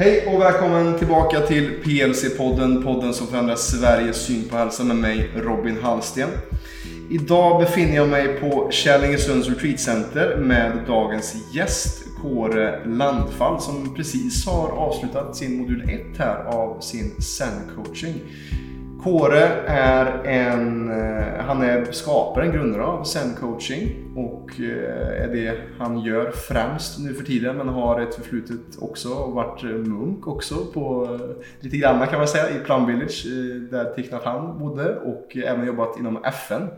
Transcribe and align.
Hej 0.00 0.26
och 0.26 0.40
välkommen 0.40 0.98
tillbaka 0.98 1.40
till 1.40 1.82
PLC-podden, 1.84 2.82
podden 2.82 3.14
som 3.14 3.26
förändrar 3.26 3.56
Sveriges 3.56 4.16
syn 4.26 4.48
på 4.48 4.56
hälsa 4.56 4.84
med 4.84 4.96
mig 4.96 5.30
Robin 5.36 5.76
Hallsten. 5.82 6.28
Idag 7.10 7.60
befinner 7.60 7.96
jag 7.96 8.08
mig 8.08 8.40
på 8.40 8.68
Kärlingesunds 8.70 9.48
Retreat 9.48 9.80
Center 9.80 10.36
med 10.36 10.72
dagens 10.86 11.36
gäst 11.52 12.04
Kåre 12.22 12.86
Landfall 12.86 13.60
som 13.60 13.94
precis 13.94 14.46
har 14.46 14.68
avslutat 14.68 15.36
sin 15.36 15.58
modul 15.58 15.90
1 15.90 16.18
här 16.18 16.44
av 16.44 16.80
sin 16.80 17.14
Zen-coaching. 17.18 18.14
Kåre 19.02 19.44
är 19.66 20.24
en, 20.24 20.90
eh, 20.90 21.44
han 21.44 21.62
är 21.62 21.92
skaparen, 21.92 22.52
grundare 22.52 22.82
av 22.82 23.04
Zen 23.04 23.34
coaching 23.34 23.88
och 24.16 24.50
eh, 24.60 25.22
är 25.22 25.28
det 25.28 25.58
han 25.78 26.00
gör 26.00 26.30
främst 26.30 26.98
nu 26.98 27.14
för 27.14 27.24
tiden 27.24 27.56
men 27.56 27.68
har 27.68 28.00
ett 28.00 28.14
förflutet 28.14 28.78
också 28.80 29.08
och 29.08 29.32
varit 29.32 29.62
munk 29.62 30.26
också 30.26 30.54
på 30.74 31.18
litt 31.20 31.64
lite 31.64 31.76
grann 31.76 32.06
kan 32.06 32.18
man 32.18 32.28
säga 32.28 32.50
i 32.50 32.64
Plum 32.64 32.86
Village 32.86 33.26
Nhat 33.72 34.24
Hanh 34.24 34.58
bodde 34.58 34.96
och 34.96 35.36
även 35.36 35.66
jobbat 35.66 35.98
inom 35.98 36.24
FN. 36.24 36.68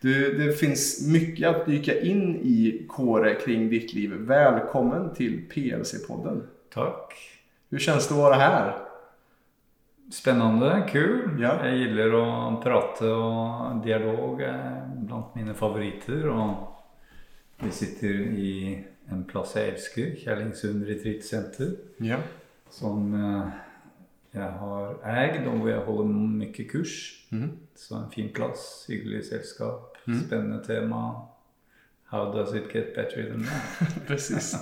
Du, 0.00 0.38
det 0.38 0.52
finns 0.52 1.06
mycket 1.06 1.48
att 1.48 1.66
dyka 1.66 2.00
in 2.00 2.36
i 2.36 2.86
Kåre 2.88 3.34
kring 3.34 3.70
ditt 3.70 3.94
liv. 3.94 4.12
Välkommen 4.18 5.14
till 5.14 5.42
PLC-podden. 5.54 6.42
Tack. 6.74 7.14
Hur 7.70 7.78
känns 7.78 8.08
det 8.08 8.14
att 8.14 8.20
vara 8.20 8.34
här? 8.34 8.83
Spennende, 10.14 10.70
kul. 10.88 11.34
Ja. 11.42 11.56
Jeg 11.66 11.80
gilder 11.88 12.12
å 12.14 12.24
prate, 12.62 13.08
og 13.10 13.80
dialog 13.84 14.40
er 14.46 14.84
blant 15.08 15.34
mine 15.36 15.54
favoritter. 15.58 16.28
Og 16.30 17.64
vi 17.64 17.70
sitter 17.74 18.20
i 18.38 18.52
en 19.12 19.24
plass 19.28 19.56
jeg 19.58 19.72
elsker, 19.74 20.14
Kjerlingsund 20.22 20.86
retreatsenter. 20.88 21.74
Ja. 22.02 22.20
som 22.74 23.12
eh, 23.14 23.50
jeg 24.34 24.48
har 24.58 24.94
eid, 25.06 25.44
og 25.46 25.60
hvor 25.60 25.68
jeg 25.70 25.82
holder 25.86 26.08
mye 26.10 26.64
kurs. 26.66 26.94
Mhm. 27.30 27.52
Så 27.78 27.94
en 28.00 28.08
fin 28.10 28.30
plass, 28.34 28.86
hyggelig 28.88 29.24
selskap, 29.28 29.96
Mhm. 30.06 30.20
spennende 30.26 30.64
tema. 30.66 31.02
How 32.10 32.32
does 32.32 32.52
it 32.54 32.68
get 32.72 32.94
better 32.96 33.22
than 33.28 33.42
that? 33.44 33.94
Precis. 34.08 34.54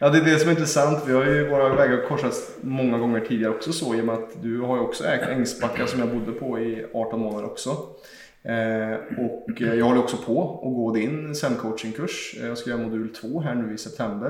Ja, 0.00 0.10
det 0.10 0.18
är 0.18 0.24
det 0.24 0.38
som 0.38 0.48
är 0.48 0.52
intressant. 0.52 1.04
Vi 1.06 1.12
har 1.12 1.24
ju 1.24 1.48
våra 1.48 1.74
vägar 1.74 2.08
korsats 2.08 2.50
många 2.60 2.98
gånger 2.98 3.20
tidigare 3.20 3.54
också 3.54 3.72
så 3.72 3.94
i 3.94 4.00
och 4.00 4.04
med 4.04 4.14
att 4.14 4.42
du 4.42 4.60
har 4.60 4.76
ju 4.76 4.82
också 4.82 5.04
ägt 5.04 5.28
Ängsbacka 5.28 5.86
som 5.86 6.00
jag 6.00 6.08
bodde 6.08 6.32
på 6.32 6.58
i 6.58 6.86
18 6.94 7.20
månader 7.20 7.44
också. 7.44 7.70
Eh, 8.42 8.94
och 9.18 9.62
eh, 9.62 9.74
jag 9.74 9.84
håller 9.84 10.00
också 10.00 10.16
på 10.16 10.60
att 10.62 10.74
gå 10.74 10.92
din 10.92 11.34
SEM-coaching-kurs. 11.34 12.36
Jag 12.40 12.58
ska 12.58 12.70
göra 12.70 12.82
modul 12.82 13.14
2 13.14 13.40
här 13.40 13.54
nu 13.54 13.74
i 13.74 13.78
september. 13.78 14.28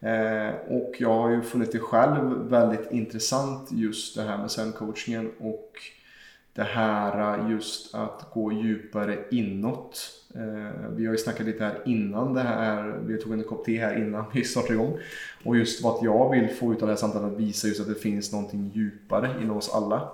Eh, 0.00 0.54
och 0.68 0.94
jag 0.98 1.14
har 1.14 1.30
ju 1.30 1.42
funnit 1.42 1.72
det 1.72 1.78
själv 1.78 2.50
väldigt 2.50 2.92
intressant 2.92 3.68
just 3.72 4.16
det 4.16 4.22
här 4.22 4.38
med 4.38 4.50
SEM-coachingen 4.50 5.30
och 5.40 5.70
det 6.54 6.62
här 6.62 7.48
just 7.50 7.94
att 7.94 8.30
gå 8.34 8.52
djupare 8.52 9.18
inåt. 9.30 10.10
Eh, 10.34 10.90
vi 10.96 11.06
har 11.06 11.12
ju 11.12 11.18
snackat 11.18 11.46
lite 11.46 11.64
här 11.64 11.82
innan 11.84 12.34
det 12.34 12.40
här, 12.40 12.98
vi 13.06 13.18
tog 13.18 13.32
en 13.32 13.44
kopp 13.44 13.64
te 13.64 13.78
här 13.78 13.96
innan 13.96 14.24
vi 14.34 14.44
startade 14.44 14.74
igång. 14.74 14.98
Och 15.44 15.56
just 15.56 15.82
vad 15.82 16.04
jag 16.04 16.30
vill 16.30 16.48
få 16.48 16.72
ut 16.72 16.82
av 16.82 16.88
det 16.88 16.92
här 16.94 17.00
samtalet 17.00 17.32
att 17.32 17.38
visa 17.38 17.68
just 17.68 17.80
att 17.80 17.88
det 17.88 17.94
finns 17.94 18.32
någonting 18.32 18.70
djupare 18.74 19.30
inom 19.42 19.56
oss 19.56 19.74
alla. 19.74 20.08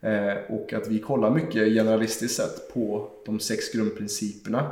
Eh, 0.00 0.34
och 0.48 0.72
att 0.72 0.88
vi 0.88 0.98
kollar 0.98 1.30
mycket 1.30 1.68
generalistiskt 1.74 2.36
sett 2.36 2.74
på 2.74 3.10
de 3.26 3.40
sex 3.40 3.72
grundprinciperna. 3.72 4.70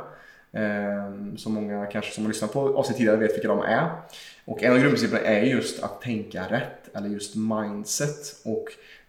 Som 1.37 1.53
många 1.53 1.85
kanske 1.85 2.11
som 2.11 2.23
har 2.23 2.29
lyssnat 2.29 2.53
på 2.53 2.77
avsnitt 2.77 2.97
tidigare 2.97 3.17
vet 3.17 3.35
vilka 3.35 3.47
de 3.47 3.59
är. 3.59 3.91
Och 4.45 4.63
en 4.63 4.73
av 4.73 4.79
grundprinciperna 4.79 5.21
är 5.21 5.43
just 5.43 5.83
att 5.83 6.01
tänka 6.01 6.43
rätt, 6.49 6.95
eller 6.95 7.09
just 7.09 7.35
mindset. 7.35 8.41
Och 8.45 8.65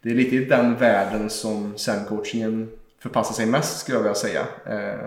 det 0.09 0.15
är 0.15 0.17
lite 0.17 0.37
i 0.37 0.45
den 0.45 0.75
världen 0.77 1.31
som 1.31 1.79
sen-coachingen 1.79 2.69
förpassar 2.99 3.35
sig 3.35 3.47
mest 3.47 3.79
skulle 3.79 3.97
jag 3.97 4.03
vilja 4.03 4.15
säga. 4.15 4.47
Eh, 4.67 5.05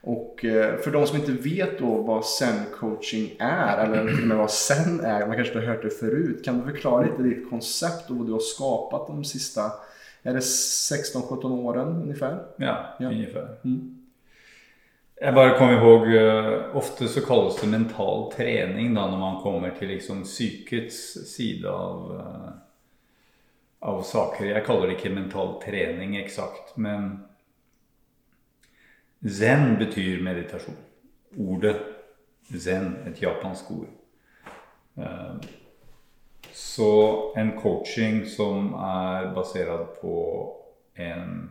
och 0.00 0.44
eh, 0.44 0.76
för 0.76 0.90
de 0.90 1.06
som 1.06 1.16
inte 1.16 1.32
vet 1.32 1.78
då 1.78 2.02
vad 2.02 2.24
zen-coaching 2.24 3.36
är, 3.38 3.84
eller 3.84 4.06
till 4.08 4.22
och 4.22 4.28
med 4.28 4.36
vad 4.36 4.50
zen 4.50 5.00
är, 5.00 5.26
man 5.26 5.36
kanske 5.36 5.54
inte 5.54 5.66
har 5.66 5.74
hört 5.74 5.82
det 5.82 5.90
förut. 5.90 6.44
Kan 6.44 6.58
du 6.58 6.72
förklara 6.72 7.02
lite 7.04 7.22
ditt 7.22 7.50
koncept 7.50 8.10
och 8.10 8.16
vad 8.16 8.26
du 8.26 8.32
har 8.32 8.40
skapat 8.40 9.06
de 9.06 9.24
sista, 9.24 9.62
är 10.22 10.32
det 10.32 10.40
16-17 10.40 11.44
åren 11.64 11.88
ungefär? 12.02 12.38
Ja, 12.56 12.96
Ja. 12.98 13.08
ungefär. 13.08 13.48
Mm. 13.64 13.92
Jeg 15.20 15.34
bare 15.34 15.58
kommer 15.58 15.72
ihåg 15.72 16.02
ofta 16.02 16.78
Ofte 16.78 17.08
så 17.08 17.20
kalles 17.20 17.56
det 17.60 17.66
mental 17.66 18.32
trening 18.32 18.94
då 18.94 19.00
når 19.00 19.18
man 19.18 19.42
kommer 19.42 19.70
til 19.78 19.88
liksom 19.88 20.22
psykets 20.24 20.96
sida 21.36 21.70
av, 21.70 22.16
eh, 22.16 22.52
av 23.86 24.02
saker. 24.02 24.50
Jeg 24.50 24.64
kaller 24.66 24.90
det 24.90 24.96
ikke 24.98 25.14
mental 25.14 25.56
trening 25.62 26.16
eksakt, 26.18 26.74
men 26.76 27.12
zen 29.22 29.76
betyr 29.80 30.24
meditasjon. 30.26 30.78
Ordet 31.38 31.76
zen, 32.50 32.96
et 33.06 33.22
japansk 33.22 33.70
ord. 33.70 33.94
Eh, 34.98 35.54
Så 36.56 37.32
en 37.36 37.50
coaching 37.60 38.22
som 38.26 38.70
er 38.80 39.26
basert 39.34 39.98
på 40.00 40.12
en 40.96 41.50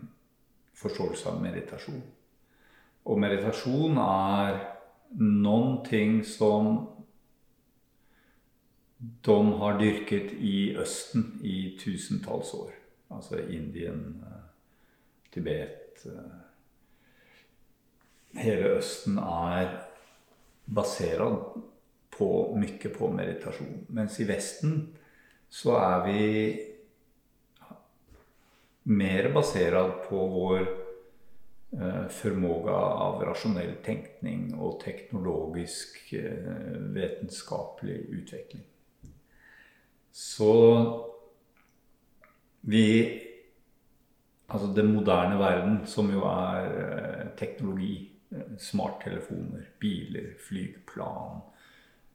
forståelse 0.74 1.30
av 1.30 1.42
meditasjon. 1.44 2.02
Og 3.06 3.20
meditasjon 3.22 4.00
er 4.02 4.58
noen 5.20 5.84
ting 5.86 6.24
som 6.26 6.88
de 9.22 9.54
har 9.54 9.80
dyrket 9.80 10.34
i 10.34 10.78
Østen 10.78 11.40
i 11.44 11.78
tusentalls 11.80 12.54
år. 12.54 12.72
Altså 13.12 13.40
Indien, 13.40 14.24
eh, 14.26 14.44
Tibet 15.34 16.06
eh. 16.06 16.42
Hele 18.36 18.76
Østen 18.76 19.18
er 19.18 19.70
basert 20.66 21.54
på 22.12 22.30
mye 22.60 22.90
på 22.92 23.10
meditasjon. 23.12 23.86
Mens 23.90 24.20
i 24.20 24.28
Vesten 24.28 24.74
så 25.50 25.78
er 25.80 26.04
vi 26.06 26.24
mer 28.84 29.32
basert 29.34 30.04
på 30.10 30.28
vår 30.36 30.60
eh, 31.80 32.08
förmåga 32.10 32.76
av 33.08 33.24
rasjonell 33.24 33.76
tenkning 33.86 34.54
og 34.60 34.82
teknologisk 34.84 36.14
vetenskapelig 36.96 38.00
utvikling. 38.20 38.66
Så 40.16 40.52
vi 42.62 43.22
Altså 44.48 44.68
den 44.76 44.94
moderne 44.94 45.40
verden, 45.40 45.80
som 45.90 46.12
jo 46.14 46.22
er 46.30 46.66
eh, 46.70 47.22
teknologi, 47.38 48.12
eh, 48.32 48.52
smarttelefoner, 48.62 49.64
biler, 49.82 50.28
flygplan, 50.48 51.42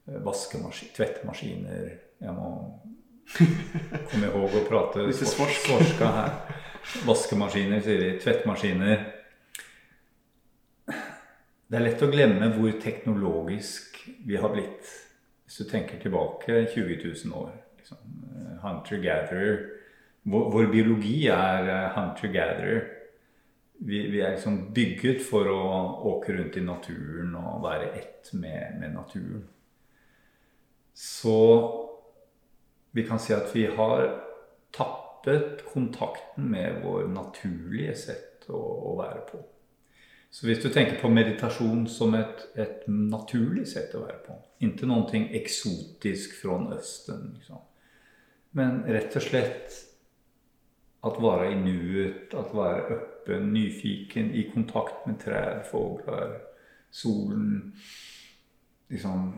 Vaskemaskiner 0.07 0.25
vaskemaskin, 0.25 0.89
tvättmaskiner 0.97 1.91
Jeg 2.21 2.35
må 2.35 2.81
komme 4.13 4.31
ihåg 4.31 4.55
å 4.61 4.63
prate 4.69 5.09
svorsk. 5.13 5.67
svorska 5.67 6.13
her. 6.15 6.31
Vaskemaskiner, 7.07 7.83
sier 7.83 8.01
de. 8.01 8.13
Tvettemaskiner. 8.23 9.05
Det 11.67 11.79
er 11.79 11.85
lett 11.85 12.03
å 12.03 12.11
glemme 12.11 12.53
hvor 12.55 12.79
teknologisk 12.83 13.99
vi 14.27 14.39
har 14.39 14.55
blitt. 14.55 14.95
Hvis 15.47 15.61
du 15.63 15.71
tenker 15.71 15.99
tilbake 16.03 16.65
20 16.75 17.03
000 17.27 17.43
år. 17.43 17.60
Eh, 17.93 18.57
Hunter-gatherer. 18.63 19.61
Vår, 20.23 20.51
vår 20.53 20.67
biologi 20.73 21.29
er 21.33 21.69
eh, 21.69 21.91
hunter-gatherer. 21.97 22.81
Vi, 23.81 24.03
vi 24.13 24.21
er 24.21 24.35
liksom 24.35 24.59
bygget 24.77 25.23
for 25.25 25.49
å 25.49 25.61
åke 26.11 26.35
rundt 26.37 26.59
i 26.61 26.65
naturen 26.65 27.33
og 27.41 27.63
være 27.65 27.95
ett 27.97 28.33
med, 28.37 28.77
med 28.81 28.93
naturen. 28.93 29.47
Så 30.93 31.39
vi 32.91 33.07
kan 33.09 33.23
si 33.23 33.33
at 33.33 33.49
vi 33.55 33.65
har 33.73 34.05
tappet 34.77 35.65
kontakten 35.73 36.51
med 36.53 36.83
vår 36.85 37.09
naturlige 37.09 37.97
sett 37.97 38.51
å, 38.53 38.61
å 38.61 38.93
være 39.01 39.25
på. 39.31 39.41
Så 40.31 40.47
hvis 40.47 40.61
du 40.63 40.69
tenker 40.71 41.01
på 41.01 41.09
meditasjon 41.11 41.89
som 41.91 42.15
et, 42.15 42.45
et 42.55 42.85
naturlig 42.87 43.65
sett 43.73 43.97
å 43.99 44.05
være 44.05 44.21
på, 44.29 44.37
ikke 44.69 44.87
noe 44.87 45.25
eksotisk 45.41 46.37
fra 46.43 46.61
Østen, 46.77 47.33
liksom. 47.39 47.65
Men 48.57 48.83
rett 48.89 49.17
og 49.17 49.23
slett 49.25 49.77
at 51.07 51.21
være 51.23 51.53
i 51.53 51.59
nuet, 51.61 52.35
at 52.37 52.55
være 52.55 52.97
øppen, 52.97 53.53
nyfiken, 53.55 54.35
i 54.35 54.49
kontakt 54.53 55.07
med 55.07 55.21
trær, 55.23 55.63
fugler, 55.71 56.35
solen. 56.91 57.75
Liksom 58.91 59.31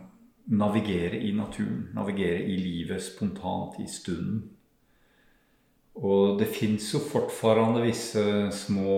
navigere 0.47 1.21
i 1.21 1.31
naturen, 1.37 1.89
navigere 1.95 2.43
i 2.43 2.57
livet 2.57 3.03
spontant, 3.03 3.79
i 3.79 3.87
stunden. 3.87 4.43
Og 5.95 6.39
det 6.41 6.49
fins 6.49 6.89
jo 6.95 6.99
fortfarande 7.05 7.83
visse 7.85 8.23
små 8.57 8.97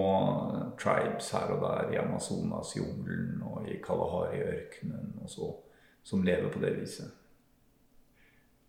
tribes 0.79 1.33
her 1.35 1.51
og 1.57 1.65
der 1.65 1.91
i 1.93 1.99
Amazonas-jungelen 1.99 3.43
og 3.43 3.67
i 3.69 3.81
Kalahari-ørkenen 3.83 5.19
og 5.23 5.31
så, 5.31 5.51
som 6.03 6.23
lever 6.23 6.53
på 6.53 6.63
det 6.63 6.77
viset. 6.81 7.11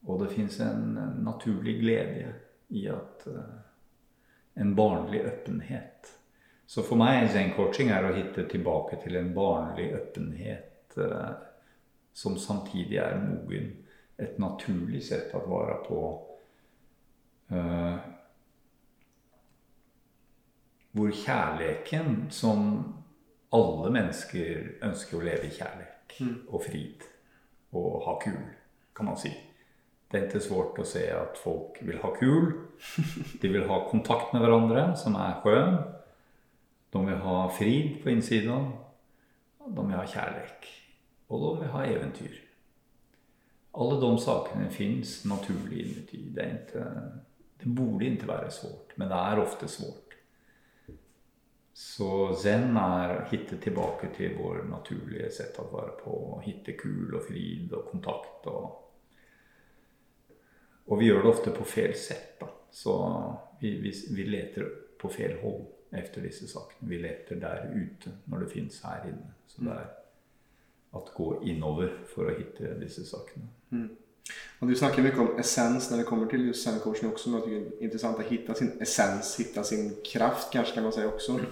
Og 0.06 0.22
det 0.22 0.32
fins 0.36 0.60
en, 0.62 0.98
naturlig 1.26 1.80
glede 1.82 2.34
i 2.70 2.88
at 2.92 3.28
uh, 3.28 3.62
En 4.56 4.76
barnlig 4.76 5.20
åpenhet. 5.28 6.12
Så 6.66 6.84
for 6.84 6.96
meg 6.96 7.26
zen-coaching 7.34 7.90
er 7.92 8.06
å 8.08 8.14
hitte 8.16 8.46
tilbake 8.48 9.02
til 9.04 9.18
en 9.20 9.34
barnlig 9.36 9.90
åpenhet 9.98 10.96
uh, 10.96 11.34
som 12.16 12.38
samtidig 12.40 13.02
er 13.04 13.20
mogen. 13.20 13.74
Et 14.16 14.38
naturlig 14.40 15.02
sett 15.04 15.34
å 15.36 15.42
vare 15.44 15.76
på. 15.84 16.00
Uh, 17.52 18.00
hvor 20.96 21.12
kjærligheten, 21.12 22.30
som 22.32 22.62
alle 23.52 23.92
mennesker 23.92 24.70
ønsker 24.88 25.20
å 25.20 25.26
leve 25.26 25.50
i 25.50 25.58
kjærlighet 25.58 26.16
mm. 26.20 26.38
og 26.48 26.64
frid 26.64 27.04
og 27.76 28.00
ha 28.08 28.16
kul, 28.24 28.40
kan 28.96 29.10
man 29.12 29.20
si. 29.20 29.34
Det 30.16 30.22
er 30.22 30.30
ikke 30.30 30.40
svårt 30.46 30.78
å 30.80 30.84
se 30.88 31.02
at 31.12 31.36
folk 31.36 31.76
vil 31.84 31.98
ha 32.00 32.10
kul. 32.16 32.46
De 33.42 33.50
vil 33.52 33.66
ha 33.68 33.82
kontakt 33.90 34.30
med 34.32 34.46
hverandre, 34.46 34.86
som 34.96 35.18
er 35.20 35.42
skjønn. 35.44 35.74
De 36.96 37.02
vil 37.04 37.18
ha 37.26 37.34
frid 37.52 37.98
på 38.00 38.14
innsiden. 38.14 38.70
De 39.66 39.84
vil 39.84 39.98
ha 39.98 40.06
kjærlighet. 40.08 40.70
Og 41.28 41.44
de 41.44 41.50
vil 41.66 41.74
ha 41.74 41.82
eventyr. 41.98 42.38
Alle 43.76 43.98
de 44.06 44.14
sakene 44.24 44.70
fins 44.72 45.18
naturlig 45.28 45.84
inuti. 45.84 46.22
Det, 46.32 46.48
er 46.48 46.56
ikke, 46.62 46.86
det 47.60 47.76
burde 47.76 48.08
ikke 48.14 48.32
være 48.32 48.56
svårt, 48.56 48.96
men 48.96 49.12
det 49.12 49.20
er 49.20 49.44
ofte 49.44 49.68
svårt. 49.68 50.16
Så 51.76 52.10
zen 52.40 52.72
er 52.80 53.18
å 53.18 53.28
finne 53.28 53.60
tilbake 53.60 54.14
til 54.16 54.40
vår 54.40 54.64
naturlige 54.72 55.28
sett 55.42 55.60
å 55.60 55.68
være 55.76 56.00
på. 56.00 56.16
Hitte 56.48 56.80
kul 56.80 57.20
og 57.20 57.28
frid 57.28 57.76
og 57.76 57.92
kontakt. 57.92 58.48
Og, 58.48 58.85
og 60.88 61.00
vi 61.00 61.10
gjør 61.10 61.24
det 61.24 61.32
ofte 61.32 61.52
på 61.52 61.66
feil 61.68 61.96
sett. 61.98 62.36
da. 62.40 62.48
Så 62.72 62.94
vi, 63.62 63.72
vi, 63.82 63.94
vi 64.16 64.24
leter 64.30 64.70
på 65.02 65.10
feil 65.10 65.38
hold 65.42 65.66
etter 65.96 66.26
disse 66.26 66.48
sakene. 66.48 66.90
Vi 66.90 66.98
leter 67.02 67.40
der 67.40 67.70
ute 67.74 68.12
når 68.26 68.46
det 68.46 68.52
fins 68.52 68.82
her 68.84 69.08
inne. 69.10 69.34
Så 69.48 69.64
det 69.64 69.76
er 69.76 69.86
at 70.96 71.12
gå 71.16 71.30
innover 71.44 71.92
for 72.08 72.30
å 72.30 72.36
hitte 72.36 72.76
disse 72.80 73.06
sakene. 73.08 73.48
Mm. 73.72 73.90
Och 74.60 74.68
du 74.68 74.76
snakker 74.76 75.04
mye 75.04 75.20
om 75.22 75.36
essens 75.40 75.92
når 75.92 76.02
det 76.02 76.06
kommer 76.10 76.30
til 76.32 76.48
just 76.48 76.64
zen-coaching 76.66 77.12
också. 77.12 77.30
er 77.30 77.84
intressant 77.84 78.20
att 78.20 78.26
hitta 78.26 78.54
sin 78.54 78.72
essens, 78.82 79.40
hitta 79.40 79.64
sin 79.64 79.96
kraft 80.06 80.52
kanske 80.54 80.74
kan 80.74 80.84
man 80.84 80.94
säga 80.94 81.08
också. 81.08 81.32
Mm. 81.32 81.46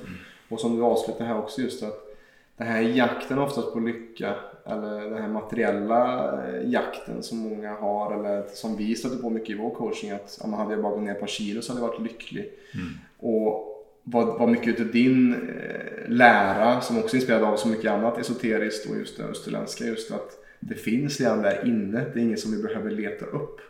Och 0.50 0.60
som 0.60 0.76
du 0.76 0.84
avslutar 0.84 1.26
här 1.26 1.38
också 1.38 1.62
just 1.62 1.84
att 1.84 2.18
den 2.58 2.68
här 2.68 2.82
jakten 2.82 3.40
oftast 3.40 3.74
på 3.74 3.80
lycka 3.80 4.36
eller 4.66 5.10
den 5.10 5.22
här 5.22 5.30
materiella 5.30 6.34
eh, 6.48 6.70
jakten 6.70 7.24
som 7.24 7.38
många 7.38 7.74
har 7.74 8.14
eller 8.20 8.44
som 8.54 8.78
vi 8.78 8.96
stöter 8.96 9.18
på 9.18 9.30
mycket 9.30 9.50
i 9.50 9.54
vår 9.54 9.70
coaching 9.70 10.12
att 10.12 10.40
om 10.42 10.52
man 10.52 10.60
hade 10.60 10.74
jag 10.74 10.82
bara 10.82 10.96
gått 10.96 11.04
ner 11.04 11.14
på 11.14 11.28
kilo 11.28 11.62
så 11.62 11.74
hade 11.74 11.86
jag 11.86 11.90
varit 11.90 12.02
lycklig. 12.02 12.50
Mm. 12.74 12.88
Och 13.20 13.70
vad, 14.04 14.28
vad 14.28 14.50
mycket 14.50 14.80
av 14.80 14.92
din 14.92 15.34
eh, 15.34 16.10
lära 16.10 16.82
som 16.82 17.00
också 17.00 17.16
är 17.16 17.20
inspirerad 17.20 17.44
av 17.44 17.56
så 17.56 17.68
mycket 17.68 17.92
annat 17.92 18.18
esoteriskt 18.18 18.90
och 18.90 18.98
just 18.98 19.18
det 19.18 19.24
österländska 19.24 19.86
just 19.86 20.12
att 20.12 20.44
det 20.60 20.76
finns 20.76 21.20
redan 21.20 21.42
där 21.42 21.68
inne. 21.68 22.06
Det 22.14 22.20
är 22.20 22.24
inget 22.24 22.40
som 22.40 22.52
vi 22.52 22.64
behöver 22.64 22.92
leta 22.92 23.26
upp 23.26 23.62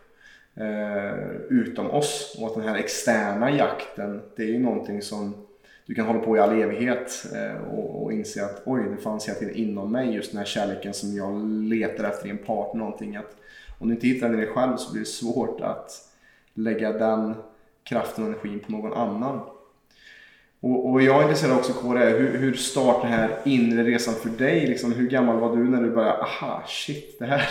eh, 0.54 1.36
utom 1.48 1.90
oss. 1.90 2.36
Och 2.40 2.46
att 2.46 2.54
den 2.54 2.68
här 2.68 2.76
externa 2.76 3.56
jakten, 3.56 4.22
det 4.36 4.42
är 4.42 4.48
ju 4.48 4.58
någonting 4.58 5.02
som 5.02 5.34
du 5.86 5.94
kan 5.94 6.06
hålla 6.06 6.20
på 6.20 6.36
i 6.36 6.40
all 6.40 6.60
evighet 6.62 7.26
eh, 7.34 7.62
och, 7.62 8.02
och 8.02 8.12
inse 8.12 8.44
att 8.44 8.62
oj, 8.64 8.82
det 8.96 9.02
fanns 9.02 9.28
hela 9.28 9.38
tiden 9.38 9.54
inom 9.54 9.92
mig 9.92 10.14
just 10.14 10.30
den 10.30 10.38
här 10.38 10.44
kärleken 10.44 10.94
som 10.94 11.16
jag 11.16 11.44
letar 11.44 12.04
efter 12.04 12.26
i 12.26 12.30
en 12.30 12.38
partner. 12.38 12.78
Någonting 12.80 13.16
att 13.16 13.36
om 13.78 13.88
du 13.88 13.94
inte 13.94 14.06
hittar 14.06 14.28
den 14.28 14.38
i 14.38 14.44
dig 14.44 14.54
själv 14.54 14.76
så 14.76 14.92
blir 14.92 15.00
det 15.00 15.08
svårt 15.08 15.60
att 15.60 15.90
lägga 16.54 16.92
den 16.92 17.34
kraften 17.84 18.24
och 18.24 18.30
energin 18.30 18.60
på 18.60 18.72
någon 18.72 18.92
annan. 18.92 19.40
Och, 20.60 20.90
och 20.90 21.02
jag 21.02 21.18
är 21.18 21.22
intresserad 21.22 21.56
också 21.56 21.92
det, 21.92 22.04
hur, 22.04 22.38
hur 22.38 22.54
startade 22.54 23.08
den 23.08 23.12
här 23.12 23.38
inre 23.44 23.84
resan 23.84 24.14
för 24.14 24.28
dig? 24.28 24.66
Liksom, 24.66 24.92
hur 24.92 25.08
gammal 25.08 25.40
var 25.40 25.56
du 25.56 25.64
när 25.64 25.82
du 25.82 25.90
började, 25.90 26.22
aha 26.22 26.62
shit, 26.66 27.18
det 27.18 27.26
här, 27.26 27.48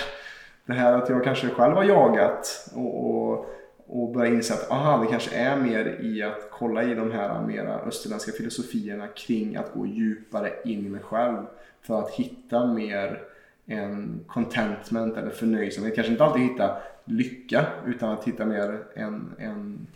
det 0.65 0.73
här 0.73 0.93
att 0.93 1.09
jag 1.09 1.23
kanske 1.23 1.49
själv 1.49 1.75
har 1.75 1.83
jagat 1.83 2.69
och, 2.75 3.05
och, 3.05 3.45
och 3.87 4.13
börja 4.13 4.33
inse 4.33 4.53
att 4.53 4.71
aha, 4.71 5.01
det 5.03 5.07
kanske 5.07 5.35
är 5.35 5.57
mer 5.57 5.99
i 6.01 6.23
att 6.23 6.49
kolla 6.51 6.83
i 6.83 6.95
de 6.95 7.11
här 7.11 7.41
mera 7.41 7.79
österländska 7.79 8.31
filosofierna 8.31 9.07
kring 9.07 9.55
att 9.55 9.73
gå 9.73 9.85
djupare 9.87 10.51
in 10.65 10.85
i 10.85 10.89
mig 10.89 11.01
själv 11.01 11.37
för 11.81 11.99
att 11.99 12.11
hitta 12.11 12.67
mer 12.67 13.21
en 13.65 14.19
contentment 14.27 15.17
eller 15.17 15.29
förnöjsamhet. 15.29 15.95
Kanske 15.95 16.11
inte 16.11 16.23
alltid 16.23 16.43
hitta 16.43 16.77
lycka 17.05 17.65
utan 17.85 18.09
att 18.09 18.23
hitta 18.23 18.45
mer 18.45 18.83
en, 18.93 19.33
en 19.37 19.87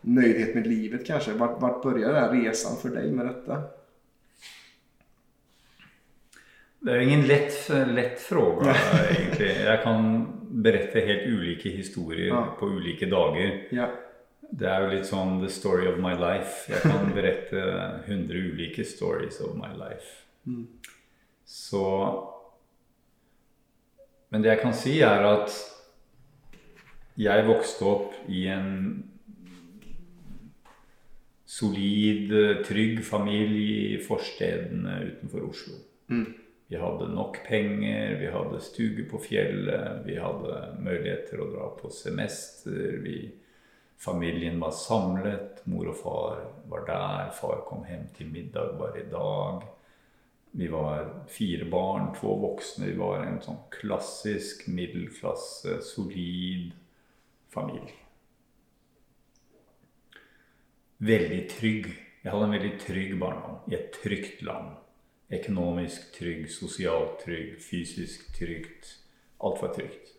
nöjdhet 0.00 0.54
med 0.54 0.66
livet 0.66 1.06
kanske. 1.06 1.32
Vart, 1.32 1.60
vart 1.60 1.82
började 1.82 2.14
den 2.14 2.22
här 2.22 2.32
resan 2.32 2.76
för 2.76 2.88
dig 2.88 3.12
med 3.12 3.26
detta? 3.26 3.62
Det 6.84 6.92
er 6.92 7.00
jo 7.00 7.04
ingen 7.06 7.22
lett, 7.26 7.54
lett 7.96 8.20
fråga, 8.20 8.74
egentlig. 9.10 9.52
Jeg 9.64 9.80
kan 9.80 10.02
berette 10.64 11.00
helt 11.06 11.30
ulike 11.32 11.70
historier 11.72 12.28
ja. 12.28 12.42
på 12.58 12.68
ulike 12.76 13.08
dager. 13.08 13.54
Ja. 13.72 13.86
Det 14.44 14.68
er 14.68 14.84
jo 14.84 14.90
litt 14.92 15.08
sånn 15.08 15.38
'the 15.40 15.48
story 15.48 15.88
of 15.88 15.96
my 15.98 16.12
life'. 16.12 16.68
Jeg 16.68 16.84
kan 16.84 17.08
berette 17.16 17.62
100 18.04 18.36
ulike 18.52 18.84
stories 18.84 19.40
of 19.40 19.56
my 19.56 19.72
life. 19.72 20.26
Mm. 20.44 20.68
Så 21.44 21.86
Men 24.28 24.42
det 24.42 24.50
jeg 24.50 24.60
kan 24.60 24.74
si, 24.74 25.00
er 25.00 25.24
at 25.24 25.56
jeg 27.16 27.46
vokste 27.46 27.84
opp 27.86 28.14
i 28.28 28.46
en 28.50 29.04
solid, 31.46 32.32
trygg 32.66 33.04
familie 33.06 33.94
i 33.94 34.00
forstedene 34.02 34.96
utenfor 35.06 35.46
Oslo. 35.48 35.78
Mm. 36.10 36.43
Vi 36.74 36.80
hadde 36.80 37.06
nok 37.14 37.36
penger, 37.46 38.16
vi 38.18 38.26
hadde 38.34 38.58
stuge 38.60 39.04
på 39.06 39.20
fjellet, 39.22 40.00
vi 40.02 40.16
hadde 40.18 40.56
mulighet 40.82 41.28
til 41.30 41.44
å 41.44 41.46
dra 41.52 41.68
på 41.78 41.90
semester. 41.94 42.96
Vi, 43.04 43.28
familien 44.02 44.58
var 44.58 44.74
samlet, 44.74 45.62
mor 45.70 45.92
og 45.92 46.00
far 46.00 46.42
var 46.72 46.82
der, 46.90 47.30
far 47.38 47.62
kom 47.68 47.86
hjem 47.86 48.08
til 48.18 48.34
middag 48.34 48.74
bare 48.80 49.04
i 49.04 49.08
dag. 49.12 49.62
Vi 50.50 50.66
var 50.74 51.12
fire 51.30 51.70
barn, 51.70 52.10
to 52.18 52.34
voksne. 52.42 52.90
Vi 52.90 52.98
var 52.98 53.22
en 53.22 53.38
sånn 53.46 53.62
klassisk 53.78 54.66
middelklasse, 54.66 55.78
solid 55.94 56.74
familie 57.54 58.00
veldig 61.04 61.42
trygg. 61.50 61.92
Jeg 62.24 62.32
hadde 62.32 62.46
en 62.48 62.56
veldig 62.56 62.74
trygg 62.80 63.14
barndom 63.20 63.70
i 63.70 63.76
et 63.78 63.94
trygt 64.02 64.42
land. 64.46 64.74
Økonomisk 65.32 66.12
trygg, 66.18 66.50
sosialt 66.52 67.22
trygg, 67.24 67.56
fysisk 67.62 68.28
trygt. 68.36 68.90
Alt 69.44 69.62
var 69.62 69.72
trygt. 69.72 70.12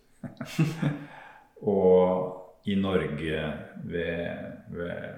og 1.75 2.41
i 2.65 2.75
Norge 2.75 3.41
ved, 3.83 4.27
ved 4.69 5.13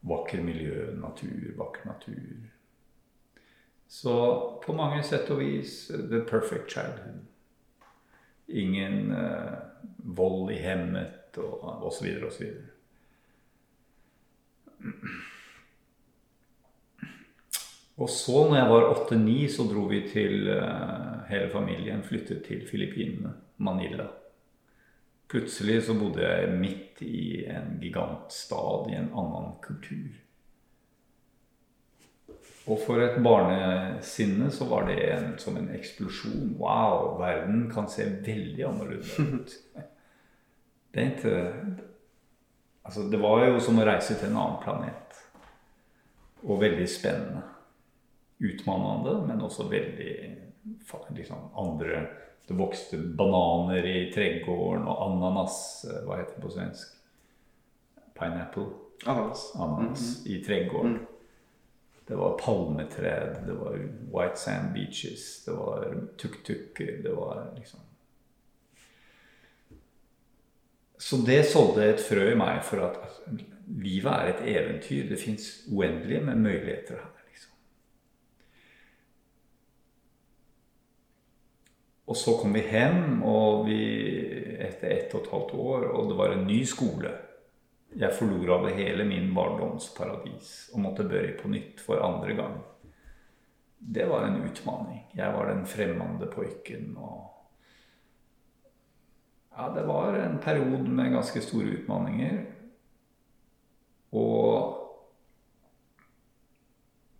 vakker 0.00 0.42
miljø, 0.42 0.94
natur, 0.96 1.52
vakker 1.56 1.86
natur. 1.86 2.48
Så 3.88 4.14
på 4.64 4.72
mange 4.72 5.02
sett 5.02 5.30
og 5.30 5.42
vis 5.42 5.90
the 5.90 6.22
perfect 6.24 6.70
childhood. 6.70 7.26
Ingen 8.48 9.12
uh, 9.12 9.58
vold 10.16 10.52
i 10.54 10.60
hemmet 10.62 11.38
og 11.38 11.86
osv. 11.90 12.06
osv. 12.26 12.46
Og 18.00 18.08
så, 18.08 18.46
når 18.48 18.56
jeg 18.56 18.70
var 18.70 18.86
8-9, 18.94 19.34
så 19.52 19.66
dro 19.68 19.84
vi 19.90 20.00
til 20.08 20.48
uh, 20.48 21.20
Hele 21.28 21.50
familien 21.52 22.00
flyttet 22.02 22.42
til 22.46 22.64
Filippinene, 22.66 23.34
Manila. 23.62 24.08
Plutselig 25.30 25.82
så 25.86 25.94
bodde 25.94 26.24
jeg 26.24 26.56
midt 26.58 27.02
i 27.06 27.44
en 27.46 27.76
gigantstad 27.82 28.88
i 28.90 28.96
en 28.98 29.12
annen 29.14 29.52
kultur. 29.62 30.16
Og 32.66 32.80
for 32.82 33.02
et 33.04 33.20
barnesinne 33.22 34.50
så 34.50 34.66
var 34.72 34.88
det 34.88 34.98
en, 35.12 35.30
som 35.38 35.56
en 35.60 35.70
eksplosjon. 35.74 36.56
Wow, 36.58 37.14
verden 37.20 37.68
kan 37.70 37.86
se 37.90 38.08
veldig 38.26 38.66
annerledes 38.72 39.14
ut. 39.20 39.56
Det 40.90 41.02
er 41.04 41.10
ikke 41.14 41.34
Altså, 42.84 43.04
det 43.10 43.18
var 43.22 43.44
jo 43.44 43.60
som 43.62 43.76
å 43.78 43.84
reise 43.86 44.16
til 44.18 44.32
en 44.32 44.38
annen 44.40 44.56
planet. 44.64 45.18
Og 46.42 46.58
veldig 46.58 46.86
spennende. 46.90 47.44
Utmannende, 48.40 49.26
men 49.26 49.40
også 49.44 49.68
veldig 49.68 50.14
liksom, 51.16 51.38
andre 51.56 52.06
Det 52.48 52.56
vokste 52.58 52.98
bananer 52.98 53.86
i 53.86 54.12
tregården, 54.14 54.88
og 54.88 55.02
ananas 55.06 55.84
eh, 55.84 56.00
Hva 56.06 56.16
heter 56.18 56.34
det 56.38 56.42
på 56.42 56.50
svensk? 56.50 56.96
Pineapple. 58.18 58.66
Ananas. 59.06 59.52
Ananas 59.54 60.00
mm 60.00 60.14
-hmm. 60.14 60.28
i 60.28 60.44
tregården. 60.44 60.92
Mm. 60.92 61.06
Det 62.08 62.16
var 62.16 62.38
palmetred, 62.38 63.46
det 63.46 63.52
var 63.52 63.78
white 64.12 64.36
sand 64.36 64.74
beaches, 64.74 65.44
det 65.44 65.52
var 65.52 65.94
tuk-tuker, 66.18 67.02
det 67.02 67.12
var 67.12 67.46
liksom 67.56 67.80
så 71.00 71.16
det 71.16 71.46
sådde 71.46 71.84
et 71.84 72.00
frø 72.04 72.26
i 72.32 72.36
meg 72.36 72.58
for 72.64 72.82
at 72.84 72.98
altså, 73.00 73.46
livet 73.80 74.12
er 74.12 74.26
et 74.34 74.42
eventyr. 74.52 75.06
Det 75.08 75.16
fins 75.18 75.46
uendelige 75.72 76.20
med 76.20 76.36
muligheter 76.36 77.00
her. 77.00 77.14
liksom. 77.30 77.52
Og 82.10 82.16
så 82.18 82.34
kom 82.40 82.56
vi 82.56 82.64
hjem 82.66 83.20
og 83.22 83.68
vi, 83.68 83.82
etter 84.58 84.90
ett 84.90 85.12
og 85.14 85.22
et 85.22 85.30
halvt 85.30 85.52
år, 85.62 85.84
og 85.94 86.08
det 86.10 86.16
var 86.18 86.34
en 86.34 86.48
ny 86.48 86.64
skole. 86.66 87.12
Jeg 87.98 88.14
forlora 88.14 88.70
hele 88.74 89.06
min 89.06 89.30
barndomsparadis 89.34 90.70
og 90.74 90.82
måtte 90.82 91.06
børje 91.06 91.36
på 91.38 91.50
nytt 91.50 91.82
for 91.82 92.02
andre 92.02 92.34
gang. 92.38 92.58
Det 93.78 94.08
var 94.10 94.26
en 94.26 94.42
utfordring. 94.42 95.04
Jeg 95.14 95.34
var 95.34 95.48
den 95.50 95.64
fremmede 95.66 96.26
pojken. 96.34 96.96
og 96.98 97.30
ja, 99.56 99.70
det 99.74 99.86
var 99.86 100.14
en 100.14 100.38
periode 100.38 100.90
med 100.90 101.12
ganske 101.12 101.42
store 101.42 101.78
utfordringer. 101.78 102.44
Og 104.12 104.76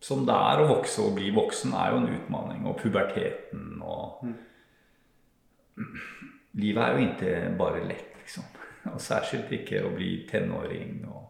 som 0.01 0.27
det 0.27 0.35
er 0.35 0.61
å 0.61 0.71
vokse 0.71 1.03
og 1.03 1.15
bli 1.19 1.31
voksen, 1.35 1.75
er 1.75 1.91
jo 1.95 2.03
en 2.03 2.15
utfordring. 2.15 2.67
Og 2.67 2.79
puberteten 2.83 3.83
og 3.83 4.25
mm. 4.27 4.39
Livet 6.61 6.83
er 6.83 6.93
jo 6.93 7.09
ikke 7.09 7.35
bare 7.59 7.85
lett, 7.87 8.15
liksom. 8.21 8.47
Og 8.91 9.01
særskilt 9.01 9.53
ikke 9.53 9.85
å 9.85 9.93
bli 9.95 10.27
tenåring. 10.31 11.05
og 11.09 11.27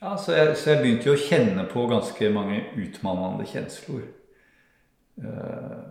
Ja, 0.00 0.16
så 0.16 0.32
jeg, 0.36 0.56
så 0.56 0.70
jeg, 0.70 0.82
begynte 0.82 1.08
jo 1.08 1.16
å 1.16 1.20
kjenne 1.20 1.64
på 1.70 1.86
ganske 1.88 2.28
mange 2.30 2.60
utmannende 2.76 3.46
kjensler. 3.48 4.04
Uh, 5.16 5.86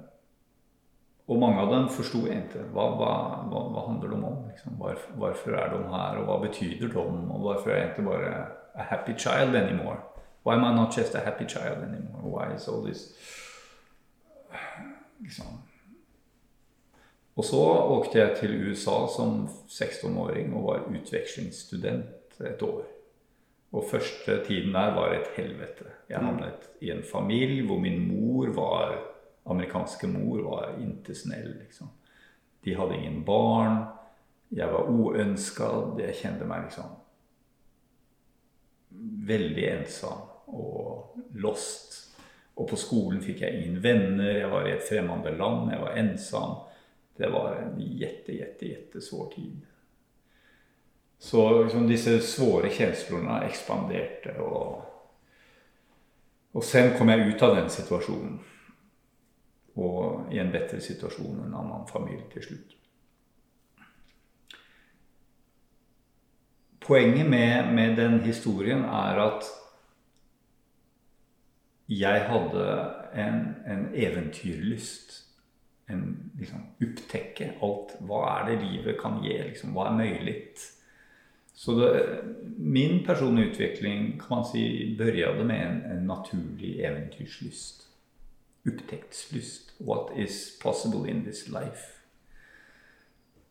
og 1.25 1.39
mange 1.41 1.63
av 1.63 1.71
dem 1.73 1.87
forsto 1.89 2.21
ikke. 2.29 2.67
Hva, 2.75 2.85
hva, 2.99 3.13
hva, 3.49 3.63
hva, 3.73 3.85
handler 3.87 4.13
de 4.13 4.19
om? 4.19 4.43
Liksom? 4.51 4.75
Hvorfor, 4.77 5.57
er 5.57 5.73
de 5.73 5.79
her, 5.89 6.19
og 6.21 6.29
hva 6.29 6.37
betyr 6.43 6.75
de? 6.83 6.91
Og 6.93 7.39
hvorfor 7.47 7.73
er 7.73 7.81
jeg 7.81 7.89
ikke 7.95 8.05
bare 8.11 8.35
a 8.75 8.85
happy 8.91 9.17
child 9.17 9.57
anymore? 9.57 9.97
Why 10.45 10.53
am 10.53 10.65
I 10.65 10.75
not 10.75 10.93
just 10.93 11.15
a 11.15 11.25
happy 11.25 11.45
child 11.45 11.81
anymore? 11.81 12.21
Why 12.21 12.53
is 12.53 12.67
all 12.67 12.85
this 12.85 13.15
liksom. 15.19 15.61
Og 17.35 17.45
så 17.45 17.61
åkte 17.97 18.19
jeg 18.19 18.35
til 18.39 18.53
USA 18.69 19.07
som 19.11 19.47
16-åring 19.67 20.53
og 20.55 20.67
var 20.69 20.85
utvekslingsstudent 20.87 22.37
et 22.39 22.61
år. 22.63 22.85
Og 23.75 23.89
første 23.89 24.37
tiden 24.45 24.71
der 24.73 24.93
var 24.95 25.13
et 25.13 25.27
helvete. 25.35 25.89
Jeg 26.09 26.21
mm. 26.21 26.25
havnet 26.25 26.69
i 26.81 26.91
en 26.91 27.03
familie 27.03 27.65
hvor 27.67 27.79
min 27.79 28.07
mor 28.07 28.53
var 28.55 28.95
amerikanske 29.45 30.07
mor 30.07 30.41
var 30.47 30.77
ikke 30.79 31.15
snill. 31.15 31.57
Liksom. 31.59 31.87
De 32.65 32.75
hadde 32.75 32.95
ingen 32.95 33.25
barn. 33.25 33.83
Jeg 34.51 34.71
var 34.71 34.87
uønska. 34.89 35.67
Jeg 35.99 36.15
kjente 36.21 36.47
meg 36.47 36.69
liksom 36.69 36.95
veldig 39.27 39.67
ensom 39.69 40.23
og 40.47 41.19
lost. 41.33 42.04
Og 42.55 42.69
på 42.69 42.77
skolen 42.79 43.19
fikk 43.23 43.43
jeg 43.43 43.59
ingen 43.59 43.81
venner. 43.83 44.31
Jeg 44.39 44.51
var 44.51 44.67
i 44.67 44.73
et 44.75 44.87
fremmede 44.87 45.35
land. 45.35 45.71
Jeg 45.73 45.81
var 45.81 45.97
ensom. 45.99 46.57
Det 47.15 47.29
var 47.31 47.57
en 47.59 47.79
jette, 47.79 48.35
jette, 48.35 48.69
jettesvår 48.69 49.31
tid. 49.35 49.63
Så 51.19 51.63
liksom, 51.63 51.87
disse 51.87 52.19
svåre 52.23 52.71
kjenslene 52.71 53.41
ekspanderte. 53.47 54.37
Og, 54.43 54.83
og 56.55 56.63
sen 56.63 56.93
kom 56.97 57.11
jeg 57.11 57.27
ut 57.27 57.43
av 57.43 57.55
den 57.59 57.71
situasjonen. 57.71 58.39
Og 59.75 60.31
i 60.31 60.39
en 60.39 60.51
bedre 60.53 60.79
situasjon 60.83 61.35
enn 61.35 61.49
en 61.49 61.59
annen 61.59 61.87
familie 61.91 62.27
til 62.31 62.47
slutt. 62.47 62.75
Poenget 66.85 67.27
med, 67.27 67.73
med 67.73 67.95
den 67.97 68.19
historien 68.23 68.85
er 68.85 69.19
at 69.23 69.47
jeg 71.89 72.21
hadde 72.29 72.65
en, 73.13 73.41
en 73.67 73.87
eventyrlyst. 73.93 75.21
En 75.89 76.31
liksom 76.39 76.63
opptekke 76.81 77.51
alt. 77.63 77.93
Hva 78.01 78.23
er 78.39 78.47
det 78.49 78.61
livet 78.63 78.97
kan 79.01 79.19
gi? 79.23 79.35
Liksom, 79.37 79.75
hva 79.75 79.91
er 79.91 79.99
mulig? 79.99 80.37
Så 81.55 81.75
det, 81.79 81.91
min 82.57 83.05
personlige 83.05 83.51
utvikling 83.51 84.15
kan 84.19 84.39
man 84.39 84.47
si 84.49 84.95
begynte 84.97 85.45
med 85.45 85.61
en, 85.61 85.83
en 85.91 86.07
naturlig 86.09 86.79
eventyrslyst. 86.79 87.85
Opptektslyst. 88.67 89.75
What 89.79 90.17
is 90.17 90.57
possible 90.61 91.09
in 91.09 91.23
this 91.23 91.47
life? 91.47 92.01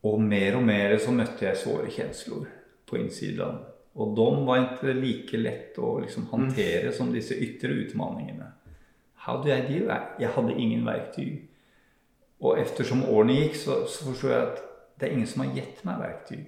Og 0.03 0.21
mer 0.21 0.55
og 0.59 0.63
mer 0.63 0.97
så 1.01 1.11
møtte 1.15 1.47
jeg 1.47 1.57
såre 1.57 1.89
kjensler 1.89 2.45
på 2.85 2.99
innsiden. 2.99 3.63
Og 3.95 4.15
de 4.17 4.27
var 4.47 4.61
ikke 4.61 4.93
like 4.97 5.39
lett 5.39 5.77
å 5.79 5.97
liksom 6.03 6.27
håndtere 6.31 6.91
som 6.95 7.13
disse 7.13 7.37
ytre 7.39 7.71
utfordringene. 7.85 8.49
How 9.25 9.39
do 9.41 9.49
I 9.49 9.61
deal? 9.65 9.87
Jeg 10.19 10.33
hadde 10.35 10.57
ingen 10.59 10.83
verktøy. 10.85 11.37
Og 12.43 12.59
ettersom 12.59 13.05
årene 13.07 13.39
gikk, 13.39 13.55
så, 13.61 13.79
så 13.87 14.09
forsto 14.09 14.29
jeg 14.33 14.49
at 14.49 14.59
det 14.99 15.07
er 15.07 15.15
ingen 15.15 15.29
som 15.29 15.45
har 15.45 15.55
gitt 15.55 15.81
meg 15.87 16.03
verktøy 16.03 16.43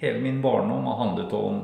hele 0.00 0.20
min 0.20 0.42
barndom 0.42 0.84
har 0.84 0.96
handlet 0.96 1.32
om 1.32 1.62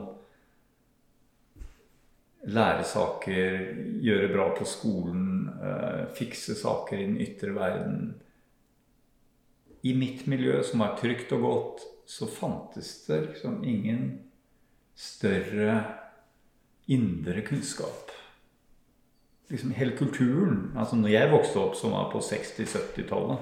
lære 2.42 2.84
saker, 2.84 3.58
gjøre 4.02 4.32
bra 4.32 4.48
på 4.56 4.66
skolen, 4.66 5.50
uh, 5.62 6.08
fikse 6.14 6.56
saker 6.58 6.98
i 6.98 7.06
den 7.06 7.20
ytre 7.22 7.54
verden. 7.54 8.14
I 9.82 9.94
mitt 9.94 10.26
miljø, 10.26 10.62
som 10.62 10.82
var 10.82 10.96
trygt 10.98 11.32
og 11.32 11.46
godt, 11.46 11.84
så 12.06 12.26
fantes 12.26 13.06
det 13.06 13.20
liksom 13.28 13.62
ingen 13.64 14.18
større 14.94 15.76
indre 16.90 17.42
kunnskap. 17.46 18.10
Liksom 19.48 19.72
hele 19.76 19.96
kulturen. 19.96 20.72
altså 20.76 20.96
når 20.96 21.08
jeg 21.08 21.30
vokste 21.32 21.58
opp, 21.60 21.74
som 21.76 21.92
var 21.92 22.10
på 22.12 22.18
60-70-tallet 22.18 23.38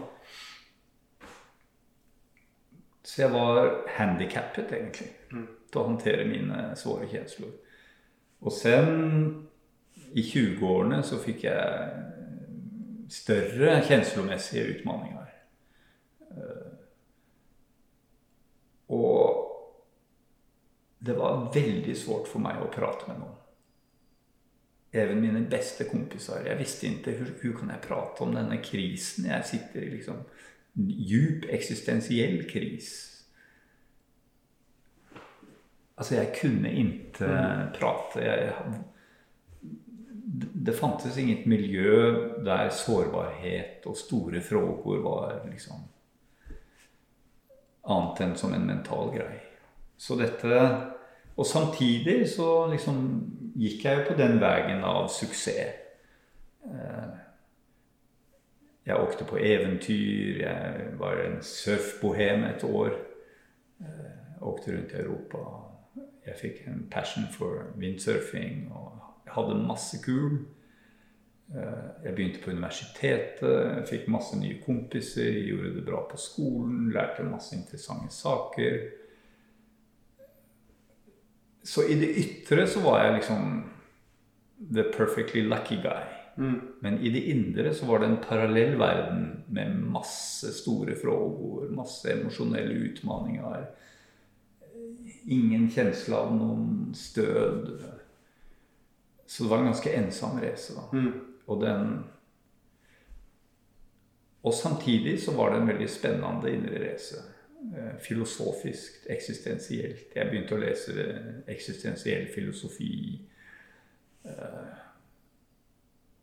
så 3.10 3.22
jeg 3.22 3.32
var 3.32 3.70
handikappet, 3.96 4.72
egentlig, 4.72 5.08
mm. 5.32 5.46
til 5.72 5.80
å 5.80 5.86
håndtere 5.88 6.26
mine 6.28 6.68
svåre 6.78 7.08
kjensler. 7.10 7.50
Og 8.40 8.54
sen, 8.54 8.90
i 10.14 10.22
20-årene, 10.22 11.00
så 11.02 11.18
fikk 11.18 11.42
jeg 11.48 11.88
større 13.10 13.80
kjenslemessige 13.88 14.76
utfordringer. 14.76 15.26
Eh, 16.30 16.68
og 18.94 19.29
det 21.00 21.16
var 21.16 21.46
veldig 21.54 21.96
svårt 21.96 22.28
for 22.28 22.42
meg 22.44 22.60
å 22.60 22.68
prate 22.72 23.08
med 23.08 23.22
noen. 23.22 23.36
Even 24.92 25.20
mine 25.22 25.40
beste 25.48 25.86
kompiser. 25.88 26.42
Jeg 26.44 26.58
visste 26.58 26.88
ikke 26.90 27.14
hvordan 27.20 27.56
kan 27.60 27.72
jeg 27.72 27.84
prate 27.84 28.24
om 28.24 28.34
denne 28.34 28.58
krisen 28.64 29.28
jeg 29.30 29.48
sitter 29.48 29.86
i. 29.86 29.92
liksom 29.96 30.24
djup 30.74 31.46
eksistensiell 31.50 32.44
kris. 32.50 32.90
Altså, 35.96 36.14
jeg 36.14 36.32
kunne 36.40 36.72
ikke 36.72 37.26
mm. 37.26 37.72
prate. 37.76 38.24
Jeg, 38.24 38.52
det 40.66 40.76
fantes 40.76 41.18
inget 41.18 41.46
miljø 41.46 42.12
der 42.44 42.70
sårbarhet 42.70 43.86
og 43.86 43.96
store 43.96 44.40
frågor 44.40 45.02
var 45.04 45.40
liksom 45.50 45.82
annet 47.90 48.20
enn 48.24 48.36
som 48.36 48.54
en 48.54 48.66
mental 48.66 49.12
greie. 49.14 49.49
Så 50.00 50.16
dette 50.16 50.60
Og 51.36 51.46
samtidig 51.46 52.28
så 52.28 52.66
liksom 52.72 52.96
gikk 53.56 53.84
jeg 53.84 53.98
jo 53.98 54.08
på 54.08 54.16
den 54.18 54.40
veien 54.40 54.82
av 54.84 55.08
suksess. 55.08 55.78
Eh, 56.68 57.12
jeg 58.86 59.00
åkte 59.00 59.24
på 59.24 59.38
eventyr. 59.38 60.42
Jeg 60.42 60.90
var 61.00 61.22
en 61.24 61.38
surfbohem 61.42 62.44
et 62.44 62.64
år. 62.64 62.92
Jeg 63.80 63.88
eh, 63.88 64.42
åkte 64.42 64.76
rundt 64.76 64.92
i 64.92 65.00
Europa. 65.00 65.44
Jeg 66.26 66.36
fikk 66.42 66.62
en 66.68 66.86
passion 66.90 67.24
for 67.32 67.72
windsurfing 67.80 68.68
og 68.72 69.00
jeg 69.24 69.32
hadde 69.36 69.62
masse 69.64 70.02
kul. 70.04 70.40
Eh, 71.54 72.04
jeg 72.04 72.14
begynte 72.14 72.44
på 72.44 72.50
universitetet, 72.50 73.88
fikk 73.88 74.08
masse 74.08 74.36
nye 74.38 74.60
kompiser, 74.64 75.32
gjorde 75.48 75.74
det 75.78 75.84
bra 75.86 76.04
på 76.10 76.20
skolen, 76.20 76.90
lærte 76.92 77.24
masse 77.24 77.56
interessante 77.56 78.12
saker. 78.14 78.80
Så 81.70 81.84
i 81.86 81.94
det 81.94 82.08
ytre 82.18 82.64
så 82.66 82.80
var 82.82 83.04
jeg 83.04 83.20
liksom 83.20 83.60
the 84.74 84.82
perfectly 84.90 85.44
lucky 85.46 85.76
guy. 85.82 86.02
Mm. 86.36 86.60
Men 86.80 86.98
i 86.98 87.10
det 87.14 87.20
indre 87.30 87.74
så 87.74 87.86
var 87.86 88.02
det 88.02 88.06
en 88.06 88.22
parallell 88.28 88.74
verden 88.78 89.44
med 89.46 89.76
masse 89.92 90.50
store 90.52 90.96
frågor, 90.98 91.68
masse 91.70 92.10
emosjonelle 92.10 92.74
utfordringer. 92.74 93.68
Ingen 95.30 95.70
kjensle 95.70 96.18
av 96.18 96.34
noen 96.34 96.94
stød. 96.98 97.70
Så 99.26 99.44
det 99.44 99.50
var 99.50 99.62
en 99.62 99.70
ganske 99.70 99.94
ensom 99.94 100.40
reise. 100.42 100.74
da. 100.74 100.88
Mm. 100.98 101.12
Og 101.46 101.62
den 101.62 101.98
Og 104.42 104.54
samtidig 104.54 105.20
så 105.22 105.36
var 105.36 105.50
det 105.52 105.60
en 105.60 105.68
veldig 105.68 105.90
spennende 105.90 106.50
indre 106.50 106.78
race. 106.80 107.22
Eh, 107.60 107.98
filosofisk, 107.98 109.06
eksistensielt. 109.10 110.14
Jeg 110.16 110.28
begynte 110.30 110.56
å 110.56 110.60
lese 110.62 110.94
eksistensiell 111.48 112.24
filosofi. 112.32 113.20
Eh, 114.24 114.78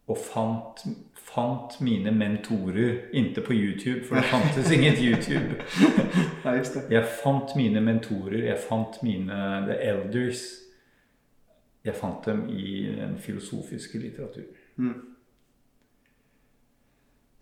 og 0.08 0.18
fant, 0.18 0.82
fant 1.14 1.76
mine 1.84 2.12
mentorer 2.16 3.12
inntil 3.14 3.46
på 3.46 3.54
YouTube, 3.54 4.06
for 4.08 4.18
det 4.18 4.24
fantes 4.32 4.72
inget 4.72 5.02
YouTube. 5.04 5.60
Jeg 6.96 7.04
fant 7.22 7.54
mine 7.60 7.82
mentorer, 7.84 8.46
jeg 8.48 8.58
fant 8.70 9.02
mine 9.04 9.40
the 9.68 9.76
elders. 9.84 10.46
Jeg 11.84 11.96
fant 11.96 12.26
dem 12.26 12.48
i 12.50 12.86
den 12.96 13.18
filosofiske 13.20 14.00
litteratur. 14.00 14.48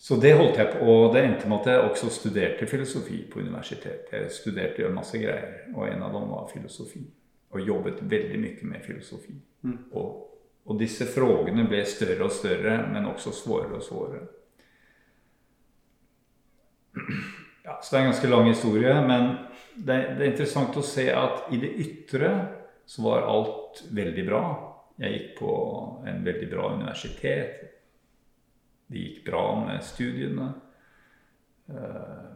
Så 0.06 0.20
det 0.22 0.36
holdt 0.38 0.60
jeg 0.60 0.70
på, 0.70 0.86
og 0.86 1.16
det 1.16 1.24
endte 1.26 1.48
med 1.50 1.64
at 1.64 1.72
jeg 1.72 1.86
også 1.88 2.12
studerte 2.14 2.68
filosofi 2.70 3.24
på 3.32 3.40
universitetet. 3.42 4.12
Jeg 4.14 4.34
studerte 4.36 4.84
jo 4.84 4.92
masse 4.94 5.18
greier, 5.18 5.64
og 5.74 5.88
en 5.88 6.04
av 6.06 6.14
dem 6.14 6.28
var 6.30 6.52
filosofi. 6.52 7.02
Og 7.56 7.64
jobbet 7.66 8.04
veldig 8.12 8.38
mye 8.44 8.70
med 8.70 8.84
filosofi. 8.86 9.34
Mm. 9.66 9.80
Og, 9.98 10.12
og 10.70 10.78
disse 10.78 11.08
frågene 11.10 11.66
ble 11.72 11.82
større 11.90 12.28
og 12.28 12.36
større, 12.38 12.78
men 12.92 13.10
også 13.10 13.34
svårere 13.34 13.80
og 13.80 13.86
svårere. 13.88 14.28
Ja, 17.66 17.80
så 17.82 17.90
det 17.90 17.98
er 17.98 18.04
en 18.04 18.12
ganske 18.12 18.30
lang 18.30 18.52
historie, 18.52 18.96
men 19.10 19.32
det, 19.74 19.96
det 20.20 20.22
er 20.22 20.34
interessant 20.36 20.78
å 20.78 20.86
se 20.86 21.08
at 21.18 21.50
i 21.50 21.58
det 21.66 21.72
ytre 21.82 22.36
så 22.86 23.08
var 23.08 23.26
alt 23.26 23.88
veldig 23.90 24.30
bra. 24.30 24.44
Jeg 25.02 25.18
gikk 25.18 25.40
på 25.42 25.56
en 26.06 26.22
veldig 26.30 26.52
bra 26.54 26.76
universitet. 26.78 27.75
Det 28.96 29.02
gikk 29.04 29.26
bra 29.28 29.44
med 29.66 29.84
studiene. 29.84 30.54
Eh, 31.70 32.32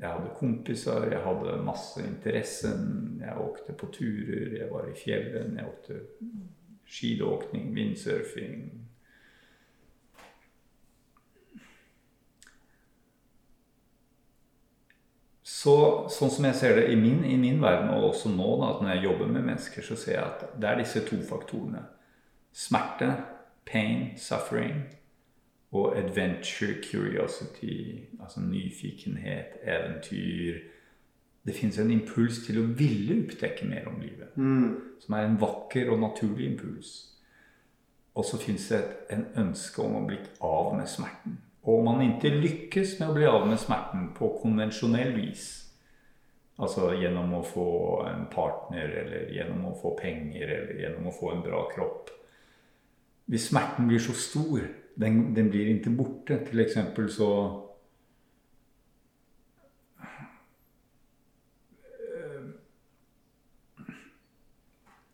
Jeg 0.00 0.12
hadde 0.14 0.30
kompiser, 0.38 1.08
jeg 1.10 1.18
hadde 1.24 1.56
masse 1.66 1.98
interesse. 2.06 2.68
Jeg 3.18 3.40
åkte 3.42 3.72
på 3.74 3.88
turer, 3.90 4.52
jeg 4.60 4.68
var 4.70 4.86
i 4.86 4.94
fjellet, 4.94 5.56
jeg 5.58 5.66
åkte 5.66 5.96
skidåkning, 6.86 7.72
windsurfing. 7.74 8.60
Så, 15.42 15.74
sånn 16.14 16.30
som 16.30 16.46
jeg 16.46 16.54
ser 16.60 16.76
det 16.78 16.86
i 16.92 16.96
min, 16.96 17.24
i 17.26 17.34
min 17.40 17.58
verden, 17.62 17.90
og 17.96 18.12
også 18.12 18.30
nå, 18.30 18.46
da, 18.60 18.68
at 18.76 18.82
når 18.84 18.92
jeg 18.94 19.04
jobber 19.08 19.32
med 19.34 19.48
mennesker, 19.48 19.82
så 19.82 19.96
ser 19.98 20.14
jeg 20.14 20.24
at 20.28 20.46
det 20.54 20.70
er 20.70 20.78
disse 20.78 21.02
to 21.08 21.18
faktorene. 21.26 21.82
Smerte, 22.54 23.10
pain, 23.66 24.12
suffering, 24.20 24.84
og 25.72 25.98
adventure, 25.98 26.74
curiosity, 26.90 28.00
altså 28.20 28.40
nyfikenhet, 28.40 29.58
eventyr. 29.62 30.58
Det 31.46 31.54
fins 31.54 31.78
en 31.78 31.90
impuls 31.90 32.40
til 32.46 32.60
å 32.60 32.66
ville 32.76 33.18
oppdekke 33.22 33.68
mer 33.68 33.88
om 33.88 34.00
livet. 34.00 34.32
Mm. 34.36 34.96
Som 35.00 35.14
er 35.14 35.26
en 35.26 35.38
vakker 35.40 35.90
og 35.92 36.00
naturlig 36.00 36.50
impuls. 36.52 36.94
Og 38.14 38.24
så 38.24 38.40
fins 38.40 38.68
det 38.68 38.78
et 38.78 39.12
en 39.14 39.26
ønske 39.44 39.82
om 39.82 40.00
å 40.00 40.06
bli 40.08 40.18
av 40.44 40.72
med 40.76 40.88
smerten. 40.90 41.38
Og 41.62 41.78
om 41.78 41.84
man 41.84 42.02
ikke 42.02 42.32
lykkes 42.32 42.96
med 42.98 43.10
å 43.10 43.14
bli 43.14 43.26
av 43.28 43.46
med 43.46 43.60
smerten 43.60 44.08
på 44.16 44.30
konvensjonell 44.42 45.12
vis, 45.18 45.46
altså 46.58 46.90
gjennom 46.98 47.34
å 47.38 47.44
få 47.46 47.68
en 48.08 48.24
partner, 48.32 48.88
eller 49.02 49.32
gjennom 49.36 49.68
å 49.70 49.76
få 49.78 49.92
penger, 50.00 50.48
eller 50.48 50.80
gjennom 50.82 51.10
å 51.10 51.14
få 51.14 51.34
en 51.34 51.44
bra 51.44 51.66
kropp 51.74 52.14
Hvis 53.28 53.50
smerten 53.50 53.88
blir 53.88 54.00
så 54.00 54.14
stor, 54.16 54.62
den, 55.00 55.34
den 55.36 55.50
blir 55.50 55.68
ikke 55.76 55.90
borte. 55.96 56.40
Til 56.48 56.60
eksempel 56.64 57.08
så 57.12 57.28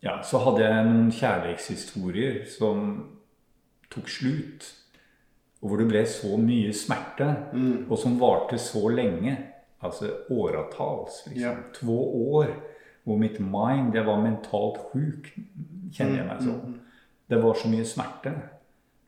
Ja, 0.04 0.18
så 0.22 0.38
hadde 0.44 0.64
jeg 0.66 0.84
noen 0.88 1.12
kjærlighetshistorier 1.16 2.42
som 2.52 2.80
tok 3.92 4.10
slutt. 4.12 4.66
Og 5.62 5.70
hvor 5.70 5.80
det 5.80 5.86
ble 5.88 6.02
så 6.10 6.36
mye 6.36 6.72
smerte, 6.76 7.28
Mm. 7.54 7.86
og 7.90 7.98
som 7.98 8.18
varte 8.20 8.58
så 8.58 8.88
lenge. 8.92 9.36
Altså 9.82 10.10
åratalls. 10.30 11.26
Liksom. 11.26 11.40
Ja. 11.40 11.54
To 11.74 11.96
år. 12.36 12.46
Hvor 13.04 13.18
mitt 13.18 13.38
mind 13.40 13.94
Jeg 13.94 14.06
var 14.06 14.20
mentalt 14.22 14.78
sjuk, 14.92 15.30
kjenner 15.92 16.16
jeg 16.16 16.26
meg 16.26 16.40
sånn. 16.40 16.80
Det 17.28 17.42
var 17.42 17.54
så 17.54 17.68
mye 17.68 17.84
smerte. 17.84 18.32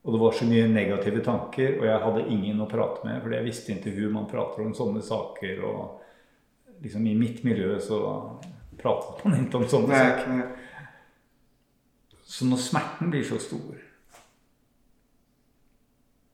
Og 0.07 0.13
det 0.15 0.19
var 0.23 0.35
så 0.39 0.47
mye 0.47 0.67
negative 0.71 1.21
tanker, 1.27 1.81
og 1.81 1.87
jeg 1.89 2.03
hadde 2.05 2.29
ingen 2.31 2.61
å 2.63 2.69
prate 2.71 3.03
med. 3.03 3.17
For 3.25 3.33
jeg 3.35 3.43
visste 3.43 3.75
ikke 3.75 3.91
hvor 3.97 4.13
man 4.15 4.29
prater 4.31 4.63
om 4.63 4.75
sånne 4.79 5.01
saker. 5.03 5.65
Og 5.67 6.85
liksom 6.85 7.09
i 7.11 7.15
mitt 7.19 7.41
miljø 7.43 7.73
så 7.83 7.99
pratet 8.79 9.25
man 9.25 9.41
ikke 9.41 9.59
om 9.59 9.67
sånne 9.73 9.99
saker. 10.05 10.29
Nej, 10.31 10.45
nej. 10.45 10.93
Så 12.27 12.47
når 12.47 12.63
smerten 12.63 13.11
blir 13.11 13.27
så 13.27 13.41
stor, 13.43 13.83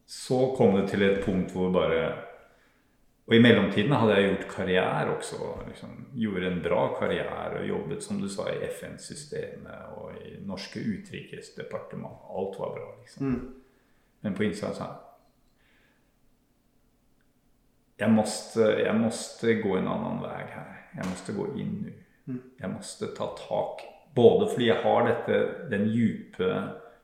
så 0.08 0.42
kom 0.56 0.76
det 0.76 0.90
til 0.92 1.06
et 1.06 1.24
punkt 1.24 1.56
hvor 1.56 1.72
bare 1.72 2.02
Og 3.22 3.36
i 3.36 3.40
mellomtiden 3.40 3.92
hadde 3.94 4.16
jeg 4.18 4.28
gjort 4.28 4.48
karriere 4.50 5.12
også. 5.14 5.36
Liksom, 5.68 5.90
gjorde 6.18 6.48
en 6.50 6.62
bra 6.64 6.80
karriere 6.98 7.60
og 7.60 7.68
jobbet, 7.68 8.02
som 8.02 8.18
du 8.20 8.26
sa, 8.28 8.48
i 8.50 8.66
FN-systemet 8.66 9.94
og 9.96 10.16
i 10.18 10.32
norske 10.44 10.82
utenriksdepartement. 10.82 12.26
Alt 12.34 12.58
var 12.58 12.74
bra, 12.74 12.88
liksom. 12.98 13.30
Mm. 13.30 13.61
Men 14.22 14.36
på 14.38 14.46
innsiden 14.46 14.76
sa 14.78 14.92
jeg 18.02 18.10
måste, 18.10 18.66
jeg 18.82 18.94
måste 18.98 19.54
gå 19.62 19.76
en 19.78 19.88
annen 19.90 20.22
vei 20.24 20.40
her. 20.50 20.70
Jeg 20.96 21.08
måste 21.08 21.34
gå 21.36 21.48
inn 21.60 21.74
nå. 21.84 21.92
Mm. 22.26 22.38
Jeg 22.60 22.70
måste 22.70 23.08
ta 23.16 23.28
tak. 23.38 23.82
Både 24.14 24.48
fordi 24.50 24.68
jeg 24.68 24.82
har 24.82 25.06
dette, 25.08 25.38
den 25.70 25.88
dype 25.90 26.48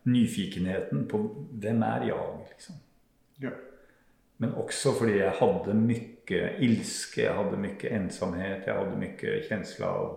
nyfikenheten 0.08 1.06
på 1.10 1.20
hvem 1.60 1.82
er 1.86 2.08
jeg, 2.10 2.34
liksom. 2.48 2.78
Ja. 3.42 3.52
Men 4.38 4.54
også 4.60 4.92
fordi 4.98 5.18
jeg 5.18 5.34
hadde 5.40 5.74
mye 5.74 6.40
ilske, 6.62 7.24
jeg 7.24 7.34
hadde 7.34 7.60
mye 7.60 7.92
ensomhet, 7.98 8.66
jeg 8.66 8.74
hadde 8.78 8.98
mye 9.00 9.38
kjensle 9.48 9.88
av 9.88 10.10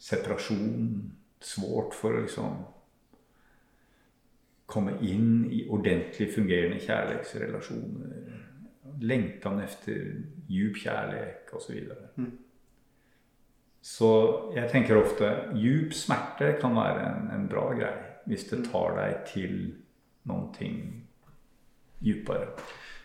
separasjon. 0.00 1.10
Svårt 1.40 1.96
for 1.96 2.16
å 2.16 2.24
liksom 2.24 2.62
komme 4.70 4.96
inn 5.02 5.44
i 5.50 5.64
ordentlig 5.68 6.30
fungerende 6.34 6.78
kjærlighetsrelasjoner. 6.84 8.14
Lengtan 9.00 9.60
efter 9.64 9.98
djup 10.48 10.76
kjærlighet 10.82 11.52
osv. 11.56 11.76
Så, 11.88 11.94
Mm. 12.16 12.30
så 13.82 14.10
jeg 14.54 14.70
tenker 14.70 14.96
ofte 15.00 15.30
djup 15.56 15.92
smerte 15.96 16.54
kan 16.60 16.74
være 16.76 17.06
en, 17.08 17.30
en 17.40 17.48
bra 17.48 17.70
greie 17.72 18.06
hvis 18.28 18.44
det 18.50 18.64
tar 18.68 18.94
deg 18.98 19.22
til 19.26 19.54
noe 20.28 20.50
dypere. 22.04 22.50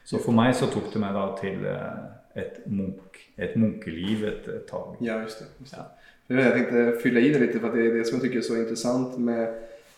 Så 0.06 0.20
for 0.22 0.36
meg 0.36 0.54
så 0.56 0.68
tok 0.70 0.92
det 0.94 1.02
meg 1.02 1.16
da 1.16 1.24
til 1.40 1.64
eh, 1.66 2.42
et, 2.44 2.60
munk, 2.68 3.18
et 3.42 3.56
munkeliv 3.58 4.26
et, 4.28 4.48
et 4.52 4.66
tag. 4.70 5.00
Ja, 5.02 5.22
just 5.24 5.40
det. 5.42 5.48
Just 5.62 5.74
det. 5.74 5.80
Ja. 6.30 6.36
Jeg 6.36 6.54
tenkte 6.54 6.84
fylla 7.02 7.22
i 7.22 7.32
det 7.34 7.42
litt, 7.42 7.58
for 7.62 7.74
det 7.74 7.86
er 7.86 7.98
det 7.98 8.06
som 8.08 8.20
jeg 8.20 8.32
syns 8.32 8.38
er 8.38 8.48
så 8.50 8.60
interessant 8.62 9.18
med 9.22 9.48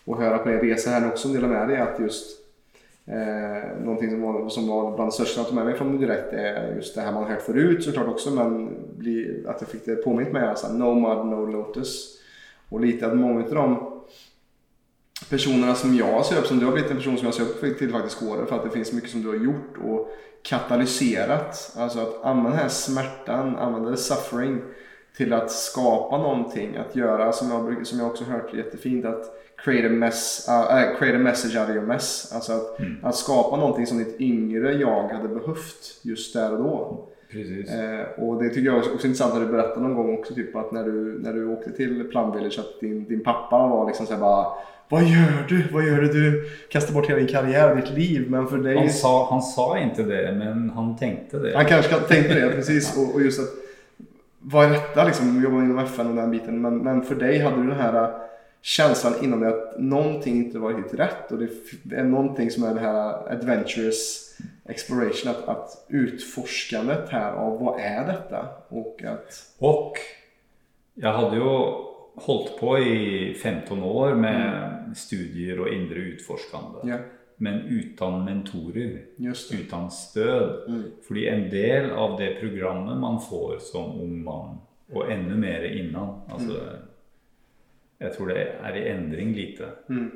att 0.08 0.20
höra 0.20 0.38
på 0.38 0.50
din 0.50 0.60
resa 0.60 0.90
här 0.90 1.08
också 1.08 1.28
dela 1.28 1.48
med 1.48 1.68
dig 1.68 1.78
att 1.78 2.00
just 2.00 2.40
eh, 3.06 3.84
någonting 3.84 4.10
som 4.10 4.22
var, 4.22 4.50
som 4.50 4.68
var 4.68 4.96
bland 4.96 5.12
det 5.12 5.14
största 5.14 5.40
jag 5.40 5.48
tog 5.48 5.56
med 5.56 5.66
mig 5.66 5.76
från 5.76 6.00
direkt 6.00 6.34
är 6.34 6.76
just 6.76 6.96
det 6.96 7.02
här 7.02 7.12
man 7.12 7.24
har 7.24 7.30
hört 7.30 7.42
förut 7.42 7.84
såklart 7.84 8.08
också 8.08 8.32
men 8.32 8.70
bli, 8.98 9.44
att 9.48 9.62
jag 9.62 9.70
fick 9.70 9.86
det 9.86 9.96
påmint 9.96 10.32
mig 10.32 10.48
alltså 10.48 10.74
No 10.74 10.94
Mud 10.94 11.26
No 11.26 11.46
Lotus 11.46 12.20
och 12.70 12.82
lite 12.82 13.08
att 13.08 13.18
många 13.18 13.44
av 13.44 13.54
de 13.54 13.98
personerna 15.30 15.76
som 15.76 15.96
jag 15.96 16.26
ser 16.26 16.40
upp 16.40 16.46
som 16.46 16.60
du 16.60 16.66
har 16.66 16.74
blivit 16.74 16.92
en 16.92 16.98
person 16.98 17.18
som 17.18 17.26
jag 17.26 17.34
ser 17.34 17.44
upp 17.44 17.78
till 17.78 17.92
faktiskt 17.92 18.20
går 18.20 18.46
för 18.46 18.56
att 18.56 18.64
det 18.64 18.70
finns 18.70 18.94
mycket 18.94 19.10
som 19.10 19.22
du 19.22 19.28
har 19.28 19.36
gjort 19.36 19.78
och 19.84 20.10
katalyserat. 20.42 21.76
Alltså 21.78 22.00
att 22.00 22.24
använda 22.24 22.50
den 22.50 22.60
här 22.60 22.70
smärtan, 22.70 23.56
använda 23.56 23.92
the 23.92 23.98
suffering 23.98 24.62
till 25.18 25.34
att 25.34 25.52
skapa 25.52 26.18
någonting, 26.18 26.78
att 26.78 26.96
göra 26.96 27.32
som 27.32 27.52
jag, 27.52 27.88
som 27.88 28.00
jag 28.00 28.08
också 28.08 28.24
hört 28.24 28.54
jättefint 28.54 29.06
att 29.06 29.24
create 29.64 29.88
a, 29.88 29.90
mess, 29.92 30.50
uh, 30.50 30.98
create 31.00 31.16
a 31.18 31.20
message 31.20 31.56
out 31.56 31.70
of 31.70 31.76
your 31.76 31.86
mess. 31.86 32.32
Alltså 32.36 32.52
att, 32.54 32.78
att 33.04 33.16
skapa 33.16 33.58
någonting 33.58 33.88
som 33.88 33.98
ditt 33.98 34.22
yngre 34.22 34.74
jag 34.74 35.08
hade 35.08 35.28
behövt 35.30 36.00
just 36.02 36.34
där 36.34 36.52
och 36.52 36.58
då. 36.58 37.08
Precis. 37.32 37.72
Eh, 37.74 38.24
och 38.24 38.44
det 38.44 38.50
tycker 38.50 38.66
jag 38.66 38.78
också 38.78 38.90
är 38.90 38.94
intressant 39.06 39.34
när 39.34 39.42
du 39.42 39.48
berättade 39.48 39.82
någon 39.82 39.96
gång 39.96 40.20
också 40.20 40.34
typ 40.34 40.56
att 40.56 40.72
när 40.72 40.84
du, 40.84 41.20
när 41.24 41.34
du 41.34 41.48
åkte 41.48 41.72
till 41.72 42.04
Plum 42.04 42.32
Village 42.32 42.60
att 42.60 42.80
din, 42.80 43.06
din 43.06 43.24
pappa 43.24 43.68
var 43.68 43.88
liksom 43.88 44.06
såhär 44.06 44.20
bara 44.20 44.48
Vad 44.90 45.04
gör 45.04 45.46
du? 45.50 45.64
Vad 45.74 45.88
gör 45.88 46.02
du? 46.02 46.08
Du 46.08 46.50
kastar 46.70 46.94
bort 46.94 47.10
hela 47.10 47.20
din 47.20 47.28
karriär 47.28 47.72
och 47.72 47.78
ditt 47.78 47.90
liv. 47.92 48.32
Men 48.32 48.48
för 48.48 48.58
dig... 48.58 48.78
Han 48.78 48.90
sa, 48.90 49.28
han 49.30 49.42
sa 49.42 49.78
inte 49.78 50.04
det, 50.04 50.36
men 50.38 50.70
han 50.70 50.98
tänkte 50.98 51.40
det. 51.40 51.56
Han 51.56 51.66
kanske 51.66 51.92
kan- 51.92 52.08
tänkte 52.08 52.34
det, 52.34 52.52
precis. 52.52 52.98
Och, 52.98 53.16
och 53.16 53.22
just 53.22 53.40
att 53.40 53.67
vad 54.52 54.66
är 54.66 54.70
detta 54.70 55.04
liksom? 55.04 55.44
Jobba 55.44 55.56
inom 55.56 55.80
FN 55.80 56.08
och 56.08 56.16
den 56.16 56.32
biten. 56.32 56.62
Men, 56.62 56.78
men 56.78 57.02
för 57.02 57.16
dig 57.16 57.40
hade 57.40 57.56
du 57.56 57.68
den 57.68 57.80
här 57.80 58.04
äh, 58.04 58.10
känslan 58.62 59.14
inom 59.24 59.40
dig 59.40 59.50
att 59.50 59.80
någonting 59.80 60.36
inte 60.36 60.60
var 60.60 60.74
helt 60.74 60.94
rätt. 60.94 61.32
Och 61.32 61.38
det 61.84 61.96
är 61.96 62.04
någonting 62.04 62.52
som 62.52 62.64
är 62.64 62.74
det 62.74 62.80
här 62.80 63.32
adventurous 63.32 64.32
exploration, 64.66 65.32
att, 65.32 65.48
att 65.48 65.86
utforskandet 65.88 67.10
här 67.10 67.32
av 67.32 67.60
vad 67.60 67.80
är 67.80 68.08
detta? 68.08 68.46
Och 68.70 69.04
att... 69.04 69.54
Og 69.60 69.98
jeg 70.98 71.14
hadde 71.14 71.38
jo 71.38 71.54
holdt 72.26 72.56
på 72.60 72.78
i 72.80 73.34
15 73.44 73.84
år 73.84 74.16
med 74.16 74.94
studier 74.98 75.60
og 75.62 75.70
indre 75.74 76.00
utforskende. 76.14 76.82
Ja, 76.90 76.98
Men 77.38 77.62
uten 77.70 78.24
mentorer, 78.26 79.00
uten 79.54 79.92
stød. 79.92 80.70
Mm. 80.70 80.84
Fordi 81.08 81.28
en 81.28 81.52
del 81.52 81.92
av 81.92 82.18
det 82.20 82.38
programmet 82.40 82.98
man 82.98 83.20
får 83.30 83.60
som 83.72 84.00
ung 84.02 84.24
mann, 84.24 84.58
og 84.90 85.12
enda 85.12 85.36
mer 85.36 85.64
innan 85.64 86.22
altså, 86.30 86.80
Jeg 88.00 88.14
tror 88.14 88.28
det 88.28 88.38
er 88.38 88.76
i 88.76 88.90
endring 88.90 89.36
lite. 89.36 89.66
Mm. 89.90 90.12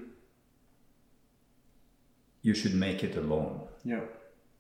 You 2.45 2.55
should 2.55 2.79
make 2.79 3.07
it 3.07 3.17
alone. 3.17 3.59
Yeah. 3.85 4.01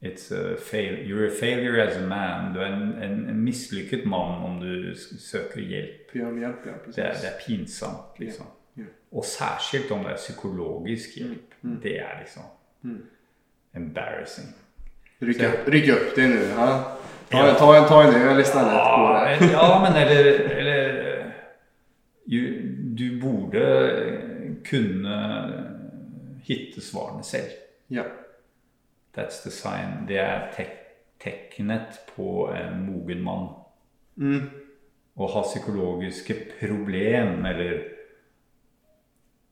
It's 0.01 0.31
a 0.31 0.57
fail. 0.57 0.93
You're 1.07 1.27
a 1.27 1.31
failure 1.31 1.81
as 1.81 1.97
a 1.97 2.07
man. 2.07 2.53
Du 2.53 2.59
er 2.59 2.65
en, 2.65 3.03
en, 3.03 3.29
en 3.29 3.43
mislykket 3.43 4.05
mann 4.05 4.43
om 4.43 4.59
du 4.59 4.95
søker 4.95 5.61
hjelp. 5.61 6.15
Ja, 6.15 6.31
hjelp 6.33 6.65
ja. 6.65 6.73
Det 6.85 7.03
er, 7.05 7.13
det 7.13 7.29
er 7.29 7.37
pinsomt, 7.47 8.19
liksom. 8.19 8.45
Ja. 8.45 8.60
Og 9.11 9.25
særskilt 9.25 9.91
om 9.91 10.05
det 10.05 10.13
er 10.13 10.19
psykologisk 10.21 11.17
hjelp. 11.17 11.55
Mm. 11.61 11.79
Det 11.83 11.99
er 11.99 12.19
liksom 12.19 12.43
embarrassing. 13.75 14.55
Ryck, 15.21 15.41
opp 15.43 15.67
upp, 15.67 16.15
det 16.15 16.29
nå. 16.29 16.39
Ja. 16.57 16.97
Ta, 17.31 17.53
ta, 17.53 17.75
en, 17.77 17.87
ta 17.87 18.03
en 18.03 18.39
istället 18.39 18.73
på 18.73 18.79
Ja, 18.81 19.37
ja, 19.51 19.79
men 19.81 20.01
eller, 20.01 20.25
eller 20.49 21.17
eh, 21.17 21.25
Du 22.97 23.19
borde 23.21 23.61
kunne 24.65 25.17
hitte 26.43 26.81
svarene 26.81 27.23
selv. 27.23 27.51
Ja. 27.87 28.03
That's 29.17 29.43
the 29.43 29.51
sign. 29.51 30.07
Det 30.07 30.19
er 30.19 30.51
tek 30.55 30.77
teknet 31.21 31.99
på 32.15 32.49
en 32.49 32.85
mogen 32.85 33.21
mann. 33.21 33.49
Mm. 34.17 34.47
Å 35.15 35.27
ha 35.35 35.43
psykologiske 35.45 36.33
problem 36.59 37.45
eller 37.45 37.83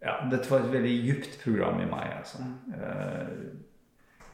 Ja, 0.01 0.13
dette 0.31 0.47
var 0.49 0.59
et 0.63 0.71
veldig 0.71 0.93
djupt 1.03 1.33
program 1.43 1.81
i 1.83 1.85
meg, 1.91 2.13
altså. 2.21 2.43
Eh, 2.73 3.33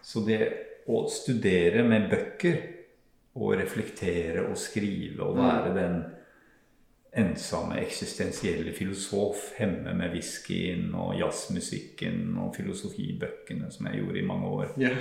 Så 0.05 0.21
det 0.25 0.41
å 0.87 1.07
studere 1.09 1.81
med 1.83 2.09
bøker 2.11 2.59
og 3.35 3.55
reflektere 3.57 4.43
og 4.45 4.57
skrive 4.61 5.23
og 5.25 5.39
være 5.39 5.71
den 5.73 5.95
ensomme 7.15 7.79
eksistensielle 7.81 8.73
filosof 8.75 9.53
hjemme 9.57 9.93
med 9.97 10.11
whiskyen 10.13 10.91
og 10.99 11.15
jazzmusikken 11.17 12.35
og 12.43 12.53
filosofibøkene 12.57 13.71
som 13.71 13.87
jeg 13.89 14.01
gjorde 14.03 14.19
i 14.19 14.25
mange 14.27 14.45
år, 14.51 14.67
Ja. 14.77 14.91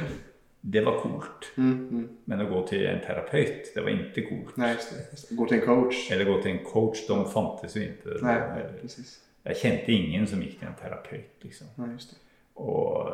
det 0.63 0.85
var 0.87 1.01
kult. 1.03 1.51
Mm. 1.57 1.89
Mm. 1.91 2.09
Men 2.27 2.41
å 2.41 2.49
gå 2.49 2.67
til 2.69 2.87
en 2.87 3.01
terapeut, 3.05 3.75
det 3.75 3.83
var 3.85 3.91
ikke. 3.91 4.25
Just 4.57 4.91
det. 4.95 5.37
Gå 5.37 5.49
til 5.49 5.59
en 5.61 5.67
coach. 5.67 6.11
Eller 6.11 6.25
gå 6.25 6.41
til 6.43 6.53
en 6.53 6.65
coach, 6.65 7.07
de 7.09 7.25
fantes 7.35 7.75
jo 7.77 7.83
ikke. 7.83 8.23
Nei, 8.23 8.39
precis. 8.81 9.21
Jeg 9.45 9.57
kjente 9.61 9.93
ingen 9.93 10.27
som 10.27 10.41
gikk 10.41 10.59
til 10.59 10.69
en 10.69 10.79
terapeut, 10.79 11.43
liksom. 11.45 11.69
Nei, 11.77 11.91
just 11.93 12.15
det. 12.15 12.21
Og 12.55 13.11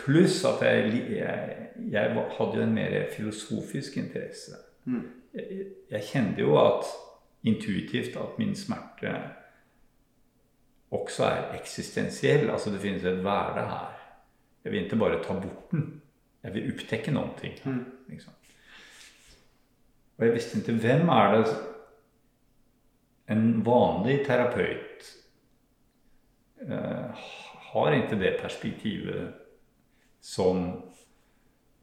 pluss 0.00 0.44
at 0.48 0.62
jeg, 0.64 0.92
jeg, 1.18 1.68
jeg 1.90 2.14
hadde 2.38 2.56
jo 2.56 2.62
en 2.62 2.74
mer 2.74 2.94
filosofisk 3.12 3.96
interesse. 4.00 4.56
Mm. 4.84 5.02
Jeg, 5.34 5.66
jeg 5.90 6.08
kjente 6.12 6.40
jo 6.44 6.56
at 6.60 6.88
intuitivt 7.44 8.16
at 8.16 8.38
min 8.38 8.54
smerte 8.56 9.12
også 10.94 11.24
er 11.24 11.58
eksistensiell. 11.58 12.50
Altså 12.50 12.72
det 12.72 12.80
finnes 12.80 13.04
et 13.04 13.24
være 13.24 13.68
her. 13.68 13.92
Jeg 14.64 14.72
vil 14.72 14.84
ikke 14.84 14.96
bare 14.96 15.22
ta 15.22 15.34
bort 15.34 15.70
den. 15.70 16.02
Jeg 16.42 16.54
vil 16.54 16.72
opptekke 16.72 17.12
noe. 17.12 17.52
Liksom. 18.08 18.32
Og 20.16 20.26
jeg 20.26 20.34
visste 20.34 20.58
ikke 20.60 20.72
hvem 20.80 21.08
er 21.08 21.36
det 21.36 21.54
vanlig 23.64 24.20
terapeut 24.26 25.06
eh, 26.68 27.24
har 27.70 27.96
ikke 27.98 28.18
det 28.20 28.36
perspektivet 28.40 29.40
som 30.24 30.66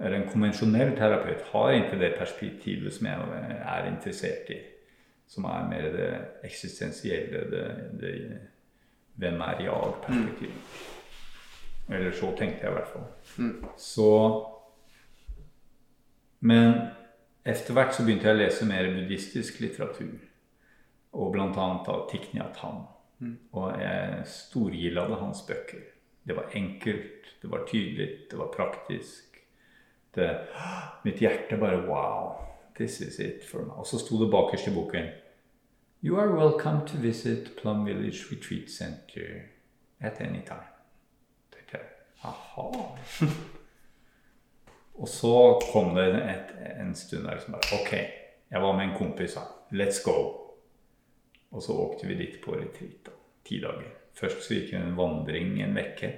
Eller 0.01 0.17
en 0.17 0.29
konvensjonell 0.31 0.95
terapeut 0.97 1.41
har 1.51 1.71
ikke 1.71 1.97
det 2.01 2.15
perspektivet 2.17 2.93
som 2.93 3.05
jeg 3.05 3.57
er 3.61 3.89
interessert 3.91 4.49
i. 4.49 4.55
Som 5.29 5.45
er 5.45 5.67
mer 5.69 5.85
det 5.93 6.07
eksistensielle, 6.43 7.43
det, 7.51 7.65
det 8.01 8.39
hvem 9.21 9.41
er 9.45 9.61
jeg-perspektivet. 9.61 10.73
Eller 11.89 12.11
så 12.11 12.31
tenkte 12.37 12.65
jeg 12.65 12.71
i 12.71 12.73
hvert 12.73 12.87
fall. 12.87 13.05
Mm. 13.37 13.65
Så 13.77 14.09
Men 16.39 16.73
etter 17.45 17.73
hvert 17.73 17.93
så 17.93 18.03
begynte 18.05 18.25
jeg 18.25 18.35
å 18.35 18.41
lese 18.41 18.65
mer 18.65 18.89
buddhistisk 18.95 19.59
litteratur. 19.61 20.30
Og 21.13 21.35
annet 21.35 21.89
av 21.91 22.09
Thich 22.09 22.33
Nhat 22.33 22.57
Mm. 23.21 23.37
Og 23.53 23.81
jeg 23.81 24.23
storgillet 24.25 25.11
hans 25.21 25.41
bøker. 25.47 25.81
Det 26.27 26.35
var 26.35 26.49
enkelt, 26.57 27.35
det 27.41 27.51
var 27.51 27.67
tydelig, 27.67 28.09
det 28.31 28.39
var 28.39 28.47
praktisk. 28.55 29.37
Det, 30.15 30.47
mitt 31.03 31.21
hjerte 31.21 31.57
bare 31.57 31.87
Wow, 31.87 32.41
this 32.75 32.99
is 33.01 33.19
it 33.19 33.45
for 33.45 33.61
meg. 33.61 33.77
Og 33.77 33.87
så 33.87 33.99
sto 33.99 34.17
det 34.23 34.31
bakerst 34.31 34.67
i 34.67 34.73
boken 34.73 35.11
You 36.03 36.17
are 36.17 36.33
welcome 36.33 36.87
to 36.87 36.97
visit 36.97 37.51
Plum 37.61 37.85
Village 37.85 38.25
Retreat 38.31 38.69
Center 38.69 39.41
at 39.99 40.21
any 40.21 40.41
time. 40.45 40.67
Tenkte 41.53 41.77
jeg, 41.77 41.87
Aha. 42.23 42.71
Og 45.01 45.07
så 45.07 45.61
kom 45.73 45.95
det 45.95 46.07
et, 46.15 46.55
en 46.81 46.95
stund 46.95 47.23
der 47.23 47.39
som 47.39 47.53
bare 47.53 47.81
Ok, 47.81 47.93
jeg 48.51 48.61
var 48.61 48.77
med 48.77 48.85
en 48.85 48.97
kompis 48.97 49.33
her. 49.33 49.47
Let's 49.71 50.03
go. 50.03 50.40
Og 51.51 51.63
så 51.63 51.75
åkte 51.75 52.07
vi 52.07 52.15
dit 52.15 52.41
på 52.43 52.55
retreat. 52.55 53.05
da, 53.05 53.11
Ti 53.43 53.59
dager. 53.59 53.93
Først 54.13 54.43
så 54.45 54.55
gikk 54.55 54.73
vi 54.73 54.79
en 54.79 54.95
vandring 54.95 55.61
en 55.61 55.75
vekke. 55.75 56.11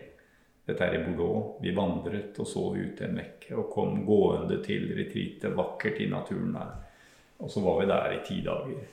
Dette 0.67 0.86
er 0.86 1.00
i 1.00 1.04
Bordeaux. 1.04 1.58
Vi 1.62 1.74
vandret 1.76 2.39
og 2.39 2.48
sov 2.48 2.78
ute 2.78 3.08
en 3.08 3.17
vekke 3.19 3.56
og 3.58 3.69
kom 3.74 4.06
gående 4.06 4.62
til 4.63 4.88
retreatet. 4.96 5.56
Vakkert 5.58 6.02
i 6.02 6.10
naturen 6.12 6.54
der. 6.56 6.74
Og 7.43 7.52
så 7.52 7.63
var 7.65 7.80
vi 7.82 7.89
der 7.89 8.15
i 8.15 8.24
ti 8.28 8.39
dager. 8.46 8.84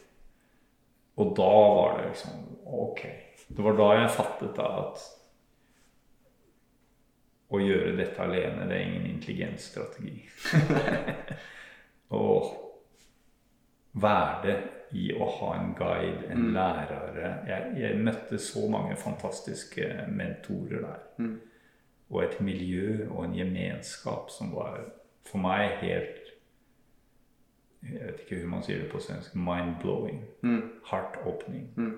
Og 1.20 1.32
da 1.36 1.50
var 1.76 1.98
det 1.98 2.08
liksom 2.10 2.46
Ok. 2.70 3.00
Det 3.48 3.64
var 3.64 3.76
da 3.76 3.88
jeg 3.98 4.10
fattet 4.14 4.56
da 4.56 4.66
at 4.78 5.00
å 7.50 7.58
gjøre 7.58 7.96
dette 7.98 8.22
alene, 8.22 8.66
det 8.70 8.76
er 8.76 8.84
ingen 8.86 9.08
intelligensstrategi. 9.10 10.20
Å 12.14 12.20
være 13.98 14.04
verdet 14.04 14.79
i 14.92 15.10
å 15.14 15.26
ha 15.38 15.50
en 15.56 15.74
guide, 15.78 16.26
en 16.32 16.50
lærere 16.54 17.34
jeg, 17.46 17.74
jeg 17.78 17.98
møtte 18.02 18.38
så 18.42 18.64
mange 18.70 18.96
fantastiske 18.98 19.86
mentorer 20.10 20.82
der. 20.86 21.04
Og 22.10 22.24
et 22.24 22.40
miljø 22.42 23.06
og 23.10 23.24
en 23.24 23.36
gemenskap 23.38 24.30
som 24.34 24.50
var 24.54 24.80
for 25.26 25.38
meg 25.38 25.76
helt 25.82 26.26
Jeg 27.80 28.00
vet 28.00 28.18
ikke 28.20 28.34
hvordan 28.34 28.50
man 28.50 28.64
sier 28.66 28.82
det 28.82 28.90
på 28.92 28.98
svensk. 29.00 29.34
Mind-blowing. 29.34 30.18
Mm. 30.42 30.62
Heart-opening. 30.90 31.70
Mm. 31.76 31.94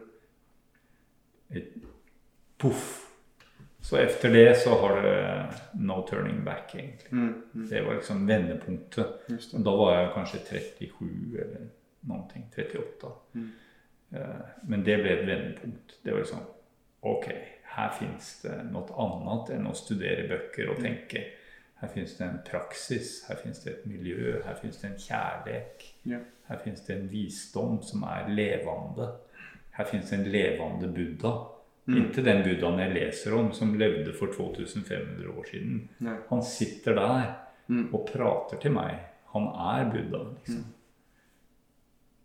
Poff. 2.59 3.09
Så 3.83 3.99
etter 3.99 4.31
det 4.31 4.61
så 4.63 4.77
har 4.79 5.01
det 5.03 5.15
no 5.75 5.97
turning 6.07 6.45
back, 6.45 6.75
egentlig. 6.75 7.11
Mm. 7.11 7.43
Mm. 7.55 7.67
Det 7.69 7.83
var 7.83 7.95
liksom 7.95 8.27
vendepunktet. 8.29 9.07
Da 9.53 9.75
var 9.77 9.97
jeg 9.97 10.13
kanskje 10.15 10.39
37 10.39 11.41
eller 11.43 11.67
noen 12.09 12.29
ting. 12.33 12.47
38. 12.57 13.13
Mm. 13.35 13.51
Eh, 14.13 14.41
Men 14.69 14.83
det 14.85 14.97
ble 15.03 15.11
et 15.19 15.27
vendepunkt. 15.27 15.99
Det 16.05 16.13
var 16.13 16.21
liksom 16.25 16.47
Ok, 17.03 17.27
her 17.75 17.91
fins 17.99 18.43
det 18.45 18.59
noe 18.71 18.87
annet 19.03 19.49
enn 19.57 19.67
å 19.67 19.73
studere 19.75 20.29
bøker 20.29 20.69
og 20.71 20.79
tenke. 20.85 21.25
Her 21.81 21.89
fins 21.91 22.13
det 22.17 22.27
en 22.29 22.37
praksis, 22.47 23.25
her 23.27 23.35
fins 23.41 23.59
det 23.65 23.73
et 23.73 23.87
miljø, 23.91 24.37
her 24.45 24.55
fins 24.55 24.77
det 24.79 24.91
en 24.93 24.99
kjærlighet. 25.03 25.83
Ja. 26.07 26.21
Her 26.49 26.61
fins 26.63 26.85
det 26.87 26.95
en 26.95 27.09
visdom 27.11 27.81
som 27.83 28.05
er 28.07 28.29
levende. 28.31 29.09
Her 29.75 29.85
fins 29.91 30.11
det 30.11 30.19
en 30.21 30.29
levende 30.31 30.93
Buddha. 30.95 31.33
Ikke 31.89 32.23
den 32.23 32.45
buddhaen 32.47 32.79
jeg 32.79 32.93
leser 32.95 33.35
om, 33.35 33.49
som 33.53 33.75
levde 33.75 34.13
for 34.15 34.31
2500 34.31 35.27
år 35.33 35.49
siden. 35.51 35.89
Nei. 36.07 36.17
Han 36.31 36.43
sitter 36.43 36.95
der 36.95 37.35
Mm. 37.69 37.95
og 37.95 38.07
prater 38.13 38.59
til 38.61 38.71
meg. 38.73 38.99
Han 39.33 39.43
er 39.49 39.91
Buddha, 39.91 40.23
liksom. 40.39 40.65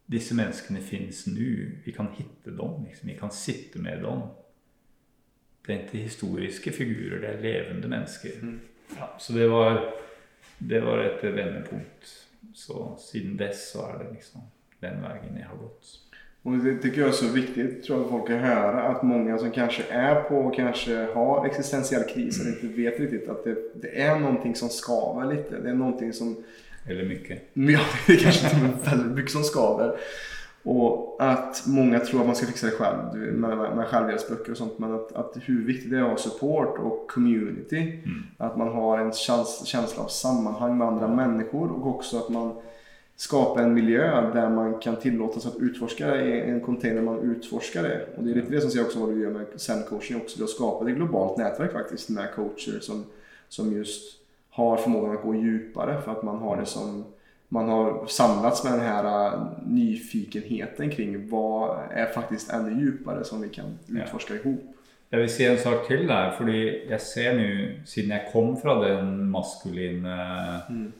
Disse 0.08 0.36
menneskene 0.36 0.82
finnes 0.82 1.26
nå. 1.28 1.54
Vi 1.86 1.91
kan 1.91 2.08
hitte 2.15 2.52
dem. 2.56 2.84
Liksom. 2.88 3.10
Vi 3.10 3.17
kan 3.20 3.32
sitte 3.32 3.80
med 3.80 4.04
dem. 4.04 4.22
Det 5.67 5.76
er 5.76 5.84
ikke 5.84 5.98
historiske 5.98 6.72
figurer, 6.72 7.20
det 7.20 7.30
er 7.30 7.41
levende 7.43 7.89
mennesker. 7.91 8.30
Ja, 8.96 9.10
så 9.20 9.34
det 9.34 9.50
var, 9.52 9.82
det 10.60 10.80
var 10.86 11.04
et 11.04 11.24
vendepunkt. 11.36 12.13
Så 12.56 12.96
siden 13.12 13.36
dess 13.38 13.72
så 13.74 13.84
er 13.89 13.98
det 13.98 14.13
liksom 14.13 14.46
den 14.80 15.02
veien 15.04 15.36
jeg 15.36 15.50
har 15.50 15.58
gått. 15.60 15.89
Och 16.48 16.58
det 16.58 16.78
tycker 16.78 17.02
jag 17.02 17.10
är 17.10 17.13
så 17.13 17.28
viktigt 17.28 17.84
tror 17.84 18.02
jag 18.02 18.10
folk 18.10 18.28
kan 18.28 18.39
höra 18.39 18.82
att 18.82 19.04
många 19.04 19.38
som 19.38 19.52
kanske 19.52 19.84
är 19.89 20.22
på 20.22 20.36
och 20.36 20.56
kanske 20.56 20.96
har 20.96 21.46
existentiell 21.46 22.04
kris 22.04 22.41
eller 22.41 22.52
inte 22.52 22.67
vet 22.67 23.00
riktigt 23.00 23.30
att 23.30 23.43
det, 23.43 23.56
det 23.82 24.02
är 24.02 24.20
någonting 24.20 24.56
som 24.56 24.70
skaver 24.70 25.36
lite. 25.36 25.60
Det 25.60 25.70
är 25.70 25.74
någonting 25.74 26.13
som... 26.13 26.43
Eller 26.88 27.06
mycket. 27.06 27.41
Ja, 27.54 27.80
det 28.08 28.13
är 28.13 28.17
kanske 28.17 28.56
inte 28.56 28.89
väldigt 28.89 29.15
mycket 29.15 29.32
som 29.32 29.43
skaver. 29.43 29.97
Och 30.63 31.15
att 31.19 31.63
många 31.67 32.00
tror 32.00 32.19
att 32.19 32.26
man 32.26 32.36
ska 32.36 32.45
fixa 32.45 32.65
det 32.65 32.71
själv 32.71 32.97
med, 33.15 33.58
med, 33.58 33.76
med 33.76 33.86
självhjälpsböcker 33.88 34.52
och 34.52 34.58
sånt. 34.58 34.80
Men 34.80 34.95
att, 34.95 35.12
att 35.12 35.38
hur 35.41 35.65
viktigt 35.65 35.91
det 35.91 35.97
är 35.97 36.02
att 36.02 36.10
ha 36.10 36.17
support 36.17 36.78
och 36.78 37.12
community. 37.12 37.78
Mm. 37.78 38.23
Att 38.38 38.58
man 38.58 38.67
har 38.67 39.00
en 39.00 39.12
käns- 39.12 39.65
känsla 39.65 40.04
av 40.04 40.08
sammanhang 40.08 40.78
med 40.78 40.88
andra 40.88 41.08
människor 41.08 41.71
och 41.71 41.88
också 41.88 42.17
att 42.17 42.30
man 42.30 42.56
skapar 43.15 43.62
en 43.62 43.73
miljö 43.73 44.32
där 44.34 44.50
man 44.50 44.80
kan 44.80 44.95
tillåtas 44.95 45.45
att 45.45 45.58
utforska 45.58 46.21
i 46.21 46.41
en 46.41 46.62
container 46.62 47.02
man 47.02 47.19
utforskar 47.19 47.84
det. 47.84 48.08
Och 48.17 48.23
det 48.23 48.32
är 48.32 48.36
lite 48.36 48.52
det 48.52 48.62
som 48.62 48.71
säger 48.71 48.86
också 48.86 49.00
vad 49.00 49.10
du 49.10 49.21
gör 49.21 49.32
med 49.32 49.45
Zen 49.56 49.84
coaching 49.84 50.17
också. 50.17 50.38
Du 50.38 50.43
har 50.43 50.47
skapat 50.47 50.88
ett 50.88 50.95
globalt 50.95 51.38
nätverk 51.38 51.71
faktiskt 51.71 52.10
med 52.10 52.32
coacher 52.36 52.80
som, 52.82 53.06
som 53.50 53.73
just 53.73 54.16
har 54.58 54.78
förmågan 54.78 55.15
att 55.17 55.24
gå 55.24 55.36
djupare 55.36 56.02
för 56.02 56.12
att 56.12 56.24
man 56.24 56.38
har 56.38 56.58
det 56.58 56.65
som 56.65 57.06
man 57.50 57.70
har 57.70 58.06
samlats 58.08 58.63
med 58.63 58.74
den 58.74 58.82
här 58.82 59.34
äh, 59.34 59.41
nyfikenheten 59.65 60.89
kring 60.91 61.30
vad 61.30 61.80
är 61.91 62.06
faktiskt 62.06 62.52
ännu 62.54 62.82
djupare 62.82 63.24
som 63.24 63.41
vi 63.41 63.50
kan 63.50 63.80
Ja. 63.88 64.04
ihop. 64.36 64.63
Jeg 65.12 65.20
vil 65.20 65.30
si 65.30 65.46
en 65.46 65.58
sak 65.58 65.88
til 65.88 66.08
der, 66.08 66.32
fordi 66.38 66.88
jeg 66.89 67.02
ser 67.02 67.34
nå, 67.38 67.67
siden 67.86 68.10
jeg 68.12 68.28
kom 68.34 68.58
fra 68.62 68.89
den 68.89 69.32
maskuline, 69.32 70.17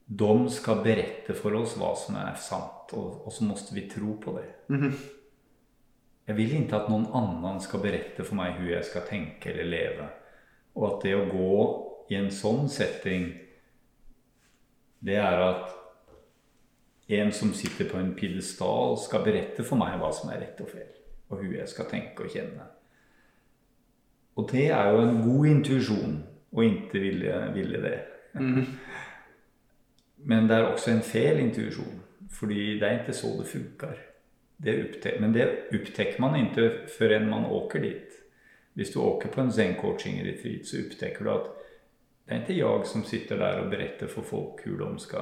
de 0.08 0.34
skal 0.54 0.84
berette 0.86 1.36
for 1.36 1.56
oss 1.60 1.76
hva 1.80 1.92
som 2.00 2.18
er 2.22 2.36
sant, 2.40 2.94
og, 2.96 3.24
og 3.28 3.34
så 3.34 3.48
måtte 3.48 3.76
vi 3.76 3.88
tro 3.92 4.16
på 4.22 4.38
det. 4.38 4.48
Jeg 6.28 6.36
vil 6.38 6.54
ikke 6.58 6.80
at 6.80 6.90
noen 6.92 7.08
annen 7.16 7.60
skal 7.64 7.82
berette 7.84 8.24
for 8.28 8.36
meg 8.40 8.56
hvordan 8.56 8.74
jeg 8.74 8.88
skal 8.90 9.06
tenke 9.08 9.52
eller 9.52 9.70
leve. 9.72 10.08
Og 10.76 10.88
at 10.90 11.06
det 11.06 11.14
å 11.16 11.28
gå 11.32 11.60
i 12.12 12.18
en 12.20 12.30
sånn 12.32 12.68
setting, 12.72 13.30
det 15.04 15.18
er 15.22 15.44
at 15.44 15.77
en 17.08 17.32
som 17.32 17.54
sitter 17.54 17.88
på 17.90 18.00
en 18.00 18.14
pidestall, 18.16 18.98
skal 19.00 19.24
berette 19.24 19.64
for 19.64 19.80
meg 19.80 19.96
hva 20.00 20.12
som 20.16 20.32
er 20.34 20.42
rett 20.44 20.60
og 20.64 20.72
feil, 20.72 20.90
og 21.30 21.44
hun 21.44 21.54
jeg 21.56 21.70
skal 21.72 21.88
tenke 21.92 22.26
og 22.26 22.34
kjenne. 22.34 22.68
Og 24.38 24.50
det 24.52 24.68
er 24.76 24.92
jo 24.94 25.06
en 25.06 25.22
god 25.24 25.48
intuisjon 25.50 26.18
å 26.52 26.66
ikke 26.66 27.02
ville, 27.02 27.40
ville 27.56 27.82
det. 27.82 27.96
Men 30.30 30.50
det 30.50 30.58
er 30.58 30.68
også 30.68 30.92
en 30.92 31.06
feil 31.06 31.40
intuisjon, 31.42 32.04
fordi 32.34 32.76
det 32.82 32.88
er 32.88 33.00
ikke 33.02 33.16
så 33.16 33.32
det 33.40 33.50
funker. 33.50 34.04
Det 34.58 34.74
men 35.22 35.34
det 35.36 35.44
opptekker 35.70 36.18
man 36.22 36.36
ikke 36.40 36.90
før 36.90 37.20
man 37.26 37.46
åker 37.46 37.84
dit. 37.84 38.16
Hvis 38.74 38.90
du 38.90 39.00
åker 39.00 39.30
på 39.30 39.42
en 39.42 39.52
zen 39.52 39.76
coaching 39.78 40.18
retreat 40.26 40.66
så 40.66 40.78
opptekker 40.82 41.24
du 41.24 41.32
att 41.32 41.57
det 42.28 42.34
är 42.34 42.40
inte 42.40 42.54
jag 42.54 42.86
som 42.86 43.04
sitter 43.04 43.38
där 43.38 43.62
och 43.62 43.70
berättar 43.70 44.08
för 44.08 44.22
folk 44.22 44.68
hur 44.68 44.78
de 44.78 45.00
ska 45.00 45.18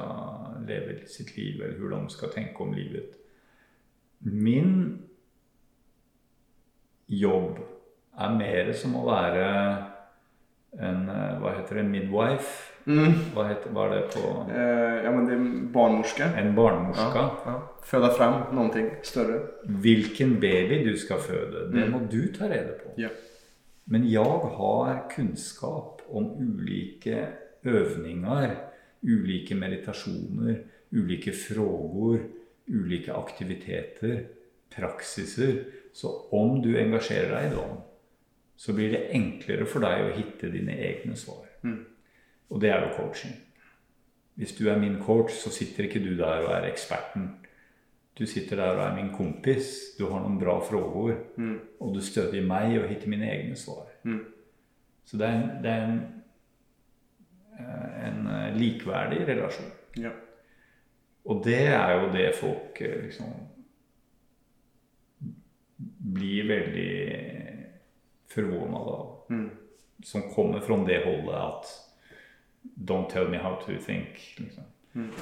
leva 0.68 1.06
sitt 1.08 1.38
liv 1.38 1.62
eller 1.62 1.78
hur 1.78 1.90
de 1.90 2.10
ska 2.10 2.28
tänka 2.28 2.64
om 2.64 2.74
livet. 2.74 3.12
Min 4.18 5.00
jobb 7.06 7.60
är 8.18 8.36
mer 8.36 8.74
som 8.74 8.96
att 8.96 9.06
vara 9.06 9.78
en, 10.72 11.06
Hva 11.42 11.54
heter 11.58 11.76
det, 11.76 11.84
midwife? 11.84 12.72
Hva 13.36 13.44
heter, 13.48 13.70
hva, 13.70 13.86
er 13.86 13.94
det 13.96 14.08
på? 14.14 14.32
Eh, 14.52 14.98
ja 15.06 15.12
men 15.12 15.28
det 15.30 15.38
er 15.38 15.46
Barnmorske. 15.74 16.26
En 16.42 16.56
barnmorske. 16.56 17.22
Ja, 17.22 17.30
ja. 17.46 17.56
Føde 17.86 18.10
frem 18.18 18.42
noe 18.58 18.86
større. 19.06 19.40
Hvilken 19.64 20.40
baby 20.42 20.82
du 20.90 20.98
skal 20.98 21.22
føde, 21.22 21.68
det 21.74 21.86
må 21.92 22.02
du 22.12 22.34
ta 22.34 22.50
rede 22.50 22.80
på. 22.82 22.96
Yeah. 22.98 23.14
Men 23.86 24.10
jeg 24.10 24.50
har 24.58 25.06
kunnskap 25.16 25.95
om 26.10 26.32
ulike 26.42 27.28
øvninger, 27.66 28.56
ulike 29.04 29.56
meditasjoner, 29.56 30.56
ulike 30.92 31.34
frågor, 31.34 32.20
ulike 32.68 33.14
aktiviteter, 33.14 34.24
praksiser. 34.76 35.64
Så 35.94 36.12
om 36.32 36.62
du 36.62 36.76
engasjerer 36.78 37.32
deg 37.32 37.52
i 37.52 37.56
dem, 37.56 37.78
så 38.58 38.74
blir 38.74 38.92
det 38.92 39.10
enklere 39.16 39.66
for 39.66 39.84
deg 39.84 40.06
å 40.06 40.14
hitte 40.16 40.52
dine 40.52 40.76
egne 40.76 41.16
svar. 41.16 41.46
Og 42.50 42.62
det 42.62 42.70
er 42.70 42.86
jo 42.86 42.94
coaching. 42.98 43.36
Hvis 44.36 44.56
du 44.58 44.68
er 44.70 44.80
min 44.80 45.00
coach, 45.00 45.32
så 45.32 45.50
sitter 45.50 45.88
ikke 45.88 46.04
du 46.04 46.16
der 46.18 46.44
og 46.44 46.52
er 46.52 46.68
eksperten. 46.70 47.30
Du 48.20 48.26
sitter 48.26 48.56
der 48.56 48.76
og 48.76 48.84
er 48.86 48.96
min 48.96 49.14
kompis, 49.16 49.96
du 50.00 50.06
har 50.08 50.22
noen 50.24 50.40
bra 50.40 50.60
frågor, 50.64 51.16
og 51.80 51.96
du 51.96 52.02
støtter 52.02 52.44
meg 52.44 52.78
og 52.80 52.90
hitter 52.90 53.12
mine 53.12 53.28
egne 53.32 53.56
svar. 53.56 53.88
Så 55.06 55.18
det 55.22 55.28
er 55.28 55.40
en, 55.40 55.50
det 55.64 55.72
er 55.72 55.84
en, 55.86 55.98
eh, 57.60 58.08
en 58.08 58.30
likeverdig 58.58 59.28
relasjon. 59.28 59.74
Ja. 60.02 60.12
Og 61.26 61.42
det 61.46 61.62
er 61.74 61.94
jo 62.00 62.12
det 62.14 62.30
folk 62.38 62.82
eh, 62.82 63.04
liksom 63.08 63.34
blir 66.16 66.48
veldig 66.48 66.92
forvåna 68.34 68.78
av. 68.78 69.12
Som 70.04 70.30
kommer 70.36 70.60
fra 70.60 70.78
det 70.86 71.02
holdet 71.06 71.36
at 71.42 71.74
Don't 72.76 73.10
tell 73.10 73.30
me 73.30 73.38
how 73.38 73.56
to 73.62 73.78
think. 73.86 74.36
Liksom. 74.38 74.64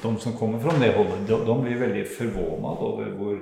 De 0.01 0.17
som 0.19 0.33
kommer 0.33 0.59
fra 0.59 0.79
det 0.79 0.93
holdet, 0.95 1.27
de, 1.27 1.45
de 1.45 1.55
blir 1.61 1.79
veldig 1.79 2.03
forvåna 2.07 2.71
over 2.87 3.09
hvor 3.17 3.39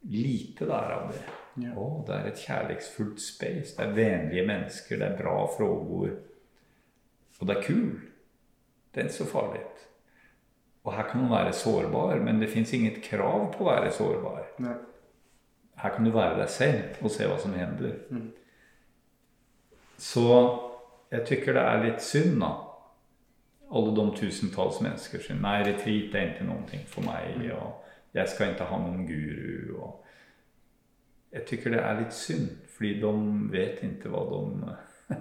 lite 0.00 0.64
det 0.64 0.76
er 0.76 0.94
av 0.94 1.10
det. 1.12 1.20
Ja. 1.58 1.72
Å, 1.74 1.86
det 2.06 2.14
er 2.14 2.28
et 2.30 2.42
kjærlighetsfullt 2.44 3.22
space. 3.22 3.74
Det 3.76 3.84
er 3.84 3.96
vennlige 3.96 4.46
mennesker, 4.46 5.00
det 5.00 5.08
er 5.08 5.18
bra 5.18 5.36
frågor. 5.56 6.12
Og 7.40 7.48
det 7.48 7.56
er 7.56 7.64
kul. 7.64 7.90
Det 8.94 9.00
er 9.00 9.08
ikke 9.08 9.18
så 9.18 9.28
farlig. 9.32 9.64
Og 10.84 10.94
her 10.96 11.08
kan 11.10 11.20
man 11.20 11.30
være 11.30 11.52
sårbar, 11.52 12.22
men 12.24 12.40
det 12.40 12.50
fins 12.50 12.72
inget 12.72 13.02
krav 13.04 13.50
på 13.52 13.64
å 13.64 13.68
være 13.68 13.92
sårbar. 13.92 14.46
Nei. 14.64 14.76
Her 15.80 15.94
kan 15.94 16.04
du 16.04 16.10
være 16.12 16.38
deg 16.40 16.50
selv 16.52 17.04
og 17.04 17.12
se 17.12 17.28
hva 17.28 17.36
som 17.40 17.54
hender. 17.56 17.94
Så 20.00 20.26
jeg 21.12 21.26
tykker 21.28 21.56
det 21.56 21.62
er 21.62 21.84
litt 21.84 22.04
synd, 22.04 22.40
da. 22.42 22.50
Alle 23.70 23.94
de 23.96 24.04
tusentals 24.16 24.80
mennesker 24.82 25.22
som 25.22 25.40
Nei, 25.44 25.60
retreat 25.66 26.14
er 26.18 26.32
ikke 26.32 26.46
noe 26.48 26.80
for 26.90 27.06
meg. 27.06 27.44
Og 27.54 28.16
jeg 28.16 28.28
skal 28.32 28.52
ikke 28.52 28.66
ha 28.66 28.80
noen 28.82 29.06
guru. 29.08 29.76
Og 29.78 30.09
jeg 31.32 31.46
tykker 31.46 31.74
det 31.74 31.82
er 31.82 32.00
litt 32.00 32.14
synd, 32.16 32.48
fordi 32.76 32.94
de 33.02 33.12
vet 33.52 33.82
ikke 33.86 34.12
hva 34.12 34.24
de 34.30 34.70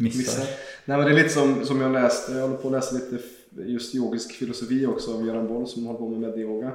Missar. 0.00 0.44
Nei, 0.44 0.52
Nej 0.84 0.96
men 0.96 1.06
det 1.06 1.12
är 1.12 1.22
lite 1.22 1.34
som, 1.34 1.64
som 1.64 1.80
jag 1.80 1.92
läste, 1.92 2.32
jag 2.32 2.42
håller 2.42 2.56
på 2.56 2.68
att 2.68 2.72
läsa 2.72 2.94
lite 2.94 3.18
just 3.56 3.94
yogisk 3.94 4.32
filosofi 4.32 4.86
också 4.86 5.14
av 5.14 5.26
Göran 5.26 5.48
Boll 5.48 5.66
som 5.66 5.86
håller 5.86 5.98
på 5.98 6.08
med 6.08 6.20
medyoga. 6.20 6.70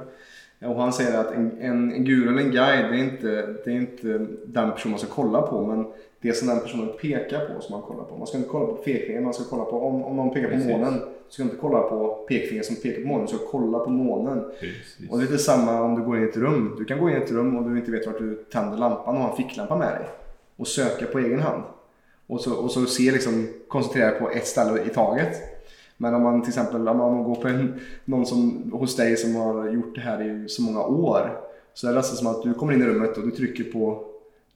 Och 0.60 0.82
han 0.82 0.92
säger 0.92 1.18
att 1.18 1.32
en, 1.32 1.58
en, 1.60 1.92
en 1.92 2.04
guru 2.04 2.28
eller 2.28 2.42
en 2.42 2.50
guide, 2.50 2.90
det 2.90 2.96
är, 2.96 3.04
inte, 3.04 3.26
det 3.64 3.70
är 3.70 3.74
inte 3.74 4.26
den 4.46 4.70
personen 4.70 4.90
man 4.90 4.98
ska 4.98 5.08
kolla 5.08 5.42
på, 5.42 5.66
men 5.66 5.86
det 6.20 6.32
som 6.32 6.48
den 6.48 6.60
personen 6.60 6.88
pekar 7.00 7.54
på 7.54 7.60
som 7.60 7.72
man 7.72 7.82
kollar 7.82 8.04
på. 8.04 8.16
Man 8.16 8.26
ska 8.26 8.36
inte 8.36 8.48
kolla 8.48 8.66
på 8.66 8.74
pekfingret, 8.74 9.22
man 9.22 9.34
ska 9.34 9.44
kolla 9.44 9.64
på, 9.64 9.80
om, 9.80 10.04
om 10.04 10.16
någon 10.16 10.34
pekar 10.34 10.48
på 10.48 10.54
Precis. 10.54 10.70
månen, 10.70 11.00
så 11.28 11.32
ska 11.32 11.42
du 11.42 11.48
inte 11.48 11.60
kolla 11.60 11.80
på 11.80 12.24
pekfingret 12.28 12.66
som 12.66 12.76
pekar 12.76 13.02
på 13.02 13.08
månen, 13.08 13.26
du 13.26 13.36
ska 13.36 13.46
kolla 13.46 13.78
på 13.78 13.90
månen. 13.90 14.44
Precis. 14.60 15.10
Och 15.10 15.18
det 15.18 15.24
är 15.24 15.26
lite 15.26 15.42
samma 15.42 15.82
om 15.82 15.94
du 15.94 16.02
går 16.02 16.16
in 16.16 16.22
i 16.22 16.28
ett 16.28 16.36
rum. 16.36 16.74
Du 16.78 16.84
kan 16.84 16.98
gå 16.98 17.10
in 17.10 17.16
i 17.16 17.20
ett 17.20 17.30
rum 17.30 17.56
och 17.56 17.70
du 17.70 17.78
inte 17.78 17.90
vet 17.90 18.06
vart 18.06 18.18
du 18.18 18.34
tänder 18.52 18.78
lampan 18.78 19.16
och 19.16 19.22
har 19.22 19.30
en 19.30 19.36
ficklampa 19.36 19.76
med 19.76 19.88
dig. 19.88 20.08
Och 20.56 20.68
söka 20.68 21.06
på 21.06 21.18
egen 21.18 21.40
hand. 21.40 21.62
Och 22.26 22.40
så, 22.40 22.54
och 22.54 22.70
så 22.70 22.86
se 22.86 23.12
liksom, 23.12 23.48
koncentrera 23.68 24.10
på 24.10 24.30
ett 24.30 24.46
ställe 24.46 24.82
i 24.84 24.88
taget. 24.88 25.36
Men 25.96 26.14
om 26.14 26.22
man 26.22 26.42
till 26.42 26.50
exempel 26.50 26.88
om 26.88 26.96
man 26.96 27.24
går 27.24 27.34
på 27.34 27.48
en, 27.48 27.80
någon 28.04 28.26
som, 28.26 28.70
hos 28.72 28.96
dig 28.96 29.16
som 29.16 29.36
har 29.36 29.68
gjort 29.68 29.94
det 29.94 30.00
här 30.00 30.22
i 30.22 30.48
så 30.48 30.62
många 30.62 30.82
år. 30.82 31.40
Så 31.74 31.86
är 31.86 31.90
det 31.90 31.96
nästan 31.96 32.16
som 32.16 32.26
att 32.26 32.42
du 32.42 32.54
kommer 32.54 32.72
in 32.72 32.82
i 32.82 32.86
rummet 32.86 33.16
och 33.16 33.24
du 33.24 33.30
trycker 33.30 33.64
på 33.64 34.04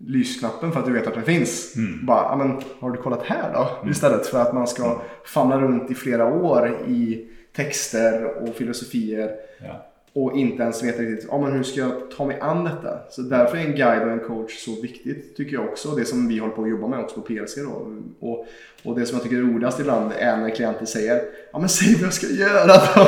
lysknappen 0.06 0.72
för 0.72 0.80
att 0.80 0.86
du 0.86 0.92
vet 0.92 1.06
att 1.06 1.14
den 1.14 1.22
finns. 1.22 1.74
Bara, 2.02 2.36
men 2.36 2.62
har 2.80 2.90
du 2.90 2.96
kollat 3.02 3.22
här 3.22 3.52
då? 3.52 3.90
Istället 3.90 4.26
för 4.26 4.42
att 4.42 4.54
man 4.54 4.66
ska 4.66 5.00
famla 5.24 5.60
runt 5.60 5.90
i 5.90 5.94
flera 5.94 6.26
år 6.26 6.78
i 6.88 7.26
texter 7.56 8.24
och 8.42 8.54
filosofier. 8.54 9.30
Ja. 9.58 9.89
Och 10.12 10.36
inte 10.36 10.62
ens 10.62 10.84
vet 10.84 10.98
riktigt 10.98 11.30
ah, 11.32 11.38
men 11.38 11.52
hur 11.52 11.62
ska 11.62 11.80
jag 11.80 12.10
ta 12.16 12.26
mig 12.26 12.40
an 12.40 12.64
detta. 12.64 12.98
Så 13.10 13.22
därför 13.22 13.56
är 13.56 13.60
en 13.60 13.76
guide 13.76 14.02
och 14.02 14.10
en 14.10 14.20
coach 14.20 14.58
så 14.58 14.82
viktigt 14.82 15.36
tycker 15.36 15.52
jag 15.52 15.64
också. 15.64 15.90
Det 15.90 16.04
som 16.04 16.28
vi 16.28 16.38
håller 16.38 16.54
på 16.54 16.62
att 16.62 16.70
jobba 16.70 16.88
med 16.88 17.00
också 17.00 17.20
på 17.20 17.26
PLC. 17.26 17.56
Då. 17.56 17.96
Och, 18.20 18.46
och 18.84 18.98
det 18.98 19.06
som 19.06 19.16
jag 19.16 19.22
tycker 19.22 19.36
är 19.36 19.40
roligast 19.40 19.80
ibland 19.80 20.12
är 20.18 20.36
när 20.36 20.50
klienter 20.50 20.86
säger 20.86 21.22
ja 21.52 21.58
men 21.58 21.68
säg 21.68 21.94
vad 21.94 22.02
jag 22.02 22.12
ska 22.12 22.26
göra 22.26 22.66
då. 22.66 23.02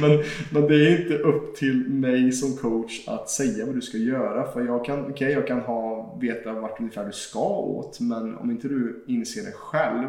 men, 0.00 0.24
men 0.52 0.68
det 0.68 0.74
är 0.74 1.02
inte 1.02 1.18
upp 1.18 1.56
till 1.56 1.88
mig 1.88 2.32
som 2.32 2.56
coach 2.56 3.08
att 3.08 3.30
säga 3.30 3.66
vad 3.66 3.74
du 3.74 3.80
ska 3.80 3.98
göra. 3.98 4.52
För 4.52 4.64
jag 4.64 4.84
kan, 4.84 5.06
okay, 5.10 5.32
jag 5.32 5.46
kan 5.46 5.60
ha, 5.60 6.16
veta 6.20 6.52
vart 6.52 6.80
ungefär 6.80 7.04
du 7.04 7.12
ska 7.12 7.58
åt 7.58 8.00
men 8.00 8.36
om 8.36 8.50
inte 8.50 8.68
du 8.68 9.04
inser 9.06 9.42
det 9.42 9.52
själv 9.52 10.08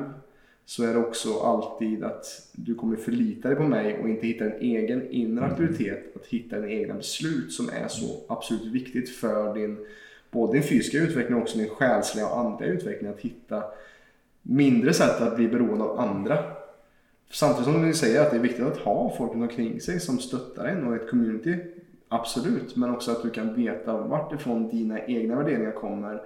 så 0.66 0.84
är 0.84 0.94
det 0.94 1.00
också 1.00 1.40
alltid 1.40 2.04
att 2.04 2.26
du 2.52 2.76
kommer 2.76 2.96
förlita 2.96 3.48
dig 3.48 3.58
på 3.58 3.64
mig 3.64 4.00
och 4.00 4.10
inte 4.10 4.28
hitta 4.28 4.46
en 4.46 4.62
egen 4.62 5.12
inre 5.12 5.46
aktivitet. 5.46 5.80
auktoritet. 5.80 6.16
Att 6.16 6.28
hitta 6.28 6.56
en 6.56 6.70
egna 6.70 6.94
beslut 6.94 7.52
som 7.52 7.70
är 7.70 7.88
så 7.88 8.22
absolut 8.28 8.74
viktigt 8.74 9.10
för 9.10 9.54
din, 9.54 9.78
både 10.32 10.54
din 10.54 10.64
fysiska 10.64 10.98
utveckling 10.98 11.36
och 11.36 11.42
också 11.42 11.58
din 11.58 11.70
själsliga 11.70 12.28
och 12.28 12.40
andliga 12.40 12.70
utveckling. 12.70 13.12
Att 13.12 13.20
hitta 13.20 13.64
mindre 14.42 14.94
sätt 14.94 15.22
att 15.22 15.36
bli 15.36 15.48
beroende 15.48 15.84
av 15.84 16.00
andra. 16.00 16.44
Samtidigt 17.32 17.74
som 17.74 17.88
du 17.88 17.94
säger 17.94 18.22
att 18.22 18.32
det 18.32 18.38
är 18.38 18.42
viktigt 18.42 18.66
att 18.66 18.78
ha 18.78 19.14
folk 19.18 19.32
omkring 19.32 19.82
sig 19.82 20.00
som 20.00 20.20
stöttar 20.20 20.66
en 20.66 20.88
och 20.88 20.96
ett 20.96 21.10
community. 21.10 21.58
Absolut, 22.08 22.76
men 22.76 22.90
också 22.90 23.12
att 23.12 23.24
du 23.24 23.30
kan 23.30 23.56
veta 23.56 23.98
vart 23.98 24.34
ifrån 24.34 24.70
dina 24.70 25.06
egna 25.06 25.36
värderingar 25.36 25.72
kommer 25.72 26.22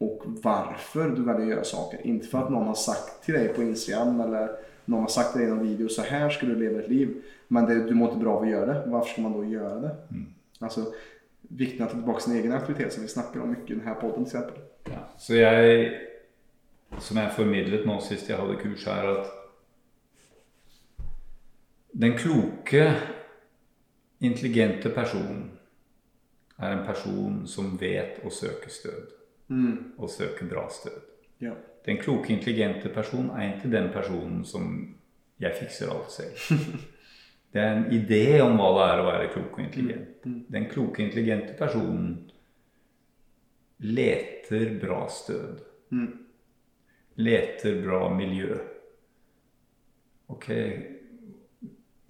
och 0.00 0.22
varför 0.24 1.10
du 1.10 1.22
väljer 1.22 1.42
att 1.42 1.48
göra 1.48 1.64
saker. 1.64 2.06
Inte 2.06 2.26
för 2.26 2.38
att 2.38 2.50
någon 2.50 2.66
har 2.66 2.74
sagt 2.74 3.24
till 3.24 3.34
dig 3.34 3.48
på 3.48 3.62
Instagram 3.62 4.20
eller 4.20 4.50
någon 4.84 5.00
har 5.00 5.08
sagt 5.08 5.32
till 5.32 5.40
dig 5.40 5.48
i 5.48 5.52
någon 5.52 5.68
video 5.68 5.88
så 5.88 6.02
här 6.02 6.30
ska 6.30 6.46
du 6.46 6.54
leva 6.54 6.80
ett 6.80 6.88
liv. 6.88 7.22
Men 7.48 7.66
det, 7.66 7.84
du 7.84 7.94
mår 7.94 8.08
inte 8.08 8.20
bra 8.20 8.36
av 8.36 8.42
att 8.42 8.48
göra 8.48 8.66
det. 8.66 8.82
Varför 8.86 9.12
ska 9.12 9.22
man 9.22 9.32
då 9.32 9.44
göra 9.44 9.80
det? 9.80 9.96
Mm. 10.10 10.26
Alltså 10.58 10.92
vikten 11.40 11.82
att 11.82 11.92
ta 11.92 11.96
tillbaka 11.96 12.20
sin 12.20 12.36
egen 12.36 12.52
aktivitet 12.52 12.92
som 12.92 13.02
vi 13.02 13.08
snackar 13.08 13.40
om 13.40 13.50
mycket 13.50 13.70
i 13.70 13.74
den 13.74 13.86
här 13.86 13.94
podden 13.94 14.24
till 14.24 14.36
exempel. 14.36 14.62
Ja, 14.84 15.08
så 15.18 15.34
jag, 15.34 15.92
som 16.98 17.16
jag 17.16 17.36
formidlet 17.36 17.86
nu 17.86 17.98
sist 18.00 18.28
jag 18.28 18.38
hade 18.38 18.56
kurs 18.56 18.86
här 18.86 19.06
att 19.06 19.26
den 21.92 22.18
kloke, 22.18 22.94
intelligente 24.18 24.90
personen 24.90 25.50
är 26.56 26.70
en 26.70 26.86
person 26.86 27.46
som 27.46 27.76
vet 27.76 28.24
och 28.24 28.32
söker 28.32 28.70
stöd 28.70 29.19
mm. 29.50 29.92
og 29.98 30.10
søke 30.10 30.46
bra 30.48 30.68
stød. 30.70 31.00
Ja. 31.40 31.54
Den 31.86 31.98
kloke, 32.00 32.32
intelligente 32.32 32.88
personen 32.94 33.30
er 33.30 33.54
inte 33.54 33.70
den 33.72 33.92
personen 33.92 34.44
som 34.44 34.96
'jeg 35.40 35.56
fikser 35.60 35.90
alt 35.90 36.10
selv'. 36.12 36.56
det 37.52 37.62
er 37.62 37.72
en 37.76 37.92
idé 37.92 38.40
om 38.40 38.56
hva 38.56 38.70
det 38.76 38.92
er 38.92 39.00
å 39.00 39.06
være 39.06 39.32
klok 39.32 39.58
og 39.58 39.64
intelligent. 39.64 40.24
Mm. 40.24 40.32
mm. 40.32 40.44
Den 40.52 40.68
kloke, 40.70 41.02
intelligente 41.02 41.54
personen 41.58 42.30
leter 43.78 44.78
bra 44.80 45.08
stød. 45.08 45.60
Mm. 45.90 46.18
Leter 47.16 47.82
bra 47.82 48.14
miljø. 48.14 48.58
Ok 50.28 50.48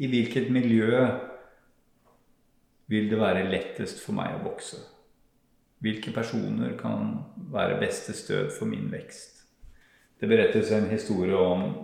i 0.00 0.08
hvilket 0.08 0.48
miljø 0.52 1.00
vil 2.88 3.10
det 3.10 3.18
være 3.20 3.48
lettest 3.50 4.00
for 4.00 4.16
meg 4.16 4.32
å 4.32 4.44
växa? 4.46 4.78
Vilka 5.80 6.12
personer 6.12 6.76
kan 6.78 7.18
være 7.52 7.80
beste 7.80 8.12
stød 8.12 8.50
for 8.58 8.66
min 8.66 8.92
vekst? 8.92 9.40
Det 10.20 10.28
berettes 10.28 10.72
en 10.72 10.90
historie 10.90 11.36
om 11.36 11.74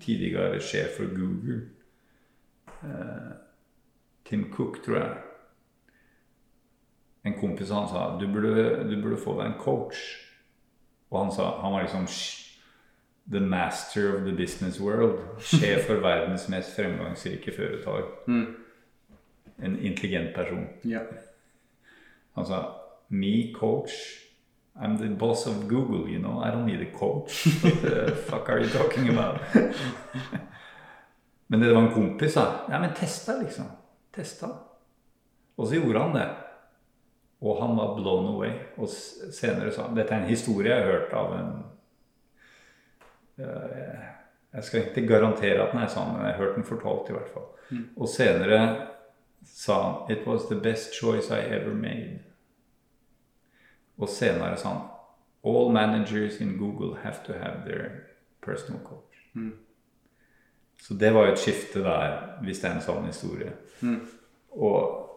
tidligere 0.00 0.60
sjef 0.60 0.96
for 0.96 1.06
Google, 1.14 1.60
eh, 2.82 3.32
Tim 4.24 4.52
Cook 4.52 4.82
tror 4.84 4.96
jeg. 4.96 5.16
En 7.24 7.34
kompis 7.40 7.70
han 7.70 7.88
sa 7.88 8.18
du 8.20 8.26
burde, 8.32 8.84
du 8.90 9.02
burde 9.02 9.16
få 9.16 9.40
en 9.40 9.58
coach. 9.58 9.96
Og 11.10 11.24
han 11.24 11.32
sa, 11.32 11.60
han 11.60 11.72
var 11.72 11.82
liksom 11.82 12.06
the 13.30 13.40
master 13.40 14.16
of 14.16 14.24
the 14.26 14.36
business 14.36 14.80
world. 14.80 15.18
Sjef 15.40 15.86
for 15.86 15.94
verdens 16.08 16.48
mest 16.48 16.76
fremgangsrike 16.76 17.52
företag. 17.52 18.02
Mm. 18.26 18.56
En 19.62 19.78
intelligent 19.78 20.34
person. 20.34 20.66
Yeah. 20.84 21.06
Han 22.32 22.46
sa 22.46 22.83
me 23.08 23.52
coach 23.52 24.24
I'm 24.76 24.98
the 24.98 25.08
boss 25.08 25.46
of 25.46 25.68
Google, 25.68 26.08
you 26.08 26.18
know. 26.18 26.40
I 26.40 26.50
don't 26.50 26.66
need 26.66 26.80
a 26.80 26.98
coach. 26.98 27.46
What 27.62 27.82
the 27.82 28.12
fuck 28.28 28.48
are 28.48 28.60
you 28.60 28.68
talking 28.68 29.08
about? 29.08 29.40
men 31.46 31.60
det 31.60 31.74
var 31.74 31.82
en 31.82 31.94
kompis 31.94 32.32
sa, 32.32 32.66
ja 32.70 32.80
men 32.80 32.94
testa 32.94 33.36
liksom. 33.42 33.64
Testa. 34.14 34.48
Og 35.56 35.68
så 35.68 35.74
gjorde 35.74 35.98
han 35.98 36.14
det. 36.14 36.28
Og 37.40 37.62
han 37.62 37.76
var 37.76 37.94
blown 37.94 38.34
away. 38.34 38.50
Og 38.76 38.88
senere 38.88 39.70
sa 39.72 39.86
han, 39.86 39.96
Dette 39.96 40.14
er 40.14 40.24
en 40.24 40.30
historie 40.30 40.74
jeg 40.74 40.82
har 40.82 40.92
hørt 40.92 41.12
av 41.12 41.38
en... 41.38 41.54
Jeg 44.54 44.64
skal 44.64 44.84
ikke 44.84 45.06
garantere 45.06 45.62
at 45.62 45.72
den 45.72 45.82
er 45.82 45.90
sann, 45.90 46.12
men 46.14 46.26
jeg 46.26 46.34
har 46.34 46.44
hørt 46.44 46.56
den 46.56 46.66
fortalt 46.66 47.10
i 47.10 47.14
hvert 47.14 47.30
fall. 47.34 47.46
Mm. 47.70 47.86
senere 48.06 48.06
senare 48.06 48.60
sa 49.44 49.82
han, 49.82 50.16
it 50.16 50.26
was 50.26 50.48
the 50.48 50.56
best 50.56 50.94
choice 50.94 51.30
I 51.30 51.40
ever 51.54 51.74
made. 51.74 52.20
Och 53.96 54.08
senere 54.08 54.56
sånn 54.56 54.82
All 55.44 55.72
managers 55.72 56.40
in 56.40 56.56
Google 56.56 56.96
have 57.02 57.18
to 57.26 57.32
have 57.32 57.66
their 57.66 58.06
personal 58.40 58.80
coach. 58.80 59.18
Mm. 59.36 59.52
Så 60.80 60.94
det 60.94 61.10
var 61.14 61.26
jo 61.26 61.32
et 61.32 61.38
skifte 61.38 61.82
der, 61.84 62.14
hvis 62.42 62.60
det 62.60 62.70
er 62.70 62.78
en 62.78 62.84
sånn 62.84 63.06
historie. 63.06 63.52
Mm. 63.80 64.00
Og 64.56 65.10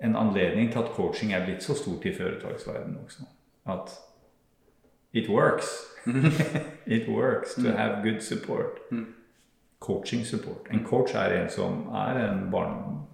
en 0.00 0.16
anledning 0.16 0.72
til 0.72 0.78
at 0.78 0.90
coaching 0.96 1.32
er 1.32 1.44
blitt 1.44 1.62
så 1.62 1.76
stort 1.76 2.04
i 2.04 2.14
foretaksverdenen 2.16 2.98
også. 3.04 3.28
At 3.66 3.92
it 5.12 5.28
works. 5.28 5.68
Mm. 6.06 6.32
it 6.96 7.08
works 7.08 7.54
to 7.54 7.68
mm. 7.68 7.76
have 7.76 8.02
good 8.02 8.20
support. 8.20 8.80
Mm. 8.90 9.14
Coaching 9.78 10.26
support. 10.26 10.68
En 10.70 10.84
coach 10.84 11.14
er 11.14 11.42
en 11.42 11.50
som 11.50 11.88
er 11.92 12.24
en 12.30 12.50
barn, 12.50 13.04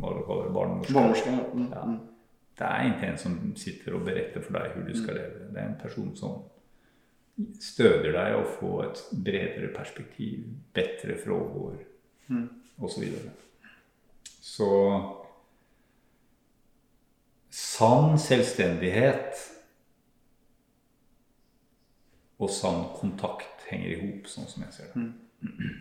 kallar 0.00 0.44
det, 0.44 0.52
barnmorska. 0.54 0.94
barnmorska. 0.94 1.30
Mm. 1.54 1.72
Ja. 1.72 1.98
Det 2.58 2.66
er 2.66 2.88
ikke 2.88 3.10
en 3.12 3.18
som 3.20 3.34
sitter 3.56 3.94
og 3.94 4.06
beretter 4.06 4.42
for 4.42 4.58
deg 4.58 4.72
hvor 4.74 4.86
du 4.88 4.94
skal 4.98 5.14
leve. 5.20 5.50
Det 5.52 5.60
er 5.62 5.68
en 5.68 5.82
person 5.82 6.14
som 6.18 6.40
støder 7.62 8.10
deg 8.16 8.34
å 8.34 8.46
får 8.58 8.80
et 8.88 9.02
bredere 9.28 9.68
perspektiv, 9.74 10.48
bedre 10.74 11.14
frågor 11.22 11.76
mm. 12.26 12.48
osv. 12.82 13.04
så. 13.14 13.36
Så 14.48 14.70
sann 17.50 18.18
selvstendighet 18.18 19.44
og 22.38 22.50
sann 22.50 22.84
kontakt 22.98 23.66
hänger 23.70 23.94
ihop, 23.94 24.26
sånn 24.30 24.50
som 24.50 24.66
jeg 24.66 24.74
ser 24.74 24.90
det. 24.94 25.06
Mm. 25.06 25.78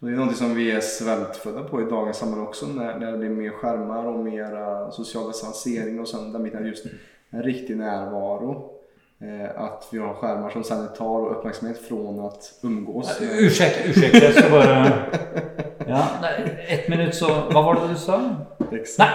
Det 0.00 0.06
är 0.06 0.10
något 0.10 0.36
som 0.36 0.54
vi 0.54 0.70
är 0.70 0.80
svältfödda 0.80 1.62
på 1.62 1.82
i 1.82 1.84
dagens 1.84 2.16
samhälle 2.16 2.42
också 2.42 2.66
när, 2.66 2.98
när 2.98 3.12
det 3.12 3.18
blir 3.18 3.28
mer 3.28 3.50
skärmar 3.50 4.06
och 4.06 4.18
mer 4.18 4.52
uh, 4.52 4.90
social 4.90 5.28
distansering 5.28 6.00
och 6.00 6.08
sånt. 6.08 6.32
där 6.32 6.40
biten 6.40 6.66
just 6.66 6.86
en 7.30 7.42
riktig 7.42 7.76
närvaro. 7.76 8.78
Eh, 9.20 9.62
att 9.62 9.88
vi 9.92 9.98
har 9.98 10.14
skärmar 10.14 10.50
som 10.50 10.64
sen 10.64 10.88
tar 10.96 11.20
och 11.20 11.38
uppmärksamhet 11.38 11.78
från 11.78 12.20
att 12.20 12.58
umgås. 12.62 13.18
Ja, 13.20 13.26
ursäkta, 13.32 13.88
ursäkta, 13.88 14.18
jag 14.18 14.34
ska 14.34 14.50
bara... 14.50 14.92
Ja, 15.86 16.08
ett 16.68 16.88
minut 16.88 17.14
så... 17.14 17.26
Vad 17.26 17.64
var 17.64 17.74
det 17.74 17.88
du 17.88 17.94
sa? 17.94 18.36
Exakt. 18.72 19.10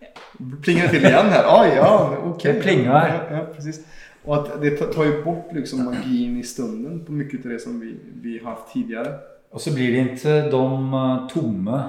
Nej, 0.00 0.14
nej. 0.38 0.60
Plingar 0.62 0.88
till 0.88 1.04
igen 1.04 1.26
här. 1.26 1.44
Ah, 1.44 1.66
ja, 1.76 2.16
okej. 2.18 2.30
Okay. 2.30 2.52
Det 2.52 2.60
plingar. 2.60 3.26
Ja, 3.30 3.36
ja, 3.36 3.46
precis. 3.54 3.80
Och 4.24 4.36
att 4.36 4.60
det 4.60 4.70
tar 4.70 5.04
ju 5.04 5.22
bort 5.22 5.52
liksom 5.52 5.84
magin 5.84 6.40
i 6.40 6.42
stunden 6.42 7.04
på 7.04 7.12
mycket 7.12 7.44
av 7.44 7.52
det 7.52 7.58
som 7.58 7.80
vi, 7.80 7.96
vi 8.22 8.44
haft 8.44 8.72
tidigare. 8.72 9.18
Och 9.54 9.60
så 9.60 9.74
blir 9.74 9.92
det 9.92 10.12
ikke 10.12 10.50
de 10.50 10.90
tomme, 11.30 11.88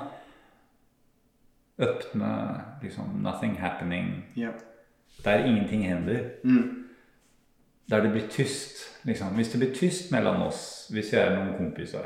åpne 1.78 2.62
liksom 2.84 3.06
nothing 3.24 3.58
happening. 3.58 4.26
Yeah. 4.38 4.54
Der 5.24 5.46
ingenting 5.46 5.88
hender. 5.88 6.30
Mm. 6.44 6.88
Der 7.90 8.02
det 8.02 8.12
blir 8.12 8.28
tyst. 8.30 8.78
Liksom. 9.04 9.28
Hvis 9.28 9.52
det 9.52 9.60
blir 9.60 9.74
tyst 9.74 10.12
mellom 10.12 10.42
oss, 10.42 10.88
hvis 10.94 11.14
vi 11.14 11.18
er 11.18 11.34
noen 11.34 11.58
kompisar. 11.58 12.06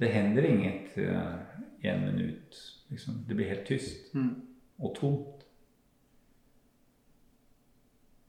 Det 0.00 0.12
hender 0.14 0.46
inget 0.46 0.94
uh, 0.96 1.34
i 1.82 1.88
en 1.88 2.00
minutt. 2.00 2.54
Liksom. 2.88 3.24
Det 3.28 3.36
blir 3.36 3.48
helt 3.48 3.66
tyst 3.66 4.14
mm. 4.14 4.30
og 4.78 4.96
tomt. 5.00 5.37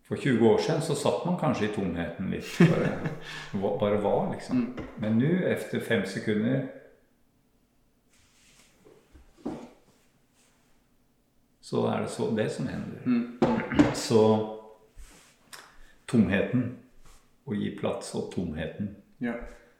För 0.09 0.15
20 0.15 0.49
år 0.49 0.57
siden 0.57 0.81
så 0.81 0.95
satt 0.95 1.25
man 1.25 1.37
kanskje 1.37 1.65
i 1.65 1.67
tomheten 1.67 2.31
litt. 2.31 2.59
Bare, 2.59 2.89
bare 3.79 3.97
var 3.97 4.33
liksom. 4.33 4.57
Mm. 4.57 4.85
Men 4.95 5.19
nå, 5.19 5.47
efter 5.47 5.79
fem 5.79 6.05
sekunder 6.05 6.67
så 11.61 11.85
er 11.87 12.01
det 12.01 12.07
så, 12.07 12.31
det 12.31 12.49
som 12.49 12.67
hender. 12.67 13.01
Mm. 13.05 13.37
Så 13.93 14.21
tomheten, 16.05 16.75
Å 17.49 17.55
gi 17.57 17.69
plats 17.77 18.11
og 18.13 18.27
tomheten. 18.33 18.91
Ja. 19.17 19.33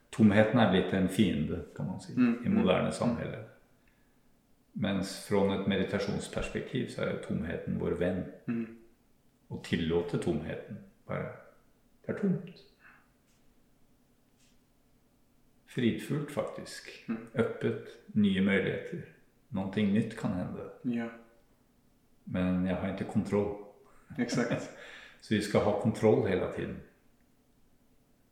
Tomheten 0.10 0.58
er 0.58 0.72
blitt 0.72 0.94
en 0.94 1.10
fiende 1.10 1.60
kan 1.76 1.86
man 1.86 2.00
si, 2.02 2.16
mm. 2.18 2.46
i 2.46 2.50
moderne 2.50 2.92
samhälle. 2.92 3.44
Mens 4.74 5.12
fra 5.28 5.44
et 5.54 5.68
meditasjonsperspektiv 5.68 6.88
så 6.90 7.02
är 7.02 7.22
tomheten 7.28 7.78
vår 7.80 7.92
vän. 7.92 8.24
Och 9.50 9.64
tillate 9.64 10.18
tomheten. 10.18 10.78
Bare 11.08 11.26
det 12.06 12.14
er 12.16 12.20
tomt. 12.20 12.66
Fridfullt 15.70 16.32
faktisk. 16.32 17.10
Øppet. 17.36 17.88
Nye 18.14 18.42
muligheter. 18.42 19.02
Noe 19.54 19.84
nytt 19.86 20.16
kan 20.18 20.34
hende. 20.38 20.70
Ja, 20.86 21.08
Men 22.26 22.66
jeg 22.68 22.76
har 22.76 22.94
ikke 22.94 23.12
kontroll. 23.12 23.56
exakt. 24.20 24.70
Så 25.22 25.36
vi 25.36 25.42
skal 25.42 25.60
ha 25.60 25.72
kontroll 25.82 26.28
hele 26.28 26.46
tiden. 26.56 26.78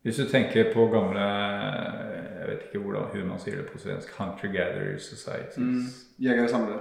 Hvis 0.02 0.16
du 0.16 0.24
tenker 0.24 0.72
på 0.74 0.86
gamle 0.86 1.20
Jeg 1.20 2.46
vet 2.48 2.62
ikke 2.62 2.78
hvordan, 2.78 3.08
hur 3.12 3.24
man 3.26 3.38
sier 3.38 3.56
det 3.56 3.66
på 3.72 3.78
svensk. 3.78 4.12
Hunter-gatherer 4.18 4.98
societies. 4.98 5.56
Mm. 5.58 5.82
Jägare 6.18 6.48
samlare. 6.48 6.80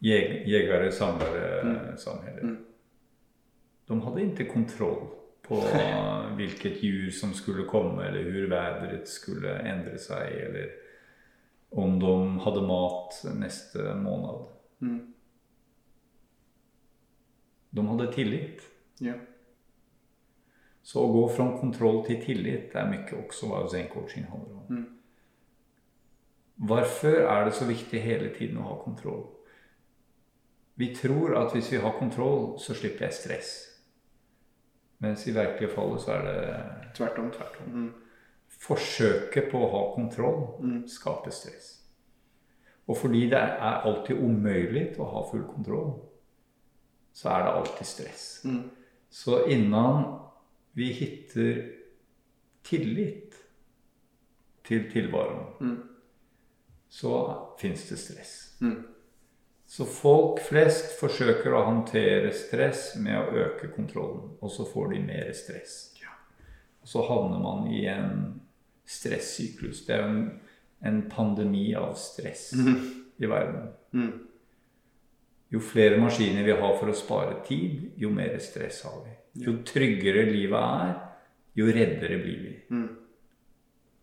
Jäg, 0.00 0.48
jägare, 0.48 0.92
samlare, 0.92 1.96
samhälle. 1.96 2.56
De 3.86 4.00
hadde 4.02 4.24
ikke 4.24 4.48
kontroll 4.50 5.06
på 5.46 5.60
hvilket 6.38 6.82
djur 6.82 7.10
som 7.14 7.34
skulle 7.34 7.68
komme, 7.70 8.06
eller 8.06 8.26
hvordan 8.26 8.50
været 8.50 9.08
skulle 9.08 9.58
endre 9.62 9.98
seg, 10.02 10.32
eller 10.48 10.74
om 11.76 12.00
de 12.00 12.16
hadde 12.44 12.66
mat 12.66 13.20
neste 13.36 13.94
måned. 14.00 14.46
Mm. 14.80 15.00
De 17.76 17.86
hadde 17.86 18.12
tillit. 18.12 18.62
Ja. 19.00 19.14
Så 20.86 21.02
å 21.02 21.10
gå 21.12 21.24
fra 21.34 21.48
kontroll 21.60 22.04
til 22.06 22.20
tillit 22.22 22.74
er 22.78 22.86
mye 22.88 23.18
også 23.18 23.50
hva 23.50 23.64
zen 23.70 23.88
coaching 23.90 24.28
handler 24.30 24.60
om. 24.60 24.68
Mm. 24.70 24.84
Hvorfor 26.68 27.18
er 27.26 27.44
det 27.44 27.56
så 27.58 27.66
viktig 27.68 28.00
hele 28.00 28.30
tiden 28.34 28.62
å 28.62 28.68
ha 28.70 28.76
kontroll? 28.80 29.26
Vi 30.78 30.92
tror 30.96 31.34
at 31.40 31.52
hvis 31.56 31.72
vi 31.72 31.80
har 31.82 31.98
kontroll 31.98 32.54
så 32.60 32.76
slipper 32.76 33.08
jeg 33.08 33.18
stress. 33.18 33.50
Men 34.98 35.16
i 35.26 35.30
virkelige 35.32 35.74
fallet 35.74 36.00
så 36.00 36.10
er 36.12 36.22
det 36.24 36.64
Tvärtom. 36.96 37.30
Tvärtom. 37.30 37.72
Mm. 37.72 37.92
Forsøket 38.48 39.50
på 39.52 39.58
å 39.58 39.70
ha 39.70 39.94
kontroll 39.94 40.86
skaper 40.88 41.30
stress. 41.30 41.72
Og 42.88 42.96
fordi 42.96 43.26
det 43.30 43.38
er 43.38 43.82
alltid 43.84 44.16
umulig 44.16 44.94
å 44.98 45.04
ha 45.04 45.24
full 45.30 45.42
kontroll, 45.44 45.90
så 47.12 47.28
er 47.28 47.42
det 47.44 47.52
alltid 47.52 47.86
stress. 47.86 48.40
Mm. 48.44 48.70
Så 49.10 49.44
innan 49.46 50.04
vi 50.72 50.92
hitter 50.92 51.72
tillit 52.64 53.34
til 54.64 54.90
tilværelsen, 54.92 55.60
Mm. 55.60 55.82
så 56.88 57.12
fins 57.58 57.88
det 57.88 57.98
stress. 57.98 58.56
Mm. 59.66 59.72
Så 59.72 59.84
folk 59.90 60.38
flest 60.46 60.92
forsøker 61.00 61.54
å 61.54 61.64
håndtere 61.66 62.30
stress 62.32 62.92
med 63.02 63.18
å 63.18 63.32
øke 63.34 63.72
kontrollen, 63.74 64.36
og 64.40 64.50
så 64.50 64.64
får 64.64 64.92
de 64.94 65.00
mer 65.08 65.32
stress. 65.34 65.74
Ja. 65.98 66.14
Og 66.82 66.88
så 66.88 67.02
havner 67.08 67.42
man 67.42 67.66
i 67.74 67.82
en 67.90 68.40
stressyklus. 68.86 69.82
Det 69.86 69.96
er 69.96 70.04
jo 70.04 70.12
en, 70.12 70.22
en 70.86 71.02
pandemi 71.10 71.74
av 71.74 71.96
stress 71.98 72.52
i 73.18 73.26
verden. 73.26 73.72
Mm. 73.90 74.12
Jo 75.50 75.62
flere 75.62 75.98
maskiner 75.98 76.46
vi 76.46 76.54
har 76.54 76.78
for 76.78 76.90
å 76.90 76.96
spare 76.96 77.40
tid, 77.46 77.90
jo 77.98 78.10
mer 78.14 78.38
stress 78.42 78.84
har 78.86 79.02
vi. 79.02 79.16
Jo 79.46 79.58
tryggere 79.66 80.28
livet 80.30 80.62
er, 80.62 80.94
jo 81.58 81.66
reddere 81.66 82.22
blir 82.22 82.40
vi. 82.42 82.54
Mm. 82.70 82.88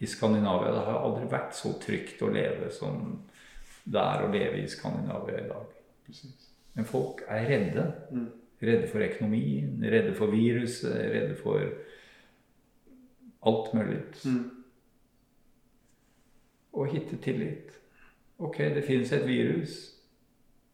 I 0.03 0.07
Skandinavia 0.07 0.75
det 0.75 0.85
har 0.89 1.03
aldri 1.07 1.27
vært 1.31 1.55
så 1.55 1.71
trygt 1.79 2.21
å 2.23 2.31
leve 2.33 2.67
som 2.73 3.23
det 3.83 3.99
er 3.99 4.23
å 4.23 4.31
leve 4.31 4.61
i 4.61 4.69
Skandinavia 4.71 5.43
i 5.43 5.47
dag. 5.49 5.71
Precis. 6.05 6.49
Men 6.73 6.85
folk 6.85 7.23
er 7.27 7.47
redde. 7.49 7.85
Mm. 8.11 8.27
Redde 8.63 8.87
for 8.87 9.03
økonomien, 9.03 9.83
redde 9.91 10.13
for 10.15 10.31
viruset, 10.31 10.93
redde 11.11 11.35
for 11.35 11.65
alt 13.43 13.73
mulig. 13.75 14.03
Mm. 14.25 14.45
Og 16.73 16.87
hitte 16.93 17.19
tillit. 17.21 17.75
Ok, 18.39 18.57
det 18.57 18.85
fins 18.87 19.11
et 19.11 19.27
virus. 19.27 19.89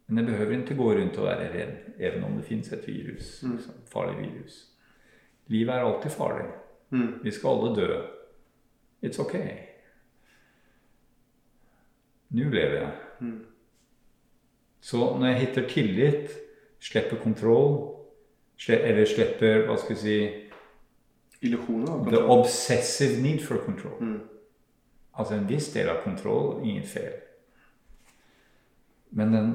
Men 0.07 0.25
det 0.25 0.33
behøver 0.33 0.61
ikke 0.61 0.75
gå 0.75 0.91
rundt 0.93 1.17
og 1.17 1.25
være 1.25 1.49
redd, 1.53 1.73
even 1.99 2.23
om 2.23 2.37
det 2.37 2.45
fins 2.45 2.71
et 2.73 2.87
virus. 2.87 3.43
Mm. 3.43 3.51
Liksom, 3.51 3.73
farlig 3.91 4.17
virus. 4.21 4.61
Livet 5.47 5.73
er 5.75 5.85
alltid 5.85 6.11
farlig. 6.11 6.47
Mm. 6.89 7.23
Vi 7.23 7.31
skal 7.31 7.49
alle 7.49 7.75
dø. 7.75 8.01
It's 9.03 9.21
okay. 9.21 9.68
Nu 12.29 12.49
lever 12.49 12.75
jeg. 12.75 12.91
Mm. 13.19 13.45
Så 14.81 14.97
når 14.97 15.25
jeg 15.27 15.39
hittar 15.39 15.69
tillit, 15.69 16.35
slipper 16.79 17.17
kontroll, 17.23 17.95
eller 18.69 19.05
slipper 19.05 19.65
Hva 19.67 19.77
skal 19.79 19.95
vi 19.95 20.01
si 20.01 20.17
Illusjoner? 21.41 22.09
the 22.11 22.19
obsessive 22.19 23.21
need 23.21 23.39
for 23.39 23.57
control. 23.65 23.97
Mm. 23.99 24.19
Altså 25.13 25.35
en 25.35 25.49
viss 25.49 25.73
del 25.73 25.89
av 25.89 26.03
kontroll, 26.03 26.61
inget 26.67 26.87
fel. 26.87 27.13
Men 29.09 29.33
den 29.33 29.49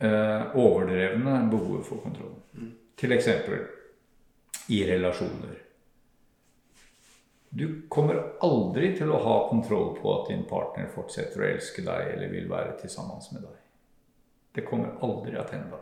eh, 0.00 0.56
overdrevne 0.56 1.50
behovet 1.50 1.86
for 1.86 1.96
kontroll. 2.02 2.34
Til 2.96 3.12
eksempel 3.12 3.66
i 4.68 4.84
relationer. 4.86 5.58
Du 7.54 7.82
kommer 7.88 8.16
aldri 8.40 8.94
til 8.96 9.10
å 9.12 9.18
ha 9.20 9.32
kontroll 9.50 9.90
på 9.98 10.12
at 10.14 10.30
din 10.30 10.46
partner 10.48 10.86
fortsetter 10.94 11.42
å 11.42 11.48
elske 11.50 11.82
deg 11.84 12.14
eller 12.14 12.30
vil 12.32 12.46
være 12.48 12.78
til 12.80 12.92
sammen 12.92 13.20
med 13.34 13.42
deg. 13.44 13.58
Det 14.56 14.64
kommer 14.64 14.94
aldrig 15.04 15.36
att 15.36 15.50
hende. 15.52 15.80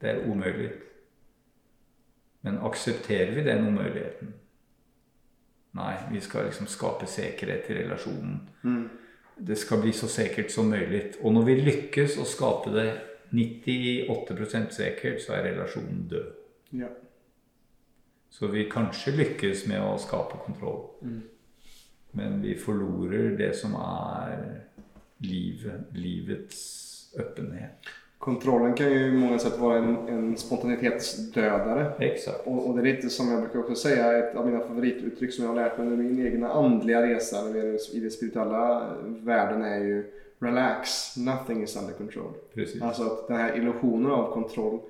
Det 0.00 0.08
er 0.08 0.22
umulig. 0.24 0.70
Men 2.40 2.58
aksepterer 2.58 3.34
vi 3.34 3.44
den 3.44 3.66
umuligheten? 3.66 4.32
Nei, 5.76 5.94
vi 6.12 6.20
skal 6.20 6.48
liksom 6.48 6.66
skape 6.66 7.06
sikkerhet 7.06 7.68
i 7.70 7.74
relasjonen. 7.82 8.40
Mm. 8.64 8.88
Det 9.36 9.56
skal 9.56 9.84
bli 9.84 9.92
så 9.92 10.08
sikkert 10.08 10.50
som 10.50 10.72
mulig. 10.72 11.12
Og 11.20 11.36
når 11.36 11.44
vi 11.44 11.60
lykkes 11.60 12.16
å 12.16 12.24
skape 12.24 12.72
det 12.72 12.88
98% 13.36 14.72
säkert 14.72 15.20
så 15.20 15.36
er 15.36 15.50
relasjonen 15.52 16.08
død. 16.08 16.32
Ja. 16.80 16.88
Så 18.30 18.46
vi 18.46 18.64
kanskje 18.70 19.12
lykkes 19.12 19.66
med 19.66 19.82
å 19.84 19.98
skapa 19.98 20.38
kontroll. 20.46 20.86
Men 22.10 22.42
vi 22.42 22.54
forlorer 22.58 23.36
det 23.38 23.52
som 23.58 23.74
er 23.78 24.62
livet, 25.18 25.90
livets 25.92 26.60
öppenhet. 27.18 27.90
Kontrollen 28.18 28.74
kan 28.74 28.92
ju 28.92 29.06
i 29.06 29.12
många 29.12 29.38
sätt 29.38 29.58
vara 29.58 29.78
en, 29.78 29.96
en 30.08 30.36
spontanitetsdödare. 30.36 31.92
Exakt. 31.98 32.46
Och, 32.46 32.68
och 32.68 32.76
det 32.76 32.82
är 32.82 32.94
lite 32.94 33.10
som 33.10 33.32
jag 33.32 33.40
brukar 33.40 33.58
också 33.58 33.74
säga, 33.74 34.18
ett 34.18 34.36
av 34.36 34.46
mina 34.46 34.60
favorituttryck 34.60 35.32
som 35.32 35.44
jag 35.44 35.50
har 35.50 35.56
lärt 35.56 35.78
mig 35.78 35.86
under 35.86 36.04
min 36.04 36.26
egna 36.26 36.48
andliga 36.48 37.02
resa 37.02 37.42
när 37.42 37.52
vi 37.52 37.60
är 37.60 37.96
i 37.96 38.00
den 38.00 38.10
spirituella 38.10 38.90
världen 39.06 39.62
är 39.62 39.78
ju 39.78 40.12
Relax, 40.38 41.16
nothing 41.16 41.62
is 41.62 41.76
under 41.76 41.92
control. 41.92 42.32
Precis. 42.54 42.82
Alltså 42.82 43.02
att 43.02 43.28
den 43.28 43.36
här 43.36 43.56
illusionen 43.56 44.10
av 44.10 44.32
kontroll 44.32 44.80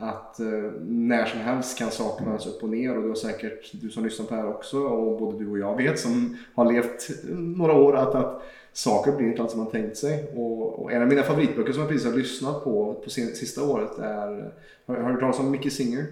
att 0.00 0.40
eh, 0.40 0.46
när 0.80 1.26
som 1.26 1.40
helst 1.40 1.78
kan 1.78 1.90
saker 1.90 2.24
vändas 2.24 2.46
upp 2.46 2.62
och 2.62 2.68
ner 2.68 2.96
och 2.96 3.02
du 3.02 3.08
har 3.08 3.14
säkert, 3.14 3.70
du 3.72 3.90
som 3.90 4.04
lyssnar 4.04 4.26
på 4.26 4.34
det 4.34 4.40
här 4.40 4.48
också 4.48 4.78
och 4.78 5.18
både 5.18 5.38
du 5.38 5.50
och 5.50 5.58
jag 5.58 5.76
vet 5.76 5.98
som 5.98 6.36
har 6.54 6.72
levt 6.72 7.08
några 7.30 7.72
år 7.72 7.96
att, 7.96 8.14
att 8.14 8.42
saker 8.72 9.16
blir 9.16 9.28
inte 9.28 9.42
allt 9.42 9.50
som 9.50 9.60
man 9.60 9.70
tänkt 9.70 9.96
sig. 9.96 10.32
Och, 10.36 10.82
och 10.82 10.92
en 10.92 11.02
av 11.02 11.08
mina 11.08 11.22
favoritböcker 11.22 11.72
som 11.72 11.80
jag 11.80 11.90
precis 11.90 12.06
har 12.06 12.16
lyssnat 12.16 12.64
på 12.64 12.94
på 13.04 13.10
sin, 13.10 13.34
sista 13.34 13.64
året 13.64 13.98
är, 13.98 14.52
har, 14.86 14.96
har 14.96 15.08
du 15.08 15.12
hört 15.12 15.20
talas 15.20 15.38
om 15.38 15.50
Mickey 15.50 15.70
Singer? 15.70 16.06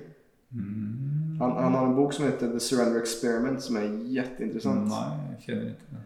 Han, 1.38 1.52
han 1.52 1.74
har 1.74 1.86
en 1.86 1.94
bok 1.94 2.12
som 2.12 2.24
heter 2.24 2.52
The 2.52 2.60
Surrender 2.60 3.00
Experiment 3.00 3.62
som 3.62 3.76
är 3.76 4.06
jätteintressant. 4.06 4.88
Nej, 4.88 5.18
jag 5.34 5.42
känner 5.42 5.68
inte 5.68 5.82
det. 5.90 5.96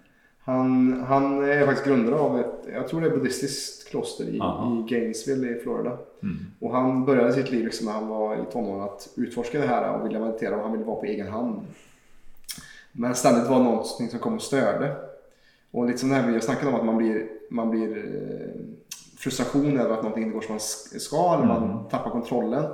Han, 0.44 1.02
han 1.06 1.44
er 1.44 1.66
faktisk 1.66 1.86
grundare 1.86 2.18
av 2.18 2.38
et 2.40 2.64
jeg 2.72 2.86
tror 2.88 3.02
det 3.02 3.10
er 3.10 3.14
buddhistisk 3.14 3.84
kloster 3.92 4.26
i, 4.26 4.38
i 4.40 4.82
Gainesville 4.88 5.52
i 5.52 5.60
Florida. 5.62 5.92
Mm. 6.22 6.38
Og 6.60 6.74
han 6.74 7.04
begynte 7.06 7.36
sitt 7.36 7.52
liv 7.52 7.64
liksom 7.68 7.90
han 7.92 8.08
var 8.10 8.34
i 8.40 8.46
tonåren 8.50 8.88
å 8.88 9.22
utforske 9.22 9.60
det 9.60 9.68
her 9.68 9.86
og 9.92 10.06
ville 10.06 10.22
meditere. 10.22 10.56
Og 10.56 10.66
han 10.66 10.74
ville 10.74 10.88
være 10.88 11.00
på 11.02 11.10
egen 11.12 11.30
hand. 11.30 11.60
Men 12.92 13.14
ständigt 13.14 13.50
var 13.50 13.62
noe 13.62 13.84
som 13.84 14.08
kom 14.20 14.38
og 14.40 14.44
störde. 14.44 14.90
Og 15.72 15.88
litt 15.88 16.00
som 16.00 16.10
det 16.10 16.16
här 16.16 16.26
vi 16.26 16.34
har 16.34 16.40
snakket 16.40 16.68
om 16.68 16.74
at 16.74 16.84
man 16.84 16.96
blir, 16.96 17.28
man 17.50 17.70
blir 17.70 17.96
eh, 17.96 18.60
frustration 19.16 19.78
över 19.78 19.94
att 19.94 20.02
någonting 20.02 20.24
inte 20.24 20.34
går 20.34 20.42
som 20.42 20.52
man 20.52 20.60
skal. 21.00 21.36
eller 21.36 21.46
man 21.46 21.88
tapper 21.90 22.10
kontrollen. 22.10 22.64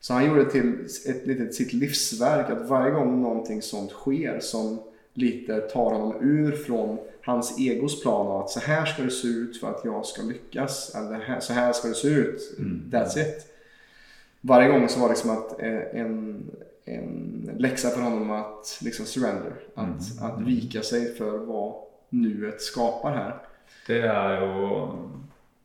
Så 0.00 0.12
han 0.12 0.26
gjorde 0.26 0.44
det 0.44 0.50
til 0.50 0.84
ett 1.06 1.54
sitt 1.54 1.72
livsverk 1.72 2.50
at 2.50 2.68
varje 2.68 2.90
gang 2.90 3.16
noe 3.20 3.62
sånt 3.62 3.90
sker 3.90 4.40
som 4.40 4.78
lite 5.18 5.60
tar 5.60 5.90
honom 5.90 6.14
ur 6.20 6.52
från 6.52 6.98
hans 7.22 7.60
egos 7.60 8.02
plan 8.02 8.26
av 8.26 8.40
att 8.40 8.50
så 8.50 8.60
här 8.60 8.86
ska 8.86 9.02
det 9.02 9.10
se 9.10 9.28
ut 9.28 9.60
för 9.60 9.70
att 9.70 9.80
jag 9.84 10.06
ska 10.06 10.22
lyckas. 10.22 10.94
Eller 10.94 11.40
så 11.40 11.52
här 11.52 11.72
ska 11.72 11.88
det 11.88 11.94
se 11.94 12.08
ut. 12.08 12.58
That's 12.90 13.18
it. 13.18 13.46
Varje 14.40 14.68
gång 14.68 14.88
så 14.88 15.00
var 15.00 15.08
det 15.08 15.14
liksom 15.14 15.30
att 15.30 15.60
eh, 15.60 16.00
en, 16.00 16.42
en 16.84 17.50
läxa 17.58 17.88
för 17.88 18.00
honom 18.00 18.30
att 18.30 18.78
liksom 18.82 19.06
surrender. 19.06 19.52
Att, 19.74 20.22
att 20.22 20.40
vika 20.40 20.82
sig 20.82 21.14
för 21.14 21.38
vad 21.38 21.74
nuet 22.10 22.62
skapar 22.62 23.10
här. 23.10 23.34
Det 23.86 23.98
er 24.04 24.40
jo 24.40 24.88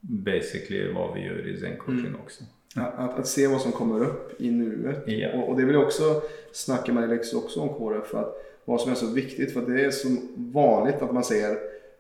basically 0.01 0.93
vad 0.93 1.13
vi 1.15 1.25
gjør 1.25 1.47
i 1.47 1.57
zen-coaching 1.59 2.15
også. 2.25 2.43
Att, 2.75 2.99
att, 2.99 3.19
att 3.19 3.27
se 3.27 3.47
vad 3.47 3.61
som 3.61 3.71
kommer 3.71 3.99
upp 3.99 4.41
i 4.41 4.51
nuet. 4.51 5.07
Yeah. 5.07 5.39
Och, 5.39 5.49
och 5.49 5.57
det 5.57 5.65
vill 5.65 5.75
jag 5.75 5.83
också 5.83 6.21
snacka 6.51 6.93
med 6.93 7.03
Alex 7.03 7.33
också 7.33 7.59
om 7.59 7.69
Kåre. 7.69 8.01
För 8.01 8.19
att 8.19 8.35
vad 8.65 8.81
som 8.81 8.91
är 8.91 8.95
så 8.95 9.07
viktigt. 9.07 9.53
För 9.53 9.61
det 9.61 9.85
är 9.85 9.91
så 9.91 10.07
vanligt 10.35 11.01
att 11.01 11.13
man 11.13 11.23
säger 11.23 11.57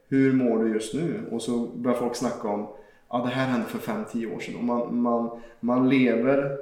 hur 0.09 0.33
mår 0.33 0.63
du 0.63 0.73
just 0.73 0.93
nu? 0.93 1.19
Och 1.31 1.41
så 1.41 1.67
börjar 1.75 1.97
folk 1.97 2.15
snacka 2.15 2.47
om 2.47 2.67
ja 3.09 3.17
det 3.17 3.29
här 3.29 3.47
hände 3.47 3.65
för 3.65 3.79
5-10 3.93 4.35
år 4.35 4.39
sedan. 4.39 4.55
Och 4.55 4.63
man, 4.63 5.01
man, 5.01 5.29
man 5.59 5.89
lever 5.89 6.57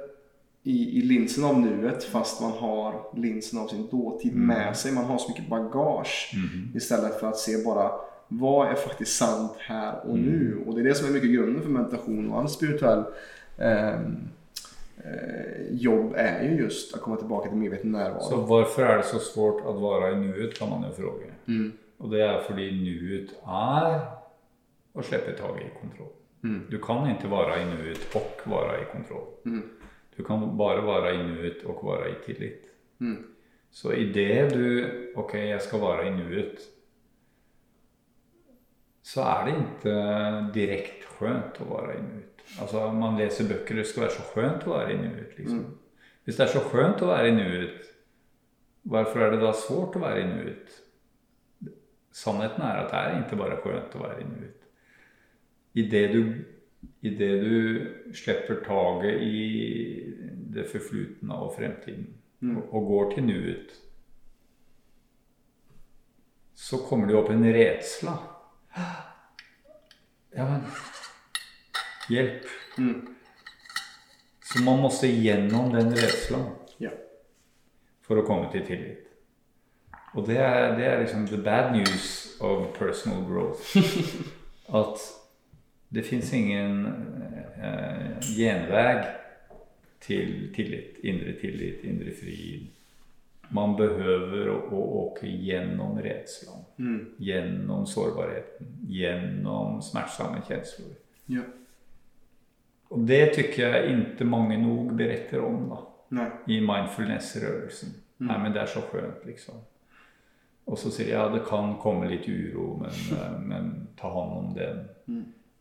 i, 0.62 0.98
i 0.98 1.02
linsen 1.02 1.44
av 1.44 1.60
nuet 1.60 2.04
fast 2.04 2.40
man 2.42 2.50
har 2.52 2.94
linsen 3.16 3.58
av 3.58 3.66
sin 3.66 3.86
dåtid 3.90 4.32
Mm. 4.32 4.46
med 4.46 4.76
sig. 4.76 4.92
Man 4.92 5.04
har 5.04 5.18
så 5.18 5.28
mycket 5.28 5.48
bagage 5.48 6.32
istället 6.74 7.20
för 7.20 7.26
att 7.26 7.38
se 7.38 7.64
bara 7.64 7.90
vad 8.28 8.68
är 8.70 8.74
faktiskt 8.74 9.16
sant 9.16 9.52
här 9.58 9.94
och 10.06 10.18
nu. 10.18 10.62
Och 10.66 10.74
det 10.74 10.80
är 10.80 10.84
det 10.84 10.94
som 10.94 11.08
är 11.08 11.12
mycket 11.12 11.30
grunden 11.30 11.62
för 11.62 11.70
meditation 11.70 12.30
och 12.32 12.38
all 12.38 12.48
spirituell 12.48 13.04
eh, 13.58 14.00
jobb 15.70 16.14
är 16.16 16.42
ju 16.42 16.56
just 16.56 16.94
att 16.94 17.00
komma 17.00 17.16
tillbaka 17.16 17.48
till 17.48 17.58
medveten 17.58 17.92
närvaro. 17.92 18.20
Så 18.20 18.36
hvorfor 18.36 18.82
er 18.82 18.96
det 18.96 19.06
så 19.06 19.18
svårt 19.18 19.62
å 19.66 19.72
være 19.72 20.12
i 20.12 20.18
nuet, 20.20 20.54
kan 20.58 20.70
man 20.70 20.84
jo 20.86 20.92
fråge. 20.94 21.32
Mm. 21.46 21.72
Og 21.98 22.10
det 22.10 22.22
er 22.22 22.42
fordi 22.46 22.68
nuet 22.70 23.32
er 23.42 23.98
å 24.94 25.02
slippe 25.02 25.34
taget 25.38 25.66
i 25.66 25.74
kontroll. 25.80 26.12
Mm. 26.42 26.60
Du 26.70 26.78
kan 26.82 27.06
ikke 27.10 27.30
være 27.30 27.60
i 27.62 27.68
nuet 27.70 28.16
og 28.18 28.46
være 28.50 28.80
i 28.82 28.88
kontroll. 28.92 29.28
Mm. 29.44 29.62
Du 30.16 30.22
kan 30.26 30.44
bare 30.58 30.86
være 30.86 31.14
i 31.14 31.22
nuet 31.26 31.64
og 31.64 31.84
være 31.86 32.10
i 32.10 32.18
tillit. 32.26 32.68
Mm. 32.98 33.18
Så 33.70 33.92
i 33.96 34.12
det 34.12 34.54
du 34.54 34.64
Ok, 35.16 35.34
jeg 35.34 35.60
skal 35.60 35.80
være 35.80 36.06
i 36.06 36.16
nuet. 36.16 36.60
Så 39.02 39.22
er 39.22 39.44
det 39.46 39.54
ikke 39.60 39.96
direkte 40.54 41.10
skjønt 41.16 41.58
å 41.60 41.68
være 41.68 41.96
i 41.98 42.02
nuet. 42.02 42.31
Altså, 42.60 42.92
man 42.92 43.16
leser 43.16 43.48
bøker, 43.48 43.76
det 43.80 43.86
skal 43.88 44.06
være 44.06 44.16
så 44.16 44.24
skjønt 44.28 44.66
å 44.66 44.76
være 44.76 44.92
i 44.92 45.00
nuet. 45.00 45.36
liksom. 45.38 45.64
Hvis 46.24 46.38
det 46.38 46.44
er 46.44 46.52
så 46.52 46.62
skjønt 46.68 47.02
å 47.02 47.10
være 47.10 47.28
i 47.30 47.36
nuet, 47.36 47.90
hvorfor 48.82 49.24
er 49.24 49.34
det 49.34 49.42
da 49.42 49.52
svårt 49.56 49.96
å 49.96 50.02
være 50.04 50.22
i 50.22 50.30
nuet? 50.30 50.74
Sannheten 52.12 52.64
er 52.66 52.82
at 52.82 52.90
det 52.92 52.98
er 53.00 53.20
ikke 53.22 53.38
bare 53.40 53.60
skjønt 53.62 53.96
å 53.96 54.02
være 54.04 54.20
i 54.20 54.28
nuet. 54.28 54.66
I 55.72 55.86
det 55.88 56.02
du, 56.12 56.20
i 57.00 57.14
det 57.16 57.30
du 57.40 58.12
slipper 58.14 58.60
taget 58.66 59.22
i 59.24 59.46
det 60.52 60.66
forflutne 60.68 61.38
og 61.46 61.54
fremtiden, 61.56 62.10
og, 62.52 62.66
og 62.68 62.90
går 62.90 63.14
til 63.14 63.26
nuet, 63.30 63.72
så 66.62 66.78
kommer 66.84 67.08
det 67.08 67.16
jo 67.16 67.22
opp 67.22 67.32
en 67.32 67.48
redsla. 67.56 68.18
Ja, 70.32 70.46
men 70.48 70.62
Hjelp. 72.10 72.42
Så 74.42 74.62
man 74.62 74.80
måste 74.82 75.06
gjennom 75.08 75.72
den 75.72 75.92
redselen 75.94 76.46
Ja. 76.82 76.90
for 78.02 78.18
å 78.20 78.26
komme 78.26 78.50
til 78.52 78.64
tillit. 78.66 79.06
Og 80.14 80.26
det 80.26 80.36
er, 80.36 80.74
det 80.76 80.84
er 80.86 81.00
liksom 81.00 81.26
the 81.30 81.38
bad 81.40 81.72
news 81.72 82.36
of 82.40 82.66
personal 82.78 83.22
growth. 83.24 83.76
At 84.80 84.98
det 85.88 86.04
fins 86.04 86.32
ingen 86.32 86.82
eh, 87.56 88.18
genvei 88.36 89.06
til 90.00 90.50
tillit. 90.56 90.98
Indre 91.04 91.32
tillit, 91.40 91.84
indre 91.84 92.12
frid. 92.12 92.66
Man 93.52 93.74
behøver 93.76 94.48
å, 94.52 94.58
å 94.72 94.82
åke 95.06 95.28
gjennom 95.28 95.96
redselen. 96.00 96.62
Gjennom 97.20 97.86
sårbarheten. 97.86 98.68
Gjennom 98.88 99.80
smertsomme 99.84 100.40
kjensler. 100.48 100.94
Ja. 101.28 101.44
Og 102.92 103.04
det 103.08 103.22
tycker 103.36 103.76
jeg 103.76 103.92
ikke 103.96 104.28
mange 104.28 104.58
nog 104.60 104.92
beretter 104.96 105.44
om. 105.44 105.72
Nej. 106.12 106.30
i 106.46 106.60
mindfulness-rørelsen. 106.60 107.94
Nei, 108.18 108.38
men 108.38 108.52
det 108.52 108.60
er 108.62 108.68
så 108.68 108.82
skjønt, 108.84 109.22
liksom. 109.24 109.62
Og 110.68 110.76
så 110.78 110.90
sier 110.92 111.08
jeg 111.08 111.16
ja, 111.16 111.30
det 111.32 111.40
kan 111.48 111.72
komme 111.80 112.10
litt 112.10 112.28
uro, 112.28 112.74
men, 112.82 112.98
eh, 113.16 113.38
men 113.40 113.70
ta 113.96 114.10
hånd 114.12 114.34
om 114.36 114.50
den. 114.58 114.82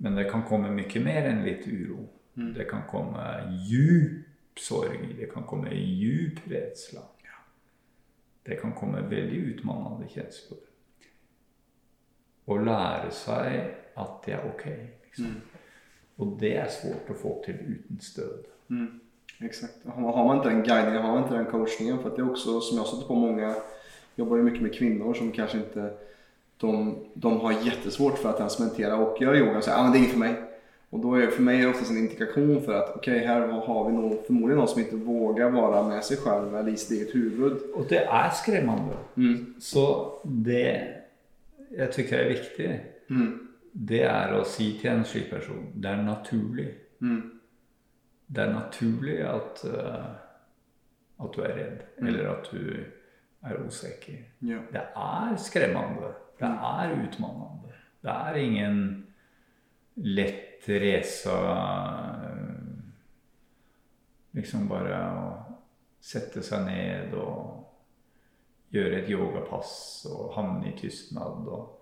Men 0.04 0.18
det 0.18 0.28
kan 0.32 0.44
komme 0.48 0.74
mye 0.76 1.04
mer 1.04 1.30
enn 1.30 1.46
litt 1.46 1.64
uro. 1.68 2.04
Det 2.36 2.66
kan 2.70 2.84
komme 2.90 3.24
djup 3.68 4.60
sorg, 4.60 5.04
det 5.18 5.28
kan 5.32 5.44
komme 5.48 5.72
djup 5.76 6.44
redsel. 6.52 7.00
Det 8.44 8.58
kan 8.58 8.74
komme 8.74 9.04
veldig 9.06 9.40
utmannende 9.52 10.08
kjensler. 10.10 10.64
Å 12.50 12.58
lære 12.58 13.12
seg 13.14 13.58
at 14.02 14.16
det 14.26 14.34
er 14.34 14.48
ok. 14.50 14.64
Liksom. 15.06 15.36
Og 16.22 16.38
det 16.40 16.52
er 16.62 16.70
svårt 16.70 17.10
å 17.10 17.18
få 17.18 17.38
til 17.46 17.58
uten 17.66 18.02
stød. 18.02 18.50
Exakt. 19.42 19.82
Har 19.86 20.26
man 20.26 20.38
inte 20.38 20.50
den 20.50 20.64
guidningen, 20.64 21.02
har 21.02 21.12
man 21.12 21.24
inte 21.24 21.36
den 21.36 21.46
coachningen. 21.46 22.00
För 22.00 22.10
att 22.10 22.16
det 22.16 22.22
är 22.22 22.30
också, 22.30 22.62
som 22.62 22.78
jag 22.78 22.84
har 22.84 22.92
sett 22.92 23.08
på 23.08 23.16
många, 23.16 23.56
jobbar 24.16 24.38
ju 24.38 24.44
mycket 24.44 24.62
med 24.62 24.74
kvinnor 24.74 25.14
som 25.14 25.32
kanske 25.32 25.58
inte, 25.58 25.94
de, 26.58 26.96
de 27.14 27.40
har 27.40 27.52
jättesvårt 27.52 28.18
för 28.18 28.30
att 28.30 28.40
ens 28.40 28.60
og 28.60 29.02
och 29.02 29.22
göra 29.22 29.38
yoga 29.38 29.58
och 29.58 29.64
säga, 29.64 29.78
ah, 29.78 29.84
men 29.84 29.92
det 29.92 29.98
är 29.98 30.00
inget 30.00 30.12
för 30.12 30.20
mig. 30.20 30.36
Och 30.90 31.00
då 31.00 31.16
är 31.16 31.28
för 31.28 31.42
mig 31.42 31.58
är 31.58 31.62
det 31.62 31.70
oftast 31.70 31.92
en 31.92 31.98
indikation 31.98 32.62
för 32.62 32.74
att 32.74 32.96
okej, 32.96 33.20
här 33.20 33.42
har 33.48 33.90
vi 33.90 33.96
noen 33.96 34.18
förmodligen 34.26 34.58
någon 34.58 34.68
som 34.68 34.82
inte 34.82 34.96
vågar 34.96 35.50
vara 35.50 35.88
med 35.88 36.04
sig 36.04 36.18
själv 36.18 36.56
eller 36.56 36.72
i 36.72 36.78
sitt 36.78 36.92
eget 36.92 37.16
huvud. 37.16 37.58
Og 37.76 37.86
det 37.90 38.04
er 38.04 38.30
skremmende. 38.44 38.98
Så 39.60 40.12
det 40.24 40.88
jeg 41.78 41.92
tykker 41.92 42.18
er 42.18 42.30
viktig, 42.30 42.80
det 43.74 44.04
er 44.04 44.34
å 44.36 44.44
si 44.48 44.74
til 44.80 44.92
en 44.92 45.06
slik 45.08 45.30
person 45.32 45.70
det 45.76 45.92
er 45.92 46.02
naturlig. 46.04 46.68
Det 48.32 48.44
er 48.44 48.54
naturlig 48.54 49.18
at, 49.28 49.62
uh, 49.68 51.24
at 51.24 51.36
du 51.36 51.42
er 51.44 51.56
redd, 51.58 51.86
eller 52.00 52.30
at 52.32 52.50
du 52.52 52.84
er 53.42 53.64
usikker. 53.66 54.22
Ja. 54.48 54.62
Det 54.72 54.84
er 54.96 55.36
skremmende. 55.42 56.14
Det 56.40 56.48
er 56.48 56.94
utmannende. 56.96 57.74
Det 58.02 58.12
er 58.12 58.40
ingen 58.40 58.78
lett 59.96 60.68
reise 60.68 61.32
eh, 61.32 62.48
Liksom 64.32 64.68
bare 64.70 64.96
å 64.96 65.24
sette 66.00 66.40
seg 66.46 66.64
ned 66.64 67.16
og 67.20 68.72
gjøre 68.72 69.02
et 69.02 69.10
yogapass 69.12 69.74
og 70.08 70.32
havne 70.38 70.70
i 70.70 70.78
tystnad. 70.80 71.50
Og 71.52 71.81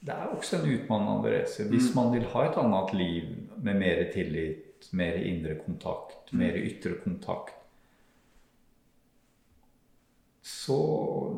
det 0.00 0.12
er 0.14 0.32
også 0.32 0.56
en 0.56 0.70
utmannende 0.72 1.32
reise. 1.34 1.68
Hvis 1.68 1.94
man 1.94 2.12
vil 2.14 2.24
ha 2.32 2.44
et 2.48 2.58
annet 2.60 2.92
liv 2.96 3.24
med 3.56 3.80
mer 3.82 4.04
tillit, 4.14 4.88
mer 4.96 5.18
indre 5.20 5.58
kontakt, 5.60 6.32
mer 6.32 6.56
ytre 6.56 6.94
kontakt, 7.04 7.56
så 10.42 10.78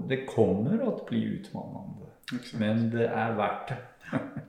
det 0.09 0.23
kommer 0.29 0.79
å 0.87 0.95
bli 1.09 1.25
utmanande. 1.41 2.07
Exakt. 2.33 2.61
Men 2.61 2.91
det 2.91 3.09
är 3.09 3.35
värt 3.37 3.69
det. 3.69 3.81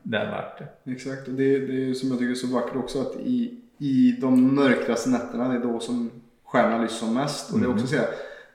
Det 0.04 0.18
är 0.18 0.32
värt 0.32 0.60
det. 0.60 0.92
Exakt, 0.92 1.28
och 1.28 1.34
det, 1.34 1.60
det 1.60 1.74
är 1.74 1.86
ju 1.88 1.96
som 1.96 2.10
jag 2.10 2.20
tycker 2.20 2.32
är 2.32 2.36
så 2.36 2.48
vackert 2.48 2.76
också 2.76 3.02
att 3.02 3.16
i, 3.16 3.60
i 3.78 4.18
de 4.22 4.56
mörkraste 4.56 5.10
nätterna 5.10 5.48
det 5.50 5.56
är 5.56 5.64
då 5.64 5.80
som 5.80 6.12
stjärnorna 6.44 6.84
lyser 6.84 6.96
som 6.96 7.14
mest. 7.14 7.54
Och 7.54 7.60
det 7.60 7.66
är 7.66 7.74
också 7.74 7.88
så 7.88 7.96
här 7.96 8.08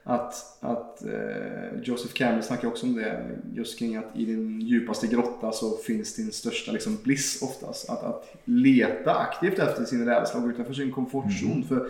att, 0.09 0.57
att 0.61 1.05
eh, 1.05 1.81
Joseph 1.83 2.15
Campbell 2.15 2.43
snackar 2.43 2.69
också 2.69 2.87
om 2.87 2.95
det 2.95 3.31
just 3.55 3.79
kring 3.79 3.97
att 3.97 4.17
i 4.17 4.25
din 4.25 4.61
djupaste 4.61 5.07
grotta 5.07 5.53
så 5.53 5.77
finns 5.77 6.17
din 6.17 6.33
största 6.33 6.73
liksom, 6.73 6.99
bliss 7.05 7.43
oftast. 7.43 7.91
Att, 7.91 8.03
att 8.03 8.37
leta 8.45 9.15
aktivt 9.15 9.59
efter 9.59 9.85
sin 9.85 10.07
rädsla 10.07 10.41
och 10.41 10.49
utanför 10.49 10.75
sin 10.75 10.93
komfortzon. 10.93 11.65
För 11.69 11.89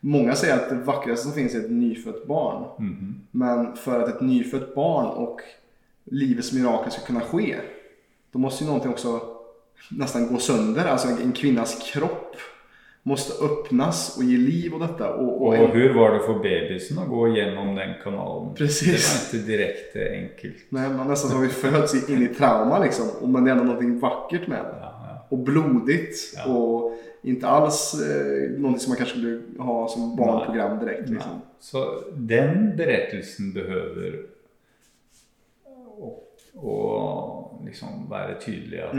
Många 0.00 0.34
säger 0.34 0.54
att 0.54 0.68
det 0.68 0.74
vackraste 0.74 1.24
som 1.24 1.32
finns 1.32 1.54
är 1.54 1.60
ett 1.60 1.70
nyfött 1.70 2.26
barn. 2.26 2.64
Men 3.30 3.76
för 3.76 4.02
att 4.02 4.08
ett 4.08 4.20
nyfött 4.20 4.74
barn 4.74 5.06
och 5.06 5.40
livets 6.04 6.52
mirakel 6.52 6.92
ska 6.92 7.06
kunna 7.06 7.20
ske 7.20 7.56
då 8.32 8.38
måste 8.38 8.64
ju 8.64 8.66
någonting 8.66 8.92
också 8.92 9.20
nästan 9.90 10.26
gå 10.26 10.38
sönder. 10.38 10.86
Alltså 10.86 11.08
en 11.08 11.32
kvinnas 11.32 11.90
kropp 11.92 12.27
måste 13.08 13.44
öppnas 13.44 14.16
och 14.18 14.24
ge 14.24 14.36
liv 14.36 14.74
åt 14.74 14.80
detta. 14.80 15.14
Och, 15.14 15.42
och 15.42 15.48
Och 15.48 15.68
hur 15.68 15.94
var 15.94 16.12
det 16.12 16.20
för 16.20 16.38
bebisen 16.38 16.98
att 16.98 17.08
gå 17.08 17.28
igenom 17.28 17.74
den 17.74 17.94
kanalen? 18.04 18.54
Precis. 18.54 19.30
Det 19.30 19.36
var 19.36 19.40
inte 19.40 19.52
direkt 19.52 19.96
enkelt. 19.96 20.56
Nej, 20.68 20.88
man 20.90 21.08
nästan 21.08 21.30
som 21.30 21.40
vi 21.40 21.48
föds 21.48 22.08
in 22.08 22.22
i 22.22 22.28
trauma 22.28 22.78
liksom. 22.78 23.06
Och 23.20 23.28
Men 23.28 23.44
det 23.44 23.50
är 23.50 23.52
ändå 23.52 23.64
någonting 23.64 23.98
vackert 23.98 24.46
med 24.46 24.58
det. 24.58 24.78
Ja, 24.80 25.06
ja. 25.08 25.26
Och 25.28 25.38
blodigt. 25.38 26.18
Och 26.46 26.92
inte 27.22 27.48
alls 27.48 27.94
eh, 27.94 28.50
någonting 28.50 28.80
som 28.80 28.90
man 28.90 28.96
kanske 28.96 29.18
skulle 29.18 29.40
ha 29.58 29.88
som 29.88 30.16
barnprogram 30.16 30.78
direkt. 30.78 31.08
Liksom. 31.08 31.32
Så 31.60 32.02
den 32.16 32.76
berättelsen 32.76 33.52
behöver 33.52 34.26
och, 35.98 36.38
och 36.54 37.62
liksom 37.66 38.08
vara 38.08 38.40
tydlig 38.40 38.78
att 38.80 38.94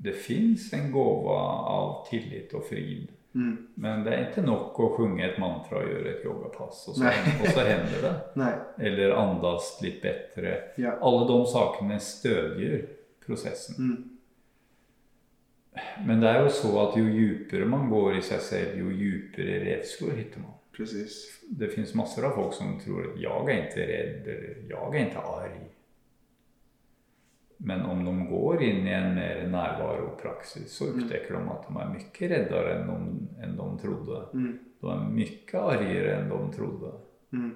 det 0.00 0.12
fins 0.16 0.72
en 0.72 0.92
gåva 0.92 1.40
av 1.70 1.90
tillit 2.08 2.54
og 2.56 2.64
frid. 2.68 3.08
Men 3.32 4.04
det 4.04 4.12
er 4.12 4.22
ikke 4.26 4.42
nok 4.42 4.78
å 4.82 4.86
synge 4.96 5.22
et 5.22 5.36
mantra 5.38 5.82
og 5.82 5.90
gjøre 5.90 6.14
et 6.14 6.24
yogapass 6.26 6.80
og 6.90 6.96
så, 6.98 7.10
og 7.10 7.44
så 7.46 7.66
hender 7.68 8.06
det. 8.06 8.14
Eller 8.88 9.14
andas 9.14 9.76
litt 9.84 10.00
bedre. 10.02 10.56
Ja. 10.80 10.96
Alle 11.06 11.28
de 11.28 11.36
sakene 11.52 12.00
stødgjør 12.02 12.80
prosessen. 13.26 13.76
Mm. 13.78 14.00
Men 16.08 16.24
det 16.24 16.32
er 16.32 16.40
jo 16.42 16.54
så 16.54 16.72
at 16.82 16.96
jo 16.98 17.06
djupere 17.06 17.68
man 17.70 17.86
går 17.92 18.18
i 18.18 18.24
seg 18.26 18.40
selv, 18.42 18.80
jo 18.80 18.90
djupere 18.90 19.60
redslor 19.62 20.16
hittar 20.18 20.42
man. 20.42 20.56
Precis. 20.74 21.20
Det 21.44 21.70
fins 21.70 21.92
masser 21.98 22.26
av 22.26 22.34
folk 22.38 22.54
som 22.56 22.78
tror 22.80 23.12
at 23.12 23.20
'jeg 23.20 23.46
er 23.46 23.62
ikke 23.66 23.86
redd', 23.92 24.26
eller 24.26 24.56
'jeg 24.66 24.94
er 24.94 25.06
ikke 25.06 25.28
arg. 25.36 25.60
Men 27.62 27.82
om 27.82 28.04
de 28.04 28.26
går 28.26 28.62
inn 28.62 28.86
i 28.88 28.92
en 28.92 29.14
mer 29.14 29.46
närvaropraxis 29.48 30.72
så 30.72 30.86
upptäcker 30.94 31.34
de 31.34 31.40
at 31.52 31.66
de 31.68 31.76
er 31.76 31.90
mye 31.92 32.28
reddere 32.32 32.76
enn 32.78 32.86
de, 32.88 33.26
enn 33.44 33.58
de 33.58 33.66
trodde. 33.82 34.20
Mm. 34.32 34.54
De 34.80 34.92
er 34.94 35.02
mye 35.18 35.60
argere 35.60 36.14
enn 36.14 36.30
de 36.30 36.38
trodde. 36.56 36.92
Mm. 37.36 37.50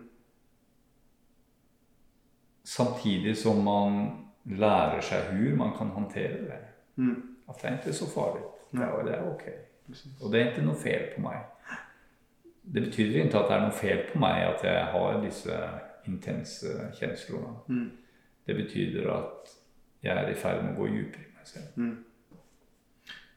Samtidig 2.65 3.37
som 3.41 3.65
man 3.65 3.97
lærer 4.45 5.01
seg 5.01 5.33
hur 5.39 5.57
man 5.57 5.73
kan 5.79 5.97
håndtere 5.97 6.45
det. 6.51 6.61
Mm. 7.01 7.17
Att 7.47 7.63
det 7.63 7.69
er 7.71 7.81
ikke 7.81 7.97
så 7.97 8.07
farligt. 8.07 8.63
Nej. 8.71 8.89
Ja, 8.89 9.03
det 9.09 9.17
er 9.17 9.27
ok. 9.33 9.43
Precis. 9.87 10.21
Och 10.21 10.33
det 10.33 10.41
er 10.41 10.53
ikke 10.53 10.69
noe 10.69 10.77
fel 10.85 11.09
på 11.17 11.25
meg. 11.25 11.43
Det 12.63 12.87
betyder 12.91 13.25
ikke 13.25 13.41
at 13.41 13.49
det 13.49 13.57
er 13.57 13.67
noe 13.67 13.81
fel 13.81 14.07
på 14.13 14.21
meg 14.21 14.45
at 14.53 14.65
jeg 14.65 14.87
har 14.93 15.21
disse 15.25 15.59
intense 16.09 16.79
kjenslene. 17.01 17.59
Mm. 17.69 17.91
Det 18.45 18.55
betyder 18.55 19.09
att 19.17 19.64
jag 20.05 20.19
er 20.25 20.31
i 20.31 20.35
ferd 20.35 20.63
med 20.65 20.75
å 20.77 20.81
gå 20.83 20.87
dypere 20.87 21.23
i 21.25 21.35
meg 21.39 21.47
selv. 21.47 21.65
Mm. 21.77 21.97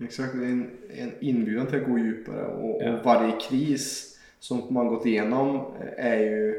Exakt, 0.05 0.33
en, 0.35 0.69
en 0.93 1.11
inbjudan 1.21 1.67
til 1.67 1.81
å 1.81 1.85
gå 1.87 1.97
dypere, 1.97 2.45
og, 2.47 2.81
Ja. 2.81 2.93
och 2.93 3.05
varje 3.05 3.31
kris 3.49 4.17
som 4.39 4.61
man 4.69 4.85
har 4.85 4.93
gått 4.95 5.05
igjennom, 5.05 5.61
er 5.97 6.17
jo 6.21 6.53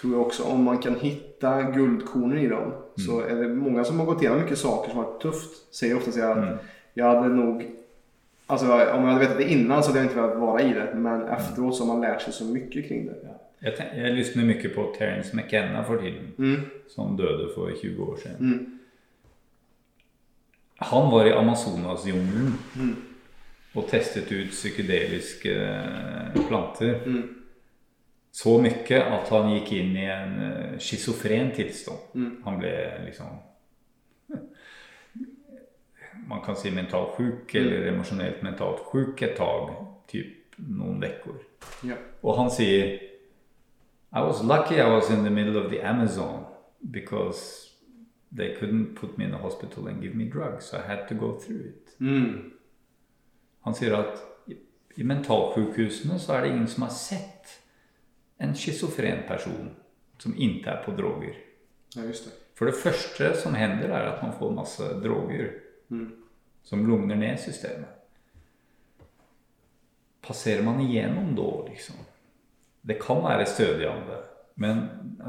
tror 0.00 0.12
jag 0.12 0.20
också, 0.26 0.42
om 0.42 0.62
man 0.64 0.78
kan 0.78 0.94
hitta 0.94 1.62
guldkornen 1.62 2.38
i 2.38 2.46
dem 2.48 2.72
så 2.96 3.20
är 3.20 3.34
det 3.34 3.48
många 3.48 3.84
som 3.84 3.98
har 3.98 4.06
gått 4.06 4.22
igenom 4.22 4.40
mycket 4.42 4.58
saker 4.58 4.90
som 4.90 4.98
har 4.98 5.04
varit 5.06 5.20
tufft. 5.22 5.74
Säger 5.74 5.96
ofta 5.96 6.12
så 6.12 6.22
att 6.22 6.36
Mm. 6.38 6.58
jag 6.94 7.04
hade 7.14 7.28
nog, 7.34 7.66
alltså 8.46 8.66
om 8.66 8.72
jag 9.04 9.12
hade 9.12 9.18
vetat 9.20 9.36
det 9.38 9.50
innan 9.52 9.82
så 9.82 9.88
hade 9.90 9.98
jag 9.98 10.06
inte 10.06 10.20
velat 10.20 10.38
vara 10.38 10.62
i 10.62 10.72
det 10.72 10.94
men 10.94 11.22
efteråt 11.22 11.76
så 11.76 11.84
har 11.84 11.94
man 11.94 12.00
lärt 12.00 12.22
sig 12.22 12.32
så 12.32 12.44
mycket 12.44 12.88
kring 12.88 13.06
det. 13.06 13.14
Ja. 13.24 13.40
Jag, 13.58 14.04
jag 14.06 14.14
lyssnar 14.16 14.44
mycket 14.44 14.74
på 14.74 14.94
Terence 14.98 15.36
McKenna 15.36 15.84
för 15.84 15.96
tiden. 15.98 16.32
Mm. 16.38 16.60
Som 16.88 17.16
døde 17.16 17.54
for 17.54 17.72
20 17.82 18.02
år 18.02 18.16
sedan. 18.16 18.77
Mm. 20.78 20.86
Han 20.90 21.10
var 21.10 21.26
i 21.26 21.32
Amazonasjungelen 21.32 22.52
Mm. 22.76 22.96
og 23.74 23.88
testet 23.90 24.30
ut 24.32 24.50
psykedeliske 24.50 25.54
planter. 26.48 27.00
Mm. 27.06 27.34
Så 28.32 28.58
mye 28.62 29.00
at 29.02 29.28
han 29.28 29.50
gikk 29.56 29.72
inn 29.72 29.96
i 29.96 30.04
en 30.06 30.34
eh, 30.40 30.78
schizofren 30.78 31.50
tilstand. 31.54 31.98
Mm. 32.14 32.42
Han 32.44 32.58
ble 32.58 32.72
liksom 33.06 33.26
man 36.28 36.40
kan 36.44 36.56
si 36.56 36.70
mentalt 36.70 37.16
sjuk 37.16 37.54
eller 37.54 37.86
emosjonelt 37.92 38.42
mentalt 38.42 38.82
sjuk 38.90 39.22
et 39.22 39.36
tag, 39.38 39.70
typ 40.10 40.58
noen 40.58 41.02
uker. 41.04 41.38
Ja. 41.88 41.96
Og 42.22 42.36
han 42.36 42.50
sier 42.50 42.98
I 44.12 44.20
was 44.24 44.42
lucky 44.42 44.76
I 44.80 44.88
was 44.88 45.10
in 45.10 45.24
the 45.24 45.30
middle 45.30 45.56
of 45.60 45.70
the 45.70 45.80
Amazon 45.84 46.44
because 46.80 47.67
they 48.36 48.54
couldn't 48.60 48.94
put 48.94 49.18
me 49.18 49.24
in 49.24 49.34
a 49.34 49.38
hospital 49.38 49.88
and 49.88 50.02
give 50.02 50.14
me 50.14 50.24
drugs 50.24 50.64
so 50.64 50.76
I 50.78 50.82
had 50.86 51.06
to 51.08 51.14
go 51.14 51.38
through 51.40 51.60
it. 51.68 51.94
Mm. 52.00 52.50
Han 53.60 53.74
sier 53.74 53.94
at 53.96 54.20
i, 54.48 54.56
i 54.96 55.02
mentalsjukhusen 55.04 56.18
så 56.20 56.32
er 56.32 56.40
det 56.44 56.50
ingen 56.52 56.68
som 56.68 56.82
har 56.82 56.90
sett 56.90 57.54
en 58.38 58.54
schizofren 58.54 59.22
person 59.28 59.70
som 60.18 60.34
ikke 60.36 60.70
er 60.70 60.82
på 60.84 60.92
droger. 60.98 61.34
ja, 61.96 62.02
just 62.04 62.24
det. 62.24 62.32
For 62.58 62.66
det 62.66 62.74
første 62.74 63.36
som 63.40 63.54
hender, 63.54 63.88
er 63.88 64.12
at 64.12 64.22
man 64.22 64.32
får 64.38 64.50
masse 64.54 64.82
droger 65.04 65.50
Mm. 65.90 66.10
som 66.62 66.86
lugner 66.86 67.16
ned 67.16 67.38
systemet. 67.40 67.88
Passerer 70.20 70.62
man 70.62 70.80
igjennom 70.80 71.34
da, 71.36 71.46
liksom? 71.70 71.96
Det 72.82 72.98
kan 73.00 73.22
være 73.24 73.46
stødigende, 73.46 74.18
men 74.54 74.82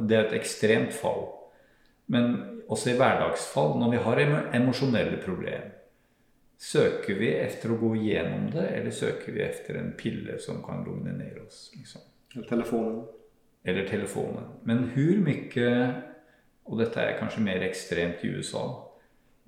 det 0.10 0.18
er 0.18 0.26
et 0.28 0.34
ekstremt 0.42 0.94
fall. 0.94 1.28
Men 2.10 2.32
også 2.70 2.94
i 2.94 2.98
hverdagsfall, 2.98 3.76
når 3.82 3.92
vi 3.94 4.02
har 4.06 4.24
emosjonelle 4.58 5.20
problemer, 5.22 5.70
problem, 5.70 5.76
söker 6.60 7.16
vi 7.16 7.32
etter 7.40 7.72
å 7.72 7.80
gå 7.80 7.94
gjennom 8.04 8.50
det 8.52 8.66
eller 8.76 8.92
søker 8.92 9.32
vi 9.32 9.44
etter 9.46 9.80
en 9.80 9.94
pille 9.98 10.36
som 10.44 10.60
kan 10.66 10.84
lugna 10.84 11.14
ned 11.16 11.40
oss? 11.46 11.70
Liksom? 11.78 12.04
Telefonen. 12.50 13.06
eller 13.64 13.88
telefonen. 13.88 14.46
Men 14.64 14.90
hvor 14.94 15.18
mye 15.26 16.04
Og 16.70 16.78
dette 16.78 17.02
er 17.02 17.16
kanskje 17.18 17.42
mer 17.42 17.64
ekstremt 17.66 18.22
i 18.22 18.28
USA, 18.30 18.62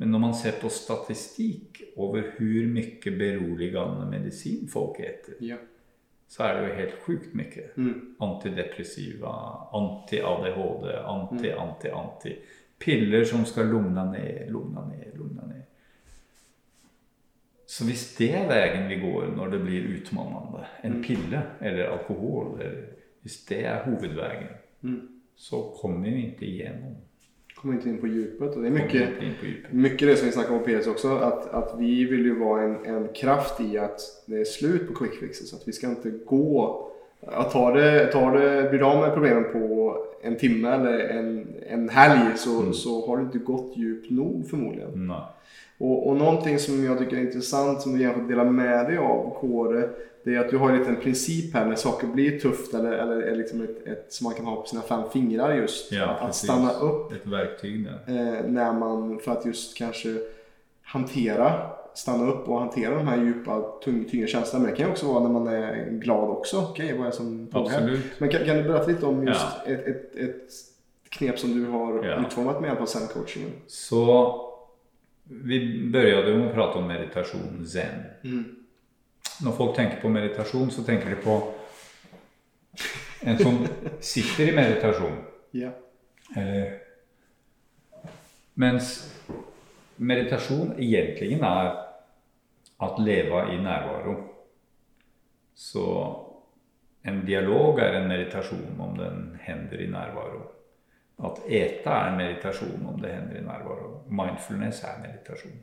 men 0.01 0.09
når 0.09 0.19
man 0.23 0.31
ser 0.33 0.55
på 0.57 0.71
statistikk 0.73 1.83
over 1.93 2.31
hvor 2.33 2.69
mye 2.73 3.11
beroligende 3.19 4.07
medisin 4.09 4.65
folk 4.67 4.97
äter 4.99 5.37
Ja. 5.45 5.59
Så 6.31 6.43
er 6.47 6.53
det 6.55 6.67
jo 6.69 6.75
helt 6.77 6.93
sjukt 7.05 7.33
mye. 7.35 7.63
Mm. 7.75 7.95
Antidepressiva, 8.23 9.31
anti-ADHD, 9.75 10.85
anti, 11.11 11.49
anti, 11.51 11.91
anti. 11.91 12.35
Piller 12.79 13.25
som 13.27 13.43
skal 13.45 13.67
lugne 13.67 14.05
ned, 14.13 14.47
lugne 14.53 14.85
ned, 14.93 15.09
lugne 15.19 15.47
ned. 15.49 15.65
Så 17.67 17.85
hvis 17.87 18.05
det 18.17 18.29
er 18.35 18.47
veien 18.49 18.87
vi 18.89 18.97
går 18.99 19.29
når 19.35 19.51
det 19.53 19.59
blir 19.63 19.85
utmannende, 19.97 20.63
en 20.87 20.97
pille 21.03 21.43
eller 21.61 21.91
alkohol, 21.97 22.57
eller 22.61 22.81
Hvis 23.21 23.35
det 23.45 23.65
er 23.65 23.83
hovedveien, 23.83 24.47
Mm. 24.81 25.01
så 25.35 25.59
kommer 25.81 26.09
vi 26.09 26.25
ikke 26.31 26.45
igenom. 26.45 26.95
Kommer 27.61 27.73
inte 27.73 27.89
in 27.89 27.97
på 27.97 28.07
djupet 28.07 28.55
och 28.55 28.61
det 28.61 28.67
är 28.67 28.71
mycket 28.71 29.09
på. 29.19 29.75
Mycket 29.75 30.07
det 30.07 30.15
som 30.15 30.25
vi 30.25 30.31
snackade 30.31 30.57
om 30.57 30.63
Peres 30.63 30.87
också, 30.87 31.17
att, 31.17 31.53
att 31.53 31.75
vi 31.79 32.05
vill 32.05 32.25
ju 32.25 32.39
vara 32.39 32.61
en, 32.61 32.85
en 32.85 33.07
kraft 33.07 33.61
i 33.61 33.77
att 33.77 33.99
det 34.25 34.41
är 34.41 34.45
slut 34.45 34.87
på 34.87 34.93
quick 34.93 35.19
fixes. 35.19 35.53
Att 35.53 35.67
vi 35.67 35.71
ska 35.71 35.87
inte 35.87 36.11
gå, 36.25 36.87
att 37.27 37.51
ta 37.51 37.71
det, 37.71 38.11
ta 38.11 38.31
det, 38.31 38.69
blir 38.69 38.79
du 38.79 38.85
av 38.85 39.01
med 39.01 39.13
problemen 39.13 39.43
på 39.53 39.95
en 40.21 40.37
timme 40.37 40.69
eller 40.69 40.99
en, 40.99 41.47
en 41.67 41.89
helg 41.89 42.37
så, 42.37 42.73
så 42.73 43.07
har 43.07 43.17
du 43.17 43.23
inte 43.23 43.37
gått 43.37 43.77
djupt 43.77 44.09
nog 44.09 44.49
förmodligen. 44.49 45.07
Nej. 45.07 45.21
Och, 45.77 46.07
och 46.07 46.15
någonting 46.15 46.59
som 46.59 46.83
jag 46.83 46.97
tycker 46.97 47.17
är 47.17 47.21
intressant 47.21 47.81
som 47.81 47.93
du 47.93 48.01
gärna 48.01 48.13
får 48.13 48.21
dela 48.21 48.43
med 48.43 48.85
dig 48.85 48.97
av 48.97 49.37
Kåre, 49.39 49.89
det 50.23 50.35
är 50.35 50.39
att 50.39 50.49
du 50.49 50.57
har 50.57 50.69
en 50.69 50.77
liten 50.79 50.95
princip 50.95 51.53
här 51.53 51.65
när 51.65 51.75
saker 51.75 52.07
blir 52.07 52.39
tufft 52.39 52.73
eller, 52.73 52.91
eller, 52.91 53.21
är 53.21 53.35
liksom 53.35 53.61
ett, 53.61 53.87
ett, 53.87 54.05
som 54.13 54.23
man 54.25 54.33
kan 54.33 54.45
ha 54.45 54.55
på 54.61 54.67
sina 54.67 54.81
fem 54.81 55.01
fingrar 55.13 55.55
just. 55.55 55.91
Ja, 55.91 56.05
att, 56.05 56.21
att 56.21 56.35
stanna 56.35 56.71
upp 56.71 57.11
Ett 57.11 57.25
verktyg 57.27 57.85
där. 57.85 57.99
eh, 58.07 58.43
när 58.47 58.73
man, 58.73 59.19
för 59.19 59.31
att 59.31 59.45
just 59.45 59.77
kanske 59.77 60.09
hantera, 60.83 61.69
stanna 61.93 62.31
upp 62.31 62.47
och 62.49 62.59
hantera 62.59 62.95
de 62.95 63.07
här 63.07 63.17
djupa, 63.23 63.61
tung, 63.83 64.05
tyngre 64.05 64.27
känslorna. 64.27 64.63
Men 64.65 64.71
det 64.71 64.77
kan 64.77 64.85
ju 64.85 64.91
också 64.91 65.13
vara 65.13 65.23
när 65.23 65.29
man 65.29 65.47
är 65.47 65.89
glad 65.91 66.29
också. 66.29 66.57
Okej, 66.71 66.93
vad 66.97 67.01
är 67.01 67.05
det 67.05 67.15
som 67.15 67.47
pågår? 67.47 67.99
Men 68.17 68.29
kan, 68.29 68.45
kan 68.45 68.57
du 68.57 68.63
berätta 68.63 68.87
lite 68.87 69.05
om 69.05 69.27
just 69.27 69.45
Ja. 69.65 69.71
ett, 69.71 69.87
ett, 69.87 70.15
ett 70.15 70.49
knep 71.09 71.39
som 71.39 71.53
du 71.63 71.69
har 71.69 72.05
Ja. 72.05 72.21
utformat 72.25 72.61
med 72.61 72.67
hjälp 72.67 72.81
av 72.81 72.85
zen-coachingen? 72.85 73.49
Så 73.67 74.35
vi 75.23 75.89
började 75.93 76.37
med 76.37 76.47
att 76.47 76.53
prata 76.53 76.79
om 76.79 76.87
meditation, 76.87 77.65
zen. 77.67 77.85
Mm. 78.23 78.45
När 79.43 79.51
folk 79.51 79.75
tenker 79.75 80.01
på 80.01 80.09
meditasjon, 80.09 80.71
så 80.71 80.83
tenker 80.83 81.09
de 81.09 81.15
på 81.15 81.53
en 83.21 83.37
som 83.37 83.67
sitter 83.99 84.49
i 84.49 84.55
meditasjon. 84.55 85.17
Ja. 85.51 85.69
Eller... 86.35 86.77
Mens 88.53 89.13
meditasjon 89.95 90.73
egentlig 90.77 91.39
er 91.41 91.71
at 92.81 92.99
leva 92.99 93.45
i 93.53 93.57
närvaro. 93.57 94.15
Så 95.55 95.85
en 97.01 97.25
dialog 97.25 97.79
er 97.79 97.93
en 97.93 98.07
meditasjon 98.07 98.79
om 98.79 98.97
den 98.97 99.39
hender 99.41 99.81
i 99.81 99.87
närvaro. 99.87 100.43
At 101.21 101.41
eta 101.47 101.95
er 101.95 102.11
en 102.11 102.17
meditasjon 102.17 102.85
om 102.85 103.01
det 103.01 103.13
hender 103.13 103.37
i 103.37 103.45
närvaro. 103.45 104.03
Mindfulness 104.09 104.83
är 104.83 105.01
meditation. 105.01 105.59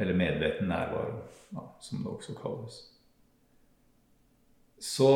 Eller 0.00 0.16
medveten 0.16 0.70
närvaro, 0.70 1.18
ja, 1.52 1.64
som 1.80 2.04
det 2.04 2.10
også 2.10 2.34
kalles. 2.38 2.78
Så 4.80 5.08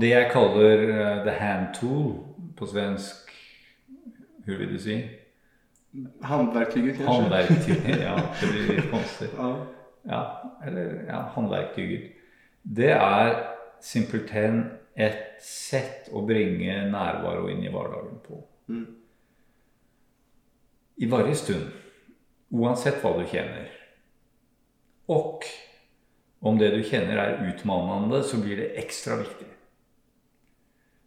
det 0.00 0.08
jeg 0.10 0.30
kaller 0.32 0.80
uh, 0.88 1.20
the 1.22 1.34
hand 1.38 1.74
tool 1.78 2.16
på 2.58 2.66
svensk, 2.66 3.28
Hva 4.42 4.56
vil 4.58 4.72
du 4.74 4.78
si? 4.82 4.96
Handverktyget 6.26 6.96
kanskje? 6.96 7.12
Handverktyg, 7.12 7.84
ja 8.02 8.16
det 8.40 8.48
blir 8.50 8.72
litt 8.72 8.88
konstigt. 8.90 9.36
Ja. 9.38 9.52
Ja, 10.02 10.52
eller 10.66 11.04
ja, 11.06 11.20
håndverktyget. 11.36 12.10
Det 12.62 12.90
er 12.90 13.36
simpelthen 13.80 14.64
et 14.98 15.38
sett 15.42 16.10
å 16.12 16.24
bringe 16.26 16.74
närvaro 16.90 17.46
inn 17.50 17.62
i 17.62 17.70
hverdagen 17.70 18.18
på. 18.26 18.40
Mm. 18.66 18.88
I 20.96 21.08
varje 21.10 21.38
stund, 21.38 21.70
Uansett 22.52 22.98
hva 23.00 23.14
du 23.16 23.22
känner. 23.24 23.70
Och 25.12 25.44
om 26.40 26.58
det 26.58 26.70
du 26.74 26.82
kjenner 26.82 27.18
er 27.20 27.42
utmannende, 27.48 28.22
så 28.22 28.40
blir 28.40 28.56
det 28.56 28.72
ekstra 28.82 29.16
viktig. 29.20 29.46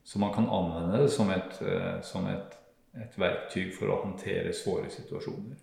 Så 0.04 0.20
man 0.20 0.34
kan 0.34 0.50
anvende 0.50 1.02
det 1.02 1.10
som 1.10 1.30
ett, 1.30 1.62
eh, 1.62 2.02
som 2.02 2.28
et, 2.28 2.54
et 2.94 3.18
verktyg 3.20 3.74
for 3.74 3.90
å 3.90 4.02
håndtere 4.04 4.54
svåre 4.54 4.92
situasjoner. 4.94 5.58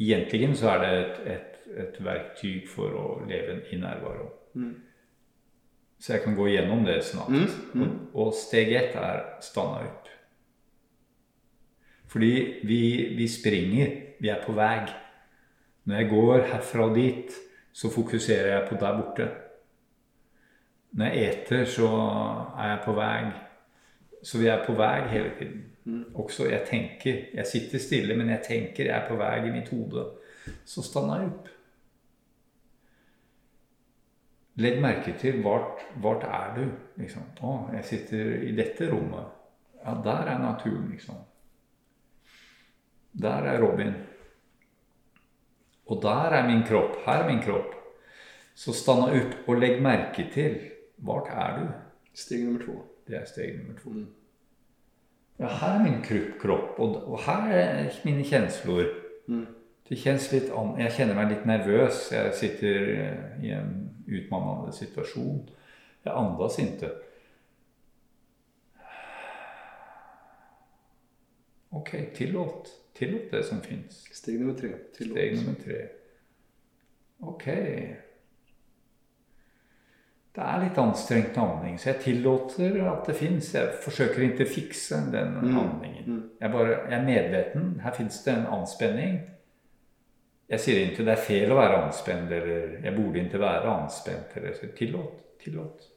Egentlig 0.00 0.50
så 0.58 0.72
er 0.74 0.82
det 0.82 0.92
et, 0.98 1.20
et, 1.34 1.58
et 1.84 2.00
verktyg 2.04 2.68
for 2.68 2.96
å 2.98 3.06
leve 3.28 3.60
i 3.70 3.78
nærvaro. 3.78 4.30
Mm. 4.54 4.74
Så 6.00 6.14
jeg 6.14 6.24
kan 6.24 6.36
gå 6.36 6.48
gjennom 6.48 6.82
det 6.84 7.02
snart. 7.04 7.30
Mm, 7.30 7.46
mm. 7.74 7.84
Og, 7.84 8.16
og 8.26 8.34
steg 8.34 8.72
ett 8.74 8.96
er 8.98 9.22
stanna 9.44 9.84
opp. 9.84 10.08
Fordi 12.10 12.32
vi, 12.66 12.82
vi 13.14 13.28
springer. 13.28 13.94
Vi 14.20 14.32
er 14.32 14.42
på 14.42 14.56
vei. 14.56 14.88
Når 15.84 15.96
jeg 15.96 16.10
går 16.10 16.42
herfra 16.52 16.88
og 16.88 16.96
dit, 16.96 17.36
så 17.72 17.90
fokuserer 17.90 18.52
jeg 18.54 18.68
på 18.68 18.78
der 18.80 18.98
borte. 18.98 19.28
Når 20.92 21.06
jeg 21.06 21.30
eter, 21.30 21.64
så 21.64 21.88
er 22.58 22.68
jeg 22.74 22.82
på 22.84 22.94
vei. 22.98 23.30
Så 24.22 24.38
vi 24.38 24.50
er 24.50 24.64
på 24.66 24.74
vei 24.76 25.08
hele 25.08 25.30
tiden. 25.38 25.62
Også 26.14 26.48
jeg 26.50 26.66
tenker. 26.68 27.22
Jeg 27.34 27.46
sitter 27.46 27.78
stille, 27.78 28.16
men 28.16 28.28
jeg 28.28 28.42
tenker. 28.46 28.84
Jeg 28.84 28.96
er 28.96 29.08
på 29.08 29.16
vei 29.16 29.36
i 29.46 29.54
mitt 29.54 29.70
hode. 29.72 30.04
Så 30.64 30.82
stanna 30.84 31.20
jeg 31.20 31.30
opp. 31.30 31.48
Legg 34.60 34.80
merke 34.82 35.14
til 35.18 35.40
vart 35.44 36.24
er 36.26 36.54
du? 36.58 36.64
Liksom. 37.00 37.28
Å, 37.46 37.52
jeg 37.78 37.86
sitter 37.88 38.32
i 38.44 38.52
dette 38.56 38.90
rommet. 38.90 39.36
Ja, 39.80 39.94
der 40.04 40.34
er 40.34 40.40
naturen, 40.42 40.90
liksom. 40.92 41.16
Der 43.22 43.46
er 43.48 43.62
Robin. 43.62 43.94
Og 45.90 45.98
der 46.02 46.36
er 46.38 46.46
min 46.46 46.62
kropp. 46.66 46.96
Her 47.06 47.24
er 47.24 47.28
min 47.28 47.42
kropp. 47.42 47.74
Så 48.54 48.72
stanna 48.76 49.10
opp 49.10 49.48
og 49.48 49.58
legg 49.58 49.82
merke 49.82 50.28
til 50.32 50.58
Hvor 51.00 51.26
er 51.32 51.58
du? 51.58 51.68
Steg 52.14 52.44
nummer 52.44 52.64
to. 52.64 52.74
Det 53.08 53.16
er 53.16 53.24
steg 53.24 53.56
nummer 53.58 53.78
to. 53.80 53.90
Mm. 53.90 54.06
Ja, 55.40 55.48
her 55.48 55.78
er 55.78 55.82
min 55.82 56.02
kropp, 56.40 56.78
og, 56.78 56.96
og 57.08 57.20
her 57.24 57.52
er 57.56 57.90
mine 58.04 58.24
kjensler. 58.24 58.90
Mm. 59.26 59.46
Det 59.88 59.98
kjennes 59.98 60.26
litt 60.32 60.50
an 60.54 60.74
Jeg 60.78 60.92
kjenner 60.98 61.16
meg 61.16 61.32
litt 61.32 61.46
nervøs. 61.48 62.10
Jeg 62.12 62.34
sitter 62.36 62.90
eh, 62.94 63.22
i 63.42 63.54
en 63.56 63.72
utmannende 64.04 64.74
situasjon. 64.76 65.40
Jeg 66.04 66.12
andas 66.12 66.58
ikke. 66.60 66.90
Ok, 71.80 71.90
tillåt. 72.14 72.70
Tillåt 73.00 73.30
det 73.32 73.40
som 73.48 73.62
fins. 73.64 74.02
Steg 74.12 74.36
nummer 74.40 74.54
tre. 74.60 74.74
Tillot. 74.96 75.16
Steg 75.16 75.36
nummer 75.40 75.56
tre. 75.64 75.80
Ok. 77.24 77.46
Det 80.30 80.44
er 80.46 80.60
litt 80.62 80.78
anstrengt 80.78 81.36
handling, 81.40 81.74
så 81.80 81.90
jeg 81.90 82.02
tillater 82.04 82.76
at 82.86 83.08
det 83.10 83.16
fins. 83.18 83.48
Jeg 83.56 83.72
forsøker 83.82 84.22
ikke 84.28 84.44
å 84.46 84.52
fikse 84.52 85.00
den 85.12 85.32
Mm. 85.40 85.56
andningen. 85.58 86.04
Mm. 86.06 86.30
Jeg, 86.40 86.50
bare, 86.52 86.76
jeg 86.90 86.98
er 87.00 87.04
medveten. 87.06 87.80
Her 87.82 87.92
fins 87.96 88.20
det 88.24 88.34
en 88.36 88.46
anspenning. 88.46 89.16
Jeg 90.50 90.60
sier 90.60 90.80
ikke 90.86 91.04
det 91.04 91.12
er 91.16 91.24
feil 91.24 91.50
å 91.52 91.56
være 91.58 91.82
anspent, 91.86 92.30
eller 92.32 92.78
jeg 92.84 92.94
burde 92.96 93.24
ikke 93.24 93.40
være 93.42 93.74
anspent. 93.82 94.36
Eller, 94.36 94.52
så 94.54 94.66
tillåt. 94.76 95.24
Tillåt. 95.42 95.88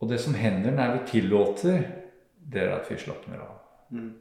Og 0.00 0.08
det 0.10 0.20
som 0.20 0.34
hender 0.34 0.70
når 0.76 0.92
vi 0.98 1.06
tillater, 1.06 1.82
det 2.52 2.62
er 2.62 2.74
at 2.76 2.90
vi 2.90 2.96
slapper 3.00 3.40
av. 3.40 3.58
Mm. 3.90 4.14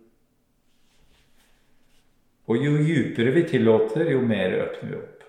Og 2.45 2.61
jo 2.61 2.75
djupere 2.77 3.31
vi 3.33 3.43
tillater, 3.49 4.11
jo 4.11 4.21
mer 4.21 4.53
åpner 4.67 4.89
vi 4.89 4.97
opp. 4.99 5.23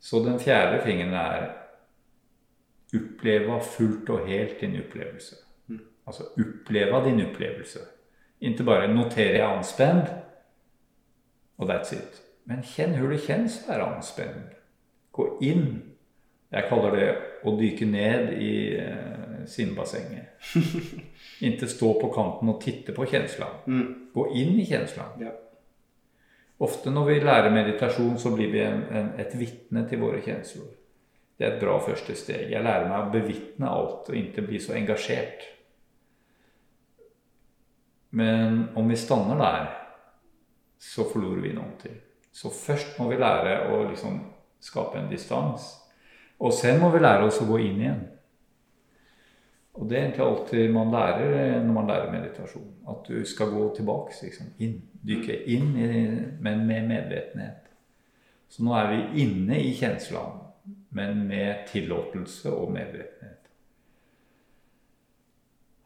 Så 0.00 0.22
den 0.24 0.40
fjerde 0.40 0.80
fingeren 0.84 1.14
er 1.14 1.50
oppleve 2.96 3.60
fullt 3.64 4.10
og 4.12 4.26
helt 4.28 4.60
din 4.60 4.78
opplevelse. 4.80 5.36
Altså 6.06 6.24
oppleve 6.40 7.04
din 7.04 7.20
opplevelse. 7.26 7.78
Ikke 8.40 8.64
bare 8.64 8.94
notere 8.94 9.38
jeg 9.38 9.46
anspent, 9.46 10.08
og 11.58 11.70
that's 11.70 11.94
it. 11.94 12.22
Men 12.44 12.64
kjenn 12.66 12.96
hvordan 12.96 13.14
det 13.14 13.22
kjennes 13.26 13.60
å 13.62 13.70
være 13.70 13.88
anspent. 13.96 14.56
Gå 15.14 15.26
inn. 15.46 15.66
Jeg 16.52 16.66
kaller 16.68 16.96
det 16.96 17.10
å 17.46 17.54
dykke 17.56 17.86
ned 17.86 18.32
i 18.34 18.54
eh, 18.80 19.44
sinnbassenget. 19.48 20.42
Ikke 21.46 21.68
stå 21.70 21.92
på 22.00 22.10
kanten 22.12 22.50
og 22.50 22.58
titte 22.64 22.94
på 22.96 23.06
kjenslene. 23.06 23.62
Mm. 23.70 23.86
Gå 24.14 24.26
inn 24.42 24.58
i 24.58 24.66
kjenslene. 24.66 25.28
Ja. 25.28 25.36
Ofte 26.62 26.92
når 26.94 27.08
vi 27.08 27.18
lærer 27.24 27.50
meditasjon, 27.50 28.18
så 28.18 28.30
blir 28.34 28.52
vi 28.52 28.60
en, 28.62 28.84
en, 28.94 29.10
et 29.18 29.34
vitne 29.38 29.82
til 29.90 30.02
våre 30.02 30.20
kjensler. 30.22 30.70
Det 31.38 31.46
er 31.46 31.56
et 31.56 31.62
bra 31.62 31.74
første 31.82 32.14
steg. 32.14 32.52
Jeg 32.52 32.62
lærer 32.62 32.86
meg 32.86 33.00
å 33.00 33.10
bevitne 33.10 33.70
alt 33.70 34.10
og 34.12 34.18
ikke 34.18 34.44
bli 34.46 34.60
så 34.62 34.76
engasjert. 34.78 35.48
Men 38.14 38.68
om 38.78 38.90
vi 38.92 38.98
stanner 39.00 39.40
der, 39.40 39.70
så 40.78 41.06
forlorer 41.08 41.42
vi 41.42 41.54
noe. 41.56 41.94
Så 42.32 42.52
først 42.52 42.98
må 43.00 43.08
vi 43.10 43.18
lære 43.18 43.56
å 43.72 43.82
liksom 43.88 44.20
skape 44.62 45.00
en 45.00 45.10
distans. 45.10 45.66
Og 46.42 46.54
sen 46.54 46.78
må 46.80 46.92
vi 46.92 47.02
lære 47.02 47.26
oss 47.26 47.40
å 47.42 47.48
gå 47.48 47.58
inn 47.64 47.80
igjen. 47.80 48.02
Og 49.72 49.88
det 49.88 49.96
er 49.96 50.02
egentlig 50.02 50.24
alltid 50.26 50.72
man 50.72 50.90
lærer 50.92 51.62
når 51.64 51.74
man 51.74 51.88
lærer 51.88 52.12
meditasjon. 52.12 52.72
At 52.88 53.08
du 53.08 53.24
skal 53.24 53.52
gå 53.54 53.74
tilbake, 53.76 54.14
liksom, 54.22 54.52
inn. 54.58 54.80
Dykke 55.02 55.38
inn, 55.50 55.70
i, 55.76 56.02
men 56.44 56.66
med 56.68 56.88
medvetenhet. 56.90 57.70
Så 58.52 58.64
nå 58.66 58.74
er 58.76 58.90
vi 58.92 59.22
inne 59.24 59.56
i 59.64 59.72
kjenslene, 59.74 60.50
men 60.92 61.24
med 61.26 61.64
tillatelse 61.72 62.52
og 62.52 62.74
medvetenhet. 62.74 63.38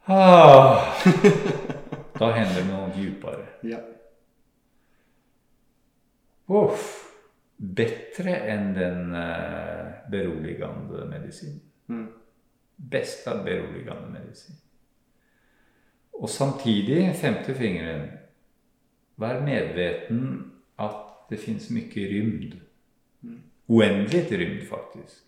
Ah, 0.06 0.82
da 2.18 2.30
hender 2.34 2.58
det 2.60 2.66
noe 2.68 2.90
dypere. 2.94 3.46
Ja. 3.66 3.80
Uff. 6.46 6.92
Bedre 7.56 8.34
enn 8.52 8.74
den 8.76 9.14
eh, 9.16 10.02
beroligende 10.12 11.06
medisinen. 11.08 11.62
Mm. 11.88 12.08
Bästa 12.76 13.42
beroligende 13.44 14.10
medisin. 14.12 14.54
Og 16.12 16.30
samtidig, 16.30 17.14
femte 17.16 17.54
fingeren, 17.54 18.08
vær 19.16 19.40
medveten 19.44 20.52
at 20.78 21.28
det 21.30 21.40
finnes 21.40 21.70
mye 21.70 22.08
rymd. 22.12 22.56
Uendelig 23.68 24.24
rymd, 24.30 24.62
faktisk. 24.68 25.24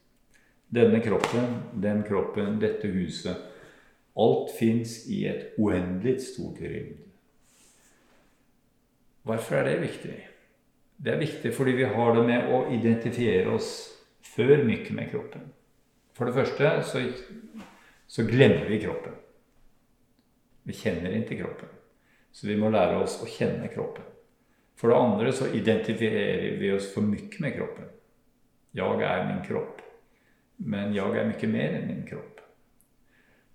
Denne 0.74 1.00
kroppen, 1.00 1.54
den 1.82 2.02
kroppen, 2.08 2.60
dette 2.60 2.88
huset. 2.92 3.36
Alt 4.18 4.50
fins 4.58 5.06
i 5.08 5.24
et 5.26 5.54
uendelig 5.58 6.20
stort 6.22 6.60
rymd. 6.60 7.04
Hvorfor 9.22 9.56
er 9.56 9.68
det 9.68 9.80
viktig? 9.80 10.18
Det 11.04 11.12
er 11.12 11.20
viktig 11.20 11.54
fordi 11.54 11.72
vi 11.78 11.84
har 11.84 12.14
det 12.16 12.24
med 12.26 12.48
å 12.52 12.64
identifiere 12.74 13.52
oss 13.54 13.70
før 14.24 14.64
mye 14.64 14.94
med 14.94 15.10
kroppen. 15.12 15.44
For 16.18 16.26
det 16.26 16.34
første 16.34 16.70
så, 16.82 17.04
så 18.10 18.26
glemmer 18.26 18.66
vi 18.66 18.80
kroppen. 18.82 19.14
Vi 20.66 20.74
kjenner 20.74 21.14
ikke 21.14 21.38
kroppen. 21.38 21.70
Så 22.34 22.48
vi 22.50 22.56
må 22.58 22.72
lære 22.74 22.98
oss 23.04 23.20
å 23.22 23.28
kjenne 23.30 23.70
kroppen. 23.70 24.02
For 24.78 24.90
det 24.90 24.98
andre 24.98 25.30
så 25.34 25.48
identifierer 25.54 26.58
vi 26.58 26.72
oss 26.74 26.90
for 26.92 27.06
mye 27.06 27.42
med 27.42 27.54
kroppen. 27.54 27.86
Jeg 28.74 29.06
er 29.06 29.24
min 29.30 29.44
kropp. 29.46 29.80
Men 30.58 30.92
jeg 30.94 31.14
er 31.14 31.30
mye 31.30 31.50
mer 31.54 31.78
enn 31.78 31.88
min 31.88 32.04
kropp. 32.06 32.42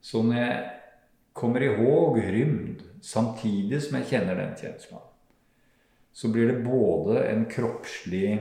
Så 0.03 0.23
når 0.23 0.39
jeg 0.39 0.63
kommer 1.35 1.63
ihåg 1.67 2.19
rymd 2.23 2.83
samtidig 3.03 3.81
som 3.83 3.99
jeg 3.99 4.09
kjenner 4.11 4.39
den 4.39 4.55
kjenslen, 4.59 5.03
så 6.13 6.29
blir 6.31 6.51
det 6.51 6.63
både 6.63 7.23
en 7.27 7.47
kroppslig 7.49 8.35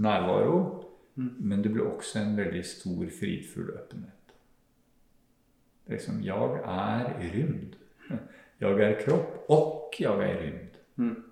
nærvaro, 0.00 0.81
men 1.14 1.62
det 1.62 1.72
blir 1.72 1.84
også 1.84 2.18
en 2.18 2.36
veldig 2.36 2.64
stor, 2.64 3.04
fridfull 3.20 3.70
åpenhet. 3.70 4.34
Det 5.84 5.92
er 5.92 5.98
liksom 5.98 6.22
Jeg 6.24 6.60
er 6.64 7.34
rymd. 7.34 7.76
Jeg 8.60 8.80
er 8.80 9.04
kropp, 9.04 9.44
og 9.48 9.92
jeg 10.00 10.30
er 10.30 10.40
rymd. 10.40 10.76
Mm. 10.96 11.22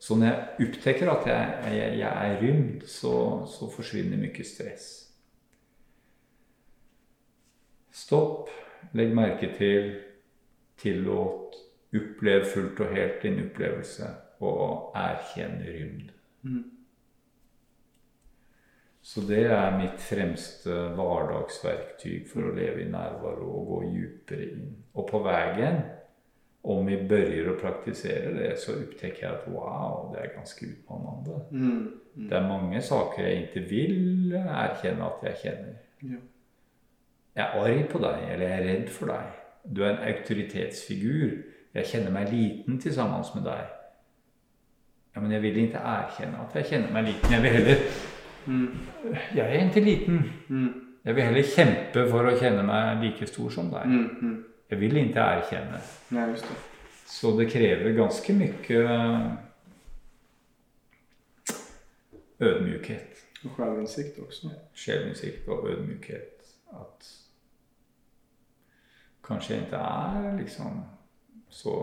Så 0.00 0.16
når 0.16 0.26
jeg 0.26 0.68
opptäcker 0.68 1.10
at 1.10 1.26
jeg, 1.26 1.76
jeg, 1.76 1.98
jeg 1.98 2.30
er 2.32 2.42
rymd, 2.42 2.80
så, 2.86 3.46
så 3.46 3.70
forsvinner 3.70 4.18
mye 4.18 4.44
stress. 4.44 4.88
Stopp, 7.92 8.50
legg 8.94 9.14
merke 9.14 9.50
til, 9.58 9.96
tillåt, 10.78 11.56
opplev 11.94 12.44
fullt 12.52 12.80
og 12.80 12.94
helt 12.94 13.22
din 13.22 13.40
opplevelse, 13.46 14.10
og 14.40 14.92
erkjenn 14.98 15.62
rymd. 15.66 16.12
Mm. 16.42 16.64
Så 19.08 19.22
det 19.24 19.46
er 19.48 19.76
mitt 19.78 20.02
fremste 20.04 20.74
hverdagsverktyg 20.92 22.26
for 22.28 22.44
å 22.44 22.50
leve 22.52 22.82
i 22.82 22.90
nærvær 22.92 23.38
og 23.40 23.70
gå 23.70 23.78
dypere 23.94 24.48
inn. 24.50 24.66
Og 25.00 25.06
på 25.08 25.22
veien, 25.24 25.78
om 26.68 26.84
vi 26.84 26.98
begynner 27.08 27.54
å 27.54 27.56
praktisere 27.56 28.34
det, 28.36 28.50
så 28.60 28.74
oppdager 28.76 29.22
jeg 29.22 29.30
at 29.30 29.46
wow, 29.48 30.10
det 30.12 30.20
er 30.20 30.34
ganske 30.34 30.66
utmannende. 30.66 31.38
Mm. 31.48 31.70
Mm. 32.18 32.26
Det 32.28 32.36
er 32.36 32.50
mange 32.50 32.82
saker 32.84 33.24
jeg 33.24 33.46
ikke 33.46 33.62
vil 33.70 34.36
erkjenne 34.42 35.08
at 35.08 35.24
jeg 35.30 35.40
kjenner. 35.44 35.80
Ja. 36.02 36.20
Jeg 37.38 37.46
er 37.46 37.58
arg 37.62 37.82
på 37.94 38.02
deg, 38.04 38.28
eller 38.34 38.44
jeg 38.44 38.58
er 38.58 38.68
redd 38.68 38.92
for 38.98 39.14
deg. 39.14 39.32
du 39.76 39.82
er 39.84 39.90
en 39.94 40.04
autoritetsfigur. 40.12 41.32
Jeg 41.74 41.90
kjenner 41.94 42.12
meg 42.12 42.28
liten 42.32 42.80
til 42.80 42.94
sammen 42.94 43.24
med 43.34 43.48
deg. 43.48 43.64
Ja, 45.14 45.20
men 45.24 45.32
jeg 45.32 45.42
vil 45.42 45.64
ikke 45.64 45.80
erkjenne 45.96 46.44
at 46.44 46.60
jeg 46.60 46.70
kjenner 46.74 46.92
meg 46.92 47.08
liten. 47.08 47.32
Jeg 47.32 47.42
vil 47.42 47.56
heller 47.56 47.84
Jeg 48.46 49.44
er 49.44 49.64
ikke 49.68 49.80
liten. 49.84 50.20
Jeg 51.04 51.14
vil 51.14 51.24
heller 51.24 51.42
kjempe 51.54 52.04
for 52.10 52.28
å 52.28 52.36
kjenne 52.38 52.62
meg 52.66 53.02
like 53.02 53.26
stor 53.26 53.50
som 53.50 53.70
deg. 53.72 53.92
Jeg 54.70 54.80
vil 54.80 54.96
ikke 54.96 55.20
erkjenne. 55.24 55.80
Nei, 56.10 56.26
det. 56.48 56.56
Så 57.08 57.30
det 57.38 57.46
krever 57.52 57.94
ganske 57.96 58.32
mye 58.36 58.82
ødmykhet. 62.40 63.14
Og 63.44 63.50
sjelinnsikt 63.56 64.18
også. 64.26 64.50
Sjelinnsikt 64.74 65.48
og 65.48 65.68
ødmykhet. 65.70 66.34
At 66.72 67.08
kanskje 69.24 69.54
jeg 69.54 69.64
ikke 69.66 69.76
er 69.80 70.36
liksom 70.38 70.82
så 71.50 71.74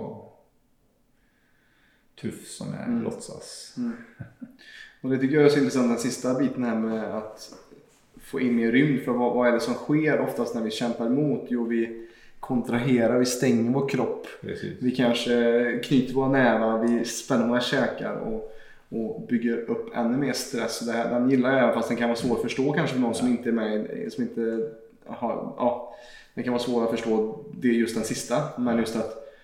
tuff 2.18 2.46
som 2.48 2.74
jeg 2.74 2.88
Mm. 2.90 3.02
låtsas. 3.04 3.80
Och 5.06 5.12
det 5.12 5.18
tycker 5.18 5.36
jag 5.36 5.46
är 5.46 5.50
så 5.50 5.58
intressant 5.58 5.90
den 5.90 5.98
sista 5.98 6.34
biten 6.34 6.64
här 6.64 6.76
med 6.76 7.18
att 7.18 7.54
få 8.22 8.40
in 8.40 8.56
mer 8.56 8.72
rymd. 8.72 9.02
För 9.02 9.12
vad, 9.12 9.34
vad 9.34 9.48
är 9.48 9.52
det 9.52 9.60
som 9.60 9.74
sker 9.74 10.20
oftast 10.20 10.56
när 10.56 10.62
vi 10.62 10.72
kämpar 10.72 11.06
emot? 11.06 11.46
Jo, 11.48 11.64
vi 11.64 12.08
kontraherar, 12.40 13.20
vi 13.20 13.26
stänger 13.26 13.72
vår 13.72 13.90
kropp. 13.90 14.28
Precis. 14.42 14.74
Vi 14.80 14.92
kanske 14.92 15.80
knyter 15.84 16.14
våra 16.14 16.30
nävar, 16.30 16.88
vi 16.88 17.06
spänner 17.06 17.48
våra 17.48 17.62
käkar 17.62 18.14
och, 18.16 18.56
och 18.90 19.22
bygger 19.30 19.58
upp 19.58 19.96
ännu 19.96 20.18
mer 20.18 20.34
stress. 20.34 20.80
Det 20.80 20.92
här, 20.92 21.10
den 21.10 21.30
gillar 21.30 21.58
jag 21.58 21.74
fast 21.74 21.88
den 21.88 21.98
kan 21.98 22.10
vara 22.10 22.18
svår 22.18 22.36
att 22.36 22.42
förstå 22.42 22.74
kanske 22.74 22.94
för 22.94 23.02
någon 23.02 23.16
som 23.16 23.28
inte 23.28 23.50
är 23.50 23.54
med, 23.54 24.14
som 24.14 24.24
inte 24.24 24.70
har, 25.06 25.54
ja, 25.58 25.96
det 26.34 26.44
kan 26.44 26.54
vara 26.54 26.64
svårt 26.64 26.84
att 26.84 26.92
förstå 26.92 27.40
det 27.52 27.68
just 27.68 27.96
den 27.96 28.04
sista. 28.04 28.44
Men 28.58 28.78
just 28.78 28.96
att 28.96 29.36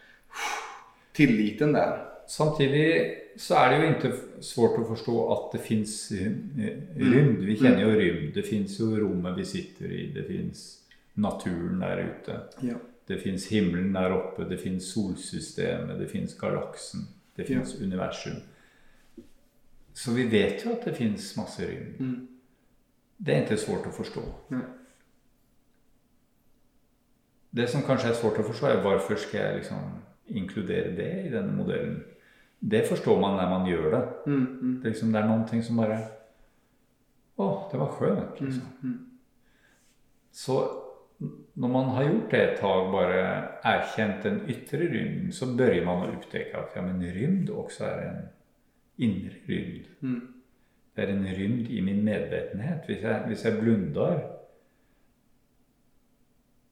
tilliten 1.14 1.74
där. 1.74 2.05
Samtidig 2.28 3.18
så 3.38 3.55
er 3.55 3.69
det 3.69 3.79
jo 3.79 3.89
ikke 3.93 4.11
svårt 4.43 4.79
å 4.82 4.86
forstå 4.89 5.17
at 5.36 5.53
det 5.55 5.61
fins 5.63 5.93
rymd. 6.11 7.43
Vi 7.47 7.57
kjenner 7.59 7.84
jo 7.86 7.91
rymd. 7.95 8.32
Det 8.36 8.43
fins 8.47 8.77
jo 8.79 8.89
rommet 8.99 9.38
vi 9.38 9.45
sitter 9.47 9.93
i. 9.95 10.01
Det 10.15 10.25
fins 10.27 10.65
naturen 11.21 11.79
der 11.84 12.03
ute. 12.09 12.39
Ja. 12.65 12.79
Det 13.07 13.19
fins 13.23 13.47
himmelen 13.51 13.93
der 13.95 14.15
oppe. 14.15 14.47
Det 14.49 14.59
fins 14.61 14.91
solsystemet. 14.93 15.99
Det 15.99 16.09
fins 16.11 16.36
galaksen. 16.39 17.07
Det 17.38 17.47
fins 17.47 17.75
universum. 17.79 18.41
Så 19.93 20.13
vi 20.15 20.27
vet 20.32 20.65
jo 20.65 20.75
at 20.75 20.86
det 20.88 20.95
fins 20.99 21.32
masse 21.38 21.65
rymd. 21.67 21.99
Mm. 21.99 22.27
Det 23.21 23.36
er 23.36 23.43
ikke 23.45 23.59
svårt 23.61 23.88
å 23.88 23.95
forstå. 23.95 24.23
Ja. 24.51 24.61
Det 27.51 27.67
som 27.69 27.84
kanskje 27.84 28.13
er 28.13 28.15
svårt 28.15 28.39
å 28.39 28.47
forstå, 28.47 28.69
er 28.71 28.84
hvorfor 28.84 29.19
skal 29.19 29.41
jeg 29.41 29.57
liksom 29.61 29.89
inkludere 30.32 30.95
det 30.95 31.11
i 31.25 31.32
denne 31.34 31.51
modellen. 31.55 31.99
Det 32.62 32.84
forstår 32.88 33.20
man 33.20 33.38
når 33.39 33.49
man 33.49 33.68
gjør 33.70 33.88
det. 33.91 34.01
Mm, 34.26 34.41
mm, 34.62 34.74
Det 34.82 34.86
er, 34.86 34.93
liksom, 34.93 35.12
det 35.12 35.22
er 35.22 35.28
noen 35.28 35.47
ting 35.49 35.64
som 35.66 35.80
bare 35.82 35.97
Å, 37.41 37.45
det 37.72 37.80
var 37.80 37.95
skjønt, 37.97 38.41
liksom. 38.41 38.68
mm. 38.84 38.97
Så 40.32 40.57
når 41.55 41.68
man 41.68 41.89
har 41.95 42.03
gjort 42.03 42.32
det 42.32 42.41
et 42.41 42.59
tag, 42.59 42.91
bare 42.93 43.24
erkjent 43.68 44.24
den 44.24 44.38
ytre 44.49 44.80
rymden, 44.91 45.32
så 45.34 45.47
bør 45.57 45.74
man 45.86 46.05
å 46.05 46.12
oppdage 46.16 46.57
at 46.57 46.76
ja, 46.76 46.84
men 46.86 47.01
rymd 47.16 47.49
også 47.49 47.86
er 47.88 48.03
en 48.07 48.22
indre 49.01 49.41
rymd. 49.49 49.89
Mm. 50.01 50.22
Det 50.95 51.03
er 51.03 51.14
en 51.14 51.26
rymd 51.38 51.70
i 51.72 51.82
min 51.82 52.03
medvetenhet. 52.05 52.86
Hvis 52.86 53.01
jeg, 53.01 53.24
hvis 53.28 53.45
jeg 53.45 53.59
blunder, 53.59 54.22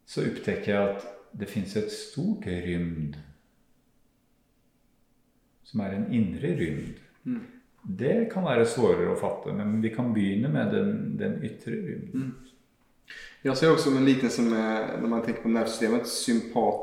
så 0.10 0.26
oppdager 0.26 0.74
jeg 0.74 0.96
at 0.96 1.08
det 1.40 1.50
fins 1.50 1.76
et 1.78 1.92
stort 1.94 2.48
rymd 2.50 3.18
som 5.70 5.82
er 5.86 5.95
en 5.99 6.07
indre 6.13 6.47
rymd. 6.59 6.99
Mm. 7.26 7.39
Det 7.99 8.15
kan 8.34 8.43
være 8.45 8.65
sårere 8.67 9.13
å 9.13 9.17
fatte, 9.20 9.53
men 9.55 9.78
vi 9.82 9.89
kan 9.95 10.11
begynne 10.13 10.49
med 10.51 10.74
den, 10.74 10.89
den 11.17 11.38
ytre 11.47 11.72
rymden. 11.78 12.32
Jag 13.41 13.57
ser 13.57 13.72
också 13.72 13.89
en 13.89 14.05
liknelse 14.05 14.41
med 14.41 14.89
när 15.01 15.07
man 15.07 15.22
tänker 15.22 15.41
på 15.41 15.49
nervsystemet, 15.49 16.07
sympat, 16.07 16.76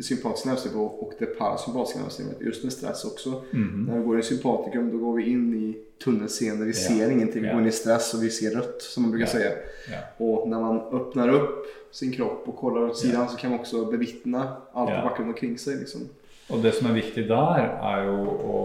sympatiska 0.00 0.48
nervsystem 0.48 0.80
och 0.80 1.12
det 1.18 1.26
parasympatiska 1.26 2.00
nervsystemet. 2.00 2.40
Just 2.40 2.64
med 2.64 2.72
stress 2.72 3.04
också. 3.04 3.44
Mm. 3.52 3.84
När 3.84 3.98
vi 3.98 4.04
går 4.04 4.18
i 4.18 4.22
sympatikum 4.22 4.90
då 4.90 4.98
går 4.98 5.16
vi 5.16 5.22
in 5.30 5.54
i 5.54 5.76
tunnelseende, 6.04 6.64
vi 6.64 6.70
Ja. 6.70 6.76
ser 6.88 7.10
ingenting. 7.10 7.42
Vi 7.42 7.48
går 7.48 7.60
in 7.60 7.66
i 7.66 7.72
stress 7.72 8.14
och 8.14 8.22
vi 8.22 8.30
ser 8.30 8.50
rött 8.50 8.82
som 8.82 9.02
man 9.02 9.10
brukar 9.12 9.26
Ja. 9.26 9.32
säga. 9.32 9.50
Ja. 9.92 9.98
Och 10.26 10.48
när 10.48 10.60
man 10.60 10.76
öppnar 10.80 11.28
upp 11.28 11.66
sin 11.90 12.12
kropp 12.12 12.42
och 12.48 12.56
kollar 12.56 12.80
åt 12.82 12.98
sidan 12.98 13.28
så 13.28 13.36
kan 13.36 13.50
man 13.50 13.60
också 13.60 13.84
bevittna 13.84 14.56
allt 14.72 14.90
Ja. 14.90 14.96
ja. 14.96 15.04
vackert 15.04 15.26
omkring 15.26 15.58
sig. 15.58 15.76
Liksom. 15.76 16.00
Og 16.48 16.62
det 16.64 16.72
som 16.78 16.88
er 16.88 16.96
viktig 16.96 17.26
der, 17.28 17.64
er 17.84 18.06
jo 18.08 18.36
å 18.48 18.58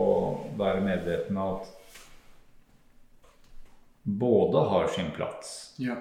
være 0.60 0.84
medveten 0.86 1.38
av 1.38 1.62
at 1.62 1.72
både 4.04 4.64
har 4.70 4.88
sin 4.88 5.12
plass. 5.16 5.74
Ja. 5.78 5.98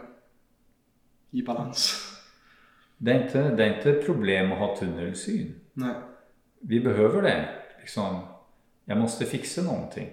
I 1.31 1.43
balans. 1.43 1.91
Det 2.99 3.17
det 3.33 3.65
er 3.65 3.77
ikke 3.79 3.91
et 3.97 4.07
problem 4.07 4.53
å 4.55 4.61
ha 4.61 4.73
tunnelsyn. 4.79 5.55
Nei. 5.83 5.95
Vi 6.61 6.79
behøver 6.81 7.23
det. 7.27 7.39
Liksom, 7.81 8.21
jeg 8.87 8.99
måtte 8.99 9.27
fikse 9.27 9.65
noen 9.67 9.89
ting. 9.91 10.11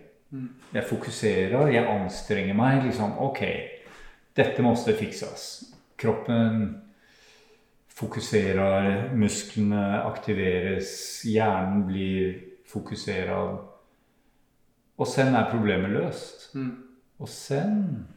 Jeg 0.74 0.86
fokuserer, 0.90 1.70
jeg 1.74 1.86
anstrenger 1.86 2.58
meg. 2.58 2.84
Liksom, 2.86 3.18
ok, 3.22 3.42
dette 4.38 4.66
måtte 4.66 4.94
fikses. 4.98 5.46
Kroppen 6.00 6.64
fokuserer, 8.00 9.10
musklene 9.18 10.04
aktiveres, 10.08 10.92
hjernen 11.28 11.84
blir 11.88 12.38
fokuseret. 12.70 13.60
Og 15.00 15.08
sen 15.08 15.36
er 15.36 15.50
problemet 15.52 15.92
løst. 15.92 16.50
Mm. 16.56 16.72
Og 17.20 17.30
sen 17.32 18.08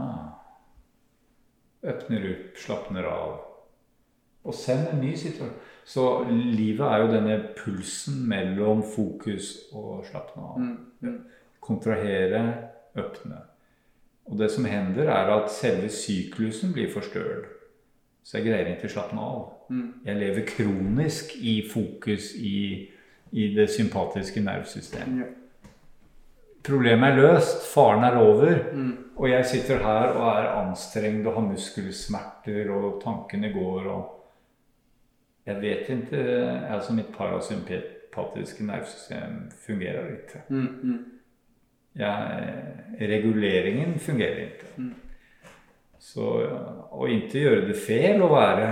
ah, 0.00 0.34
Åpner 1.88 2.24
opp, 2.26 2.56
slapner 2.58 3.06
av. 3.06 3.34
Og 4.48 4.54
sen 4.56 4.80
en 4.90 5.02
ny 5.02 5.12
situasjon. 5.16 5.54
Så 5.88 6.04
livet 6.28 6.82
er 6.84 7.00
jo 7.00 7.12
denne 7.12 7.36
pulsen 7.56 8.18
mellom 8.28 8.82
fokus 8.84 9.52
og 9.72 10.02
slappne 10.08 10.42
av. 10.42 10.58
Mm. 11.04 11.20
Kontrahere, 11.64 12.42
åpne. 12.98 13.38
Og 14.28 14.40
det 14.40 14.50
som 14.52 14.66
hender, 14.68 15.08
er 15.08 15.30
at 15.32 15.52
selve 15.54 15.88
syklusen 15.92 16.74
blir 16.74 16.90
forstørret. 16.92 17.57
Så 18.28 18.36
jeg 18.36 18.44
greier 18.50 18.68
ikke 18.74 18.88
å 18.90 18.92
slappe 18.92 19.16
av. 19.24 19.44
Mm. 19.72 19.86
Jeg 20.04 20.16
lever 20.20 20.44
kronisk 20.50 21.30
i 21.40 21.54
fokus 21.70 22.34
i, 22.36 22.58
i 23.32 23.46
det 23.56 23.70
sympatiske 23.72 24.42
nervesystemet. 24.44 25.22
Ja. 25.22 25.70
Problemet 26.68 27.14
er 27.14 27.16
løst, 27.22 27.62
faren 27.72 28.04
er 28.04 28.18
over, 28.20 28.58
Mm. 28.74 28.90
og 29.16 29.30
jeg 29.30 29.46
sitter 29.46 29.78
her 29.80 30.12
og 30.12 30.26
er 30.28 30.48
anstrengt 30.60 31.26
og 31.26 31.34
har 31.38 31.46
muskelsmerter, 31.48 32.70
og 32.70 33.00
tankene 33.04 33.52
går 33.52 33.86
og 33.94 34.14
Jeg 35.48 35.62
vet 35.62 35.88
ikke 35.88 36.18
Altså, 36.70 36.92
mitt 36.92 37.06
parasympatiske 37.16 38.64
nervesystem 38.66 39.50
fungerer 39.66 40.10
ikke. 40.12 40.42
Mm. 40.48 40.68
Mm. 40.82 41.04
Jeg, 41.96 42.42
reguleringen 43.00 43.98
fungerer 43.98 44.36
ikke. 44.44 44.66
Mm. 45.98 46.04
Så 46.04 46.26
å 46.94 47.08
ikke 47.10 47.42
gjøre 47.42 47.64
det 47.68 47.78
feil 47.78 48.22
å 48.22 48.30
være 48.30 48.68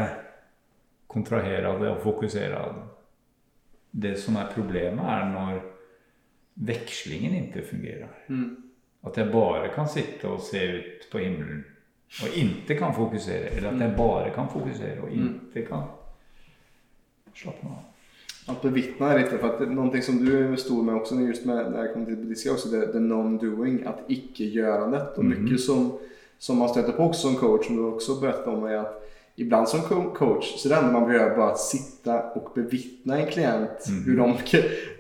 kontraherende 1.10 1.90
og 1.90 2.02
fokuserende 2.04 2.84
Det 3.90 4.12
som 4.20 4.36
er 4.36 4.52
problemet, 4.52 5.04
er 5.08 5.24
når 5.32 5.60
vekslingen 6.54 7.34
ikke 7.46 7.62
fungerer. 7.64 8.12
Mm. 8.28 8.56
At 9.06 9.16
jeg 9.16 9.32
bare 9.32 9.70
kan 9.74 9.88
sitte 9.88 10.28
og 10.28 10.40
se 10.40 10.60
ut 10.76 11.06
på 11.12 11.18
himmelen 11.18 11.64
og 12.22 12.36
ikke 12.36 12.76
kan 12.78 12.94
fokusere. 12.94 13.56
Eller 13.56 13.70
at 13.70 13.80
jeg 13.80 13.94
bare 13.96 14.30
kan 14.34 14.48
fokusere 14.52 15.00
og 15.00 15.10
ikke 15.10 15.66
kan 15.68 15.88
slappe 17.34 17.66
av. 17.66 17.84
At 18.48 18.62
bevitne 18.62 19.08
er 19.10 19.18
lite 19.18 19.38
for 19.40 19.48
at 19.48 19.68
någonting 19.68 20.02
som 20.02 20.18
du 20.22 20.56
sto 20.56 20.82
med 20.82 20.94
også 20.94 21.20
just 21.20 21.44
med 21.44 21.72
när 21.72 21.82
det 21.82 21.92
kommer 21.92 22.06
till 22.06 22.16
buddhiska 22.16 22.52
också 22.52 22.68
det, 22.68 22.92
det 22.92 22.98
non-doing, 22.98 23.86
At 23.86 24.04
ikke-gjørandet. 24.08 25.18
Og 25.18 25.24
mye 25.24 25.58
som, 25.58 25.98
som 26.38 26.58
man 26.58 26.68
stöter 26.68 26.92
på 26.92 27.02
också 27.02 27.28
som 27.28 27.36
coach 27.36 27.66
som 27.66 27.76
du 27.76 27.82
också 27.82 28.14
berättade 28.14 28.56
om 28.56 28.64
är 28.64 28.76
att 28.76 29.02
ibland 29.36 29.68
som 29.68 29.80
coach 30.14 30.54
så 30.56 30.68
det 30.68 30.74
enda 30.74 30.92
man 30.92 31.08
behöver 31.08 31.36
bara 31.36 31.50
att 31.50 31.60
sitta 31.60 32.22
och 32.22 32.50
bevittna 32.54 33.18
en 33.18 33.26
klient 33.26 33.86
hur 34.06 34.16
de, 34.16 34.34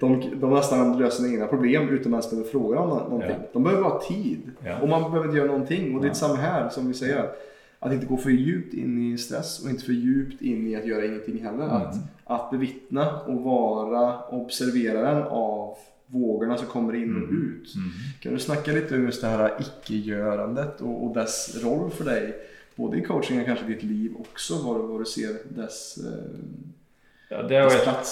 de, 0.00 0.40
de 0.40 0.50
nästan 0.54 0.98
löser 0.98 1.16
sina 1.16 1.28
egna 1.34 1.46
problem 1.46 1.88
utan 1.88 2.14
å 2.14 2.16
ens 2.16 2.30
behöver 2.30 2.50
fråga 2.50 2.80
om 2.80 2.88
noe. 2.88 3.02
någonting. 3.02 3.36
Ja. 3.40 3.48
De 3.52 3.62
behöver 3.62 3.82
bara 3.82 3.98
tid 3.98 4.40
Ja. 4.64 4.78
och 4.82 4.88
man 4.88 5.02
behöver 5.02 5.24
inte 5.24 5.36
göra 5.38 5.46
någonting 5.46 5.94
och 5.94 6.00
det 6.02 6.06
är 6.06 6.08
det 6.08 6.14
samma 6.14 6.34
här 6.34 6.68
som 6.68 6.88
vi 6.88 6.94
säger. 6.94 7.30
Att 7.78 7.92
inte 7.92 8.06
gå 8.06 8.16
för 8.16 8.30
djupt 8.30 8.74
in 8.74 9.12
i 9.12 9.18
stress 9.18 9.64
och 9.64 9.70
inte 9.70 9.84
för 9.84 9.92
djupt 9.92 10.42
in 10.42 10.66
i 10.66 10.76
att 10.76 10.86
göra 10.86 11.04
ingenting 11.04 11.44
heller. 11.44 11.64
Mm. 11.64 11.76
Att, 11.76 11.94
att 12.24 12.50
bevittna 12.50 13.20
och 13.20 13.40
vara 13.40 14.22
observeraren 14.30 15.22
av 15.22 15.76
vågorna 16.06 16.56
som 16.58 16.66
kommer 16.66 16.94
in 16.94 17.16
och 17.22 17.32
ut. 17.32 17.74
Kan 18.20 18.32
du 18.32 18.38
snacka 18.38 18.72
lite 18.72 18.94
om 18.94 19.04
just 19.04 19.20
det 19.20 19.28
här 19.28 19.60
icke-görandet 19.60 20.80
och, 20.80 21.04
och 21.06 21.14
dess 21.14 21.62
roll 21.64 21.90
för 21.90 22.04
dig? 22.04 22.34
Både 22.76 22.98
i 22.98 23.02
coaching 23.02 23.40
och 23.40 23.46
kanske 23.46 23.66
ditt 23.66 23.82
liv 23.82 24.14
också, 24.20 24.54
vad, 24.62 24.80
vad 24.80 25.00
du 25.00 25.04
ser 25.04 25.36
dess 25.48 25.98
eh, 25.98 26.38
Ja, 27.28 27.42
det, 27.42 27.58
dess 27.60 27.74
et, 27.74 27.82
plats. 27.84 28.10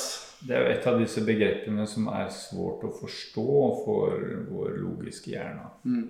det 0.49 0.55
er 0.57 0.63
jo 0.65 0.71
et 0.73 0.87
av 0.91 0.97
disse 1.01 1.21
begrepene 1.25 1.85
som 1.87 2.09
er 2.11 2.31
svårt 2.35 2.83
å 2.85 2.91
forstå 3.01 3.45
for 3.85 4.25
vår 4.51 4.79
logiske 4.81 5.31
hjerne. 5.37 5.69
Mm. 5.85 6.09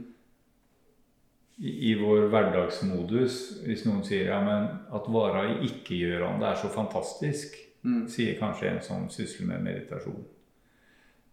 I, 1.59 1.73
I 1.91 1.95
vår 2.01 2.29
hverdagsmodus, 2.33 3.35
hvis 3.67 3.85
noen 3.87 4.01
sier 4.07 4.31
ja, 4.33 4.39
men 4.43 4.65
at 4.95 5.11
vara 5.13 5.45
i 5.53 5.69
ikke-gjørende 5.69 6.49
er 6.51 6.63
så 6.63 6.73
fantastisk, 6.75 7.61
Mm. 7.85 8.07
sier 8.09 8.39
kanskje 8.41 8.69
en 8.71 8.79
som 8.81 9.03
sysler 9.13 9.45
med 9.51 9.61
meditasjon. 9.61 10.23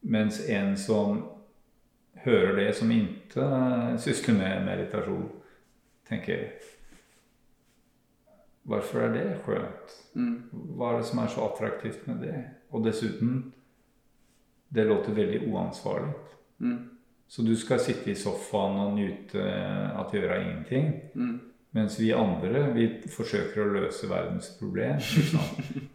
Mens 0.01 0.39
en 0.49 0.77
som 0.77 1.23
hører 2.25 2.55
det, 2.55 2.75
som 2.75 2.91
ikke 2.91 3.47
sysler 4.01 4.37
med 4.37 4.65
meditasjon, 4.65 5.27
tenker 6.09 6.47
Hvorfor 8.61 9.01
er 9.01 9.13
det 9.15 9.25
skjønt? 9.41 9.93
Mm. 10.13 10.35
Hva 10.77 10.91
er 10.91 10.99
det 10.99 11.07
som 11.09 11.19
er 11.23 11.31
så 11.33 11.47
attraktivt 11.47 12.05
med 12.07 12.21
det? 12.21 12.35
Og 12.69 12.85
dessuten 12.85 13.53
Det 14.69 14.85
låter 14.87 15.11
veldig 15.11 15.49
uansvarlig. 15.51 16.13
Mm. 16.59 16.89
Så 17.27 17.41
du 17.41 17.55
skal 17.55 17.79
sitte 17.79 18.11
i 18.11 18.15
sofaen 18.15 18.77
og 18.79 18.93
nyte 18.95 19.41
at 19.99 20.13
gjøre 20.13 20.37
ingenting. 20.41 20.93
Mm. 21.13 21.39
Mens 21.71 21.95
vi 21.99 22.09
andre 22.11 22.65
vi 22.75 22.87
forsøker 23.13 23.63
å 23.63 23.69
løse 23.77 24.09
verdens 24.11 24.49
problem. 24.59 24.99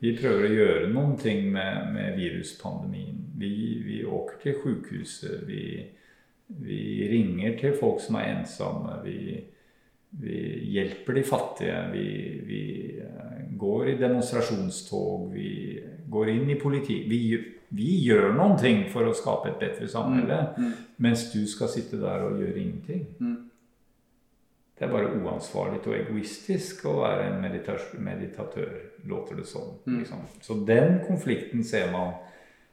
Vi 0.00 0.14
prøver 0.16 0.46
å 0.46 0.54
gjøre 0.54 0.92
noen 0.92 1.18
ting 1.20 1.50
med, 1.52 1.90
med 1.92 2.16
viruspandemien. 2.16 3.18
Vi, 3.36 3.50
vi 3.84 3.98
åker 4.08 4.40
til 4.40 4.56
sjukehuset. 4.62 5.42
Vi, 5.48 5.66
vi 6.62 6.80
ringer 7.10 7.58
til 7.60 7.76
folk 7.76 8.00
som 8.00 8.16
er 8.16 8.30
ensomme. 8.38 8.96
Vi, 9.04 9.36
vi 10.20 10.38
hjelper 10.72 11.18
de 11.18 11.24
fattige. 11.28 11.82
Vi, 11.92 12.06
vi 12.48 12.62
eh, 13.04 13.42
går 13.60 13.92
i 13.92 13.98
demonstrasjonstog. 14.00 15.28
Vi 15.34 15.50
går 16.08 16.32
inn 16.38 16.54
i 16.54 16.60
politi. 16.60 17.02
Vi, 17.10 17.20
vi 17.76 17.90
gjør 18.06 18.30
noen 18.36 18.56
ting 18.60 18.86
for 18.92 19.04
å 19.04 19.16
skape 19.16 19.52
et 19.52 19.60
bedre 19.60 19.90
samfunn. 19.92 20.32
Mm. 20.56 20.72
Mens 21.04 21.28
du 21.34 21.42
skal 21.50 21.68
sitte 21.72 22.00
der 22.00 22.24
og 22.30 22.40
gjøre 22.40 22.62
ingenting. 22.62 23.04
Mm. 23.20 23.36
Det 24.76 24.84
er 24.84 24.92
bare 24.92 25.12
uansvarlig 25.16 25.80
og 25.86 25.94
egoistisk 25.96 26.84
å 26.90 26.98
være 26.98 27.30
en 27.30 27.38
meditatør, 28.04 28.74
låter 29.08 29.38
det 29.40 29.46
som. 29.48 29.70
Mm. 29.86 29.98
Liksom. 30.02 30.26
Så 30.44 30.58
den 30.68 30.98
konflikten 31.06 31.64
ser 31.64 31.88
man. 31.92 32.18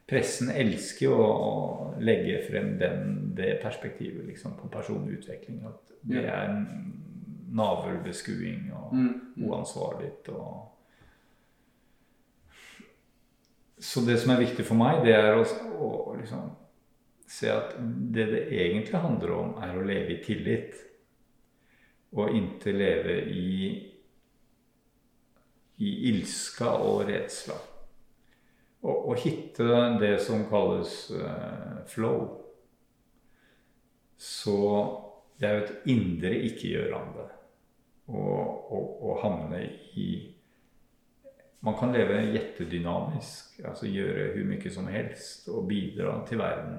Pressen 0.04 0.50
elsker 0.52 1.06
jo 1.06 1.16
å 1.16 1.94
legge 2.04 2.42
frem 2.44 2.74
den, 2.78 3.06
det 3.36 3.54
perspektivet 3.62 4.26
liksom, 4.28 4.52
på 4.58 4.68
personlig 4.68 5.22
utvikling. 5.22 5.62
At 5.64 5.94
det 6.04 6.26
er 6.28 6.52
navelbeskuing 7.54 8.68
og 8.74 8.92
Mm. 8.92 9.20
Mm. 9.36 9.48
uansvarlig. 9.48 10.12
Og... 10.28 10.70
Så 13.78 14.00
det 14.00 14.18
som 14.20 14.30
er 14.34 14.44
viktig 14.44 14.64
for 14.64 14.76
meg, 14.76 15.04
det 15.06 15.14
er 15.14 15.38
å, 15.38 15.44
å 15.80 16.16
liksom, 16.20 16.50
se 17.26 17.50
at 17.50 17.78
det 18.14 18.26
det 18.30 18.42
egentlig 18.52 19.00
handler 19.00 19.32
om, 19.38 19.54
er 19.62 19.78
å 19.78 19.86
leve 19.86 20.18
i 20.18 20.24
tillit. 20.24 20.74
Og 22.14 22.30
inntil 22.30 22.78
leve 22.78 23.16
i, 23.26 23.68
i 25.82 25.92
ilska 26.10 26.68
og 26.78 27.08
redsla. 27.08 27.56
Og 28.84 29.16
hitte 29.18 29.80
det 29.98 30.18
som 30.22 30.44
kalles 30.46 30.92
uh, 31.16 31.80
flow. 31.90 32.26
Så 34.20 34.58
det 35.40 35.48
er 35.48 35.56
jo 35.56 35.64
et 35.64 35.90
indre 35.90 36.36
ikke-gjørende 36.46 37.26
å, 38.06 38.20
å, 38.20 38.80
å 39.08 39.18
havne 39.24 39.64
i 39.98 40.08
Man 41.64 41.78
kan 41.78 41.94
leve 41.96 42.18
jettedynamisk, 42.34 43.54
altså 43.64 43.88
gjøre 43.88 44.34
hvor 44.34 44.48
mye 44.50 44.70
som 44.72 44.88
helst 44.92 45.46
og 45.48 45.64
bidra 45.70 46.18
til 46.28 46.42
verden. 46.42 46.74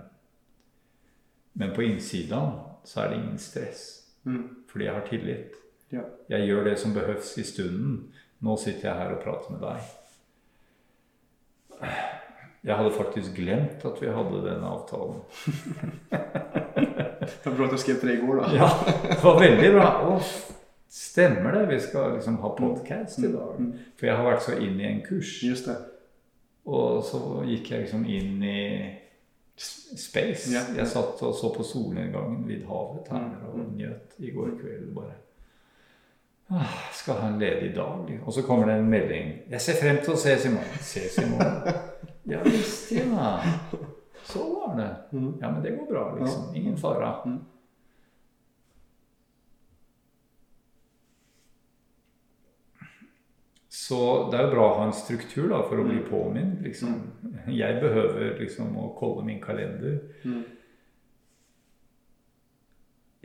Men 1.58 1.74
på 1.74 1.88
innsiden 1.88 2.52
så 2.86 3.02
er 3.02 3.10
det 3.10 3.18
ingen 3.18 3.40
stress, 3.42 4.05
Mm. 4.26 4.66
fordi 4.72 4.86
jeg 4.86 4.94
har 4.94 5.08
tillit. 5.10 5.56
Ja. 5.94 6.02
Jeg 6.30 6.48
gjør 6.48 6.64
det 6.64 6.80
som 6.80 6.94
behøves 6.94 7.38
i 7.38 7.44
stunden. 7.44 8.14
Nå 8.42 8.58
sitter 8.58 8.90
jeg 8.90 8.98
her 8.98 9.14
og 9.16 9.22
prater 9.24 9.54
med 9.54 9.62
deg. 9.62 9.78
Jeg 12.66 12.76
hadde 12.80 12.92
faktisk 12.98 13.36
glemt 13.38 13.86
at 13.86 14.02
vi 14.02 14.10
hadde 14.10 14.42
denne 14.48 14.68
avtalen. 14.74 15.22
Det 17.26 17.52
var 17.52 17.56
bra 17.58 17.66
at 17.66 17.72
du 17.74 17.78
skrev 17.78 18.00
tre 18.02 18.12
det 18.12 18.18
i 18.20 18.22
går, 18.26 18.40
da. 18.42 18.50
Ja, 18.54 18.68
det 19.10 19.24
var 19.24 19.40
veldig 19.40 19.70
bra. 19.74 19.86
Og 20.10 20.22
stemmer 20.92 21.56
det? 21.56 21.64
Vi 21.70 21.80
skal 21.80 22.16
liksom 22.18 22.38
ha 22.44 22.52
podkast 22.58 23.20
i 23.20 23.32
dag. 23.32 23.60
Mm. 23.60 23.72
For 23.98 24.10
jeg 24.10 24.18
har 24.18 24.28
vært 24.28 24.44
så 24.46 24.58
inn 24.62 24.80
i 24.82 24.88
en 24.90 25.02
kurs. 25.06 25.32
Just 25.44 25.70
det. 25.70 25.78
Og 26.66 27.04
så 27.06 27.22
gikk 27.48 27.72
jeg 27.72 27.86
liksom 27.86 28.06
inn 28.10 28.44
i 28.46 28.62
space. 29.58 30.52
Ja. 30.54 30.60
Jeg 30.78 30.88
satt 30.88 31.22
og 31.24 31.36
så 31.36 31.54
på 31.56 31.64
solnedgangen 31.64 32.48
vid 32.48 32.66
havet 32.68 33.08
her 33.12 33.20
Mm. 33.30 33.46
og 33.50 33.60
njøt 33.76 34.16
i 34.20 34.32
går 34.32 34.50
kveld. 34.62 34.96
bare. 34.96 35.14
Ah, 36.50 36.76
skal 36.94 37.14
ha 37.14 37.28
en 37.28 37.40
ledig 37.40 37.76
dag. 37.76 38.20
Og 38.26 38.34
så 38.34 38.42
kommer 38.42 38.66
det 38.66 38.76
en 38.80 38.90
melding. 38.90 39.32
'Jeg 39.50 39.62
ser 39.62 39.74
frem 39.82 39.98
til 40.04 40.14
å 40.14 40.18
ses 40.18 40.46
i 40.46 40.50
morgen'. 40.50 40.80
Ses 40.82 41.18
i 41.18 41.30
morgen. 41.30 41.74
Ja 42.28 42.40
visst, 42.44 42.92
ja. 42.92 43.40
Så 44.24 44.40
var 44.40 44.76
det. 44.78 44.96
Mm. 45.20 45.34
Ja, 45.42 45.52
men 45.52 45.64
det 45.64 45.78
går 45.78 45.86
bra, 45.94 46.16
liksom. 46.20 46.56
Ingen 46.56 46.78
fare. 46.78 47.40
Så 53.76 53.98
det 54.32 54.38
er 54.40 54.46
jo 54.46 54.52
bra 54.54 54.66
å 54.70 54.76
ha 54.78 54.84
en 54.88 54.94
struktur 54.96 55.50
da, 55.52 55.58
for 55.68 55.82
å 55.82 55.84
bli 55.88 55.98
Mm. 56.00 56.06
påminnet. 56.10 56.62
Liksom. 56.64 56.94
Jeg 57.62 57.82
behøver 57.82 58.38
liksom 58.40 58.78
å 58.80 58.94
kolle 58.98 59.26
min 59.28 59.42
kalender. 59.44 59.98
Mm. 60.24 60.44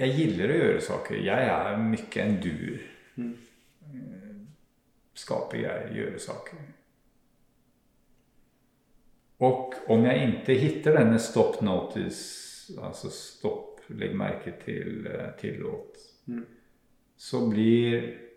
Jeg 0.00 0.16
gilder 0.16 0.50
å 0.54 0.58
gjøre 0.58 0.80
saker. 0.80 1.16
Jeg 1.22 1.46
er 1.52 1.76
mye 1.84 2.22
en 2.24 2.36
duer. 2.40 2.82
Mm. 3.20 3.36
Skaper 5.20 5.58
jeg, 5.60 5.90
gjøre 5.98 6.18
saker. 6.22 6.60
Og 9.44 9.74
om 9.92 10.04
jeg 10.06 10.30
ikke 10.30 10.56
hitter 10.60 10.96
denne 10.96 11.18
stop 11.20 11.60
notice, 11.64 12.72
altså 12.80 13.10
stopp, 13.12 13.82
legg 13.90 14.14
merke 14.16 14.52
til, 14.64 15.06
eh, 15.06 15.30
tillåt, 15.40 15.96
Mm. 16.28 16.44
så 17.16 17.48
blir 17.50 18.29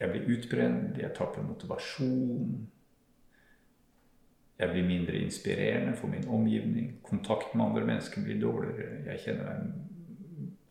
jeg 0.00 0.12
blir 0.12 0.36
utbrent, 0.36 0.98
jeg 0.98 1.14
tapper 1.16 1.42
motivasjon. 1.42 2.68
Jeg 4.58 4.72
blir 4.72 4.88
mindre 4.88 5.20
inspirerende 5.20 5.96
for 5.96 6.08
min 6.08 6.28
omgivning. 6.28 6.98
Kontakt 7.04 7.54
med 7.54 7.64
andre 7.66 7.84
mennesker 7.84 8.24
blir 8.24 8.40
dårligere. 8.40 9.02
Jeg 9.06 9.20
kjenner 9.24 9.66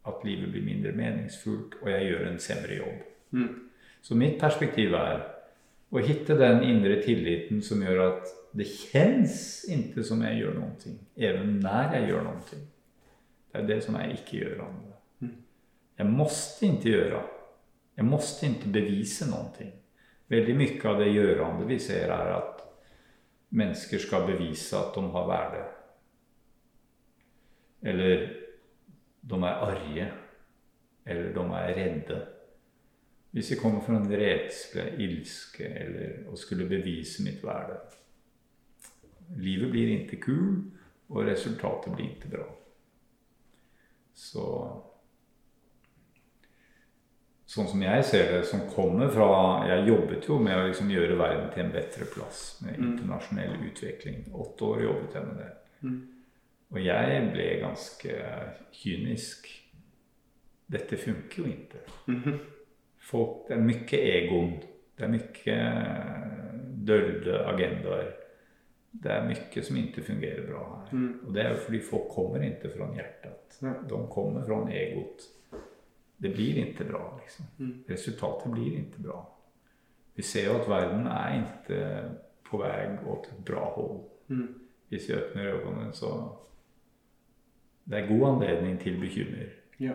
at 0.05 0.25
livet 0.25 0.51
blir 0.51 0.65
mindre 0.65 0.91
meningsfullt, 0.91 1.79
og 1.81 1.89
jeg 1.89 2.09
gjør 2.09 2.27
en 2.29 2.39
semre 2.39 2.77
jobb. 2.77 3.03
Mm. 3.31 3.53
Så 4.01 4.17
mitt 4.17 4.39
perspektiv 4.41 4.93
er 4.93 5.23
å 5.89 6.01
hitte 6.01 6.37
den 6.37 6.63
indre 6.65 6.99
tilliten 7.01 7.61
som 7.65 7.81
gjør 7.81 8.01
at 8.09 8.33
det 8.55 8.67
kjennes 8.69 9.65
ikke 9.71 10.03
som 10.05 10.21
jeg 10.25 10.41
gjør 10.41 10.59
noen 10.59 10.75
ting, 10.81 10.99
even 11.17 11.57
når 11.63 11.97
jeg 11.97 12.11
gjør 12.11 12.27
noen 12.27 12.43
ting. 12.49 12.67
Det 13.51 13.61
er 13.61 13.67
det 13.69 13.79
som 13.85 13.97
jeg 13.99 14.19
ikke 14.19 14.41
gjør 14.43 14.61
andre. 14.65 14.95
Jeg 15.95 16.11
måtte 16.11 16.67
ikke 16.67 16.91
gjøre. 16.91 17.21
Jeg 17.95 18.05
måste 18.05 18.49
ikke 18.49 18.73
bevise 18.75 19.27
noe. 19.29 19.69
Veldig 20.31 20.55
mye 20.57 20.89
av 20.89 20.99
det 20.99 21.11
görande 21.13 21.67
vi 21.69 21.79
ser, 21.79 22.11
er 22.11 22.33
at 22.35 22.63
mennesker 23.55 24.01
skal 24.01 24.25
bevise 24.27 24.77
at 24.77 24.95
de 24.95 25.03
har 25.13 25.27
värde. 25.29 25.63
Eller 27.85 28.25
de 29.21 29.41
er 29.43 29.65
arge. 29.69 30.07
Eller 31.05 31.33
de 31.35 31.45
er 31.59 31.75
redde. 31.77 32.21
Hvis 33.35 33.51
jeg 33.51 33.59
kommer 33.59 33.83
fra 33.83 33.97
en 33.99 34.09
redsle, 34.09 34.89
ilske 35.03 35.67
eller 35.67 36.31
å 36.31 36.37
skulle 36.39 36.67
bevise 36.69 37.23
mitt 37.25 37.43
verde 37.43 37.81
Livet 39.41 39.71
blir 39.73 39.89
ikke 39.89 40.19
kul, 40.21 40.49
og 41.09 41.25
resultatet 41.25 41.95
blir 41.95 42.11
ikke 42.11 42.29
bra. 42.29 42.45
Så 44.13 44.43
Sånn 47.47 47.67
som 47.69 47.81
jeg 47.81 48.03
ser 48.03 48.31
det, 48.31 48.45
som 48.49 48.63
kommer 48.73 49.09
fra 49.13 49.67
Jeg 49.69 49.87
jobbet 49.87 50.25
jo 50.27 50.39
med 50.41 50.57
å 50.57 50.63
liksom 50.67 50.89
gjøre 50.89 51.17
verden 51.19 51.51
til 51.53 51.63
en 51.65 51.71
bedre 51.71 52.05
plass 52.09 52.61
med 52.65 52.79
Mm. 52.79 52.87
internasjonell 52.91 53.57
utvikling. 53.69 54.23
Åtte 54.33 54.61
år 54.65 54.81
jobbet 54.83 55.13
jeg 55.13 55.23
med 55.27 55.37
det. 55.37 55.51
Mm. 55.83 56.07
Og 56.71 56.79
jeg 56.85 57.31
ble 57.33 57.59
ganske 57.61 58.15
kynisk. 58.73 59.47
Dette 60.71 60.97
funker 60.97 61.37
jo 61.43 61.45
ikke. 61.45 61.83
Mhm. 62.07 62.39
Folk, 62.97 63.47
det 63.47 63.57
er 63.57 63.61
mye 63.61 63.99
egoen. 64.01 64.55
Det 64.97 65.03
er 65.05 65.11
mye 65.13 65.57
dølde 66.87 67.39
agendaer. 67.45 68.11
Det 69.03 69.11
er 69.11 69.25
mye 69.27 69.63
som 69.63 69.77
ikke 69.77 70.03
fungerer 70.07 70.45
bra 70.47 70.63
her. 70.63 70.97
Mm. 70.97 71.19
Og 71.27 71.33
det 71.35 71.43
er 71.45 71.49
jo 71.49 71.61
fordi 71.65 71.79
folk 71.83 72.07
kommer 72.09 72.41
ikke 72.47 72.71
fra 72.77 72.87
hjertet. 72.95 73.57
Ja. 73.61 73.73
De 73.89 74.07
kommer 74.09 74.45
fra 74.47 74.61
egot. 74.71 75.27
Det 76.17 76.33
blir 76.33 76.65
ikke 76.65 76.83
bra, 76.83 77.19
liksom. 77.21 77.45
Mm. 77.57 77.83
Resultatet 77.89 78.51
blir 78.51 78.77
ikke 78.79 79.03
bra. 79.03 79.19
Vi 80.15 80.23
ser 80.23 80.45
jo 80.45 80.59
at 80.59 80.69
verden 80.69 81.07
er 81.07 81.33
ikke 81.41 81.79
på 82.49 82.57
vei 82.61 82.97
åt 83.11 83.27
et 83.31 83.45
bra 83.45 83.65
hold. 83.75 84.03
Mm. 84.27 84.47
Hvis 84.89 85.09
vi 85.09 85.15
åpner 85.15 85.53
øynene, 85.55 85.93
så 85.93 86.11
det 87.85 87.97
er 87.99 88.07
god 88.07 88.27
anledning 88.29 88.79
til 88.79 88.99
bekymmer. 88.99 89.49
Ja. 89.79 89.93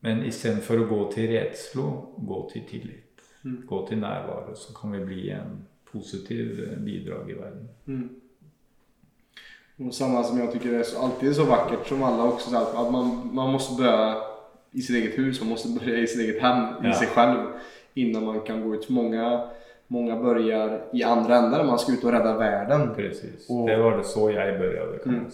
Men 0.00 0.24
istedenfor 0.24 0.80
å 0.80 0.82
att 0.82 0.88
gå 0.88 1.12
til 1.12 1.28
rädsla, 1.28 1.82
gå 2.26 2.50
til 2.52 2.62
tillit. 2.68 3.22
Mm. 3.44 3.62
Gå 3.66 3.86
til 3.88 3.98
nærvær, 3.98 4.54
så 4.54 4.74
kan 4.80 4.92
vi 4.92 5.04
bli 5.04 5.30
en 5.30 5.66
positiv 5.92 6.60
bidrag 6.84 7.30
i 7.30 7.34
verden. 7.34 7.68
Mm. 7.86 8.20
Och 9.86 9.94
samma 9.94 10.24
som 10.24 10.38
jag 10.38 10.52
tycker 10.52 10.72
är 10.72 11.02
alltid 11.02 11.36
så 11.36 11.44
vackert 11.44 11.86
som 11.86 12.02
alla 12.02 12.24
också 12.24 12.56
att 12.56 12.92
man, 12.92 13.30
man 13.34 13.52
måste 13.52 13.82
börja 13.82 14.29
i 14.72 14.80
sitt 14.82 14.96
eget 14.96 15.18
hus, 15.18 15.40
man 15.40 15.48
måste 15.48 15.68
börja 15.68 15.98
i 15.98 16.06
sitt 16.06 16.20
eget 16.20 16.42
hem, 16.42 16.64
i 16.64 16.86
Ja. 16.86 16.92
sig 16.94 17.06
själv 17.08 17.38
innan 17.94 18.24
man 18.24 18.40
kan 18.40 18.68
gå 18.68 18.74
ut. 18.74 18.88
Många, 18.88 19.44
många 19.86 20.16
börjar 20.16 20.80
i 20.92 21.02
andra 21.02 21.36
änden, 21.36 21.66
man 21.66 21.78
ska 21.78 21.92
ut 21.92 22.04
och 22.04 22.12
rädda 22.12 22.36
världen. 22.38 22.94
Precis. 22.96 23.50
Och- 23.50 23.68
Det 23.68 23.76
var 23.76 23.96
det 23.98 24.04
så 24.04 24.30
jag 24.30 24.58
började 24.58 24.98
kan 24.98 25.12
Mm. 25.14 25.24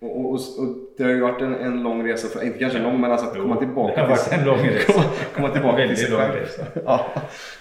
Och, 0.00 0.20
och, 0.20 0.26
och, 0.30 0.34
och 0.34 0.76
det 0.96 1.02
har 1.04 1.10
ju 1.10 1.20
varit 1.20 1.42
en, 1.42 1.54
en 1.54 1.82
lång 1.82 2.08
resa, 2.08 2.28
för, 2.28 2.44
inte 2.44 2.58
kanske 2.58 2.78
lång 2.78 3.00
men 3.00 3.12
alltså 3.12 3.26
att 3.26 3.32
Jo, 3.36 3.42
komma 3.42 3.56
tillbaka 3.56 3.94
Det 3.94 4.00
har 4.00 4.08
varit 4.08 4.32
en 4.32 4.44
lång 4.44 4.58
resa. 4.58 4.92
komma, 4.92 5.04
komma 5.34 5.48
tillbaka 5.48 5.76
till 5.76 5.80
Väldigt 5.82 5.98
sig 5.98 6.10
lång 6.10 6.20
själv. 6.20 6.34
resa. 6.34 6.62
Ja. 6.84 7.06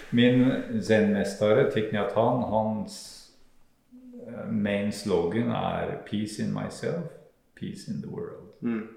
Min 0.10 0.54
zenmästare 0.84 1.72
Thich 1.72 1.92
Nhat 1.94 2.12
Han, 2.16 2.42
hans 2.44 3.22
eh, 4.28 4.52
main 4.52 4.92
slogan 4.92 5.52
är 5.52 5.86
Peace 6.12 6.42
in 6.42 6.54
myself, 6.54 7.04
peace 7.60 7.92
in 7.92 8.02
the 8.02 8.08
world. 8.08 8.48
Mm. 8.64 8.88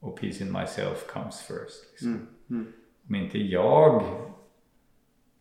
Och 0.00 0.20
peace 0.20 0.44
in 0.44 0.52
myself 0.52 1.06
comes 1.06 1.40
first. 1.42 1.84
Liksom. 1.90 2.08
Mm. 2.12 2.26
Mm. 2.50 2.72
Om 3.08 3.14
inte 3.14 3.38
jag 3.38 4.02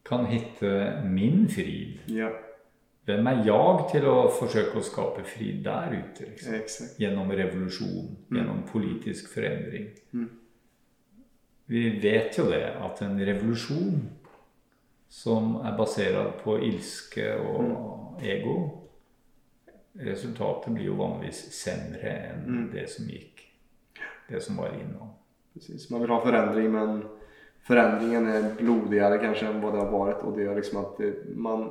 kan 0.03 0.25
hitte 0.25 1.01
min 1.05 1.47
frid, 1.49 1.99
Ja, 2.05 2.29
er 3.23 3.43
jeg 3.45 3.85
til 3.91 4.05
å 4.11 4.15
forsøke 4.35 4.79
å 4.79 4.83
skape 4.83 5.23
frid 5.23 5.61
der 5.63 5.93
ute? 5.95 6.25
Liksom? 6.25 6.53
exakt. 6.53 6.99
revolusjon, 7.37 8.17
mm. 8.29 8.37
gjennom 8.37 8.63
politisk 8.71 9.29
forandring. 9.33 9.85
Mm. 10.11 10.29
Vi 11.65 11.89
vet 12.03 12.37
jo 12.37 12.49
det, 12.51 12.63
at 12.83 13.01
en 13.01 13.19
revolusjon 13.19 14.09
som 15.09 15.55
er 15.55 15.77
basert 15.77 16.41
på 16.43 16.57
ilske 16.67 17.29
og 17.39 17.63
Mm. 17.63 18.25
ego, 18.25 18.55
resultatet 19.99 20.73
blir 20.73 20.85
jo 20.85 20.95
vanligvis 20.95 21.41
semre 21.53 22.11
enn 22.31 22.45
Mm. 22.47 22.71
det 22.71 22.89
som 22.89 23.05
gick, 23.07 23.36
det 24.29 24.41
som 24.43 24.55
var 24.57 24.67
innan. 24.67 25.07
Precis. 25.53 25.89
Man 25.89 26.01
vill 26.01 26.09
ha 26.09 26.21
förändring 26.21 26.71
men 26.71 27.05
förändringen 27.63 28.27
är 28.27 28.53
blodigare 28.57 29.17
kanske 29.17 29.45
än 29.45 29.61
vad 29.61 29.73
det 29.73 29.79
har 29.79 29.91
varit 29.91 30.17
och 30.23 30.37
det 30.37 30.43
gör 30.43 30.55
liksom 30.55 30.79
att 30.79 30.97
det, 30.97 31.13
man 31.35 31.69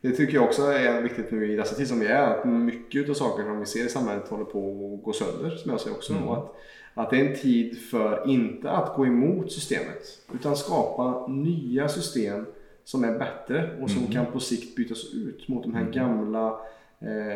det 0.00 0.10
tycker 0.12 0.34
jag 0.34 0.44
också 0.44 0.62
är 0.62 1.02
viktigt 1.02 1.30
nu 1.30 1.52
i 1.52 1.56
dessa 1.56 1.74
tider 1.74 1.88
som 1.88 2.00
vi 2.00 2.06
är 2.06 2.22
att 2.22 2.44
mycket 2.44 3.10
av 3.10 3.14
saker 3.14 3.42
som 3.44 3.58
vi 3.60 3.66
ser 3.66 3.86
i 3.86 3.88
samhället 3.88 4.28
håller 4.28 4.44
på 4.44 4.58
att 4.98 5.04
gå 5.04 5.12
sönder 5.12 5.50
som 5.50 5.70
jag 5.70 5.80
säger 5.80 5.96
också 5.96 6.12
Mm. 6.12 6.28
och 6.28 6.36
att, 6.36 6.54
att 6.94 7.10
det 7.10 7.20
är 7.20 7.30
en 7.30 7.36
tid 7.36 7.78
för 7.78 8.28
inte 8.28 8.70
att 8.70 8.96
gå 8.96 9.06
emot 9.06 9.52
systemet 9.52 10.02
utan 10.34 10.56
skapa 10.56 11.26
nya 11.28 11.88
system 11.88 12.46
som 12.84 13.04
är 13.04 13.18
bättre 13.18 13.78
och 13.82 13.90
som 13.90 14.00
Mm. 14.00 14.12
kan 14.12 14.26
på 14.26 14.40
sikt 14.40 14.76
bytas 14.76 15.14
ut 15.14 15.48
mot 15.48 15.62
de 15.62 15.74
här 15.74 15.84
gamla 15.84 16.46
eh, 16.48 16.56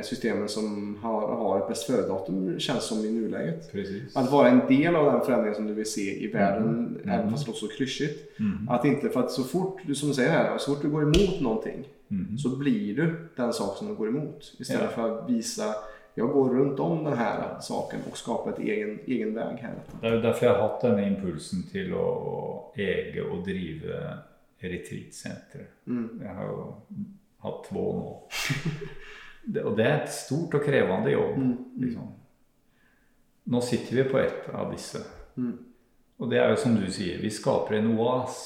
systemen 0.03 0.49
som 0.49 0.97
har, 1.03 1.21
har 1.37 1.59
ett 1.61 1.69
bäst 1.69 1.85
före-datum 1.87 2.61
känns 2.61 2.85
som 2.85 2.99
i 3.05 3.11
nuläget. 3.12 3.73
Precis. 3.73 4.17
Att 4.17 4.31
vara 4.33 4.49
en 4.49 4.61
del 4.69 4.97
av 4.97 5.12
den 5.12 5.21
förändringen 5.21 5.55
som 5.55 5.67
du 5.67 5.75
vill 5.75 5.91
se 5.91 6.25
i 6.25 6.27
världen, 6.33 6.69
Mm. 7.05 7.09
även 7.19 7.31
fast 7.31 7.45
det 7.47 7.51
låter 7.51 7.67
så 7.67 7.69
klyschigt. 7.77 8.41
Mm. 8.41 8.69
Att 8.69 8.85
inte, 8.85 9.09
för 9.09 9.21
att 9.21 9.31
så 9.31 9.45
fort 9.45 9.81
du, 9.87 9.95
som 9.95 10.09
du 10.09 10.14
säger 10.14 10.31
här, 10.31 10.59
så 10.59 10.75
fort 10.75 10.83
du 10.83 10.89
går 10.91 11.03
emot 11.03 11.41
någonting 11.41 11.85
Mm. 12.11 12.39
så 12.39 12.57
blir 12.57 12.97
du 12.97 13.29
den 13.37 13.53
sak 13.53 13.77
som 13.77 13.89
du 13.89 13.95
går 13.95 14.09
emot. 14.09 14.55
Istället 14.59 14.83
Ja. 14.83 14.89
för 14.89 15.19
att 15.23 15.31
visa, 15.31 15.75
jag 16.14 16.29
går 16.33 16.49
rundt 16.55 16.81
om 16.81 17.05
denne 17.05 17.61
saken 17.61 18.01
og 18.11 18.17
skaper 18.17 18.51
et 18.53 18.59
egen, 18.59 18.99
egen 19.07 19.35
vei 19.35 19.57
her. 19.61 19.75
Det 20.01 20.09
er 20.09 20.14
jo 20.14 20.23
derfor 20.23 20.47
jeg 20.47 20.55
har 20.55 20.62
hatt 20.69 20.83
denne 20.83 21.07
impulsen 21.07 21.62
til 21.73 21.93
å, 21.95 22.05
å 22.07 22.73
ege 22.79 23.23
og 23.31 23.45
drive 23.45 23.99
retreatsenteret. 24.62 25.67
Mm. 25.87 26.21
Jeg 26.23 26.31
har 26.35 26.47
jo 26.47 26.75
hatt 27.43 27.64
två 27.69 27.85
nå. 27.99 28.23
Det, 29.47 29.62
og 29.62 29.76
det 29.78 29.86
er 29.86 30.01
et 30.03 30.12
stort 30.12 30.55
og 30.59 30.64
krevende 30.64 31.12
jobb. 31.12 31.36
Mm. 31.38 31.57
Liksom. 31.82 32.07
Nå 33.47 33.61
sitter 33.62 33.97
vi 33.97 34.09
på 34.11 34.18
et 34.18 34.49
av 34.55 34.72
disse. 34.72 35.03
Mm. 35.36 35.53
Og 36.18 36.30
det 36.30 36.40
er 36.40 36.51
jo 36.51 36.59
som 36.59 36.74
du 36.74 36.86
sier, 36.90 37.20
vi 37.22 37.30
skaper 37.30 37.78
en 37.78 37.92
oas. 37.94 38.40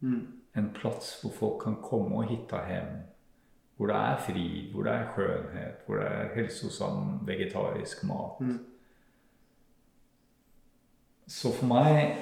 Mm. 0.00 0.24
En 0.58 0.72
plass 0.74 1.18
hvor 1.22 1.34
folk 1.36 1.60
kan 1.62 1.76
komme 1.82 2.18
og 2.18 2.32
hitte 2.32 2.58
hjem. 2.66 2.96
Hvor 3.78 3.92
det 3.92 3.98
er 3.98 4.24
fri, 4.26 4.46
hvor 4.72 4.88
det 4.88 4.94
er 4.96 5.12
skjønnhet, 5.14 5.84
hvor 5.86 6.00
det 6.00 6.08
er 6.10 6.32
helsosam 6.34 7.20
vegetarisk 7.28 8.02
mat. 8.08 8.40
Mm. 8.40 8.58
Så 11.28 11.52
for 11.54 11.68
meg, 11.70 12.16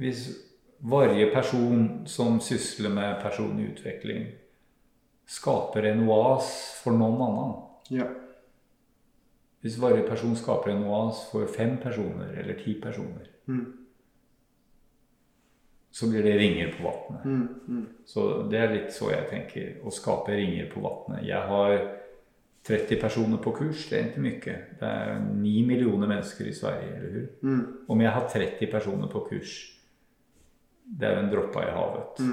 hvis 0.00 0.28
varje 0.80 1.26
person 1.34 2.06
som 2.06 2.40
sysler 2.40 2.92
med 2.94 3.20
personlig 3.20 3.72
utvikling, 3.74 4.26
skaper 5.26 5.86
en 5.92 6.04
oas 6.08 6.50
for 6.82 6.92
noen 6.92 7.20
annen 7.24 7.54
Ja. 7.90 8.06
Hvis 9.64 9.78
varje 9.80 10.02
person 10.08 10.36
skaper 10.36 10.70
en 10.74 10.84
oas 10.84 11.22
for 11.30 11.46
fem 11.48 11.78
personer 11.80 12.34
eller 12.40 12.54
ti 12.60 12.74
personer, 12.80 13.28
Mm. 13.48 13.72
så 15.90 16.08
blir 16.10 16.22
det 16.22 16.38
ringer 16.38 16.72
på 16.76 16.82
vannet. 16.82 17.24
Mm. 17.24 17.48
Mm. 17.68 17.86
Så 18.04 18.48
det 18.50 18.58
er 18.60 18.72
litt 18.74 18.92
så 18.92 19.10
jeg 19.12 19.28
tenker, 19.30 19.76
å 19.86 19.92
skape 19.94 20.34
ringer 20.34 20.66
på 20.72 20.80
vannet. 20.82 21.22
Jeg 21.28 21.40
har 21.48 21.74
30 22.64 23.00
personer 23.00 23.38
på 23.44 23.52
kurs, 23.54 23.84
det 23.90 23.98
er 24.00 24.08
ikke 24.08 24.24
mye. 24.24 24.56
Det 24.80 24.88
er 24.88 25.20
9 25.20 25.66
millioner 25.68 26.08
mennesker 26.10 26.48
i 26.48 26.52
Sverige, 26.56 26.96
eller 26.96 27.10
hur? 27.10 27.28
Mm. 27.42 27.62
Om 27.88 28.00
jeg 28.00 28.10
har 28.16 28.28
30 28.32 28.70
personer 28.72 29.08
på 29.12 29.22
kurs, 29.28 29.54
det 30.84 31.08
er 31.08 31.14
jo 31.18 31.22
en 31.26 31.30
droppa 31.32 31.62
i 31.68 31.70
havet. 31.76 32.24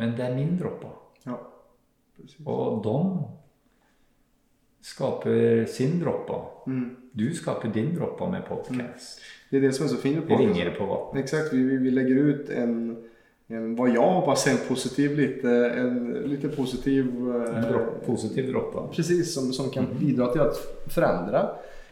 Mm. 0.00 0.08
Men 0.08 0.16
det 0.16 0.24
er 0.24 0.34
min 0.34 0.58
dråpe. 0.58 0.86
Ja. 1.26 1.36
Precis. 2.16 2.46
Og 2.46 2.84
de 2.84 3.24
skaper 4.82 5.66
sin 5.68 6.00
dråpe. 6.00 6.32
Mm. 6.66 6.96
Du 7.12 7.34
skaper 7.34 7.68
din 7.68 7.94
dråpe 7.94 8.30
med 8.30 8.44
podcast. 8.48 9.20
Det 9.50 9.56
är 9.56 9.60
det 9.60 9.72
som 9.72 9.84
är 9.84 9.88
så 9.88 9.96
fint 9.96 10.16
med 10.16 10.38
Det 10.38 10.44
ringer 10.44 10.70
på 10.70 10.86
vattnet. 10.86 11.24
Exakt, 11.24 11.52
vi, 11.52 11.76
vi, 11.76 11.90
lägger 11.90 12.14
ut 12.14 12.50
en, 12.50 12.96
en, 13.46 13.76
vad 13.76 13.90
jag 13.90 14.10
hoppas 14.10 14.46
är 14.46 14.50
en 14.50 14.68
positiv, 14.68 15.18
lite, 15.18 15.50
en 15.70 16.12
lite 16.12 16.48
positiv... 16.48 17.06
eh, 17.06 17.56
En 17.56 17.72
dropp, 17.72 18.06
positiv 18.06 18.52
dråpe. 18.52 18.96
Precis, 18.96 19.34
som, 19.34 19.52
som 19.52 19.70
kan 19.70 19.86
bidra 20.00 20.32
till 20.32 20.40
att 20.40 20.56
förändra. 20.86 21.48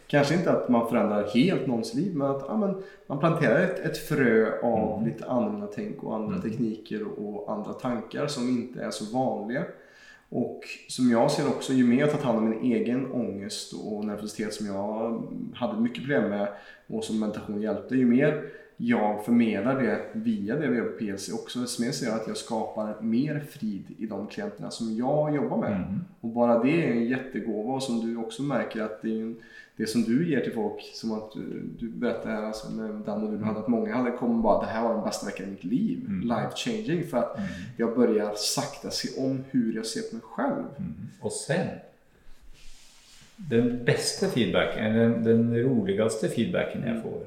Kanske 0.09 0.35
inte 0.35 0.53
att 0.53 0.69
man 0.69 0.89
förändrar 0.89 1.29
helt 1.35 1.67
någons 1.67 1.95
liv, 1.95 2.17
men 2.17 2.31
att 2.31 2.45
ja, 2.49 2.57
men, 2.57 2.83
man 3.07 3.19
planterar 3.19 3.61
ett, 3.61 3.79
ett 3.79 3.99
frö 3.99 4.61
av 4.63 5.07
lite 5.07 5.27
annorlunda 5.27 5.67
tänk 5.75 6.03
och 6.03 6.17
andra 6.17 6.39
tekniker 6.39 7.07
och, 7.07 7.47
och 7.47 7.53
andra 7.53 7.73
tankar 7.73 8.27
som 8.27 8.49
inte 8.49 8.83
är 8.83 8.91
så 8.91 9.19
vanliga. 9.19 9.65
Och 10.29 10.61
som 10.89 11.11
jag 11.11 11.31
ser 11.31 11.49
också, 11.49 11.73
ju 11.73 11.85
mer 11.85 12.01
jag 12.01 12.11
tagit 12.11 12.25
hand 12.25 12.39
om 12.39 12.51
min 12.51 12.73
egen 12.73 13.13
ångest 13.13 13.73
och 13.73 14.05
nervositet 14.05 14.55
som 14.55 14.67
jag 14.67 15.23
hade 15.55 15.81
mycket 15.81 15.99
problem 15.99 16.31
med 16.31 16.49
och 16.87 17.05
som 17.05 17.21
meditation 17.21 17.63
hjälpte, 17.63 17.95
ju 17.95 18.07
mer 18.07 18.51
jag 18.81 19.25
förmedlar 19.25 19.83
det 19.83 20.01
via 20.13 20.57
det 20.57 20.67
vi 20.67 20.77
gör 20.77 20.85
på 20.85 20.99
PLC 20.99 21.33
också, 21.33 21.59
desto 21.59 21.83
mer 21.83 21.91
ser 21.91 22.07
jag 22.07 22.15
att 22.15 22.29
jag 22.29 22.37
skapar 22.37 23.01
mer 23.01 23.41
frid 23.51 23.85
i 23.99 24.07
de 24.07 24.27
klienterna 24.27 24.71
som 24.71 24.97
jag 24.97 25.35
jobbar 25.35 25.57
med. 25.57 25.77
Mm. 25.77 26.01
Och 26.21 26.29
bara 26.29 26.63
det 26.63 26.87
är 26.87 26.91
en 26.93 27.05
jättegåva 27.05 27.73
och 27.73 27.83
som 27.83 28.01
du 28.01 28.17
också 28.17 28.43
märker 28.43 28.83
att 28.83 29.03
det 29.03 29.09
är 29.09 29.23
en, 29.23 29.37
det 29.79 29.87
som 29.87 30.03
du 30.03 30.31
ger 30.31 30.41
till 30.41 30.53
folk, 30.53 30.83
som 30.95 31.13
att 31.13 31.33
du, 31.33 31.63
du 31.79 31.89
berättade 31.89 32.35
här 32.35 32.43
alltså 32.43 32.71
med 32.71 32.91
den 32.91 33.23
og 33.25 33.31
du 33.33 33.45
hade, 33.45 33.59
att 33.61 33.69
många 33.69 33.95
hade 33.97 34.11
kommit 34.11 34.37
och 34.37 34.43
bara 34.43 34.61
det 34.61 34.67
här 34.67 34.83
var 34.83 34.95
den 34.95 35.05
bästa 35.05 35.27
veckan 35.27 35.47
i 35.47 35.51
mitt 35.51 35.65
liv, 35.65 35.99
Mm. 36.07 36.29
life 36.29 36.53
changing, 36.57 37.07
för 37.07 37.19
att 37.19 37.39
jag 37.77 37.97
börjar 37.97 38.35
sakta 38.37 38.91
se 38.91 39.09
om 39.23 39.45
hur 39.51 39.77
jag 39.77 39.87
ser 39.87 40.03
på 40.03 40.15
mig 40.17 40.23
själv. 40.25 40.65
Mm. 40.79 40.95
Og 41.21 41.33
sen 41.33 41.67
Den 43.37 43.85
beste 43.85 44.27
feedbacken, 44.29 44.95
den, 44.95 45.25
den 45.25 45.63
roligste 45.65 46.29
feedbacken 46.29 46.83
jeg 46.83 47.03
får, 47.03 47.21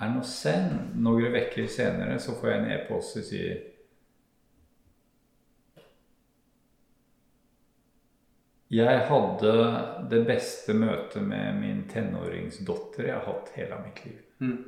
er 0.00 0.12
når 0.14 0.22
sen, 0.30 0.68
noen 0.94 1.34
uker 1.34 1.66
senere, 1.66 2.18
så 2.22 2.36
får 2.38 2.48
jeg 2.52 2.60
en 2.60 2.70
e-post 2.70 3.16
som 3.16 3.24
sier 3.26 3.56
Jeg 8.70 8.98
hadde 9.08 9.52
det 10.10 10.26
beste 10.28 10.74
møtet 10.76 11.22
med 11.24 11.54
min 11.60 11.84
tenåringsdotter 11.88 13.04
jeg 13.08 13.14
har 13.16 13.24
hatt 13.24 13.48
hele 13.56 13.78
mitt 13.84 14.04
liv. 14.04 14.18
Mm. 14.44 14.64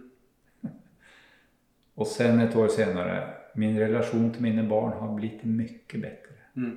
Og 2.01 2.07
sen 2.09 2.41
et 2.41 2.57
år 2.57 2.69
senere 2.73 3.37
Min 3.59 3.75
relasjon 3.81 4.31
til 4.33 4.43
mine 4.47 4.63
barn 4.71 4.93
har 4.95 5.09
blitt 5.17 5.41
mye 5.45 5.81
bedre. 5.91 6.37
Mm. 6.55 6.77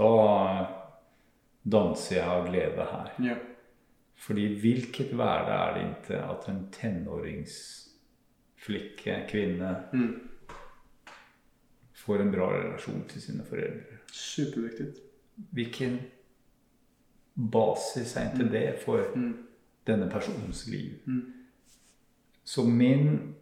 Da 0.00 0.08
danser 1.62 2.16
jeg 2.16 2.24
av 2.24 2.46
glede 2.48 2.84
her. 2.88 3.10
Ja. 3.20 3.34
Fordi 4.16 4.46
hvilket 4.62 5.12
verde 5.18 5.52
er 5.52 5.74
det 5.76 5.82
ikke 5.90 6.16
at 6.24 6.48
en 6.48 6.68
tenåringsflikke, 6.72 9.26
kvinne, 9.28 9.76
Mm. 9.92 10.20
får 11.94 12.20
en 12.20 12.32
bra 12.32 12.48
relasjon 12.56 13.04
til 13.08 13.20
sine 13.22 13.44
foreldre. 13.44 13.98
Superviktigt. 14.10 14.98
Hvilken 15.52 15.98
basis 17.34 18.16
er 18.16 18.32
ikke 18.32 18.50
det 18.52 18.66
for 18.84 19.04
denne 19.86 20.10
personens 20.10 20.66
liv? 20.68 20.98
Så 22.44 22.64
min 22.64 23.34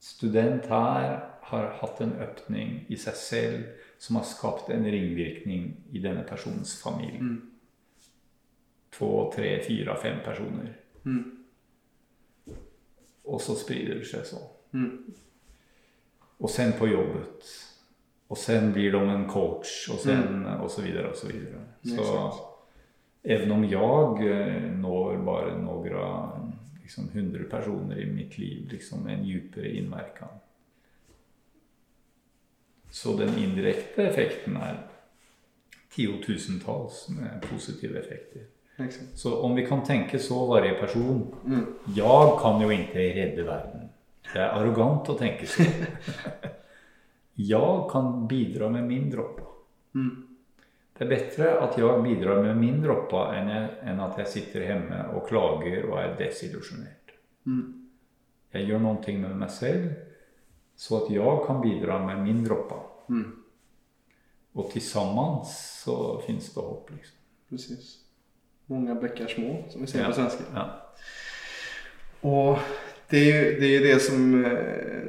student 0.00 0.66
her 0.66 1.20
har 1.44 1.76
hatt 1.80 2.00
en 2.00 2.16
åpning 2.20 2.86
i 2.88 2.96
seg 3.00 3.16
selv 3.16 3.64
som 3.98 4.16
har 4.16 4.26
skapt 4.28 4.70
en 4.72 4.84
ringvirkning 4.84 5.68
i 5.92 6.00
denne 6.02 6.24
personens 6.28 6.74
familie. 6.82 7.36
Två, 8.94 9.32
tre, 9.34 9.62
fire, 9.62 9.96
fem 10.02 10.18
personer. 10.24 10.72
Og 13.24 13.40
så 13.40 13.56
sprider 13.56 14.00
det 14.00 14.08
seg 14.08 14.26
sånn. 14.28 14.50
Mm. 14.74 15.14
Og 16.40 16.50
sen 16.50 16.74
på 16.78 16.88
jobbet. 16.90 17.48
Och 18.28 18.38
sen 18.38 18.72
blir 18.72 18.92
de 18.92 19.08
en 19.08 19.28
coach 19.28 19.88
och 19.92 19.98
sen 19.98 20.46
och 20.46 20.70
så 20.70 20.82
vidare 20.82 21.10
och 21.10 21.16
så 21.16 21.26
vidare. 21.26 21.60
Så 21.82 22.00
Exakt. 22.00 22.36
även 23.22 23.52
om 23.52 23.68
jag 23.68 24.30
eh, 24.30 24.62
når 24.62 25.16
bara 25.16 25.58
några 25.58 26.30
liksom, 26.82 27.08
hundra 27.12 27.44
personer 27.44 27.98
i 28.00 28.06
mitt 28.06 28.38
liv, 28.38 28.68
liksom 28.70 29.08
en 29.08 29.24
djupare 29.24 29.76
inverkan. 29.76 30.28
Så 32.90 33.16
den 33.16 33.38
indirekta 33.38 34.02
effekten 34.02 34.56
är 34.56 34.86
tiotusentals 35.94 37.08
med 37.08 37.44
positiva 37.50 37.98
effekter. 37.98 38.42
Exakt. 38.76 39.18
Så 39.18 39.40
om 39.40 39.54
vi 39.54 39.66
kan 39.66 39.84
tänka 39.84 40.18
så 40.18 40.46
varje 40.46 40.74
person. 40.74 41.34
Mm. 41.46 41.66
Jag 41.96 42.40
kan 42.40 42.60
ju 42.60 42.74
inte 42.74 42.98
rädda 42.98 43.42
världen. 43.42 43.88
Det 44.32 44.38
är 44.38 44.48
arrogant 44.48 45.08
att 45.08 45.18
tänka 45.18 45.46
så. 45.46 45.62
jag 47.34 47.90
kan 47.90 48.26
bidra 48.28 48.68
med 48.68 48.84
min 48.84 49.10
dråpe. 49.10 49.42
Mm. 49.94 50.26
Det 50.94 51.04
er 51.04 51.10
bedre 51.10 51.46
at 51.64 51.78
jeg 51.78 52.02
bidrar 52.02 52.42
med 52.42 52.58
min 52.58 52.82
dråpe 52.82 53.22
enn, 53.34 53.48
enn, 53.82 54.00
at 54.00 54.18
jeg 54.22 54.30
sitter 54.30 54.66
hjemme 54.68 55.00
og 55.16 55.26
klager 55.26 55.88
og 55.88 55.96
er 55.98 56.14
desillusjonert. 56.18 57.16
Mm. 57.46 57.90
gjør 58.52 58.66
gör 58.66 58.78
någonting 58.78 59.20
med 59.20 59.36
meg 59.36 59.50
selv, 59.50 59.90
så 60.76 61.02
at 61.02 61.10
jeg 61.10 61.40
kan 61.46 61.60
bidra 61.60 61.98
med 62.06 62.22
min 62.22 62.44
dråpe. 62.44 62.78
Mm. 63.08 63.32
til 64.70 64.82
sammen 64.82 65.42
så 65.50 66.20
fins 66.26 66.54
det 66.54 66.62
håp, 66.62 66.90
Liksom. 66.90 67.16
Precis. 67.50 68.00
Mange 68.66 68.94
bekker 68.94 69.26
små, 69.26 69.64
som 69.70 69.80
vi 69.80 69.86
säger 69.86 70.06
på 70.06 70.12
svensk. 70.12 70.38
Ja. 70.54 70.94
Och 72.20 72.58
det 73.10 73.16
är 73.16 73.24
ju 73.24 73.60
det, 73.60 73.76
är 73.76 73.94
det 73.94 74.00
som, 74.00 74.44
eh, 74.44 74.50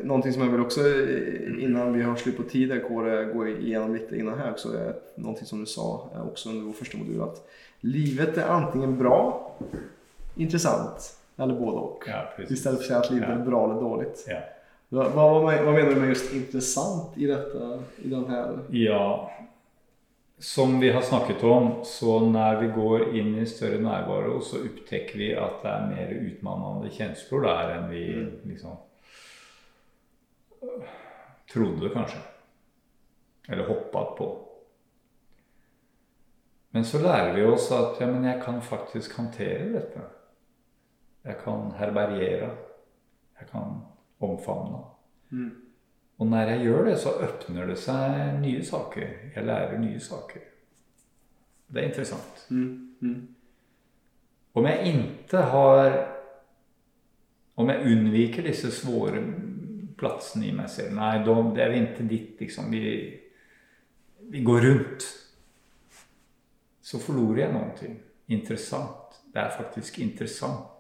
någonting 0.04 0.34
som 0.34 0.42
jag 0.42 0.50
vill 0.50 0.62
också, 0.62 0.80
eh, 0.82 1.64
innan 1.64 1.94
vi 1.94 2.02
har 2.04 2.16
slut 2.16 2.38
på 2.38 2.44
tid 2.44 2.72
här, 2.72 2.80
Kåre, 2.80 3.26
gå 3.26 3.48
igenom 3.48 3.94
lite 3.96 4.18
innan 4.18 4.40
här 4.40 4.52
också, 4.52 4.78
är 4.78 4.94
någonting 5.16 5.46
som 5.46 5.60
du 5.60 5.66
sa 5.66 6.10
eh, 6.16 6.28
också 6.28 6.50
under 6.50 6.64
vår 6.66 6.74
första 6.74 6.98
modul, 6.98 7.22
att 7.22 7.48
livet 7.80 8.38
är 8.38 8.48
antingen 8.48 8.98
bra, 8.98 9.52
intressant, 10.36 11.18
eller 11.38 11.54
både 11.60 11.78
och. 11.78 12.04
Ja. 12.08 12.44
Istället 12.50 12.78
för 12.78 12.84
att 12.84 12.88
säga 12.88 13.00
att 13.00 13.12
livet 13.12 13.30
Ja. 13.30 13.36
är 13.36 13.46
bra 13.46 13.66
eller 13.72 13.82
dåligt. 13.82 14.26
Ja. 14.28 14.38
Vad, 14.90 15.12
vad, 15.12 15.42
vad 15.44 15.74
menar 15.74 15.90
du 15.90 15.96
med 15.96 16.10
just 16.10 16.34
intressant 16.34 17.18
i 17.18 17.26
detta, 17.26 17.80
i 18.04 18.10
den 18.10 18.26
här? 18.30 18.60
Ja, 18.70 19.32
som 20.38 20.80
vi 20.80 20.92
har 20.92 21.02
snakket 21.02 21.44
om, 21.44 21.84
så 21.84 22.20
når 22.20 22.60
vi 22.62 22.68
går 22.76 23.06
inn 23.16 23.36
i 23.40 23.46
større 23.48 23.80
nærvaro, 23.80 24.42
så 24.44 24.60
opptekker 24.68 25.20
vi 25.20 25.30
at 25.40 25.62
det 25.64 25.72
er 25.72 25.86
mer 25.92 26.12
utmannende 26.18 26.92
kjensler 26.92 27.46
der 27.48 27.72
enn 27.78 27.86
vi 27.92 28.04
liksom 28.52 28.76
øh, 30.64 30.90
trodde, 31.52 31.94
kanskje. 31.94 32.20
Eller 33.48 33.70
hoppet 33.70 34.12
på. 34.18 34.30
Men 36.76 36.86
så 36.86 37.00
lærer 37.00 37.32
vi 37.38 37.46
oss 37.48 37.70
at 37.72 38.02
ja, 38.02 38.10
men 38.12 38.26
jeg 38.28 38.42
kan 38.44 38.60
faktisk 38.62 39.16
håndtere 39.16 39.70
dette. 39.78 40.02
Jeg 41.24 41.38
kan 41.44 41.72
herbergere. 41.80 42.50
Jeg 43.40 43.48
kan 43.52 43.80
omfavne. 44.20 44.84
Og 46.18 46.28
når 46.32 46.52
jeg 46.54 46.68
gjør 46.70 46.86
det, 46.90 46.98
så 47.00 47.12
åpner 47.26 47.68
det 47.68 47.78
seg 47.80 48.38
nye 48.40 48.64
saker. 48.64 49.08
Jeg 49.36 49.48
lærer 49.48 49.80
nye 49.82 50.00
saker. 50.00 50.44
Det 51.68 51.82
er 51.82 51.90
interessant. 51.90 52.46
Mm. 52.50 52.70
Mm. 53.02 53.28
Om 54.56 54.66
jeg 54.66 54.94
ikke 54.94 55.42
har 55.52 56.12
Om 57.56 57.70
jeg 57.70 57.86
unnviker 57.88 58.44
disse 58.44 58.68
svåre 58.72 59.22
plassene 59.96 60.50
i 60.50 60.56
meg 60.56 60.68
selv 60.70 60.92
Nei, 60.98 61.22
de, 61.24 61.36
det 61.56 61.64
er 61.64 61.70
vi 61.72 61.78
ikke 61.86 62.08
dit, 62.10 62.42
liksom. 62.42 62.72
Vi, 62.72 62.82
vi 64.32 64.42
går 64.44 64.68
rundt. 64.68 65.06
Så 66.84 67.00
forlorer 67.00 67.46
jeg 67.46 67.54
noe. 67.54 67.92
Interessant. 68.36 69.22
Det 69.32 69.40
er 69.40 69.56
faktisk 69.56 70.00
interessant. 70.04 70.75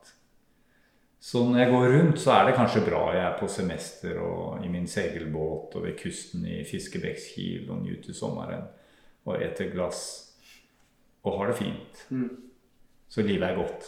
Så 1.25 1.41
når 1.41 1.57
jeg 1.57 1.71
går 1.71 1.87
rundt, 1.89 2.19
så 2.21 2.31
er 2.35 2.43
det 2.45 2.57
kanskje 2.57 2.83
bra. 2.85 3.01
Jeg 3.15 3.23
er 3.25 3.37
på 3.39 3.47
semester 3.49 4.19
og 4.21 4.65
i 4.65 4.69
min 4.69 4.85
seilbåt 4.87 5.73
og 5.73 5.85
ved 5.87 5.95
kysten 5.97 6.43
i 6.45 6.59
Fiskebekkskil 6.69 7.69
og 7.73 7.81
nyter 7.81 8.13
sommeren 8.13 8.67
og 9.25 9.41
eter 9.41 9.71
glass 9.73 10.03
og 11.25 11.39
har 11.39 11.49
det 11.49 11.55
fint. 11.57 12.03
Så 13.09 13.25
livet 13.25 13.47
er 13.47 13.57
godt. 13.57 13.87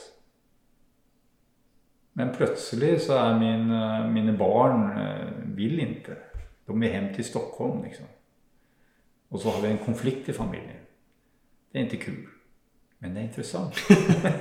Men 2.18 2.34
plutselig 2.34 3.04
så 3.06 3.20
er 3.22 3.38
min, 3.38 3.70
eh, 3.72 4.10
mine 4.14 4.34
barn 4.38 4.98
eh, 4.98 5.58
vil 5.58 5.80
ikke. 5.80 6.18
De 6.68 6.74
vil 6.74 6.90
hjem 6.90 7.14
til 7.14 7.24
Stockholm, 7.24 7.84
liksom. 7.84 8.10
Og 9.30 9.40
så 9.40 9.50
har 9.50 9.62
vi 9.62 9.68
en 9.68 9.86
konflikt 9.86 10.30
i 10.30 10.34
familien. 10.34 10.82
Det 11.72 11.82
er 11.82 11.86
ikke 11.86 12.06
kul. 12.06 12.37
Men 13.00 13.14
det 13.14 13.22
er 13.22 13.28
interessant. 13.28 13.78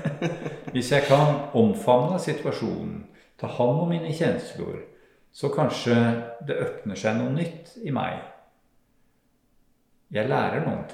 Hvis 0.73 0.93
jeg 0.93 1.05
kan 1.09 1.35
omfavne 1.55 2.21
situasjonen, 2.21 3.07
ta 3.39 3.51
hand 3.53 3.83
om 3.83 3.89
mine 3.93 4.13
kjensler, 4.17 4.81
så 5.33 5.51
kanskje 5.53 5.97
det 6.49 6.57
åpner 6.65 6.97
seg 6.97 7.19
noe 7.19 7.35
nytt 7.37 7.75
i 7.85 7.93
meg. 7.93 8.23
Jeg 10.17 10.31
lærer 10.31 10.65
noe. 10.65 10.85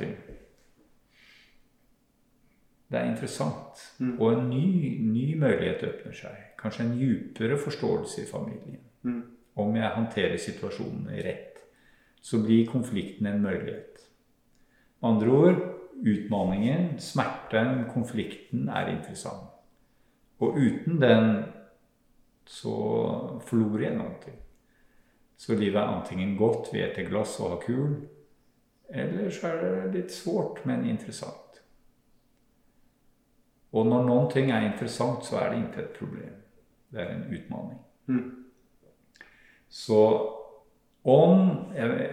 Det 2.92 2.98
er 2.98 3.06
interessant. 3.06 3.84
Og 4.18 4.32
en 4.32 4.48
ny, 4.50 4.98
ny 5.06 5.28
mulighet 5.38 5.84
åpner 5.86 6.16
seg. 6.16 6.40
Kanskje 6.58 6.88
en 6.88 6.96
djupere 6.98 7.58
forståelse 7.60 8.24
i 8.24 8.30
familien. 8.30 9.22
Om 9.54 9.76
jeg 9.76 9.94
håndterer 9.94 10.40
situasjonen 10.40 11.12
rett, 11.22 11.62
så 12.22 12.42
blir 12.42 12.66
konflikten 12.70 13.26
en 13.26 13.42
mulighet. 13.42 14.02
Med 15.02 15.10
andre 15.10 15.30
ord 15.30 15.62
utmaningen, 16.02 16.98
smerten, 16.98 17.84
konflikten 17.94 18.68
er 18.68 18.90
interessant. 18.96 19.50
Og 20.42 20.58
uten 20.58 20.98
den 21.00 21.28
så 22.48 22.74
forlorer 23.46 23.86
jeg 23.86 23.98
noe. 23.98 24.34
Så 25.38 25.54
livet 25.58 25.78
er 25.78 25.94
antingen 25.94 26.36
godt, 26.38 26.72
vi 26.72 26.82
eter 26.82 27.06
glass 27.08 27.38
og 27.40 27.54
har 27.54 27.62
kul, 27.62 27.94
eller 28.92 29.30
så 29.32 29.48
er 29.48 29.62
det 29.62 29.94
litt 29.94 30.12
svårt, 30.14 30.60
men 30.68 30.84
interessant. 30.90 31.62
Og 33.72 33.88
når 33.88 34.04
noen 34.04 34.28
ting 34.30 34.52
er 34.52 34.66
interessant, 34.66 35.24
så 35.24 35.38
er 35.40 35.50
det 35.50 35.62
ikke 35.62 35.82
et 35.82 35.96
problem. 35.96 36.38
Det 36.92 37.00
er 37.00 37.14
en 37.14 37.24
utmaning. 37.32 37.78
Så 39.72 40.00
om 41.02 41.48
Jeg 41.74 42.10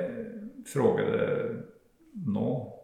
frågade 0.66 1.64
nå 2.26 2.79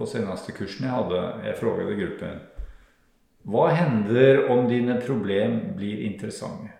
på 0.00 0.08
seneste 0.08 0.54
kursen 0.56 0.86
jeg 0.88 0.96
hadde, 0.96 1.20
jeg 1.44 1.58
spurte 1.58 1.96
gruppen 1.98 2.40
Hva 3.52 3.68
hender 3.76 4.46
om 4.52 4.66
dine 4.68 4.96
problem 5.04 5.60
blir 5.76 6.04
interessante? 6.08 6.72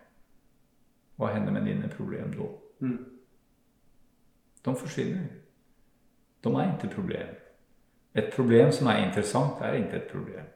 Hva 1.21 1.35
hender 1.35 1.53
med 1.53 1.69
dine 1.69 1.89
problem 1.93 2.33
da? 2.33 2.49
De 4.65 4.75
forsvinner. 4.77 5.27
De 6.45 6.53
er 6.57 6.73
ikke 6.73 6.95
problem. 6.95 7.35
Et 8.15 8.31
problem 8.35 8.73
som 8.73 8.89
er 8.89 9.05
interessant, 9.07 9.61
er 9.61 9.79
ikke 9.79 9.97
et 9.97 10.09
problem. 10.11 10.47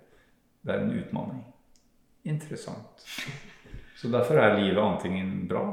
Det 0.65 0.75
er 0.75 0.81
en 0.81 0.95
utmaning. 0.99 1.43
Interessant. 2.25 3.05
Så 4.01 4.09
derfor 4.09 4.41
er 4.41 4.59
livet 4.59 4.81
antingen 4.83 5.49
bra, 5.49 5.67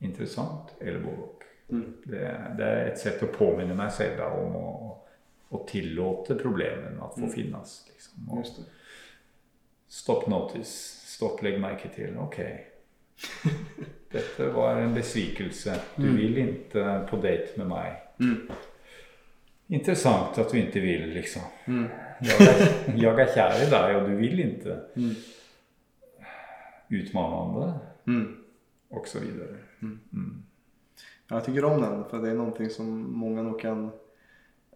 interessant 0.00 0.74
eller 0.80 1.00
både 1.00 1.28
mm. 1.68 1.92
Det, 2.04 2.22
det 2.58 2.66
er 2.66 2.88
et 2.90 2.98
sett 2.98 3.22
å 3.22 3.30
påminne 3.32 3.76
meg 3.78 3.92
selv 3.94 4.24
om 4.26 4.56
å, 4.58 4.72
å 5.52 5.62
tillåte 5.68 6.36
problemene 6.40 7.02
at 7.04 7.18
få 7.18 7.28
finnes. 7.32 7.74
Liksom. 7.92 8.28
Og 8.32 8.46
Stopp 9.92 10.26
notice. 10.26 10.72
Stopp, 11.12 11.42
legg 11.44 11.58
merke 11.60 11.90
til. 11.92 12.16
Ok. 12.16 12.38
Dette 14.12 14.46
var 14.54 14.80
en 14.80 14.94
besvikelse. 14.96 15.74
Du 15.96 16.08
vil 16.16 16.38
ikke 16.40 16.94
på 17.10 17.18
date 17.20 17.60
med 17.60 17.68
meg. 17.68 17.98
Interessant 19.72 20.38
at 20.40 20.48
du 20.48 20.56
ikke 20.60 20.80
vil, 20.80 21.04
liksom. 21.12 21.44
Jeg, 22.22 22.38
er, 22.40 22.64
jeg 22.96 23.12
er 23.12 23.34
kjær 23.34 23.60
i 23.60 23.68
deg, 23.68 23.94
og 23.98 24.08
du 24.08 24.16
vil 24.16 24.42
ikke. 24.46 24.78
Utmanande. 26.92 27.68
Mm. 28.08 28.26
Og 28.96 29.08
så 29.08 29.20
videre. 29.20 29.60
Jeg 31.32 31.44
tycker 31.46 31.68
om 31.68 31.80
den 31.80 32.00
for 32.08 32.24
det 32.24 32.32
er 32.32 32.40
noe 32.40 32.72
som 32.72 32.88
mange 33.20 33.44
nok 33.44 33.60
kan 33.60 33.86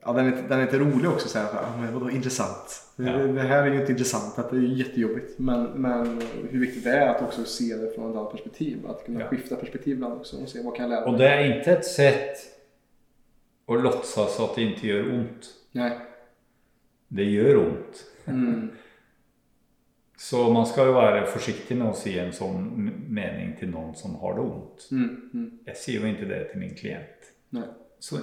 Ja, 0.07 0.13
den, 0.13 0.27
är, 0.27 0.49
den 0.49 0.59
är 0.59 0.63
inte 0.63 0.79
rolig 0.79 1.11
också. 1.11 1.29
Så 1.29 1.39
här, 1.39 1.49
ja, 1.53 1.77
men 1.81 1.95
vadå 1.95 2.11
intressant? 2.11 2.83
Ja. 2.97 3.05
Det, 3.05 3.33
det 3.33 3.43
här 3.43 3.63
är 3.63 3.73
ju 3.73 3.81
inte 3.81 3.93
intressant, 3.93 4.39
att 4.39 4.51
det 4.51 4.57
är 4.57 4.61
jättejobbigt. 4.61 5.39
Men, 5.39 5.63
men 5.65 6.21
hur 6.51 6.61
viktigt 6.61 6.85
det 6.85 6.91
är 6.91 7.09
att 7.09 7.23
också 7.23 7.45
se 7.45 7.77
det 7.77 7.91
från 7.95 8.11
ett 8.11 8.17
annat 8.17 8.33
perspektiv. 8.33 8.87
Att 8.87 9.07
kunna 9.07 9.21
Ja. 9.21 9.29
skifta 9.29 9.57
perspektiv 9.57 9.93
ibland 9.97 10.15
också 10.15 10.37
och 10.37 10.49
se 10.49 10.63
vad 10.63 10.77
kan 10.77 10.91
jag 10.91 11.01
lära 11.01 11.11
Och 11.11 11.19
det 11.19 11.29
är 11.29 11.59
inte 11.59 11.73
ett 11.73 11.85
sätt 11.87 12.37
att 13.67 13.83
låtsas 13.83 14.41
att 14.41 14.55
det 14.55 14.63
inte 14.63 14.87
gör 14.87 15.15
ont. 15.15 15.47
Nej. 15.73 15.99
Det 17.09 17.25
gör 17.25 17.57
ont. 17.57 18.05
Mm. 18.25 18.71
Så 20.19 20.53
man 20.53 20.67
ska 20.67 20.85
ju 20.87 20.93
vara 20.93 21.27
försiktig 21.27 21.77
med 21.77 21.89
att 21.89 21.97
säga 21.99 22.27
en 22.27 22.33
sån 22.33 22.91
mening 23.09 23.57
till 23.59 23.71
någon 23.71 23.95
som 23.95 24.15
har 24.15 24.35
det 24.35 24.41
ont. 24.41 24.89
Mm. 24.91 25.31
Mm. 25.35 25.59
Jag 25.65 25.77
säger 25.77 26.01
ju 26.01 26.09
inte 26.09 26.25
det 26.25 26.45
till 26.45 26.61
min 26.61 26.75
klient. 26.75 27.33
Nej. 27.51 27.63
Så, 27.99 28.17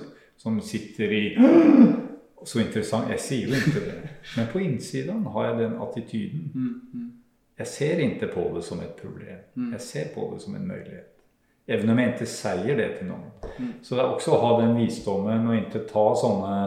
som 0.44 0.62
sitter 0.62 1.12
i... 1.12 1.38
Så 2.46 2.60
interessant. 2.60 3.08
Jeg 3.08 3.22
sier 3.24 3.48
jo 3.48 3.56
ikke 3.56 3.82
det. 3.86 4.10
Men 4.36 4.48
på 4.52 4.60
innsiden 4.60 5.22
har 5.32 5.46
jeg 5.46 5.60
den 5.62 5.78
attityden. 5.80 6.42
Mm. 6.54 6.74
Mm. 6.94 7.12
Ser 7.64 8.02
ikke 8.04 8.28
på 8.34 8.42
det 8.58 8.64
som 8.68 8.82
et 8.84 8.98
problem. 9.00 9.70
Jeg 9.72 9.82
ser 9.82 10.10
på 10.12 10.26
det 10.34 10.42
som 10.44 10.56
en 10.58 10.66
mulighet. 10.68 11.14
Even 11.72 11.94
om 11.94 12.00
jeg 12.02 12.12
ikke 12.12 12.28
sier 12.28 12.76
det 12.76 12.90
til 12.98 13.08
någon. 13.08 13.30
Mm. 13.60 13.70
Så 13.80 13.96
det 13.96 14.04
er 14.04 14.12
også 14.12 14.34
å 14.36 14.42
ha 14.42 14.50
den 14.60 14.76
visdommen 14.76 15.48
og 15.48 15.56
ikke 15.62 15.86
ta 15.88 16.04
sånne 16.20 16.58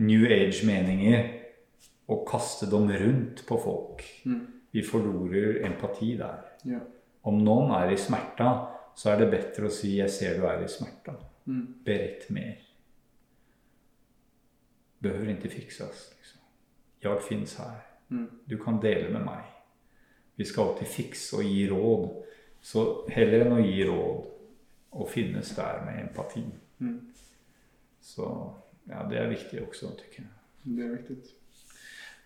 new 0.00 0.24
Age-meninger 0.24 1.28
og 2.08 2.24
kaste 2.30 2.70
dem 2.72 2.88
rundt 2.88 3.44
på 3.44 3.60
folk. 3.60 4.00
Mm. 4.24 4.40
Vi 4.72 4.86
forlorer 4.88 5.60
empati 5.68 6.14
der. 6.16 6.40
Om 7.28 7.44
noen 7.44 7.76
er 7.76 7.92
i 7.92 8.00
smerta, 8.00 8.54
så 8.96 9.12
er 9.12 9.20
det 9.20 9.30
bedre 9.36 9.68
å 9.68 9.76
si 9.76 9.98
'jeg 9.98 10.10
ser 10.10 10.40
du 10.40 10.46
er 10.46 10.64
i 10.64 10.68
smärta. 10.68 11.12
Mm. 11.46 11.74
Berätt 11.84 12.30
mer. 12.30 12.62
Behöver 14.98 15.28
inte 15.28 15.48
fixas. 15.48 16.14
Liksom. 16.16 16.40
Jag 17.00 17.22
finns 17.22 17.58
här. 17.58 17.80
Mm. 18.10 18.30
Du 18.44 18.58
kan 18.58 18.80
dela 18.80 19.10
med 19.18 19.24
mig. 19.24 19.44
Vi 20.34 20.44
skal 20.44 20.68
alltid 20.68 20.88
fikse 20.88 21.36
og 21.36 21.42
gi 21.42 21.68
råd. 21.68 22.24
Så 22.60 23.08
heller 23.08 23.44
enn 23.44 23.52
å 23.52 23.60
gi 23.60 23.84
råd 23.84 24.30
og 24.94 25.08
finnes 25.10 25.50
der 25.56 25.82
med 25.84 26.00
empati. 26.06 26.44
Mm. 26.78 27.12
Så 28.00 28.28
ja, 28.88 29.02
det 29.10 29.18
er 29.18 29.28
viktig 29.28 29.60
også, 29.68 29.90
tykker 29.98 30.22
jeg. 30.22 30.30
Det 30.62 30.84
er 30.84 30.94
viktigt. 30.96 31.34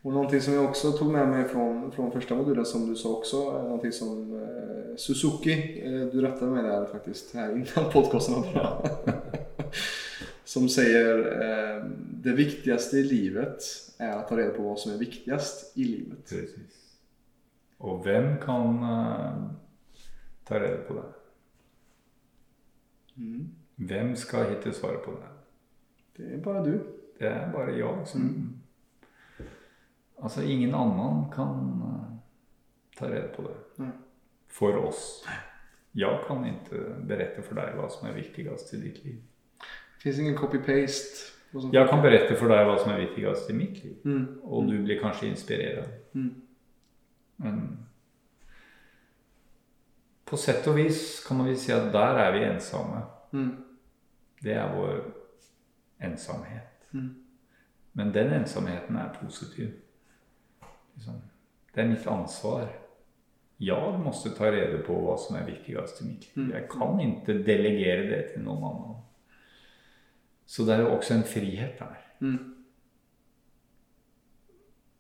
Och 0.08 0.14
någonting 0.14 0.40
som 0.40 0.54
jag 0.54 0.64
också 0.64 0.92
tog 0.92 1.12
med 1.12 1.28
mig 1.28 1.44
från, 1.44 1.92
från 1.92 2.12
första 2.12 2.34
modulen 2.34 2.66
som 2.66 2.88
du 2.88 2.96
sa 2.96 3.08
också, 3.08 3.36
någonting 3.62 3.92
som 3.92 4.42
eh, 4.42 4.96
Suzuki, 4.96 5.82
eh, 5.84 6.06
du 6.06 6.20
rättade 6.20 6.50
mig 6.50 6.62
där 6.62 6.86
faktiskt 6.86 7.34
här 7.34 7.50
innan 7.52 7.92
podcasten 7.92 8.34
var 8.34 8.52
bra. 8.52 8.88
som 10.44 10.68
säger 10.68 11.18
eh, 11.18 11.84
det 12.10 12.32
viktigaste 12.32 12.96
i 12.96 13.02
livet 13.02 13.62
är 13.98 14.10
att 14.10 14.28
ta 14.28 14.36
reda 14.36 14.50
på 14.50 14.62
vad 14.62 14.78
som 14.78 14.92
är 14.92 14.96
viktigast 14.96 15.76
i 15.76 15.84
livet. 15.84 16.28
Precis. 16.28 16.96
Och 17.78 18.06
vem 18.06 18.36
kan 18.36 18.82
eh, 18.82 19.50
ta 20.44 20.60
reda 20.60 20.82
på 20.82 20.94
det? 20.94 21.12
Mm. 23.22 23.48
Vem 23.74 24.16
ska 24.16 24.42
hitta 24.42 24.72
svaret 24.72 25.04
på 25.04 25.10
det? 25.10 25.28
Det 26.16 26.34
är 26.34 26.38
bara 26.38 26.64
du. 26.64 26.80
Det 27.18 27.26
är 27.26 27.52
bara 27.52 27.70
jag 27.70 28.08
som... 28.08 28.20
Mm. 28.20 28.57
Alltså 30.20 30.42
ingen 30.42 30.74
annen 30.74 31.30
kan 31.32 31.82
eh, 31.82 32.98
ta 32.98 33.10
rede 33.10 33.28
på 33.28 33.42
det. 33.42 33.90
For 34.48 34.76
oss. 34.76 35.24
Jeg 35.94 36.20
kan 36.26 36.44
ikke 36.46 36.84
berette 37.08 37.42
for 37.42 37.58
deg 37.58 37.74
hva 37.78 37.88
som 37.90 38.08
er 38.08 38.16
viktigast 38.16 38.72
i 38.74 38.80
ditt 38.82 39.02
liv. 39.04 39.18
Det 39.58 40.02
finns 40.02 40.18
ingen 40.18 40.36
copy-paste. 40.38 41.34
Jeg 41.72 41.88
kan 41.88 42.02
berette 42.04 42.36
for 42.36 42.50
deg 42.52 42.66
hva 42.68 42.76
som 42.78 42.92
er 42.92 43.02
viktigast 43.06 43.50
i 43.50 43.56
mitt 43.56 43.80
liv. 43.84 43.96
Mm. 44.04 44.26
Og 44.44 44.68
du 44.68 44.76
blir 44.84 45.00
kanskje 45.00 45.30
inspirert. 45.30 45.88
Mm. 46.12 46.34
Men 47.36 47.62
på 50.28 50.36
sett 50.36 50.66
og 50.68 50.76
vis 50.76 51.22
kan 51.26 51.38
man 51.38 51.48
vel 51.48 51.56
si 51.58 51.72
at 51.72 51.88
der 51.92 52.20
er 52.20 52.34
vi 52.36 52.44
ensomme. 52.44 53.00
Mm. 53.32 53.50
Det 54.42 54.54
er 54.54 54.74
vår 54.74 55.00
ensamhet. 56.04 56.88
Mm. 56.92 57.14
Men 57.92 58.14
den 58.14 58.32
ensamheten 58.32 58.96
er 58.96 59.14
positiv. 59.22 59.72
Liksom, 60.98 61.18
Det 61.74 61.82
er 61.84 61.88
mitt 61.88 62.06
ansvar. 62.10 62.68
Jeg 63.60 63.98
måtte 64.02 64.30
ta 64.38 64.50
rede 64.50 64.82
på 64.86 64.94
hva 65.02 65.16
som 65.18 65.36
er 65.38 65.46
viktigast 65.46 66.00
i 66.02 66.06
mitt 66.08 66.28
liv. 66.36 66.50
Jeg 66.54 66.68
kan 66.70 67.00
ikke 67.02 67.38
delegere 67.46 68.04
det 68.10 68.20
til 68.32 68.42
noen 68.46 68.64
annen. 68.68 68.96
Så 70.46 70.64
det 70.66 70.74
er 70.76 70.80
jo 70.86 70.92
også 70.96 71.14
en 71.18 71.26
frihet 71.28 71.78
der. 71.78 71.96
Mm. 72.20 72.54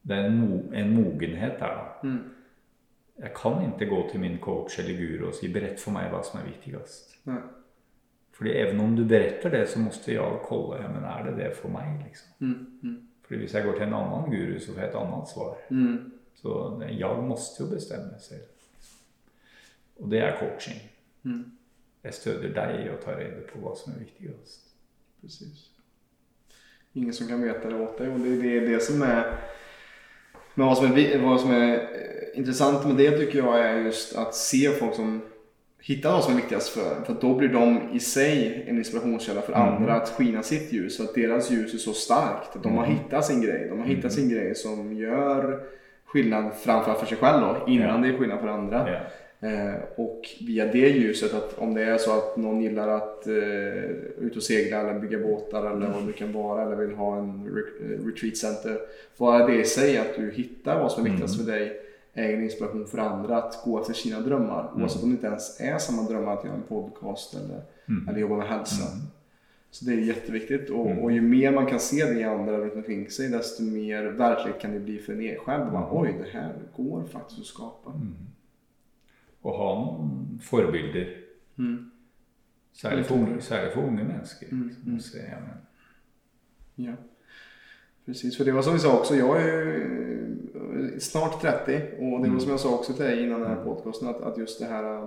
Det 0.08 0.16
er 0.16 0.24
en, 0.26 0.40
mo- 0.40 0.72
en 0.74 0.94
mogenhet 0.94 1.58
der. 1.60 1.98
Mm. 2.02 2.18
Jeg 3.18 3.32
kan 3.34 3.62
ikke 3.72 3.88
gå 3.94 4.08
til 4.10 4.20
min 4.20 4.38
coach 4.38 4.78
eller 4.78 4.98
guru 4.98 5.28
og 5.28 5.34
si 5.34 5.48
'berett 5.52 5.80
for 5.80 5.90
meg 5.90 6.10
hva 6.12 6.22
som 6.24 6.40
er 6.40 6.44
viktigast. 6.52 7.16
Mm. 7.26 7.42
Fordi 8.32 8.50
even 8.50 8.80
om 8.80 8.96
du 8.96 9.04
beretter 9.04 9.50
det 9.50 9.68
så 9.68 9.78
måste 9.78 10.12
jeg 10.12 10.38
kolla, 10.48 10.82
ja, 10.82 10.88
men 10.88 11.04
er 11.04 11.22
det 11.26 11.36
det 11.36 11.56
for 11.56 11.68
meg. 11.68 12.04
Liksom? 12.04 12.28
Mm. 12.82 13.07
Mm. 13.30 13.38
hvis 13.38 13.54
jeg 13.54 13.64
går 13.64 13.72
til 13.72 13.82
en 13.82 13.94
annen 13.94 14.30
guru 14.30 14.60
så 14.60 14.72
får 14.72 14.80
jeg 14.80 14.88
et 14.88 15.00
annet 15.00 15.28
svar. 15.32 15.56
Mm. 15.70 16.12
Så 16.34 16.82
jeg 16.88 17.24
måtte 17.28 17.60
jo 17.60 17.66
bestemme 17.66 18.20
selv. 18.20 18.46
Og 19.96 20.10
det 20.10 20.22
er 20.22 20.38
coaching. 20.38 20.80
Mm. 21.22 21.44
Jeg 22.04 22.14
stödjer 22.14 22.54
deg 22.54 22.84
i 22.84 22.90
å 22.92 23.00
ta 23.02 23.16
rede 23.18 23.42
på 23.48 23.58
hva 23.58 23.74
som 23.76 23.92
er 23.92 24.04
viktigast. 24.04 24.68
Precis. 25.20 25.70
Ingen 26.94 27.12
som 27.12 27.28
kan 27.28 27.42
vite 27.42 27.68
det 27.68 27.80
åt 27.80 27.98
deg. 27.98 28.12
Og 28.14 28.20
det, 28.20 28.42
det 28.42 28.56
är 28.56 28.68
det 28.68 28.82
som 28.82 29.02
er 29.02 29.34
men 30.58 30.66
hva 30.66 30.74
som 30.74 30.90
er, 30.90 31.18
vad 31.22 31.40
som 31.40 31.50
är 31.54 31.74
eh, 31.74 32.38
intressant 32.38 32.86
med 32.86 32.96
det 32.96 33.10
tycker 33.18 33.38
jag 33.38 33.60
är 33.60 33.78
just 33.84 34.16
att 34.16 34.34
se 34.34 34.70
folk 34.70 34.94
som 34.94 35.22
hittar 35.82 36.12
de 36.12 36.22
som 36.22 36.32
är 36.32 36.36
viktigast 36.36 36.68
för. 36.68 37.04
För 37.06 37.16
då 37.20 37.34
blir 37.34 37.48
de 37.48 37.80
i 37.92 38.00
sig 38.00 38.64
en 38.68 38.78
inspirationskälla 38.78 39.40
för 39.40 39.52
Mm. 39.52 39.68
andra 39.68 39.94
att 39.94 40.08
skina 40.08 40.42
sitt 40.42 40.72
ljus. 40.72 40.96
Så 40.96 41.02
att 41.02 41.14
deras 41.14 41.50
ljus 41.50 41.74
är 41.74 41.78
så 41.78 41.92
starkt. 41.92 42.56
Att 42.56 42.62
de 42.62 42.72
har 42.76 42.84
Mm. 42.84 42.96
hittat 42.98 43.24
sin 43.24 43.40
grej. 43.42 43.66
De 43.70 43.78
har 43.78 43.86
hittat 43.86 44.04
Mm. 44.04 44.10
sin 44.10 44.28
grej 44.28 44.54
som 44.54 44.92
gör 44.96 45.60
skillnad 46.04 46.52
framförallt 46.62 46.98
för 47.00 47.06
sig 47.06 47.16
själv 47.16 47.40
då, 47.40 47.72
innan 47.72 47.86
yeah. 47.88 48.00
det 48.02 48.08
är 48.08 48.18
skillnad 48.18 48.40
för 48.40 48.48
andra. 48.48 48.88
Yeah. 48.88 49.02
Eh, 49.40 49.74
och 49.96 50.22
via 50.46 50.64
det 50.72 50.88
ljuset, 50.88 51.34
att 51.34 51.58
om 51.58 51.74
det 51.74 51.82
är 51.84 51.96
så 51.98 52.12
att 52.18 52.36
någon 52.36 52.60
gillar 52.62 52.88
att 52.88 53.26
eh, 53.26 53.34
ut 54.20 54.36
och 54.36 54.42
segla 54.42 54.80
eller 54.80 55.00
bygga 55.00 55.18
båtar 55.18 55.70
eller 55.70 55.86
vad 55.86 56.06
det 56.06 56.12
kan 56.12 56.32
vara 56.32 56.62
eller 56.62 56.76
vill 56.76 56.94
ha 56.96 57.18
en 57.18 57.30
re- 57.48 57.92
eh, 58.00 58.06
retreat 58.06 58.36
center. 58.36 58.78
Bara 59.16 59.46
det 59.46 59.54
i 59.60 59.64
sig 59.64 59.98
att 59.98 60.16
du 60.16 60.30
hittar 60.30 60.80
vad 60.80 60.92
som 60.92 61.06
är 61.06 61.10
viktigast 61.10 61.34
Mm. 61.40 61.46
för 61.46 61.52
dig 61.52 61.80
är 62.18 62.34
en 62.34 62.44
inspiration 62.44 62.86
för 62.86 62.98
andra 62.98 63.36
att 63.42 63.62
gå 63.64 63.80
efter 63.80 63.92
sina 63.94 64.20
drömmar. 64.20 64.68
Mm. 64.68 64.82
Oavsett 64.82 65.02
om 65.02 65.08
det 65.08 65.14
inte 65.14 65.26
ens 65.26 65.60
är 65.60 65.78
samma 65.78 66.02
drömmar 66.02 66.32
att 66.36 66.44
göra 66.44 66.54
en 66.54 66.62
podcast 66.62 67.34
eller, 67.34 67.62
Mm. 67.88 68.08
eller 68.08 68.18
jobba 68.18 68.36
med 68.36 68.48
hälsa. 68.48 68.92
Mm. 68.92 69.06
Så 69.70 69.84
det 69.84 69.92
är 69.92 69.96
jätteviktigt 69.96 70.70
och, 70.70 70.86
Mm. 70.86 70.98
och 70.98 71.12
ju 71.12 71.20
mer 71.20 71.52
man 71.52 71.66
kan 71.66 71.80
se 71.80 72.04
det 72.04 72.20
i 72.20 72.24
andra 72.24 72.58
runt 72.58 72.74
omkring 72.74 73.10
sig 73.10 73.28
desto 73.28 73.62
mer 73.62 74.04
verkligt 74.04 74.60
kan 74.60 74.72
det 74.72 74.80
bli 74.80 74.98
för 74.98 75.12
en 75.12 75.20
egen 75.20 75.38
själv. 75.40 75.72
Bara, 75.72 75.86
Mm. 75.90 75.96
Oj, 76.02 76.14
det 76.24 76.38
här 76.38 76.54
går 76.76 77.04
faktiskt 77.04 77.40
att 77.40 77.46
skapa. 77.46 77.90
Mm. 77.90 78.14
Och 79.42 79.52
ha 79.52 80.08
förebilder. 80.42 81.16
Särskilt 82.72 83.06
för, 83.06 83.14
unga- 83.14 83.40
särskilt 83.40 83.74
för 83.74 83.80
unga 83.82 84.04
människor. 84.04 84.46
Liksom, 84.64 84.82
och 84.82 84.88
men, 85.40 85.40
Ja, 86.74 86.92
precis. 88.06 88.36
För 88.36 88.44
det 88.44 88.52
var 88.52 88.62
som 88.62 88.72
vi 88.72 88.78
sa 88.78 88.98
också, 88.98 89.14
jag 89.14 89.42
är 89.42 89.46
ju 89.46 90.27
snart 90.98 91.40
30 91.42 91.80
och 91.98 91.98
det 91.98 92.10
var 92.10 92.26
Mm. 92.26 92.40
som 92.40 92.50
jag 92.50 92.60
sa 92.60 92.74
också 92.74 92.92
till 92.92 93.04
dig 93.04 93.24
innan 93.24 93.40
den 93.40 93.50
här 93.50 93.64
podcasten 93.64 94.08
att, 94.08 94.20
att 94.22 94.38
just 94.38 94.60
det 94.60 94.66
här 94.66 94.94
eh, 94.94 95.04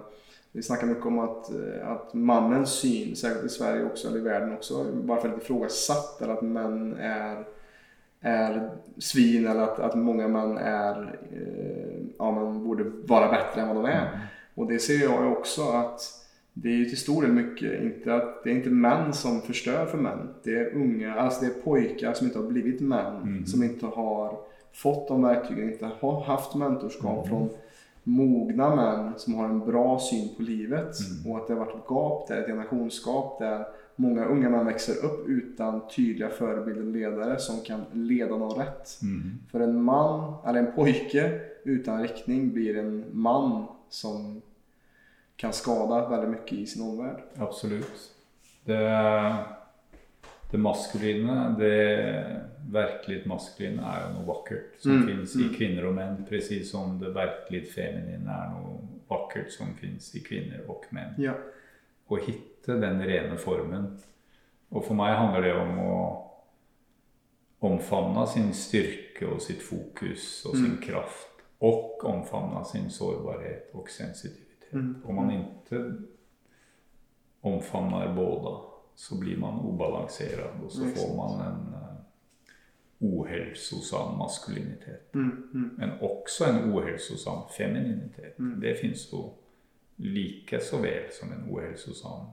vi 0.51 0.63
snackar 0.63 0.87
mycket 0.87 1.05
om 1.05 1.19
att, 1.19 1.49
eh, 1.51 1.87
att 1.91 2.13
mannens 2.13 2.69
syn, 2.69 3.15
särskilt 3.15 3.45
i 3.45 3.49
Sverige 3.49 3.85
också, 3.85 4.07
eller 4.07 4.17
i 4.17 4.21
världen 4.21 4.53
också, 4.53 4.85
varför 4.93 5.29
lite 5.29 5.41
ifrågasatt 5.41 6.21
eller 6.21 6.33
att 6.33 6.41
män 6.41 6.95
är, 6.99 7.45
är 8.21 8.69
svin 8.97 9.47
eller 9.47 9.61
att, 9.61 9.79
att 9.79 9.95
många 9.95 10.27
män 10.27 10.57
är, 10.57 11.19
eh, 11.31 12.01
ja 12.17 12.31
man 12.31 12.63
borde 12.63 12.83
vara 12.83 13.31
bättre 13.31 13.61
än 13.61 13.67
vad 13.67 13.77
de 13.77 13.85
är. 13.85 14.07
Mm. 14.07 14.19
Och 14.55 14.67
det 14.67 14.79
ser 14.79 15.03
jag 15.03 15.31
också 15.31 15.61
att 15.61 16.01
det 16.53 16.69
är 16.69 16.73
ju 16.73 16.85
till 16.85 16.97
stor 16.97 17.21
del 17.21 17.31
mycket, 17.31 17.81
inte 17.81 18.15
att, 18.15 18.43
det 18.43 18.49
är 18.51 18.53
inte 18.55 18.69
män 18.69 19.13
som 19.13 19.41
förstör 19.41 19.85
för 19.85 19.97
män. 19.97 20.29
Det 20.43 20.55
är 20.55 20.75
unga, 20.75 21.15
alltså 21.15 21.41
det 21.41 21.47
är 21.47 21.61
pojkar 21.61 22.13
som 22.13 22.27
inte 22.27 22.39
har 22.39 22.47
blivit 22.47 22.81
män. 22.81 23.15
Mm. 23.15 23.45
Som 23.45 23.63
inte 23.63 23.85
har 23.85 24.37
fått 24.73 25.07
de 25.07 25.21
verktygen, 25.21 25.71
inte 25.71 25.89
har 25.99 26.21
haft 26.21 26.55
mentorskap 26.55 27.27
Mm. 27.27 27.29
från 27.29 27.49
mogna 28.03 28.75
män 28.75 29.13
som 29.17 29.35
har 29.35 29.45
en 29.45 29.59
bra 29.59 29.99
syn 29.99 30.35
på 30.35 30.41
livet. 30.41 30.95
Mm. 30.99 31.31
Och 31.31 31.37
att 31.37 31.47
det 31.47 31.53
har 31.53 31.59
varit 31.65 31.75
ett 31.75 31.89
gap 31.89 32.27
där, 32.27 32.41
ett 32.41 32.47
generationsgap 32.47 33.39
där 33.39 33.65
många 33.95 34.25
unga 34.25 34.49
män 34.49 34.65
växer 34.65 35.05
upp 35.05 35.27
utan 35.27 35.87
tydliga 35.87 36.29
förebilder 36.29 36.81
och 36.81 36.91
ledare 36.91 37.39
som 37.39 37.61
kan 37.61 37.81
leda 37.91 38.37
någon 38.37 38.59
rätt. 38.59 38.99
Mm. 39.01 39.21
För 39.51 39.59
en 39.59 39.83
man, 39.83 40.33
eller 40.45 40.59
en 40.59 40.71
pojke 40.75 41.39
utan 41.63 42.01
riktning 42.01 42.53
blir 42.53 42.77
en 42.77 43.05
man 43.11 43.65
som 43.89 44.41
kan 45.35 45.53
skada 45.53 46.09
väldigt 46.09 46.29
mycket 46.29 46.53
i 46.53 46.65
sin 46.65 46.81
omvärld. 46.89 47.21
Absolut. 47.37 48.11
Det, 48.65 49.35
det 50.51 50.57
maskuline, 50.59 51.55
det 51.59 52.41
virkelig 52.71 53.21
maskuline 53.27 53.79
er 53.83 54.01
jo 54.05 54.13
noe 54.17 54.25
vakkert 54.27 54.79
som 54.81 54.91
Mm, 54.91 55.07
finnes 55.07 55.35
mm. 55.35 55.41
i 55.45 55.55
kvinner 55.57 55.85
og 55.87 55.95
menn. 55.95 56.25
Precis 56.29 56.71
som 56.71 56.97
det 56.99 57.13
virkelig 57.15 57.61
feminine 57.73 58.31
er 58.31 58.49
noe 58.51 58.79
vakkert 59.09 59.51
som 59.51 59.73
finnes 59.75 60.09
i 60.15 60.19
kvinner 60.23 60.63
og 60.69 60.85
menn. 60.91 61.13
Ja. 61.17 61.33
Å 62.11 62.19
hitte 62.19 62.79
den 62.81 62.99
rene 63.07 63.37
formen. 63.39 63.93
Og 64.71 64.85
for 64.85 64.95
meg 64.95 65.15
handler 65.17 65.41
det 65.41 65.53
om 65.55 65.79
å 65.79 66.27
omfavne 67.61 68.27
sin 68.27 68.53
styrke 68.53 69.27
og 69.27 69.41
sitt 69.41 69.61
fokus 69.61 70.45
og 70.45 70.55
sin 70.55 70.75
Mm. 70.75 70.81
kraft. 70.81 71.27
Og 71.61 72.03
omfavne 72.03 72.65
sin 72.65 72.89
sårbarhet 72.89 73.69
og 73.73 73.89
sensitivitet. 73.89 74.73
Mm. 74.73 75.01
Om 75.05 75.15
man 75.15 75.31
ikke 75.31 75.97
omfamnar 77.41 78.13
båda 78.15 78.70
så 78.95 79.15
blir 79.15 79.37
man 79.37 79.59
obalanserad 79.59 80.63
och 80.65 80.71
så 80.71 80.85
får 80.85 81.17
man 81.17 81.41
en 81.41 81.73
eh, 81.73 81.91
ohälsosam 82.99 84.17
maskulinitet. 84.17 85.15
Mm, 85.15 85.49
mm, 85.53 85.69
Men 85.77 85.89
också 86.01 86.45
en 86.45 86.73
ohälsosam 86.73 87.49
femininitet. 87.57 88.39
Mm. 88.39 88.59
Det 88.59 88.75
finns 88.75 89.09
jo 89.11 89.33
lika 89.95 90.59
så 90.59 90.77
väl 90.77 91.11
som 91.11 91.31
en 91.31 91.53
ohälsosam 91.53 92.25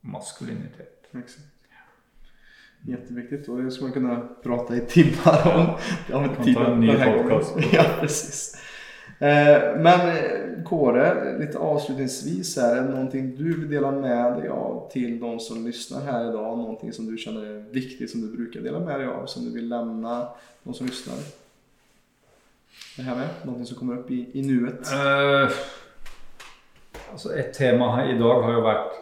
maskulinitet. 0.00 1.06
exakt. 1.12 1.46
Jätteviktigt 2.86 3.48
och 3.48 3.62
det 3.62 3.70
skulle 3.70 3.86
man 3.88 3.92
kunna 3.92 4.28
prata 4.42 4.76
i 4.76 4.80
timmar 4.80 5.56
om. 5.56 5.66
om 6.16 6.34
Kan 6.34 6.44
tid 6.44 6.54
ta 6.54 6.66
en 6.66 6.80
ny 6.80 6.96
podcast. 7.04 7.56
Ja, 7.72 7.84
precis. 8.00 8.56
Eh, 9.18 9.76
Men 9.76 10.00
eh, 10.16 10.43
Kåre, 10.64 11.38
lite 11.38 11.58
avslutningsvis 11.58 12.56
här, 12.56 12.76
är 12.76 12.82
det 12.82 12.88
någonting 12.88 13.36
du 13.36 13.60
vill 13.60 13.70
dela 13.70 13.90
med 13.90 14.32
dig 14.32 14.48
av 14.48 14.90
till 14.92 15.20
de 15.20 15.40
som 15.40 15.66
lyssnar 15.66 16.00
här 16.00 16.28
idag? 16.28 16.58
Någonting 16.58 16.92
som 16.92 17.06
du 17.06 17.18
känner 17.18 17.46
är 17.46 17.60
viktigt 17.70 18.10
som 18.10 18.20
du 18.20 18.36
brukar 18.36 18.60
dela 18.60 18.80
med 18.80 19.00
dig 19.00 19.06
av, 19.06 19.26
som 19.26 19.44
du 19.44 19.50
vill 19.50 19.68
lämna 19.68 20.28
de 20.62 20.74
som 20.74 20.86
lyssnar? 20.86 21.16
Det 22.96 23.02
här 23.02 23.16
med, 23.16 23.28
någonting 23.42 23.66
som 23.66 23.76
kommer 23.76 23.98
upp 23.98 24.10
i, 24.10 24.30
i 24.32 24.42
nuet? 24.42 24.92
Uh, 24.92 25.50
alltså 27.12 27.34
ett 27.34 27.54
tema 27.54 27.96
här 27.96 28.14
idag 28.14 28.42
har 28.42 28.52
ju 28.52 28.60
varit 28.60 28.92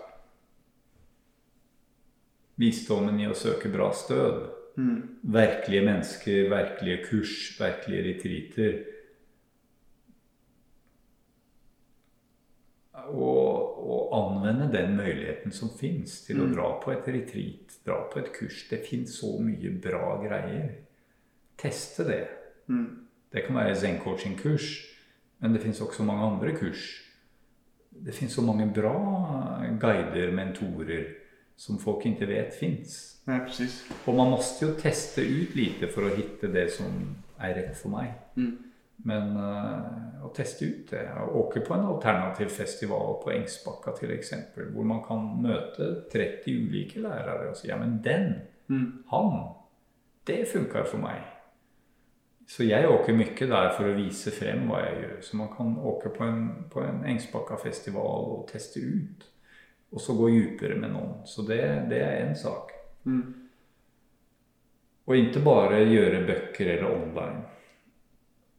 visdomen 2.55 3.21
i 3.21 3.29
å 3.29 3.35
søke 3.35 3.69
bra 3.69 3.93
stød. 3.93 4.43
Mm, 4.77 5.03
Verklige 5.21 5.85
mennesker, 5.85 6.49
verklige 6.49 6.97
kurs, 6.97 7.61
verklige 7.61 8.03
retreater. 8.03 8.85
Og, 13.09 13.79
og 13.91 14.13
anvende 14.19 14.69
den 14.73 14.97
muligheten 14.97 15.53
som 15.53 15.69
fins 15.79 16.21
til 16.27 16.41
å 16.41 16.47
Mm. 16.47 16.55
dra 16.55 16.69
på 16.81 16.93
et 16.93 17.07
retreat, 17.09 17.79
dra 17.87 17.97
på 18.13 18.19
et 18.19 18.33
kurs. 18.33 18.69
Det 18.71 18.85
fins 18.87 19.19
så 19.21 19.39
mye 19.41 19.71
bra 19.83 20.17
greier. 20.23 20.71
Teste 21.59 22.05
det. 22.05 22.29
mm, 22.69 22.99
Det 23.33 23.45
kan 23.47 23.57
være 23.57 23.75
zen-coaching-kurs, 23.75 24.87
men 25.41 25.53
det 25.53 25.63
fins 25.63 25.81
også 25.81 26.05
mange 26.05 26.23
andre 26.23 26.53
kurs. 26.59 27.01
Det 28.05 28.15
fins 28.15 28.33
så 28.33 28.43
mange 28.43 28.67
bra 28.75 28.93
guider, 29.81 30.33
mentorer, 30.33 31.05
som 31.57 31.79
folk 31.79 32.05
ikke 32.07 32.27
vet 32.29 32.55
fins. 32.55 33.19
Og 34.07 34.15
man 34.17 34.31
måste 34.31 34.67
jo 34.67 34.75
teste 34.75 35.23
ut 35.23 35.55
lite 35.57 35.89
for 35.89 36.03
å 36.03 36.15
hitte 36.17 36.53
det 36.53 36.71
som 36.73 37.17
er 37.41 37.55
rett 37.55 37.77
for 37.77 37.89
meg. 37.89 38.13
Mm, 38.37 38.57
Men 39.09 39.37
uh, 39.37 40.23
å 40.23 40.31
teste 40.35 40.69
ut 40.69 40.91
det. 40.93 41.03
Å 41.19 41.27
åke 41.43 41.63
på 41.67 41.75
en 41.75 41.89
alternativ 41.91 42.53
festival 42.55 43.19
på 43.23 43.33
Engsbakka 43.35 43.97
eksempel, 44.15 44.71
hvor 44.75 44.87
man 44.87 45.03
kan 45.07 45.25
møte 45.43 45.89
30 46.13 46.69
ulike 46.69 47.03
lærere 47.03 47.51
og 47.51 47.59
si 47.59 47.69
ja, 47.69 47.79
men 47.81 47.99
den, 48.05 48.35
mm, 48.69 48.89
han, 49.11 49.39
det 50.27 50.45
funker 50.53 50.87
for 50.87 51.03
meg. 51.03 51.23
Så 52.47 52.67
jeg 52.67 52.89
åker 52.89 53.17
mye 53.17 53.47
der 53.49 53.71
for 53.77 53.89
å 53.89 53.97
vise 53.97 54.33
frem 54.35 54.67
hva 54.69 54.83
jeg 54.85 54.97
gjør. 55.03 55.21
Så 55.25 55.39
man 55.41 55.53
kan 55.57 55.77
åke 55.79 56.11
på 56.13 56.27
en, 56.27 56.43
på 56.71 56.83
en 56.85 57.05
Engsbakka-festival 57.09 58.27
og 58.35 58.49
teste 58.51 58.83
ut. 58.83 59.29
Og 59.93 60.01
så 60.01 60.17
gå 60.17 60.29
dypere 60.33 60.77
med 60.81 60.93
noen. 60.93 61.23
Så 61.29 61.45
det, 61.49 61.63
det 61.91 62.03
er 62.03 62.27
én 62.27 62.35
sak. 62.37 62.73
mm, 63.05 63.23
Og 65.07 65.17
ikke 65.17 65.43
bare 65.45 65.83
gjøre 65.89 66.27
bøker 66.29 66.75
eller 66.77 66.93
online. 66.93 67.43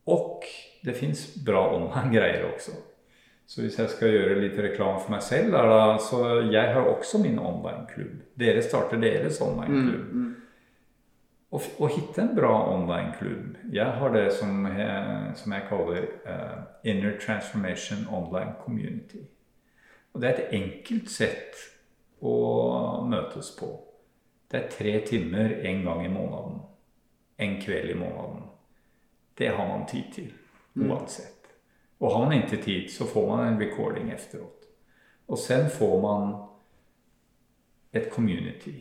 Och 0.05 0.43
det 0.83 0.93
fins 0.93 1.35
bra 1.45 1.75
online-greier 1.75 2.43
også. 2.53 2.71
Så 3.45 3.61
hvis 3.61 3.77
jeg 3.79 3.89
skal 3.89 4.11
gjøre 4.11 4.39
litt 4.41 4.57
reklame 4.59 4.99
for 4.99 5.11
meg 5.11 5.21
selv, 5.23 5.53
er 5.55 5.67
da, 5.69 5.97
så 5.99 6.19
jeg 6.51 6.73
har 6.73 6.87
også 6.87 7.19
min 7.23 7.39
online-klubb. 7.39 8.21
Dere 8.39 8.61
starter 8.63 8.99
deres 8.99 9.39
mm, 9.41 9.47
online-klubb. 9.47 10.13
mm, 10.13 10.29
Og, 11.53 11.61
og 11.79 11.89
hitte 11.93 12.21
en 12.23 12.31
bra 12.35 12.53
online-klubb. 12.73 13.57
Jeg 13.71 13.85
har 13.99 14.09
det 14.15 14.31
som, 14.33 14.65
jeg- 14.65 15.35
som 15.37 15.51
jeg 15.53 15.67
kaller 15.69 16.07
uh, 16.25 16.63
Inner 16.83 17.13
Transformation 17.21 18.07
Online 18.11 18.53
Community. 18.65 19.21
Og 20.13 20.21
det 20.21 20.29
er 20.29 20.33
et 20.43 20.53
enkelt 20.63 21.09
sett 21.09 21.55
å 22.21 22.33
møtes 23.05 23.51
på. 23.59 23.69
Det 24.51 24.59
er 24.63 24.69
tre 24.69 24.99
timer 25.05 25.53
en 25.65 25.83
gang 25.85 26.05
i 26.05 26.09
måneden. 26.09 26.59
En 27.39 27.55
kveld 27.61 27.89
i 27.91 27.93
måneden. 27.97 28.43
Det 29.37 29.47
har 29.47 29.67
man 29.67 29.85
tid 29.87 30.03
til, 30.13 30.33
uansett. 30.75 31.47
Og 31.99 32.11
har 32.11 32.25
man 32.25 32.33
ikke 32.43 32.59
tid, 32.63 32.89
så 32.91 33.05
får 33.05 33.27
man 33.29 33.47
en 33.53 33.59
recording 33.61 34.11
efteråt. 34.11 34.65
Og 35.27 35.37
sen 35.39 35.69
får 35.69 36.01
man 36.01 36.33
et 37.93 38.09
community. 38.11 38.73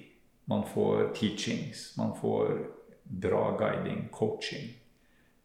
Man 0.44 0.64
får 0.74 1.12
teachings, 1.14 1.94
man 1.98 2.12
får 2.20 2.58
bra 3.04 3.56
guiding, 3.58 4.08
coaching. 4.12 4.70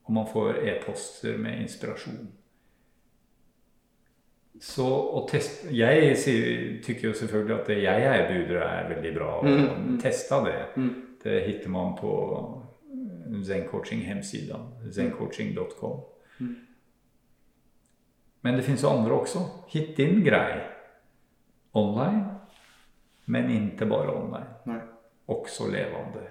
Og 0.03 0.13
man 0.13 0.27
får 0.33 0.57
e-poster 0.67 1.37
med 1.37 1.61
inspirasjon. 1.61 2.27
Så 4.61 4.85
å 4.87 5.21
teste 5.29 5.69
Jeg 5.75 6.15
tykker 6.85 7.11
jo 7.11 7.13
selvfølgelig 7.13 7.55
at 7.59 7.67
det 7.69 7.75
jeg 7.83 8.05
erbjuder 8.09 8.61
er 8.63 8.87
veldig 8.95 9.11
bra. 9.17 9.31
Og 9.39 9.45
Mm, 9.45 9.67
mm. 9.91 9.99
testa 10.01 10.39
det. 10.45 10.65
mm. 10.75 10.93
Det 11.23 11.41
hittar 11.45 11.69
man 11.69 11.95
på 11.97 12.09
Zencoaching-hemsidan. 13.43 14.91
Zencoaching.com. 14.91 16.01
Mm. 16.39 16.55
Men 18.41 18.55
det 18.55 18.63
finnes 18.63 18.83
jo 18.83 18.89
andre 18.89 19.13
også. 19.21 19.39
Hitt 19.67 19.97
din 19.97 20.23
grei 20.25 20.61
Online. 21.73 22.25
Men 23.25 23.49
ikke 23.51 23.85
bare 23.85 24.15
online. 24.15 24.53
Nei. 24.65 24.79
Også 25.27 25.67
levende. 25.67 26.23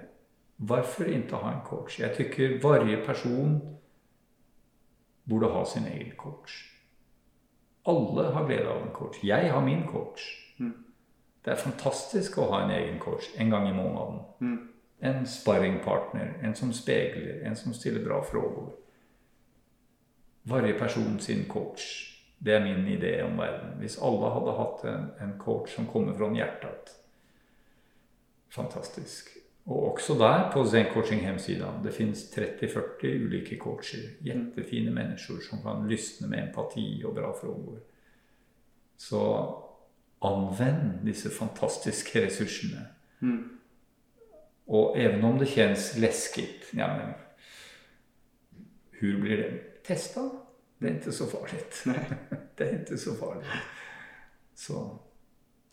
Hvorfor 0.56 1.04
ikke 1.04 1.36
ha 1.36 1.52
en 1.52 1.64
coach? 1.64 2.00
Jeg 2.00 2.14
tycker 2.16 2.58
varje 2.62 3.04
person 3.04 3.60
borde 5.28 5.52
ha 5.52 5.64
sin 5.64 5.86
egen 5.86 6.16
coach. 6.16 6.72
Alle 7.86 8.32
har 8.32 8.46
glede 8.46 8.68
av 8.68 8.82
en 8.82 8.92
coach. 8.94 9.24
Jeg 9.24 9.52
har 9.52 9.60
min 9.60 9.86
coach. 9.86 10.22
Mm. 10.58 10.72
Det 11.44 11.52
er 11.52 11.60
fantastisk 11.60 12.38
å 12.38 12.48
ha 12.50 12.64
en 12.64 12.72
egen 12.74 12.98
coach 12.98 13.28
en 13.38 13.50
gang 13.50 13.68
i 13.68 13.74
måneden. 13.76 14.18
Mm, 14.40 14.56
En 15.00 15.26
sparringpartner, 15.26 16.34
en 16.42 16.54
som 16.54 16.72
spegler, 16.72 17.42
en 17.46 17.56
som 17.56 17.74
stiller 17.74 18.04
bra 18.04 18.22
frågor. 18.24 18.72
Varje 20.42 20.78
person 20.78 21.18
sin 21.20 21.44
coach. 21.48 22.12
Det 22.38 22.54
er 22.54 22.64
min 22.64 22.86
idé 22.88 23.22
om 23.22 23.38
verden. 23.38 23.78
Hvis 23.78 23.98
alle 24.02 24.30
hadde 24.30 24.58
hatt 24.58 24.84
en, 24.84 25.10
en 25.20 25.38
coach 25.38 25.74
som 25.74 25.86
kommer 25.86 26.14
fra 26.16 26.30
hjertet. 26.34 26.94
Fantastisk. 28.48 29.36
Og 29.66 29.92
også 29.92 30.14
der 30.14 30.50
på 30.52 30.64
Zen 30.64 30.86
Coaching-hemsidan. 30.92 31.84
Det 31.84 31.94
finnes 31.94 32.18
30-40 32.38 33.06
ulike 33.24 33.58
coacher. 33.58 33.98
Jettefine 34.22 34.90
mennesker 34.94 35.40
som 35.50 35.62
kan 35.62 35.88
lysne 35.88 36.28
med 36.28 36.48
empati 36.48 37.02
og 37.04 37.14
bra 37.14 37.32
frågor. 37.40 37.78
Så 38.96 39.22
anvend 40.22 41.06
disse 41.06 41.30
fantastiske 41.30 42.26
ressursene. 42.26 42.86
mm, 43.20 43.55
Och 44.66 44.98
även 44.98 45.24
om 45.24 45.38
det 45.38 45.46
känns 45.46 45.96
läskigt, 45.96 46.68
ja 46.70 46.86
men 46.86 47.12
hur 48.90 49.20
blir 49.20 49.36
det? 49.36 49.52
Testa. 49.86 50.30
Det 50.78 50.86
är 50.86 50.90
inte 50.90 51.12
så 51.12 51.26
farligt. 51.26 51.84
Det 52.56 52.64
är 52.64 52.72
inte 52.72 52.96
så 52.96 53.14
farligt. 53.14 53.46
Så 54.54 54.98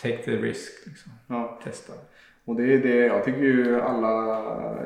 take 0.01 0.17
the 0.17 0.31
risk, 0.31 0.87
liksom. 0.87 1.11
Ja. 1.27 1.59
Testa. 1.63 1.93
Och 2.45 2.55
det 2.55 2.73
är 2.73 2.77
det 2.79 2.95
jag 2.95 3.23
tycker 3.25 3.39
ju 3.41 3.81
alla, 3.81 4.11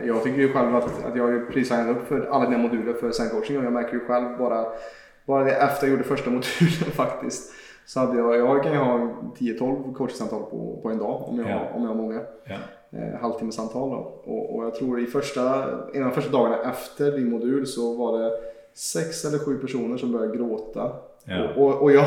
jag 0.06 0.24
tycker 0.24 0.38
ju 0.38 0.54
själv 0.54 0.76
att, 0.76 1.06
att 1.06 1.16
jag 1.18 1.24
har 1.24 1.32
ju 1.32 1.46
precis 1.46 1.68
signat 1.68 1.98
upp 1.98 2.08
för 2.08 2.26
alla 2.26 2.46
dina 2.50 2.58
moduler 2.58 2.94
för 2.94 3.12
Zen 3.12 3.30
coaching 3.30 3.58
och 3.58 3.64
jag 3.66 3.74
märker 3.74 3.94
ju 3.94 4.00
själv 4.06 4.38
bara, 4.38 4.66
bara 5.26 5.44
det 5.44 5.52
efter 5.56 5.88
jag 5.88 5.92
gjorde 5.92 6.04
första 6.04 6.30
modulen 6.30 6.92
faktiskt. 6.94 7.54
Så 7.86 8.00
hade 8.00 8.18
jag, 8.18 8.36
jag 8.38 8.64
kan 8.64 8.72
ju 8.72 8.78
ha 8.78 8.98
10-12 9.38 9.94
coachsamtal 9.94 10.44
på, 10.44 10.80
på 10.84 10.90
en 10.90 10.98
dag 10.98 11.30
om 11.30 11.40
jag, 11.40 11.50
Ja. 11.50 11.70
om 11.74 11.82
jag 11.82 11.90
har 11.90 11.96
många. 11.96 12.22
Ja. 12.46 12.58
Eh, 12.92 13.20
halvtimmesamtal. 13.22 13.90
Och, 14.26 14.56
och 14.56 14.66
jag 14.66 14.76
tror 14.76 15.00
i 15.00 15.06
första, 15.06 15.66
de 15.94 16.12
första 16.12 16.32
dagarna 16.32 16.72
efter 16.72 17.12
din 17.12 17.30
modul 17.30 17.68
så 17.68 17.94
var 17.96 18.20
det 18.20 18.32
sex 18.74 19.26
eller 19.26 19.38
sju 19.40 19.58
personer 19.58 19.98
som 19.98 20.12
började 20.12 20.38
gråta 20.38 20.92
Ja. 21.30 21.48
Och, 21.56 21.68
och, 21.68 21.82
och 21.82 21.92
jag, 21.92 22.06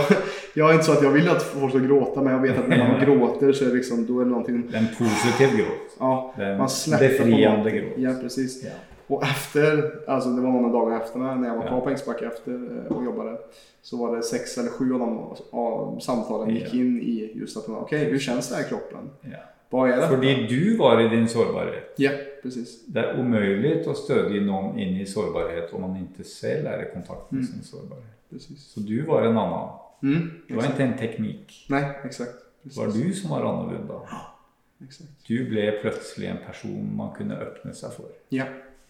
jag 0.54 0.68
är 0.70 0.72
inte 0.72 0.84
så 0.84 0.92
att 0.92 1.02
jag 1.02 1.10
vill 1.10 1.28
att 1.28 1.42
folk 1.42 1.70
ska 1.72 1.78
gråta, 1.82 2.22
men 2.22 2.32
jag 2.32 2.40
vet 2.40 2.58
att 2.58 2.68
när 2.68 2.88
man 2.88 3.00
gråter 3.04 3.52
så 3.52 3.64
är 3.64 3.68
det 3.68 3.74
liksom, 3.74 4.06
då 4.06 4.20
är 4.20 4.24
det 4.24 4.30
någonting... 4.30 4.56
En 4.74 4.86
positiv 4.98 5.56
gråt. 5.58 5.96
Ja, 5.98 6.34
Den 6.36 6.58
man 6.58 6.68
släpper 6.68 7.08
befriande 7.08 7.70
gråt. 7.70 7.92
Ja, 7.96 8.14
precis. 8.20 8.64
Ja. 8.64 8.70
Och 9.06 9.22
efter, 9.22 9.92
alltså 10.06 10.28
det 10.28 10.42
var 10.42 10.50
några 10.50 10.68
dagar 10.72 10.96
efter 11.00 11.18
när 11.18 11.48
jag 11.48 11.56
var 11.56 11.62
Ja. 11.64 11.68
kvar 11.68 11.80
på 11.80 11.90
Ängsbacka 11.90 12.26
efter 12.26 12.52
eh, 12.90 12.96
och 12.96 13.04
jobbade. 13.04 13.38
Så 13.82 13.96
var 13.96 14.16
det 14.16 14.22
sex 14.22 14.58
eller 14.58 14.68
sju 14.70 14.92
av 14.94 14.98
de 15.00 15.34
av 15.50 15.98
samtalen 16.00 16.54
gick 16.54 16.74
Ja. 16.74 16.80
in 16.80 17.00
i 17.02 17.32
just 17.34 17.56
att, 17.56 17.68
okej 17.68 18.04
hur 18.04 18.18
känns 18.18 18.48
det 18.48 18.54
här 18.54 18.62
i 18.62 18.68
kroppen? 18.68 19.10
Ja. 19.20 19.36
Vad 19.70 19.90
är 19.90 19.96
det? 20.00 20.08
Fordi 20.08 20.46
du 20.48 20.76
var 20.76 21.00
i 21.00 21.08
din 21.08 21.28
sårbarhet. 21.28 21.94
Ja, 21.98 22.10
precis. 22.42 22.86
Det 22.86 23.00
er 23.00 23.18
umulig 23.20 23.84
å 23.86 23.94
stødige 23.94 24.40
noen 24.46 24.78
inn 24.78 24.96
i 25.00 25.06
sårbarhet 25.06 25.72
om 25.72 25.80
man 25.86 25.96
ikke 26.02 26.24
selv 26.26 26.66
er 26.66 26.82
i 26.82 26.90
kontakt 26.94 27.30
med 27.32 27.42
Mm. 27.44 27.46
sin 27.52 27.62
sårbarhet. 27.62 28.16
precis. 28.30 28.58
Så 28.74 28.80
du 28.80 29.02
var 29.06 29.22
en 29.22 29.36
annen. 29.38 29.68
Mm, 30.02 30.30
Det 30.48 30.56
var 30.56 30.62
ikke 30.64 30.82
en 30.82 30.98
teknikk. 30.98 31.66
Nei, 31.70 31.84
exakt. 32.04 32.34
Det 32.64 32.76
var 32.76 32.86
du 32.86 33.12
som 33.14 33.30
var. 33.30 34.06
Exakt. 34.84 35.10
Du 35.28 35.44
ble 35.44 35.72
plutselig 35.82 36.28
en 36.30 36.38
person 36.46 36.96
man 36.96 37.10
kunne 37.16 37.36
åpne 37.36 37.74
seg 37.74 37.92
for. 37.92 38.06
Ja, 38.32 38.44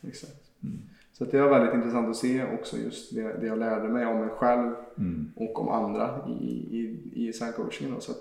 exakt. 0.09 0.37
Mm. 0.63 0.79
Så 1.21 1.27
det 1.31 1.41
var 1.41 1.49
väldigt 1.49 1.75
intressant 1.75 2.09
att 2.09 2.17
se 2.17 2.43
också 2.55 2.77
just 2.77 3.15
det, 3.15 3.23
det 3.41 3.47
jag 3.47 3.59
lärde 3.59 3.89
mig 3.89 4.07
om 4.07 4.21
mig 4.21 4.29
själv 4.29 4.71
Mm. 4.99 5.33
och 5.37 5.61
om 5.61 5.69
andra 5.69 6.11
i, 6.41 6.53
i, 6.53 6.99
i 7.15 7.33
sandcoachingen. 7.33 7.95
då. 7.95 8.01
Så 8.01 8.13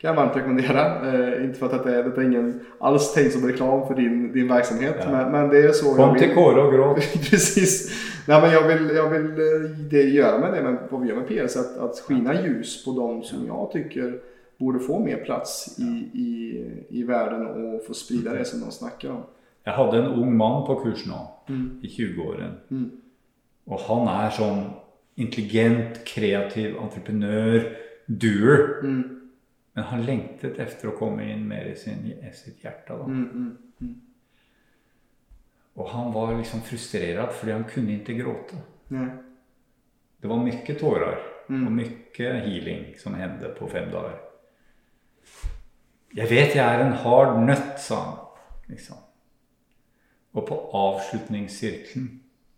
kan 0.00 0.08
jag 0.08 0.14
varmt 0.14 0.36
rekommendera. 0.36 1.12
Eh, 1.12 1.44
inte 1.44 1.58
för 1.58 1.66
att 1.66 1.84
det 1.84 1.96
är, 1.98 2.02
detta 2.02 2.20
är 2.20 2.24
ingen 2.26 2.60
alls 2.78 3.14
tänkt 3.14 3.32
som 3.32 3.46
reklam 3.48 3.86
för 3.86 3.94
din, 3.94 4.32
din 4.32 4.48
verksamhet. 4.48 4.96
Ja. 5.04 5.10
Men, 5.10 5.32
men 5.32 5.48
det 5.48 5.58
är 5.58 5.72
så 5.72 5.94
Kom 5.94 6.08
jag 6.08 6.18
til. 6.18 6.34
Kåre 6.34 6.62
og 6.62 6.72
gråt. 6.72 6.96
Precis. 7.30 7.90
Nej, 8.28 8.40
men 8.42 8.50
jag 8.52 8.68
vill, 8.68 8.96
jag 8.96 9.10
vill 9.10 9.30
eh, 9.30 9.70
det 9.90 10.02
göra 10.02 10.38
med 10.38 10.52
det, 10.52 10.62
men 10.62 10.78
vad 10.90 11.00
vi 11.00 11.08
gör 11.08 11.16
med 11.16 11.28
PS, 11.48 11.56
att, 11.56 11.78
att 11.78 11.98
skina 12.00 12.42
ljus 12.42 12.84
på 12.84 12.90
de 12.92 13.22
som 13.22 13.46
jag 13.46 13.70
tycker 13.72 14.18
borde 14.58 14.78
få 14.78 14.98
mer 14.98 15.16
plats 15.16 15.78
i, 15.78 16.18
i, 16.18 16.64
i 16.88 17.02
världen 17.02 17.46
och 17.46 17.84
få 17.86 17.94
sprida 17.94 18.32
det 18.32 18.44
som 18.44 18.60
de 18.60 18.70
snackar 18.70 19.10
om. 19.10 19.22
Jeg 19.66 19.72
hadde 19.74 19.98
en 19.98 20.06
ung 20.06 20.36
mann 20.36 20.66
på 20.66 20.74
kurs 20.74 21.06
nå, 21.06 21.33
Mm. 21.48 21.80
i 21.82 21.88
20-årene. 21.88 22.52
Mm. 22.70 22.86
Og 23.66 23.84
han 23.88 24.08
er 24.12 24.32
sånn 24.36 24.62
intelligent, 25.20 26.00
kreativ 26.08 26.78
entreprenør, 26.80 27.68
doer. 28.06 28.64
Mm. 28.82 29.04
Men 29.74 29.86
han 29.90 30.04
lengtet 30.06 30.58
efter 30.62 30.90
å 30.90 30.96
komme 30.98 31.26
inn 31.32 31.46
mer 31.50 31.66
i 31.72 31.76
sin, 31.78 32.06
sitt 32.36 32.62
hjerte. 32.62 32.94
Da. 32.94 33.06
Mm, 33.10 33.56
mm. 33.80 33.94
Og 35.74 35.88
han 35.90 36.12
var 36.14 36.36
liksom 36.38 36.62
frustrert 36.62 37.34
fordi 37.34 37.56
han 37.56 37.66
kunne 37.66 37.96
ikke 37.98 38.18
gråte. 38.20 38.60
Nej. 38.94 39.08
Det 40.22 40.30
var 40.30 40.40
mye 40.40 40.76
tårer 40.78 41.24
og 41.50 41.72
mye 41.74 42.30
healing 42.46 42.94
som 42.96 43.16
hendte 43.18 43.50
på 43.58 43.66
fem 43.68 43.90
dager. 43.92 44.20
Jeg 46.14 46.30
vet 46.30 46.54
jeg 46.54 46.62
er 46.62 46.84
en 46.84 46.94
hard 47.02 47.40
nøtt, 47.42 47.74
sa 47.82 47.98
han. 48.04 48.20
Liksom. 48.70 49.00
Og 50.34 50.46
på 50.48 50.56
avslutningssirkelen 50.74 52.08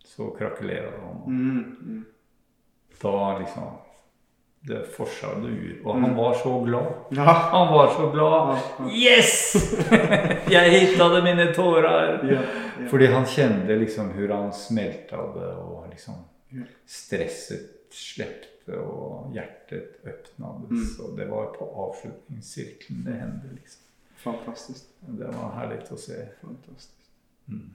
så 0.05 0.31
krakelerer 0.39 0.95
han. 1.01 1.17
Mm, 1.27 1.77
mm. 1.83 2.05
Da 3.03 3.39
liksom 3.39 3.63
Det 4.61 4.81
fortsatte 4.97 5.47
ur. 5.47 5.83
Og 5.85 6.01
han 6.01 6.17
var 6.17 6.35
så 6.35 6.61
glad. 6.61 6.87
Ja. 7.11 7.33
Han 7.53 7.75
var 7.75 7.93
så 7.95 8.11
glad. 8.11 8.59
Yes! 8.91 9.55
jeg 10.51 10.71
hittade 10.71 11.23
mine 11.23 11.53
tårer. 11.55 12.25
Ja, 12.25 12.41
ja. 12.81 12.89
Fordi 12.91 13.07
han 13.07 13.27
kjente 13.27 13.77
liksom 13.77 14.11
hur 14.11 14.29
han 14.29 14.53
smeltade 14.53 15.53
og 15.55 15.87
liksom 15.91 16.25
stresset 16.87 17.77
slepte, 17.95 18.75
og 18.81 19.31
hjertet 19.35 20.01
öppnades. 20.05 20.99
Mm. 20.99 21.05
Og 21.05 21.17
det 21.19 21.29
var 21.31 21.53
på 21.55 21.71
avslutningssirkelen 21.87 23.05
det 23.07 23.21
hendte, 23.21 23.55
Liksom. 23.55 23.83
Fantastisk. 24.17 24.85
Det 25.01 25.29
var 25.31 25.53
herlig 25.61 25.85
å 25.93 25.99
se. 26.01 26.17
Fantastiskt. 26.41 26.96
Mm. 27.49 27.71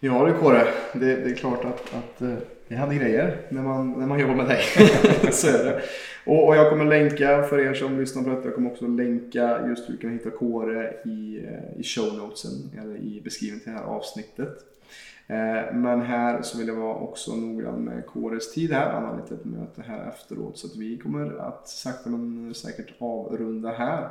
Ja 0.00 0.26
du 0.26 0.32
Kåre, 0.32 0.64
det, 0.92 1.16
det 1.16 1.30
är 1.30 1.34
klart 1.34 1.64
att, 1.64 1.94
att 1.94 2.22
eh, 2.22 2.34
det 2.68 2.74
händer 2.74 2.96
grejer 2.96 3.36
när 3.48 3.62
man, 3.62 3.92
när 3.92 4.06
man 4.06 4.20
jobbar 4.20 4.34
med 4.34 4.46
dig. 4.46 4.62
Så 5.32 5.48
är 5.48 5.64
det. 5.64 5.82
Och, 6.26 6.46
och 6.46 6.56
jag 6.56 6.70
kommer 6.70 6.84
länka 6.84 7.42
för 7.42 7.58
er 7.58 7.74
som 7.74 8.00
lyssnar 8.00 8.22
på 8.22 8.30
detta, 8.30 8.44
jag 8.44 8.54
kommer 8.54 8.70
också 8.70 8.86
länka 8.86 9.66
just 9.68 9.88
hur 9.88 9.94
du 9.94 10.00
kan 10.00 10.10
hitta 10.10 10.30
Kåre 10.30 10.94
i, 11.04 11.44
eh, 11.44 11.80
i 11.80 11.82
show 11.82 12.14
notesen 12.14 12.70
eller 12.82 12.96
i 12.96 13.20
beskrivningen 13.24 13.64
till 13.64 13.72
det 13.72 13.78
här 13.78 13.84
avsnittet. 13.84 14.58
Eh, 15.26 15.74
Men 15.74 16.00
här 16.00 16.42
så 16.42 16.58
vill 16.58 16.68
jag 16.68 16.74
vara 16.74 16.94
också 16.94 17.36
noggrann 17.36 17.84
med 17.84 18.06
Kåres 18.06 18.52
tid 18.52 18.72
här. 18.72 18.92
Han 18.92 19.04
har 19.04 19.18
ett 19.18 19.44
möte 19.44 19.82
här 19.82 20.08
efteråt 20.08 20.58
så 20.58 20.66
att 20.66 20.76
vi 20.76 20.98
kommer 20.98 21.38
att 21.38 21.68
sakta 21.68 22.10
men 22.10 22.54
säkert 22.54 22.94
avrunda 22.98 23.72
här. 23.72 24.10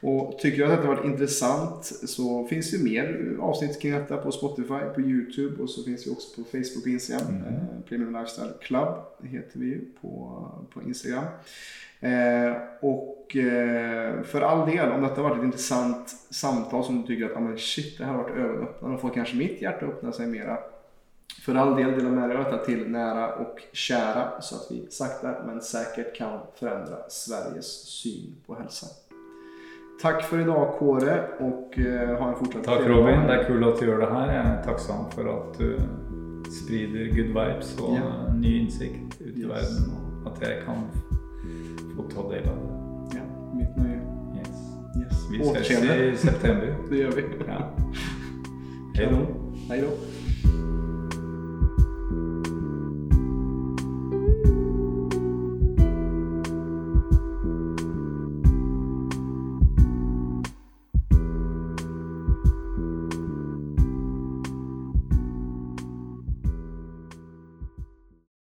Och 0.00 0.38
tycker 0.38 0.58
du 0.58 0.64
att 0.64 0.70
detta 0.70 0.88
har 0.88 0.94
varit 0.94 1.04
intressant 1.04 1.84
så 1.84 2.46
finns 2.46 2.70
det 2.70 2.84
mer 2.84 3.36
avsnitt 3.40 3.80
kring 3.80 3.92
detta 3.92 4.16
på 4.16 4.32
Spotify, 4.32 4.80
på 4.94 5.00
Youtube 5.00 5.62
och 5.62 5.70
så 5.70 5.82
finns 5.82 6.06
vi 6.06 6.10
också 6.10 6.42
på 6.42 6.48
Facebook 6.50 6.82
och 6.82 6.86
Instagram. 6.86 7.28
Mm. 7.28 7.42
Eh, 7.42 7.80
Premium 7.88 8.12
Lifestyle 8.12 8.52
Club 8.60 8.88
heter 9.22 9.58
vi 9.58 9.80
på, 10.00 10.40
på 10.74 10.82
Instagram. 10.82 11.24
Eh, 12.04 12.56
och 12.80 13.36
eh, 13.36 14.22
för 14.22 14.40
all 14.40 14.70
del, 14.70 14.92
om 14.92 15.02
detta 15.02 15.22
har 15.22 15.28
varit 15.28 15.38
ett 15.38 15.44
intressant 15.44 16.08
samtal 16.30 16.84
som 16.84 17.00
du 17.00 17.06
tycker 17.06 17.26
att 17.26 17.36
ah, 17.36 17.40
men 17.40 17.58
shit, 17.58 17.98
det 17.98 18.04
här 18.04 18.12
har 18.12 18.22
varit 18.22 18.36
ögonöppnande 18.36 18.94
och 18.94 19.00
får 19.00 19.10
kanske 19.10 19.36
mitt 19.36 19.62
hjärta 19.62 19.86
öppna 19.86 20.12
sig 20.12 20.26
mera. 20.26 20.58
För 21.44 21.54
all 21.54 21.76
del, 21.76 21.92
dela 21.92 22.10
med 22.10 22.28
dig 22.28 22.38
av 22.38 22.44
detta 22.44 22.64
till 22.64 22.90
nära 22.90 23.34
och 23.34 23.58
kära 23.72 24.40
så 24.40 24.56
att 24.56 24.66
vi 24.70 24.86
sakta 24.90 25.34
men 25.46 25.60
säkert 25.60 26.16
kan 26.16 26.38
förändra 26.54 26.96
Sveriges 27.08 27.66
syn 27.86 28.34
på 28.46 28.54
hälsa. 28.54 28.86
Tack 30.02 30.22
för 30.24 30.40
idag 30.40 30.78
Kåre 30.78 31.24
och 31.38 31.78
eh, 31.78 32.18
ha 32.18 32.28
en 32.28 32.36
fortsatt 32.36 32.64
trevlig 32.64 32.90
Robin. 32.90 33.26
Det 33.26 33.34
er 33.34 33.44
kul 33.44 33.64
at 33.64 33.80
du 33.80 33.86
gjør 33.86 34.00
det 34.02 34.10
her. 34.12 34.32
Jeg 34.32 34.46
er 34.50 34.62
tacksam 34.66 35.04
for 35.14 35.30
at 35.32 35.58
du 35.58 35.78
sprider 36.60 37.08
good 37.14 37.30
vibes 37.32 37.76
og 37.80 37.94
yeah. 37.96 38.34
ny 38.40 38.56
insikt 38.60 39.20
ut 39.20 39.36
i 39.36 39.40
Yes. 39.40 39.48
verden. 39.48 39.92
Og 40.24 40.32
at 40.32 40.48
jeg 40.48 40.62
kan 40.66 40.88
få 41.96 42.02
ta 42.10 42.28
del 42.30 42.48
av 42.48 42.56
det. 42.56 43.18
Ja, 43.18 43.24
mitt 43.58 43.76
nøye. 43.76 44.00
Yes. 44.38 44.56
Yes. 45.00 45.24
Vi 45.30 45.40
ses 45.40 45.70
i 45.70 46.16
september. 46.26 46.76
Det 46.90 46.96
gjør 46.96 47.10
vi. 47.10 47.22
Ja. 47.46 47.70
Hei 48.94 49.06
då. 49.10 49.26
Hei 49.68 49.80
då. 49.80 49.90